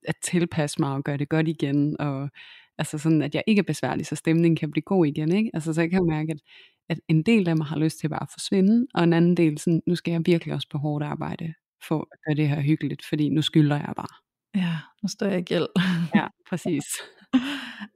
at 0.05 0.14
tilpasse 0.24 0.80
mig 0.80 0.93
og 0.95 1.05
gøre 1.05 1.16
det 1.16 1.28
godt 1.28 1.49
igen, 1.49 2.01
og 2.01 2.30
Altså 2.78 2.99
sådan, 2.99 3.22
at 3.22 3.34
jeg 3.34 3.43
ikke 3.47 3.61
er 3.61 3.64
besværlig, 3.64 4.07
så 4.07 4.16
stemningen 4.16 4.57
kan 4.57 4.70
blive 4.70 4.82
god 4.82 5.07
igen. 5.07 5.32
Ikke? 5.32 5.51
Altså, 5.55 5.74
så 5.74 5.80
jeg 5.80 5.91
kan 5.91 6.07
mærke, 6.07 6.32
at, 6.32 6.41
at 6.89 7.01
en 7.09 7.22
del 7.22 7.49
af 7.49 7.57
mig 7.57 7.66
har 7.66 7.78
lyst 7.78 7.99
til 8.01 8.09
bare 8.09 8.22
at 8.22 8.28
forsvinde, 8.32 8.86
og 8.95 9.05
en 9.05 9.12
anden 9.12 9.36
del, 9.36 9.59
sådan, 9.59 9.82
nu 9.86 9.95
skal 9.95 10.12
jeg 10.12 10.22
virkelig 10.26 10.55
også 10.55 10.68
på 10.70 10.78
hårdt 10.78 11.05
arbejde 11.05 11.55
for 11.89 12.09
at 12.12 12.18
gøre 12.26 12.35
det 12.35 12.49
her 12.49 12.61
hyggeligt, 12.61 13.05
fordi 13.09 13.29
nu 13.29 13.43
skylder 13.43 13.76
jeg 13.76 13.93
bare. 13.97 14.18
Ja, 14.55 14.76
nu 15.03 15.09
står 15.09 15.26
jeg 15.26 15.39
i 15.39 15.43
gæld. 15.43 15.66
Ja, 16.14 16.26
præcis. 16.51 16.85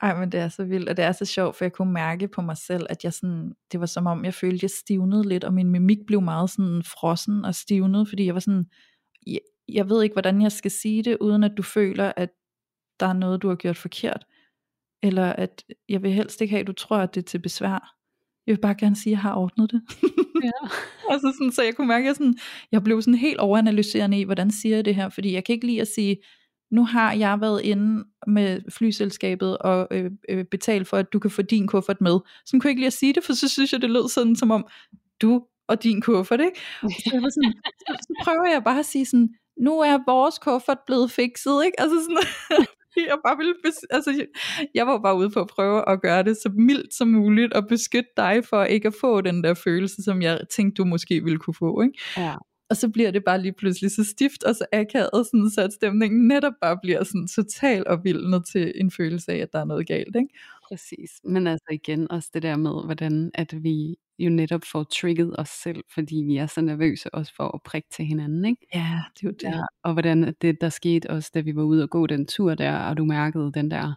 Ej, 0.02 0.20
men 0.20 0.32
det 0.32 0.40
er 0.40 0.48
så 0.48 0.64
vildt, 0.64 0.88
og 0.88 0.96
det 0.96 1.04
er 1.04 1.12
så 1.12 1.24
sjovt, 1.24 1.56
for 1.56 1.64
jeg 1.64 1.72
kunne 1.72 1.92
mærke 1.92 2.28
på 2.28 2.42
mig 2.42 2.56
selv, 2.56 2.86
at 2.90 3.04
jeg 3.04 3.12
sådan, 3.12 3.52
det 3.72 3.80
var 3.80 3.86
som 3.86 4.06
om, 4.06 4.24
jeg 4.24 4.34
følte, 4.34 4.54
at 4.54 4.62
jeg 4.62 4.70
stivnede 4.70 5.28
lidt, 5.28 5.44
og 5.44 5.54
min 5.54 5.70
mimik 5.70 5.98
blev 6.06 6.22
meget 6.22 6.50
sådan 6.50 6.82
frossen 6.82 7.44
og 7.44 7.54
stivnet, 7.54 8.08
fordi 8.08 8.26
jeg 8.26 8.34
var 8.34 8.40
sådan, 8.40 8.66
jeg, 9.26 9.40
jeg 9.68 9.88
ved 9.88 10.02
ikke, 10.02 10.12
hvordan 10.12 10.42
jeg 10.42 10.52
skal 10.52 10.70
sige 10.70 11.02
det, 11.02 11.16
uden 11.20 11.44
at 11.44 11.52
du 11.56 11.62
føler, 11.62 12.12
at 12.16 12.30
der 13.00 13.06
er 13.06 13.12
noget, 13.12 13.42
du 13.42 13.48
har 13.48 13.56
gjort 13.56 13.76
forkert, 13.76 14.24
eller 15.02 15.32
at 15.32 15.64
jeg 15.88 16.02
vil 16.02 16.12
helst 16.12 16.40
ikke 16.40 16.50
have, 16.50 16.60
at 16.60 16.66
du 16.66 16.72
tror, 16.72 16.96
at 16.96 17.14
det 17.14 17.22
er 17.22 17.26
til 17.26 17.38
besvær. 17.38 17.94
Jeg 18.46 18.52
vil 18.56 18.60
bare 18.60 18.74
gerne 18.74 18.96
sige, 18.96 19.10
at 19.10 19.12
jeg 19.12 19.20
har 19.20 19.34
ordnet 19.34 19.70
det. 19.70 19.82
Ja. 20.44 20.68
altså 21.12 21.32
sådan, 21.38 21.52
så 21.52 21.62
jeg 21.62 21.76
kunne 21.76 21.88
mærke, 21.88 22.02
at 22.02 22.06
jeg, 22.06 22.16
sådan, 22.16 22.38
jeg 22.72 22.82
blev 22.84 23.02
sådan 23.02 23.18
helt 23.18 23.38
overanalyserende 23.38 24.20
i, 24.20 24.24
hvordan 24.24 24.50
siger 24.50 24.76
jeg 24.76 24.84
det 24.84 24.94
her, 24.94 25.08
fordi 25.08 25.32
jeg 25.32 25.44
kan 25.44 25.54
ikke 25.54 25.66
lide 25.66 25.80
at 25.80 25.88
sige, 25.88 26.16
nu 26.70 26.84
har 26.84 27.12
jeg 27.12 27.40
været 27.40 27.62
inde 27.62 28.04
med 28.26 28.60
flyselskabet 28.70 29.58
og 29.58 29.88
øh, 29.90 30.10
øh, 30.28 30.44
betalt 30.44 30.88
for, 30.88 30.96
at 30.96 31.12
du 31.12 31.18
kan 31.18 31.30
få 31.30 31.42
din 31.42 31.66
kuffert 31.66 32.00
med. 32.00 32.18
Så 32.46 32.50
kunne 32.52 32.60
jeg 32.64 32.70
ikke 32.70 32.80
lide 32.80 32.86
at 32.86 32.92
sige 32.92 33.12
det, 33.12 33.24
for 33.24 33.32
så 33.32 33.48
synes 33.48 33.72
jeg, 33.72 33.82
det 33.82 33.90
lød 33.90 34.08
sådan, 34.08 34.36
som 34.36 34.50
om 34.50 34.66
du 35.22 35.42
og 35.68 35.82
din 35.82 36.00
kuffert, 36.00 36.40
ikke? 36.40 36.60
Så, 36.80 37.10
jeg 37.12 37.22
var 37.22 37.28
sådan, 37.28 37.54
så, 37.78 37.96
så 38.00 38.14
prøver 38.24 38.52
jeg 38.52 38.64
bare 38.64 38.78
at 38.78 38.86
sige 38.86 39.06
sådan, 39.06 39.28
nu 39.60 39.80
er 39.80 39.98
vores 40.06 40.38
kuffert 40.38 40.78
blevet 40.86 41.10
fikset, 41.10 41.64
ikke? 41.64 41.80
Altså 41.80 41.96
sådan, 42.02 42.66
jeg 43.10 43.18
bare 43.26 43.36
ville, 43.36 43.54
altså, 43.90 44.26
jeg 44.74 44.86
var 44.86 44.98
bare 44.98 45.16
ude 45.16 45.30
på 45.30 45.40
at 45.40 45.46
prøve 45.46 45.88
at 45.88 46.02
gøre 46.02 46.22
det 46.22 46.36
så 46.36 46.50
mildt 46.56 46.94
som 46.94 47.08
muligt, 47.08 47.52
og 47.52 47.66
beskytte 47.68 48.10
dig 48.16 48.42
for 48.50 48.64
ikke 48.64 48.88
at 48.88 48.94
få 49.00 49.20
den 49.20 49.44
der 49.44 49.54
følelse, 49.54 50.02
som 50.02 50.22
jeg 50.22 50.40
tænkte, 50.50 50.82
du 50.82 50.84
måske 50.84 51.24
ville 51.24 51.38
kunne 51.38 51.54
få, 51.54 51.80
ikke? 51.82 51.98
Ja. 52.16 52.34
Og 52.72 52.76
så 52.76 52.88
bliver 52.88 53.10
det 53.10 53.24
bare 53.24 53.42
lige 53.42 53.52
pludselig 53.52 53.90
så 53.90 54.04
stift 54.04 54.44
og 54.44 54.54
så 54.54 54.66
akavet, 54.72 55.26
sådan, 55.26 55.50
så 55.50 55.60
at 55.60 55.72
stemningen 55.72 56.28
netop 56.28 56.52
bare 56.60 56.78
bliver 56.82 57.04
sådan 57.04 57.28
total 57.28 57.86
opvildende 57.86 58.42
til 58.52 58.72
en 58.74 58.90
følelse 58.90 59.32
af, 59.32 59.36
at 59.36 59.52
der 59.52 59.58
er 59.58 59.64
noget 59.64 59.86
galt. 59.86 60.16
Ikke? 60.16 60.28
Præcis. 60.68 61.10
Men 61.24 61.46
altså 61.46 61.66
igen 61.72 62.10
også 62.12 62.30
det 62.34 62.42
der 62.42 62.56
med, 62.56 62.84
hvordan 62.84 63.30
at 63.34 63.62
vi 63.62 63.96
jo 64.18 64.30
netop 64.30 64.60
får 64.72 64.82
trigget 64.82 65.34
os 65.38 65.48
selv, 65.48 65.84
fordi 65.94 66.16
vi 66.16 66.36
er 66.36 66.46
så 66.46 66.60
nervøse 66.60 67.14
også 67.14 67.32
for 67.36 67.54
at 67.54 67.62
prikke 67.62 67.88
til 67.90 68.04
hinanden. 68.04 68.44
Ikke? 68.44 68.66
Ja, 68.74 69.00
det 69.14 69.22
er 69.22 69.28
jo 69.28 69.32
det. 69.32 69.42
Ja, 69.42 69.62
og 69.82 69.92
hvordan 69.92 70.34
det 70.42 70.60
der 70.60 70.68
skete 70.68 71.10
også, 71.10 71.30
da 71.34 71.40
vi 71.40 71.56
var 71.56 71.62
ude 71.62 71.82
og 71.82 71.90
gå 71.90 72.06
den 72.06 72.26
tur 72.26 72.54
der, 72.54 72.78
og 72.78 72.96
du 72.96 73.04
mærkede 73.04 73.52
den 73.54 73.70
der 73.70 73.94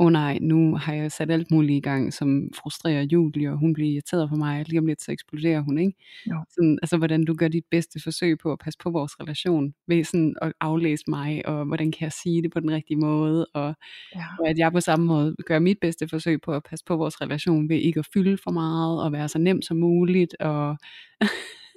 åh 0.00 0.06
oh 0.06 0.12
nej, 0.12 0.38
nu 0.42 0.76
har 0.76 0.92
jeg 0.94 1.12
sat 1.12 1.30
alt 1.30 1.50
muligt 1.50 1.76
i 1.76 1.80
gang, 1.80 2.12
som 2.14 2.48
frustrerer 2.54 3.02
Julie, 3.02 3.50
og 3.52 3.58
hun 3.58 3.72
bliver 3.72 3.90
irriteret 3.92 4.28
på 4.28 4.34
mig, 4.36 4.60
og 4.60 4.66
lige 4.68 4.78
om 4.78 4.86
lidt 4.86 5.02
så 5.02 5.12
eksploderer 5.12 5.60
hun, 5.60 5.78
ikke? 5.78 5.92
Jo. 6.30 6.44
Sådan, 6.50 6.78
altså 6.82 6.96
hvordan 6.96 7.24
du 7.24 7.34
gør 7.34 7.48
dit 7.48 7.64
bedste 7.70 8.00
forsøg 8.02 8.38
på 8.38 8.52
at 8.52 8.58
passe 8.58 8.78
på 8.82 8.90
vores 8.90 9.20
relation, 9.20 9.74
ved 9.86 10.04
sådan 10.04 10.34
at 10.42 10.52
aflæse 10.60 11.04
mig, 11.08 11.46
og 11.48 11.64
hvordan 11.66 11.92
kan 11.92 12.04
jeg 12.04 12.12
sige 12.12 12.42
det 12.42 12.52
på 12.52 12.60
den 12.60 12.70
rigtige 12.70 12.96
måde, 12.96 13.46
og, 13.54 13.74
Ja. 14.16 14.24
og 14.40 14.48
at 14.48 14.58
jeg 14.58 14.72
på 14.72 14.80
samme 14.80 15.06
måde 15.06 15.34
gør 15.46 15.58
mit 15.58 15.78
bedste 15.80 16.08
forsøg 16.08 16.40
på 16.40 16.52
at 16.52 16.62
passe 16.70 16.84
på 16.84 16.96
vores 16.96 17.20
relation, 17.20 17.68
ved 17.68 17.76
ikke 17.76 17.98
at 18.00 18.08
fylde 18.14 18.38
for 18.44 18.50
meget, 18.50 19.02
og 19.04 19.12
være 19.12 19.28
så 19.28 19.38
nem 19.38 19.62
som 19.62 19.76
muligt, 19.76 20.34
og 20.40 20.76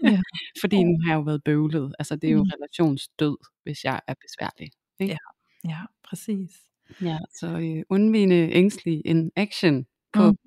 Ja. 0.03 0.21
fordi 0.61 0.83
nu 0.83 0.97
har 1.05 1.11
jeg 1.11 1.17
jo 1.17 1.21
været 1.21 1.43
bøvlet, 1.43 1.93
altså 1.99 2.15
det 2.15 2.27
er 2.27 2.31
jo 2.33 2.43
Mm. 2.43 2.49
relationsdød, 2.55 3.37
hvis 3.63 3.83
jeg 3.83 3.99
er 4.07 4.13
besværlig. 4.21 4.71
Ikke? 4.99 5.13
Ja. 5.13 5.69
Ja, 5.69 5.79
præcis. 6.09 6.51
Ja, 7.01 7.17
så 7.39 7.47
øh, 7.47 7.83
undvigende 7.89 8.51
ængstelig 8.51 9.01
in 9.05 9.31
action 9.35 9.85
på 10.13 10.21
Mhm. 10.31 10.37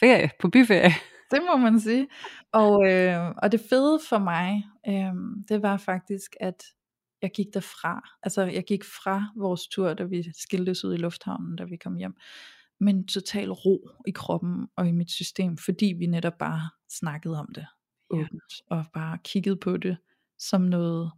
ferie, 0.00 0.30
på 0.40 0.48
byferie. 0.48 0.90
Det 1.30 1.40
må 1.50 1.56
man 1.56 1.80
sige. 1.80 2.08
Og, 2.52 2.90
øh, 2.92 3.30
og 3.42 3.52
det 3.52 3.60
fede 3.70 4.00
for 4.08 4.18
mig, 4.18 4.64
øh, 4.88 5.12
det 5.48 5.62
var 5.62 5.76
faktisk, 5.76 6.36
at 6.40 6.62
jeg 7.22 7.30
gik 7.34 7.46
derfra. 7.54 8.08
Altså 8.22 8.42
jeg 8.44 8.64
gik 8.64 8.84
fra 8.84 9.24
vores 9.36 9.66
tur, 9.68 9.94
da 9.94 10.04
vi 10.04 10.24
skiltes 10.38 10.84
ud 10.84 10.94
i 10.94 10.96
lufthavnen, 10.96 11.56
da 11.56 11.64
vi 11.64 11.76
kom 11.76 11.96
hjem. 11.96 12.14
Men 12.80 13.06
total 13.06 13.50
ro 13.52 13.90
i 14.06 14.10
kroppen 14.10 14.68
og 14.76 14.88
i 14.88 14.92
mit 14.92 15.10
system, 15.10 15.56
fordi 15.58 15.94
vi 15.98 16.06
netop 16.06 16.38
bare 16.38 16.70
snakkede 16.90 17.38
om 17.40 17.48
det 17.54 17.66
Ja. 18.12 18.16
åbent, 18.16 18.52
og 18.70 18.84
bare 18.94 19.18
kiggede 19.24 19.56
på 19.56 19.76
det 19.76 19.96
som 20.38 20.60
noget 20.60 21.10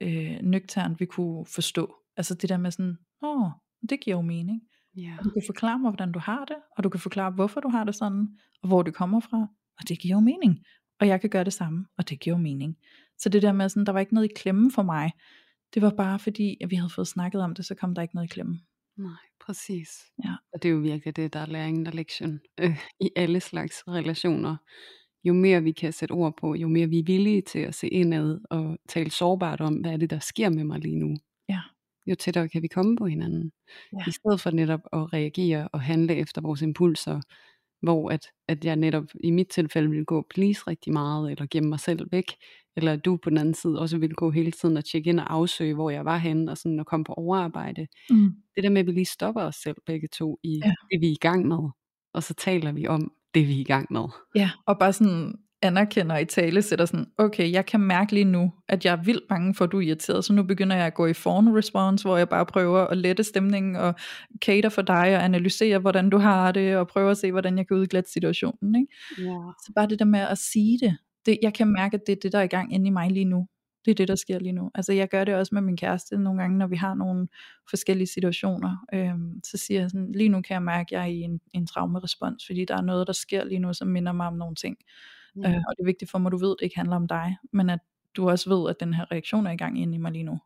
øh, 0.00 0.38
nøgternt, 0.42 1.00
vi 1.00 1.04
kunne 1.06 1.46
forstå. 1.46 1.94
Altså 2.16 2.34
det 2.34 2.48
der 2.48 2.56
med 2.56 2.70
sådan, 2.70 2.98
åh, 3.22 3.48
det 3.90 4.00
giver 4.00 4.16
jo 4.16 4.22
mening. 4.22 4.60
Ja. 4.96 5.16
Du 5.24 5.30
kan 5.30 5.42
forklare 5.46 5.78
mig, 5.78 5.90
hvordan 5.90 6.12
du 6.12 6.18
har 6.18 6.44
det, 6.44 6.56
og 6.76 6.84
du 6.84 6.88
kan 6.88 7.00
forklare, 7.00 7.30
hvorfor 7.30 7.60
du 7.60 7.68
har 7.68 7.84
det 7.84 7.94
sådan, 7.94 8.28
og 8.62 8.68
hvor 8.68 8.82
det 8.82 8.94
kommer 8.94 9.20
fra, 9.20 9.46
og 9.78 9.88
det 9.88 9.98
giver 9.98 10.14
jo 10.14 10.20
mening. 10.20 10.58
Og 11.00 11.08
jeg 11.08 11.20
kan 11.20 11.30
gøre 11.30 11.44
det 11.44 11.52
samme, 11.52 11.86
og 11.98 12.08
det 12.08 12.20
giver 12.20 12.36
jo 12.36 12.42
mening. 12.42 12.76
Så 13.18 13.28
det 13.28 13.42
der 13.42 13.52
med, 13.52 13.68
sådan, 13.68 13.86
der 13.86 13.92
var 13.92 14.00
ikke 14.00 14.14
noget 14.14 14.30
i 14.30 14.34
klemme 14.36 14.70
for 14.72 14.82
mig, 14.82 15.10
det 15.74 15.82
var 15.82 15.90
bare 15.90 16.18
fordi, 16.18 16.56
at 16.60 16.70
vi 16.70 16.76
havde 16.76 16.90
fået 16.94 17.08
snakket 17.08 17.42
om 17.42 17.54
det, 17.54 17.64
så 17.64 17.74
kom 17.74 17.94
der 17.94 18.02
ikke 18.02 18.14
noget 18.14 18.28
i 18.28 18.32
klemme. 18.32 18.60
Nej, 18.98 19.22
præcis. 19.40 19.88
Ja. 20.24 20.34
Og 20.52 20.62
det 20.62 20.68
er 20.68 20.72
jo 20.72 20.78
virkelig 20.78 21.16
det, 21.16 21.32
der 21.32 21.40
er 21.40 21.46
læringen 21.46 21.86
og 21.86 21.92
lektion 21.92 22.40
øh, 22.60 22.78
i 23.00 23.10
alle 23.16 23.40
slags 23.40 23.88
relationer. 23.88 24.56
Jo 25.24 25.32
mere 25.32 25.62
vi 25.62 25.72
kan 25.72 25.92
sætte 25.92 26.12
ord 26.12 26.34
på, 26.40 26.54
jo 26.54 26.68
mere 26.68 26.88
vi 26.88 26.98
er 26.98 27.04
villige 27.04 27.42
til 27.42 27.58
at 27.58 27.74
se 27.74 27.88
indad 27.88 28.40
og 28.50 28.78
tale 28.88 29.10
sårbart 29.10 29.60
om, 29.60 29.74
hvad 29.74 29.92
er 29.92 29.96
det, 29.96 30.10
der 30.10 30.18
sker 30.18 30.50
med 30.50 30.64
mig 30.64 30.78
lige 30.78 30.98
nu. 30.98 31.16
Jo 32.06 32.14
tættere 32.14 32.48
kan 32.48 32.62
vi 32.62 32.68
komme 32.68 32.96
på 32.96 33.06
hinanden. 33.06 33.52
Ja. 33.92 34.04
I 34.08 34.10
stedet 34.10 34.40
for 34.40 34.50
netop 34.50 34.80
at 34.92 35.12
reagere 35.12 35.68
og 35.68 35.80
handle 35.80 36.16
efter 36.16 36.40
vores 36.40 36.62
impulser, 36.62 37.20
hvor 37.82 38.10
at, 38.10 38.26
at 38.48 38.64
jeg 38.64 38.76
netop 38.76 39.04
i 39.24 39.30
mit 39.30 39.48
tilfælde 39.48 39.90
ville 39.90 40.04
gå 40.04 40.26
please 40.30 40.60
rigtig 40.66 40.92
meget, 40.92 41.30
eller 41.30 41.46
gemme 41.50 41.68
mig 41.68 41.80
selv 41.80 42.06
væk, 42.12 42.32
eller 42.76 42.92
at 42.92 43.04
du 43.04 43.16
på 43.16 43.30
den 43.30 43.38
anden 43.38 43.54
side 43.54 43.78
også 43.78 43.98
ville 43.98 44.14
gå 44.14 44.30
hele 44.30 44.50
tiden 44.52 44.76
og 44.76 44.84
tjekke 44.84 45.10
ind 45.10 45.20
og 45.20 45.32
afsøge, 45.34 45.74
hvor 45.74 45.90
jeg 45.90 46.04
var 46.04 46.16
henne, 46.16 46.50
og 46.50 46.58
sådan 46.58 46.80
at 46.80 46.86
komme 46.86 47.04
på 47.04 47.12
overarbejde. 47.12 47.86
Mm. 48.10 48.32
Det 48.54 48.64
der 48.64 48.70
med, 48.70 48.80
at 48.80 48.86
vi 48.86 48.92
lige 48.92 49.04
stopper 49.04 49.42
os 49.42 49.56
selv 49.56 49.76
begge 49.86 50.08
to 50.08 50.38
i 50.42 50.60
Ja. 50.64 50.72
det, 50.90 51.00
vi 51.00 51.06
er 51.06 51.12
i 51.12 51.18
gang 51.20 51.48
med, 51.48 51.58
og 52.12 52.22
så 52.22 52.34
taler 52.34 52.72
vi 52.72 52.86
om 52.86 53.12
det, 53.34 53.48
vi 53.48 53.56
er 53.56 53.60
i 53.60 53.64
gang 53.64 53.86
med. 53.92 54.04
Ja, 54.34 54.50
og 54.66 54.78
bare 54.78 54.92
sådan 54.92 55.34
anerkender 55.66 56.18
i 56.18 56.24
tale, 56.24 56.62
sætter 56.62 56.84
sådan, 56.84 57.06
okay, 57.18 57.52
jeg 57.52 57.66
kan 57.66 57.80
mærke 57.80 58.12
lige 58.12 58.24
nu, 58.24 58.52
at 58.68 58.84
jeg 58.84 58.92
er 58.92 59.02
vildt 59.02 59.28
bange 59.28 59.54
for, 59.54 59.64
at 59.64 59.72
du 59.72 59.78
er 59.78 59.82
irriteret, 59.82 60.24
så 60.24 60.32
nu 60.32 60.42
begynder 60.42 60.76
jeg 60.76 60.86
at 60.86 60.94
gå 60.94 61.06
i 61.06 61.12
fawn 61.12 61.56
response, 61.56 62.04
hvor 62.04 62.16
jeg 62.16 62.28
bare 62.28 62.46
prøver 62.46 62.80
at 62.80 62.96
lette 62.96 63.24
stemningen, 63.24 63.76
og 63.76 63.94
cater 64.44 64.68
for 64.68 64.82
dig, 64.82 65.16
og 65.16 65.24
analysere, 65.24 65.78
hvordan 65.78 66.10
du 66.10 66.18
har 66.18 66.52
det, 66.52 66.76
og 66.76 66.88
prøve 66.88 67.10
at 67.10 67.16
se, 67.16 67.32
hvordan 67.32 67.58
jeg 67.58 67.68
kan 67.68 67.76
udglatte 67.76 68.10
situationen, 68.10 68.74
ikke? 68.74 68.94
Ja. 69.18 69.38
Så 69.66 69.72
bare 69.76 69.86
det 69.86 69.98
der 69.98 70.04
med 70.04 70.20
at 70.20 70.38
sige 70.38 70.78
det, 70.78 70.96
det, 71.26 71.38
jeg 71.42 71.54
kan 71.54 71.72
mærke, 71.72 71.94
at 71.94 72.00
det 72.06 72.12
er 72.12 72.16
det, 72.22 72.32
der 72.32 72.38
er 72.38 72.42
i 72.42 72.46
gang 72.46 72.74
inde 72.74 72.86
i 72.86 72.90
mig 72.90 73.10
lige 73.10 73.24
nu. 73.24 73.46
Det 73.84 73.90
er 73.90 73.94
det, 73.94 74.08
der 74.08 74.14
sker 74.14 74.38
lige 74.38 74.52
nu. 74.52 74.70
Altså 74.74 74.92
jeg 74.92 75.08
gør 75.08 75.24
det 75.24 75.34
også 75.34 75.54
med 75.54 75.62
min 75.62 75.76
kæreste 75.76 76.18
nogle 76.18 76.40
gange, 76.40 76.58
når 76.58 76.66
vi 76.66 76.76
har 76.76 76.94
nogle 76.94 77.28
forskellige 77.70 78.06
situationer. 78.06 78.76
Øhm, 78.94 79.40
så 79.44 79.56
siger 79.56 79.80
jeg 79.80 79.90
sådan, 79.90 80.12
lige 80.12 80.28
nu 80.28 80.40
kan 80.42 80.54
jeg 80.54 80.62
mærke, 80.62 80.80
at 80.88 80.92
jeg 80.92 81.02
er 81.02 81.12
i 81.12 81.20
en, 81.20 81.40
en 81.54 81.66
traumerespons, 81.66 82.46
fordi 82.46 82.64
der 82.64 82.76
er 82.76 82.82
noget, 82.82 83.06
der 83.06 83.12
sker 83.12 83.44
lige 83.44 83.58
nu, 83.58 83.72
som 83.72 83.88
minder 83.88 84.12
mig 84.12 84.26
om 84.26 84.36
nogle 84.36 84.54
ting. 84.54 84.76
Øh, 85.36 85.54
og 85.68 85.74
det 85.76 85.82
er 85.82 85.84
vigtigt 85.84 86.10
for 86.10 86.18
mig, 86.18 86.28
at 86.28 86.32
du 86.32 86.36
ved, 86.38 86.50
at 86.50 86.56
det 86.60 86.64
ikke 86.64 86.76
handler 86.76 86.96
om 86.96 87.08
dig, 87.08 87.36
men 87.52 87.70
at 87.70 87.78
du 88.16 88.30
også 88.30 88.48
ved, 88.50 88.70
at 88.70 88.76
den 88.80 88.94
her 88.94 89.12
reaktion 89.12 89.46
er 89.46 89.50
i 89.50 89.56
gang 89.56 89.80
inde 89.82 89.94
i 89.94 89.98
mig 89.98 90.12
lige 90.12 90.24
nu. 90.24 90.38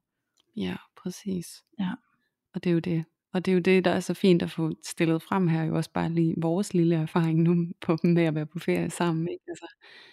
ja, 0.57 0.77
præcis. 0.97 1.65
Ja. 1.79 1.91
Og 2.55 2.65
det 2.65 2.71
er 2.71 2.75
jo 2.75 2.81
det. 2.81 3.05
Og 3.33 3.45
det 3.47 3.53
er 3.53 3.55
jo 3.55 3.61
det, 3.61 3.85
der 3.85 3.91
er 3.91 4.01
så 4.01 4.15
fint 4.15 4.43
at 4.43 4.51
få 4.51 4.73
stillet 4.87 5.23
frem 5.23 5.49
her, 5.49 5.65
jo 5.65 5.77
også 5.77 5.91
bare 5.93 6.09
lige 6.11 6.35
vores 6.39 6.75
lille 6.75 6.97
erfaring 6.97 7.43
nu 7.43 7.67
på 7.81 7.97
med 8.05 8.23
at 8.23 8.35
være 8.35 8.47
på 8.47 8.59
ferie 8.59 8.91
sammen. 8.91 9.29
Ikke? 9.29 9.45
Altså, 9.49 9.67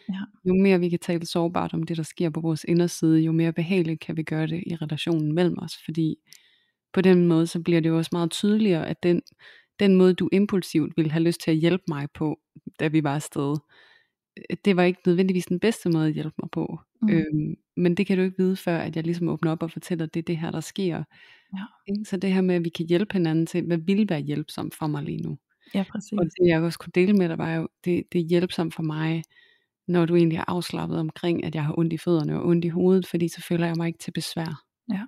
Ja. 0.10 0.20
Jo 0.46 0.54
mere 0.54 0.80
vi 0.80 0.90
kan 0.90 1.00
tale 1.00 1.26
sårbart 1.26 1.74
om 1.74 1.84
det, 1.84 1.98
der 1.98 2.04
sker 2.04 2.30
på 2.30 2.42
vores 2.42 2.64
inderside, 2.68 3.20
jo 3.20 3.32
mere 3.32 3.54
behageligt 3.54 4.00
kan 4.00 4.18
vi 4.18 4.24
gøre 4.24 4.48
det 4.48 4.64
i 4.68 4.76
relationen 4.76 5.34
mellem 5.36 5.56
os. 5.60 5.74
Fordi 5.86 6.16
på 6.94 7.02
den 7.02 7.28
måde, 7.28 7.48
så 7.48 7.62
bliver 7.64 7.82
det 7.82 7.90
jo 7.90 7.98
også 7.98 8.10
meget 8.12 8.32
tydeligere, 8.32 8.88
at 8.88 9.04
den, 9.04 9.22
den 9.80 9.96
måde, 9.96 10.14
du 10.14 10.30
impulsivt 10.32 10.94
ville 10.98 11.12
have 11.12 11.24
lyst 11.24 11.42
til 11.42 11.52
at 11.52 11.58
hjælpe 11.58 11.84
mig 11.88 12.08
på, 12.14 12.40
da 12.80 12.88
vi 12.88 13.04
var 13.04 13.16
afsted, 13.16 13.56
det 14.66 14.76
var 14.76 14.84
ikke 14.84 15.02
nødvendigvis 15.06 15.46
den 15.46 15.60
bedste 15.60 15.90
måde 15.90 16.08
at 16.08 16.14
hjælpe 16.14 16.36
mig 16.40 16.50
på. 16.52 16.80
Mm. 17.02 17.10
Øhm, 17.10 17.56
men 17.78 17.96
det 17.98 18.08
kan 18.08 18.18
du 18.18 18.24
ikke 18.24 18.38
vide, 18.38 18.56
før 18.56 18.78
at 18.78 18.96
jeg 18.96 19.04
ligesom 19.04 19.28
åbner 19.30 19.52
op 19.52 19.64
og 19.64 19.72
fortæller, 19.72 20.06
at 20.06 20.14
det 20.14 20.20
er 20.20 20.24
det 20.24 20.38
her, 20.38 20.52
der 20.52 20.60
sker. 20.60 21.04
Ja. 21.58 21.64
Så 22.06 22.18
det 22.18 22.34
her 22.34 22.42
med, 22.42 22.56
at 22.56 22.64
vi 22.64 22.70
kan 22.70 22.86
hjælpe 22.88 23.14
hinanden 23.14 23.46
til, 23.46 23.66
hvad 23.66 23.78
vil 23.78 24.10
være 24.10 24.20
hjælpsomt 24.20 24.76
for 24.76 24.88
mig 24.88 25.04
lige 25.04 25.22
nu. 25.22 25.38
Ja, 25.74 25.84
præcis. 25.92 26.12
Og 26.12 26.26
det 26.26 26.48
jeg 26.48 26.62
også 26.62 26.80
kunne 26.80 26.92
dele 26.96 27.14
med 27.14 27.30
dig, 27.30 27.38
var 27.38 27.54
jo, 27.56 27.68
det, 27.86 28.04
det 28.14 28.22
er 28.22 28.26
hjælpsomt 28.26 28.74
for 28.76 28.84
mig, 28.84 29.24
når 29.88 30.06
du 30.06 30.16
egentlig 30.16 30.38
er 30.38 30.44
afslappet 30.48 31.00
omkring, 31.00 31.44
at 31.44 31.56
jeg 31.56 31.64
har 31.64 31.80
ondt 31.80 31.94
i 31.94 31.98
fødderne 31.98 32.40
og 32.40 32.46
ondt 32.48 32.66
i 32.66 32.68
hovedet, 32.68 33.08
fordi 33.08 33.28
så 33.28 33.42
føler 33.42 33.66
jeg 33.66 33.76
mig 33.78 33.88
ikke 33.88 34.00
til 34.00 34.12
besvær. 34.12 34.64
Ja. 34.92 35.02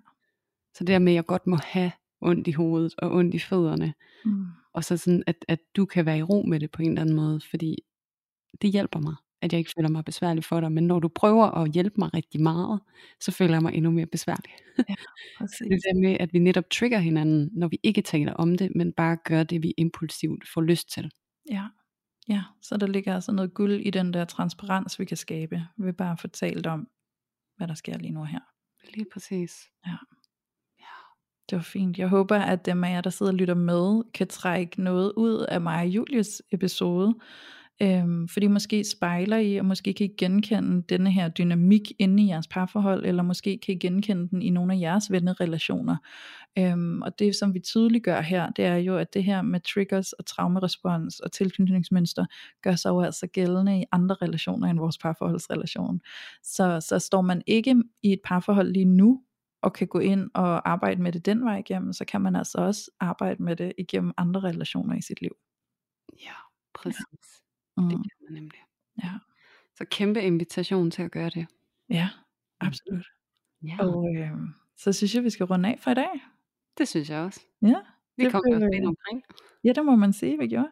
Så 0.73 0.79
det 0.83 0.87
der 0.87 0.99
med, 0.99 1.11
at 1.11 1.15
jeg 1.15 1.25
godt 1.25 1.47
må 1.47 1.57
have 1.63 1.91
ondt 2.21 2.47
i 2.47 2.51
hovedet 2.51 2.93
og 2.97 3.11
ondt 3.11 3.35
i 3.35 3.39
fødderne, 3.39 3.93
Mm. 4.25 4.45
og 4.73 4.83
så 4.83 4.97
sådan, 4.97 5.23
at, 5.27 5.45
at 5.47 5.59
du 5.75 5.85
kan 5.85 6.05
være 6.05 6.17
i 6.17 6.23
ro 6.23 6.43
med 6.47 6.59
det 6.59 6.71
på 6.71 6.81
en 6.81 6.87
eller 6.89 7.01
anden 7.01 7.15
måde, 7.15 7.41
fordi 7.49 7.77
det 8.61 8.71
hjælper 8.71 8.99
mig. 8.99 9.15
at 9.41 9.53
jeg 9.53 9.59
ikke 9.59 9.71
føler 9.77 9.89
mig 9.89 10.05
besværlig 10.05 10.43
for 10.43 10.59
dig, 10.59 10.71
men 10.71 10.87
når 10.87 10.99
du 10.99 11.07
prøver 11.07 11.45
at 11.45 11.71
hjælpe 11.71 11.95
mig 11.97 12.13
rigtig 12.13 12.41
meget, 12.41 12.79
så 13.21 13.31
føler 13.31 13.53
jeg 13.53 13.61
mig 13.61 13.73
endnu 13.73 13.91
mere 13.91 14.05
besværlig. 14.05 14.51
Ja, 14.89 14.95
præcis. 15.39 15.59
det 15.59 15.79
der 15.85 15.99
med, 16.01 16.17
at 16.19 16.33
vi 16.33 16.39
netop 16.39 16.69
trigger 16.71 16.99
hinanden, 16.99 17.49
når 17.53 17.67
vi 17.67 17.79
ikke 17.83 18.01
taler 18.01 18.33
om 18.33 18.57
det, 18.57 18.71
men 18.75 18.93
bare 18.93 19.17
gør 19.25 19.43
det, 19.43 19.63
vi 19.63 19.73
impulsivt 19.77 20.47
får 20.53 20.61
lyst 20.61 20.91
til. 20.91 21.11
Ja. 21.51 21.63
Ja, 22.29 22.43
så 22.61 22.77
der 22.77 22.87
ligger 22.87 23.15
altså 23.15 23.31
noget 23.31 23.53
guld 23.53 23.71
i 23.71 23.89
den 23.89 24.13
der 24.13 24.25
transparens, 24.25 24.99
vi 24.99 25.05
kan 25.05 25.17
skabe, 25.17 25.67
ved 25.77 25.93
bare 25.93 26.11
at 26.11 26.19
fortælle 26.19 26.69
om, 26.69 26.87
hvad 27.57 27.67
der 27.67 27.73
sker 27.73 27.97
lige 27.97 28.13
nu 28.13 28.23
her. 28.23 28.39
Lige 28.93 29.05
præcis. 29.13 29.69
Ja. 29.87 29.95
Det 31.49 31.55
var 31.55 31.61
fint. 31.61 31.97
Jeg 31.97 32.07
håber, 32.07 32.37
at 32.39 32.65
dem 32.65 32.83
af 32.83 32.91
jer, 32.91 33.01
der 33.01 33.09
sidder 33.09 33.31
og 33.31 33.37
lytter 33.37 33.53
med, 33.53 34.03
kan 34.13 34.27
trække 34.27 34.81
noget 34.81 35.13
ud 35.17 35.45
af 35.49 35.61
mig 35.61 35.81
og 35.81 35.87
Julius 35.87 36.41
episode. 36.51 37.15
Øhm, 37.81 38.27
fordi 38.27 38.47
måske 38.47 38.83
spejler 38.83 39.37
I, 39.37 39.55
og 39.55 39.65
måske 39.65 39.93
kan 39.93 40.05
I 40.05 40.13
genkende 40.17 40.81
denne 40.89 41.11
her 41.11 41.29
dynamik 41.29 41.91
inde 41.99 42.23
i 42.23 42.27
jeres 42.27 42.47
parforhold, 42.47 43.05
eller 43.05 43.23
måske 43.23 43.59
kan 43.65 43.75
I 43.75 43.77
genkende 43.77 44.29
den 44.29 44.41
i 44.41 44.49
nogle 44.49 44.73
af 44.73 44.79
jeres 44.79 45.11
vennerelationer. 45.11 45.97
Øhm, 46.57 47.01
og 47.01 47.19
det, 47.19 47.35
som 47.35 47.53
vi 47.53 47.59
tydeligt 47.59 48.03
gør 48.03 48.21
her, 48.21 48.49
det 48.49 48.65
er 48.65 48.75
jo, 48.75 48.97
at 48.97 49.13
det 49.13 49.23
her 49.23 49.41
med 49.41 49.59
triggers 49.59 50.13
og 50.13 50.25
traumerespons 50.25 51.19
og 51.19 51.31
tilknytningsmønster, 51.31 52.25
gør 52.61 52.75
sig 52.75 52.89
jo 52.89 53.01
altså 53.01 53.27
gældende 53.27 53.79
i 53.81 53.85
andre 53.91 54.15
relationer 54.21 54.67
end 54.67 54.79
vores 54.79 54.97
parforholdsrelation. 54.97 56.01
Så, 56.43 56.81
så 56.81 56.99
står 56.99 57.21
man 57.21 57.41
ikke 57.47 57.75
i 58.03 58.13
et 58.13 58.19
parforhold 58.25 58.73
lige 58.73 58.85
nu, 58.85 59.21
og 59.61 59.73
kan 59.73 59.87
gå 59.87 59.99
ind 59.99 60.29
og 60.33 60.69
arbejde 60.69 61.01
med 61.01 61.11
det 61.11 61.25
den 61.25 61.45
vej 61.45 61.57
igennem, 61.57 61.93
så 61.93 62.05
kan 62.05 62.21
man 62.21 62.35
altså 62.35 62.57
også 62.57 62.91
arbejde 62.99 63.43
med 63.43 63.55
det 63.55 63.73
igennem 63.77 64.13
andre 64.17 64.39
relationer 64.39 64.95
i 64.95 65.01
sit 65.01 65.21
liv. 65.21 65.31
Ja, 66.21 66.33
præcis. 66.73 67.05
Ja. 67.13 67.38
Mm. 67.81 67.85
Mm. 67.87 68.03
Det 68.03 68.11
kan 68.11 68.23
man 68.29 68.33
nemlig. 68.41 68.59
Ja. 69.03 69.11
Så 69.75 69.85
kæmpe 69.91 70.21
invitation 70.21 70.91
til 70.91 71.01
at 71.03 71.11
gøre 71.11 71.29
det. 71.29 71.47
ja, 71.89 72.09
absolut. 72.59 73.05
Ja, 73.63 73.77
Og 73.79 74.15
øh, 74.17 74.31
så 74.77 74.93
synes 74.93 75.15
jeg, 75.15 75.23
vi 75.23 75.29
skal 75.29 75.45
runde 75.45 75.69
af 75.69 75.79
for 75.79 75.91
i 75.91 75.93
dag. 75.93 76.09
det 76.77 76.87
synes 76.87 77.09
jeg 77.09 77.19
også. 77.19 77.41
Ja, 77.61 77.75
Vi 78.17 78.29
kom 78.29 78.41
blev, 78.45 78.55
også 78.55 78.65
øh, 78.65 78.71
lidt 78.73 78.85
omkring. 78.85 79.23
Ja, 79.63 79.71
det 79.75 79.85
må 79.85 79.95
man 79.95 80.13
sige, 80.13 80.37
vi 80.37 80.47
gjorde. 80.47 80.71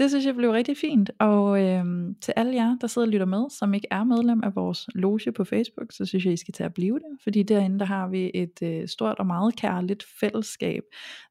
Det 0.00 0.10
synes 0.10 0.26
jeg 0.26 0.34
blev 0.34 0.50
rigtig 0.50 0.76
fint. 0.76 1.10
Og 1.18 1.62
øhm, 1.62 2.14
til 2.14 2.34
alle 2.36 2.54
jer, 2.54 2.76
der 2.80 2.86
sidder 2.86 3.08
og 3.08 3.12
lytter 3.12 3.26
med, 3.26 3.50
som 3.50 3.74
ikke 3.74 3.88
er 3.90 4.04
medlem 4.04 4.42
af 4.44 4.56
vores 4.56 4.88
loge 4.94 5.32
på 5.32 5.44
Facebook, 5.44 5.92
så 5.92 6.06
synes 6.06 6.24
jeg, 6.24 6.32
I 6.32 6.36
skal 6.36 6.54
tage 6.54 6.66
at 6.66 6.74
blive 6.74 6.94
det. 6.94 7.22
Fordi 7.22 7.42
derinde, 7.42 7.78
der 7.78 7.84
har 7.84 8.08
vi 8.08 8.30
et 8.34 8.62
øh, 8.62 8.88
stort 8.88 9.18
og 9.18 9.26
meget 9.26 9.56
kærligt 9.56 10.04
fællesskab. 10.20 10.82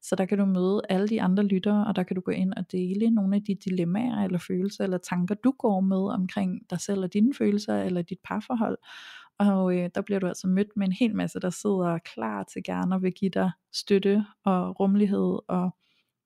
Så 0.02 0.16
der 0.16 0.24
kan 0.24 0.38
du 0.38 0.44
møde 0.44 0.82
alle 0.88 1.08
de 1.08 1.22
andre 1.22 1.42
lyttere, 1.42 1.86
og 1.86 1.96
der 1.96 2.02
kan 2.02 2.14
du 2.14 2.20
gå 2.20 2.30
ind 2.30 2.54
og 2.54 2.72
dele 2.72 3.10
nogle 3.10 3.36
af 3.36 3.42
de 3.42 3.54
dilemmaer, 3.54 4.24
eller 4.24 4.38
følelser, 4.38 4.84
eller 4.84 4.98
tanker, 4.98 5.34
du 5.34 5.54
går 5.58 5.80
med 5.80 6.12
omkring 6.14 6.70
dig 6.70 6.80
selv 6.80 7.02
og 7.02 7.12
dine 7.12 7.34
følelser, 7.34 7.82
eller 7.82 8.02
dit 8.02 8.18
parforhold. 8.24 8.78
Og 9.38 9.76
øh, 9.76 9.90
der 9.94 10.00
bliver 10.00 10.20
du 10.20 10.26
altså 10.26 10.46
mødt 10.48 10.76
med 10.76 10.86
en 10.86 10.92
hel 10.92 11.16
masse, 11.16 11.40
der 11.40 11.50
sidder 11.50 11.98
klar 11.98 12.44
til 12.52 12.62
gerne 12.62 12.94
og 12.94 13.02
vil 13.02 13.12
give 13.12 13.30
dig 13.30 13.50
støtte 13.72 14.24
og 14.44 14.80
rummelighed 14.80 15.38
og 15.48 15.70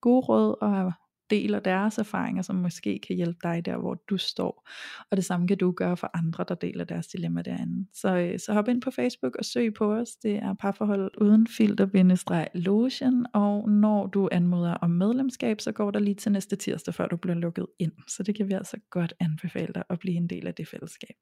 gode 0.00 0.20
råd 0.20 0.54
og 0.60 0.92
deler 1.30 1.60
deres 1.60 1.98
erfaringer, 1.98 2.42
som 2.42 2.56
måske 2.56 3.00
kan 3.06 3.16
hjælpe 3.16 3.38
dig 3.42 3.64
der, 3.64 3.76
hvor 3.76 3.94
du 3.94 4.16
står. 4.16 4.68
Og 5.10 5.16
det 5.16 5.24
samme 5.24 5.48
kan 5.48 5.58
du 5.58 5.72
gøre 5.72 5.96
for 5.96 6.10
andre, 6.14 6.44
der 6.48 6.54
deler 6.54 6.84
deres 6.84 7.06
dilemma 7.06 7.42
derinde. 7.42 7.86
Så, 7.94 8.16
øh, 8.16 8.38
så 8.38 8.52
hop 8.52 8.68
ind 8.68 8.82
på 8.82 8.90
Facebook 8.90 9.36
og 9.36 9.44
søg 9.44 9.74
på 9.74 9.94
os. 9.94 10.16
Det 10.16 10.36
er 10.36 10.54
parforhold 10.54 11.10
uden 11.20 11.46
filter 11.46 12.48
lotion 12.54 13.26
og 13.34 13.70
når 13.70 14.06
du 14.06 14.28
anmoder 14.32 14.74
om 14.74 14.90
medlemskab, 14.90 15.60
så 15.60 15.72
går 15.72 15.90
der 15.90 16.00
lige 16.00 16.14
til 16.14 16.32
næste 16.32 16.56
tirsdag, 16.56 16.94
før 16.94 17.06
du 17.06 17.16
bliver 17.16 17.34
lukket 17.34 17.66
ind. 17.78 17.92
Så 18.08 18.22
det 18.22 18.36
kan 18.36 18.48
vi 18.48 18.52
altså 18.52 18.76
godt 18.90 19.14
anbefale 19.20 19.72
dig 19.74 19.82
at 19.90 19.98
blive 19.98 20.16
en 20.16 20.26
del 20.26 20.46
af 20.46 20.54
det 20.54 20.68
fællesskab. 20.68 21.16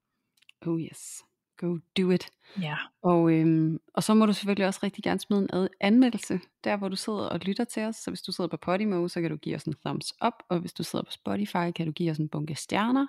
Oh 0.65 0.81
yes. 0.81 1.32
Go 1.57 1.77
do 1.97 2.09
it. 2.11 2.29
Ja. 2.61 2.75
Og, 3.01 3.31
øhm, 3.33 3.79
og 3.93 4.03
så 4.03 4.13
må 4.13 4.25
du 4.25 4.33
selvfølgelig 4.33 4.67
også 4.67 4.79
rigtig 4.83 5.03
gerne 5.03 5.19
smide 5.19 5.41
en 5.41 5.49
ad- 5.53 5.67
anmeldelse, 5.81 6.39
der 6.63 6.77
hvor 6.77 6.89
du 6.89 6.95
sidder 6.95 7.19
og 7.19 7.39
lytter 7.39 7.63
til 7.63 7.83
os. 7.83 7.95
Så 7.95 8.11
hvis 8.11 8.21
du 8.21 8.31
sidder 8.31 8.47
på 8.47 8.57
Podimo, 8.57 9.07
så 9.07 9.21
kan 9.21 9.29
du 9.29 9.37
give 9.37 9.55
os 9.55 9.63
en 9.63 9.73
thumbs 9.85 10.13
up, 10.25 10.33
og 10.49 10.59
hvis 10.59 10.73
du 10.73 10.83
sidder 10.83 11.05
på 11.05 11.11
Spotify, 11.11 11.71
kan 11.75 11.85
du 11.85 11.91
give 11.91 12.11
os 12.11 12.17
en 12.17 12.29
bunke 12.29 12.55
stjerner. 12.55 13.07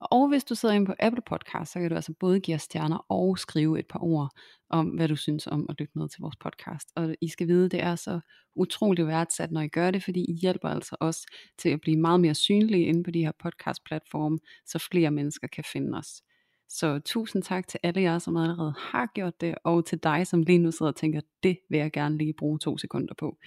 Og 0.00 0.28
hvis 0.28 0.44
du 0.44 0.54
sidder 0.54 0.74
inde 0.74 0.86
på 0.86 0.94
Apple 0.98 1.22
Podcast, 1.26 1.72
så 1.72 1.80
kan 1.80 1.90
du 1.90 1.94
altså 1.96 2.14
både 2.20 2.40
give 2.40 2.54
os 2.54 2.62
stjerner 2.62 3.06
og 3.08 3.38
skrive 3.38 3.78
et 3.78 3.86
par 3.86 4.02
ord 4.02 4.30
om, 4.70 4.86
hvad 4.86 5.08
du 5.08 5.16
synes 5.16 5.46
om 5.46 5.66
at 5.68 5.76
lytte 5.78 5.98
med 5.98 6.08
til 6.08 6.20
vores 6.20 6.36
podcast. 6.36 6.88
Og 6.96 7.14
I 7.20 7.28
skal 7.28 7.48
vide, 7.48 7.68
det 7.68 7.82
er 7.82 7.96
så 7.96 8.20
utroligt 8.56 9.08
værdsat, 9.08 9.50
når 9.50 9.60
I 9.60 9.68
gør 9.68 9.90
det, 9.90 10.04
fordi 10.04 10.20
I 10.20 10.32
hjælper 10.42 10.68
altså 10.68 10.96
os 11.00 11.26
til 11.58 11.68
at 11.68 11.80
blive 11.80 11.96
meget 11.96 12.20
mere 12.20 12.34
synlige 12.34 12.84
inde 12.86 13.02
på 13.04 13.10
de 13.10 13.20
her 13.24 13.32
podcast-platforme, 13.42 14.38
så 14.66 14.78
flere 14.78 15.10
mennesker 15.10 15.46
kan 15.46 15.64
finde 15.72 15.98
os. 15.98 16.22
Så 16.68 16.98
tusind 17.04 17.42
tak 17.42 17.68
til 17.68 17.80
alle 17.82 18.00
jer, 18.02 18.18
som 18.18 18.36
allerede 18.36 18.74
har 18.78 19.10
gjort 19.14 19.40
det, 19.40 19.54
og 19.64 19.86
til 19.86 19.98
dig, 20.02 20.26
som 20.26 20.42
lige 20.42 20.58
nu 20.58 20.70
sidder 20.70 20.92
og 20.92 20.96
tænker, 20.96 21.20
det 21.42 21.58
vil 21.70 21.78
jeg 21.78 21.92
gerne 21.92 22.18
lige 22.18 22.32
bruge 22.38 22.58
to 22.58 22.78
sekunder 22.78 23.14
på. 23.14 23.38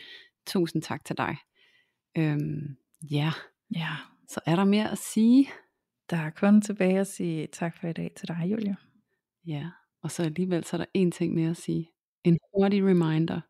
Tusind 0.47 0.81
tak 0.81 1.05
til 1.05 1.17
dig. 1.17 1.37
Øhm, 2.17 2.77
ja, 3.11 3.31
Ja. 3.75 3.89
så 4.29 4.39
er 4.45 4.55
der 4.55 4.65
mere 4.65 4.91
at 4.91 4.97
sige. 4.97 5.49
Der 6.09 6.17
er 6.17 6.29
kun 6.29 6.61
tilbage 6.61 6.99
at 6.99 7.07
sige 7.07 7.47
tak 7.47 7.77
for 7.77 7.87
i 7.87 7.93
dag 7.93 8.11
til 8.15 8.27
dig, 8.27 8.47
Julia. 8.51 8.75
Ja, 9.45 9.69
og 10.01 10.11
så 10.11 10.23
alligevel 10.23 10.63
så 10.63 10.75
er 10.75 10.77
der 10.77 10.85
en 10.93 11.11
ting 11.11 11.33
mere 11.33 11.49
at 11.49 11.57
sige. 11.57 11.91
En 12.23 12.37
hurtig 12.53 12.83
reminder. 12.83 13.41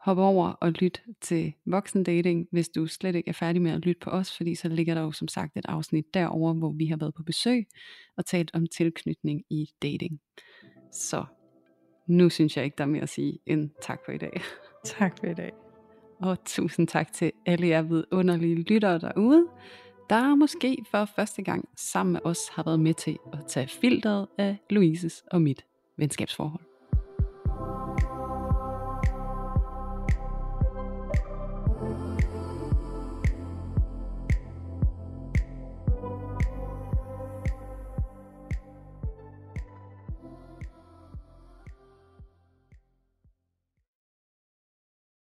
Hop 0.00 0.18
over 0.18 0.48
og 0.48 0.72
lyt 0.72 1.02
til 1.20 1.52
voksendating, 1.66 2.48
hvis 2.52 2.68
du 2.68 2.86
slet 2.86 3.14
ikke 3.14 3.28
er 3.28 3.32
færdig 3.32 3.62
med 3.62 3.70
at 3.70 3.80
lytte 3.80 4.00
på 4.00 4.10
os, 4.10 4.36
fordi 4.36 4.54
så 4.54 4.68
ligger 4.68 4.94
der 4.94 5.00
jo 5.00 5.12
som 5.12 5.28
sagt 5.28 5.56
et 5.56 5.66
afsnit 5.68 6.14
derover, 6.14 6.54
hvor 6.54 6.72
vi 6.72 6.86
har 6.86 6.96
været 6.96 7.14
på 7.14 7.22
besøg 7.22 7.66
og 8.16 8.26
talt 8.26 8.50
om 8.54 8.66
tilknytning 8.66 9.44
i 9.50 9.70
dating. 9.82 10.20
Så 10.92 11.24
nu 12.06 12.30
synes 12.30 12.56
jeg 12.56 12.64
ikke, 12.64 12.74
der 12.78 12.84
er 12.84 12.88
mere 12.88 13.02
at 13.02 13.08
sige 13.08 13.38
end 13.46 13.70
tak 13.82 13.98
for 14.04 14.12
i 14.12 14.18
dag. 14.18 14.40
Tak 14.84 15.18
for 15.18 15.26
i 15.26 15.34
dag. 15.34 15.52
Og 16.20 16.44
tusind 16.44 16.88
tak 16.88 17.12
til 17.12 17.32
alle 17.46 17.68
jer 17.68 17.82
vidunderlige 17.82 18.54
lyttere 18.54 18.98
derude, 18.98 19.46
der 20.10 20.34
måske 20.34 20.84
for 20.90 21.08
første 21.16 21.42
gang 21.42 21.68
sammen 21.76 22.12
med 22.12 22.20
os 22.24 22.38
har 22.52 22.62
været 22.62 22.80
med 22.80 22.94
til 22.94 23.18
at 23.32 23.38
tage 23.48 23.68
filteret 23.68 24.26
af 24.38 24.56
Louises 24.70 25.24
og 25.30 25.42
mit 25.42 25.64
venskabsforhold. 25.96 26.67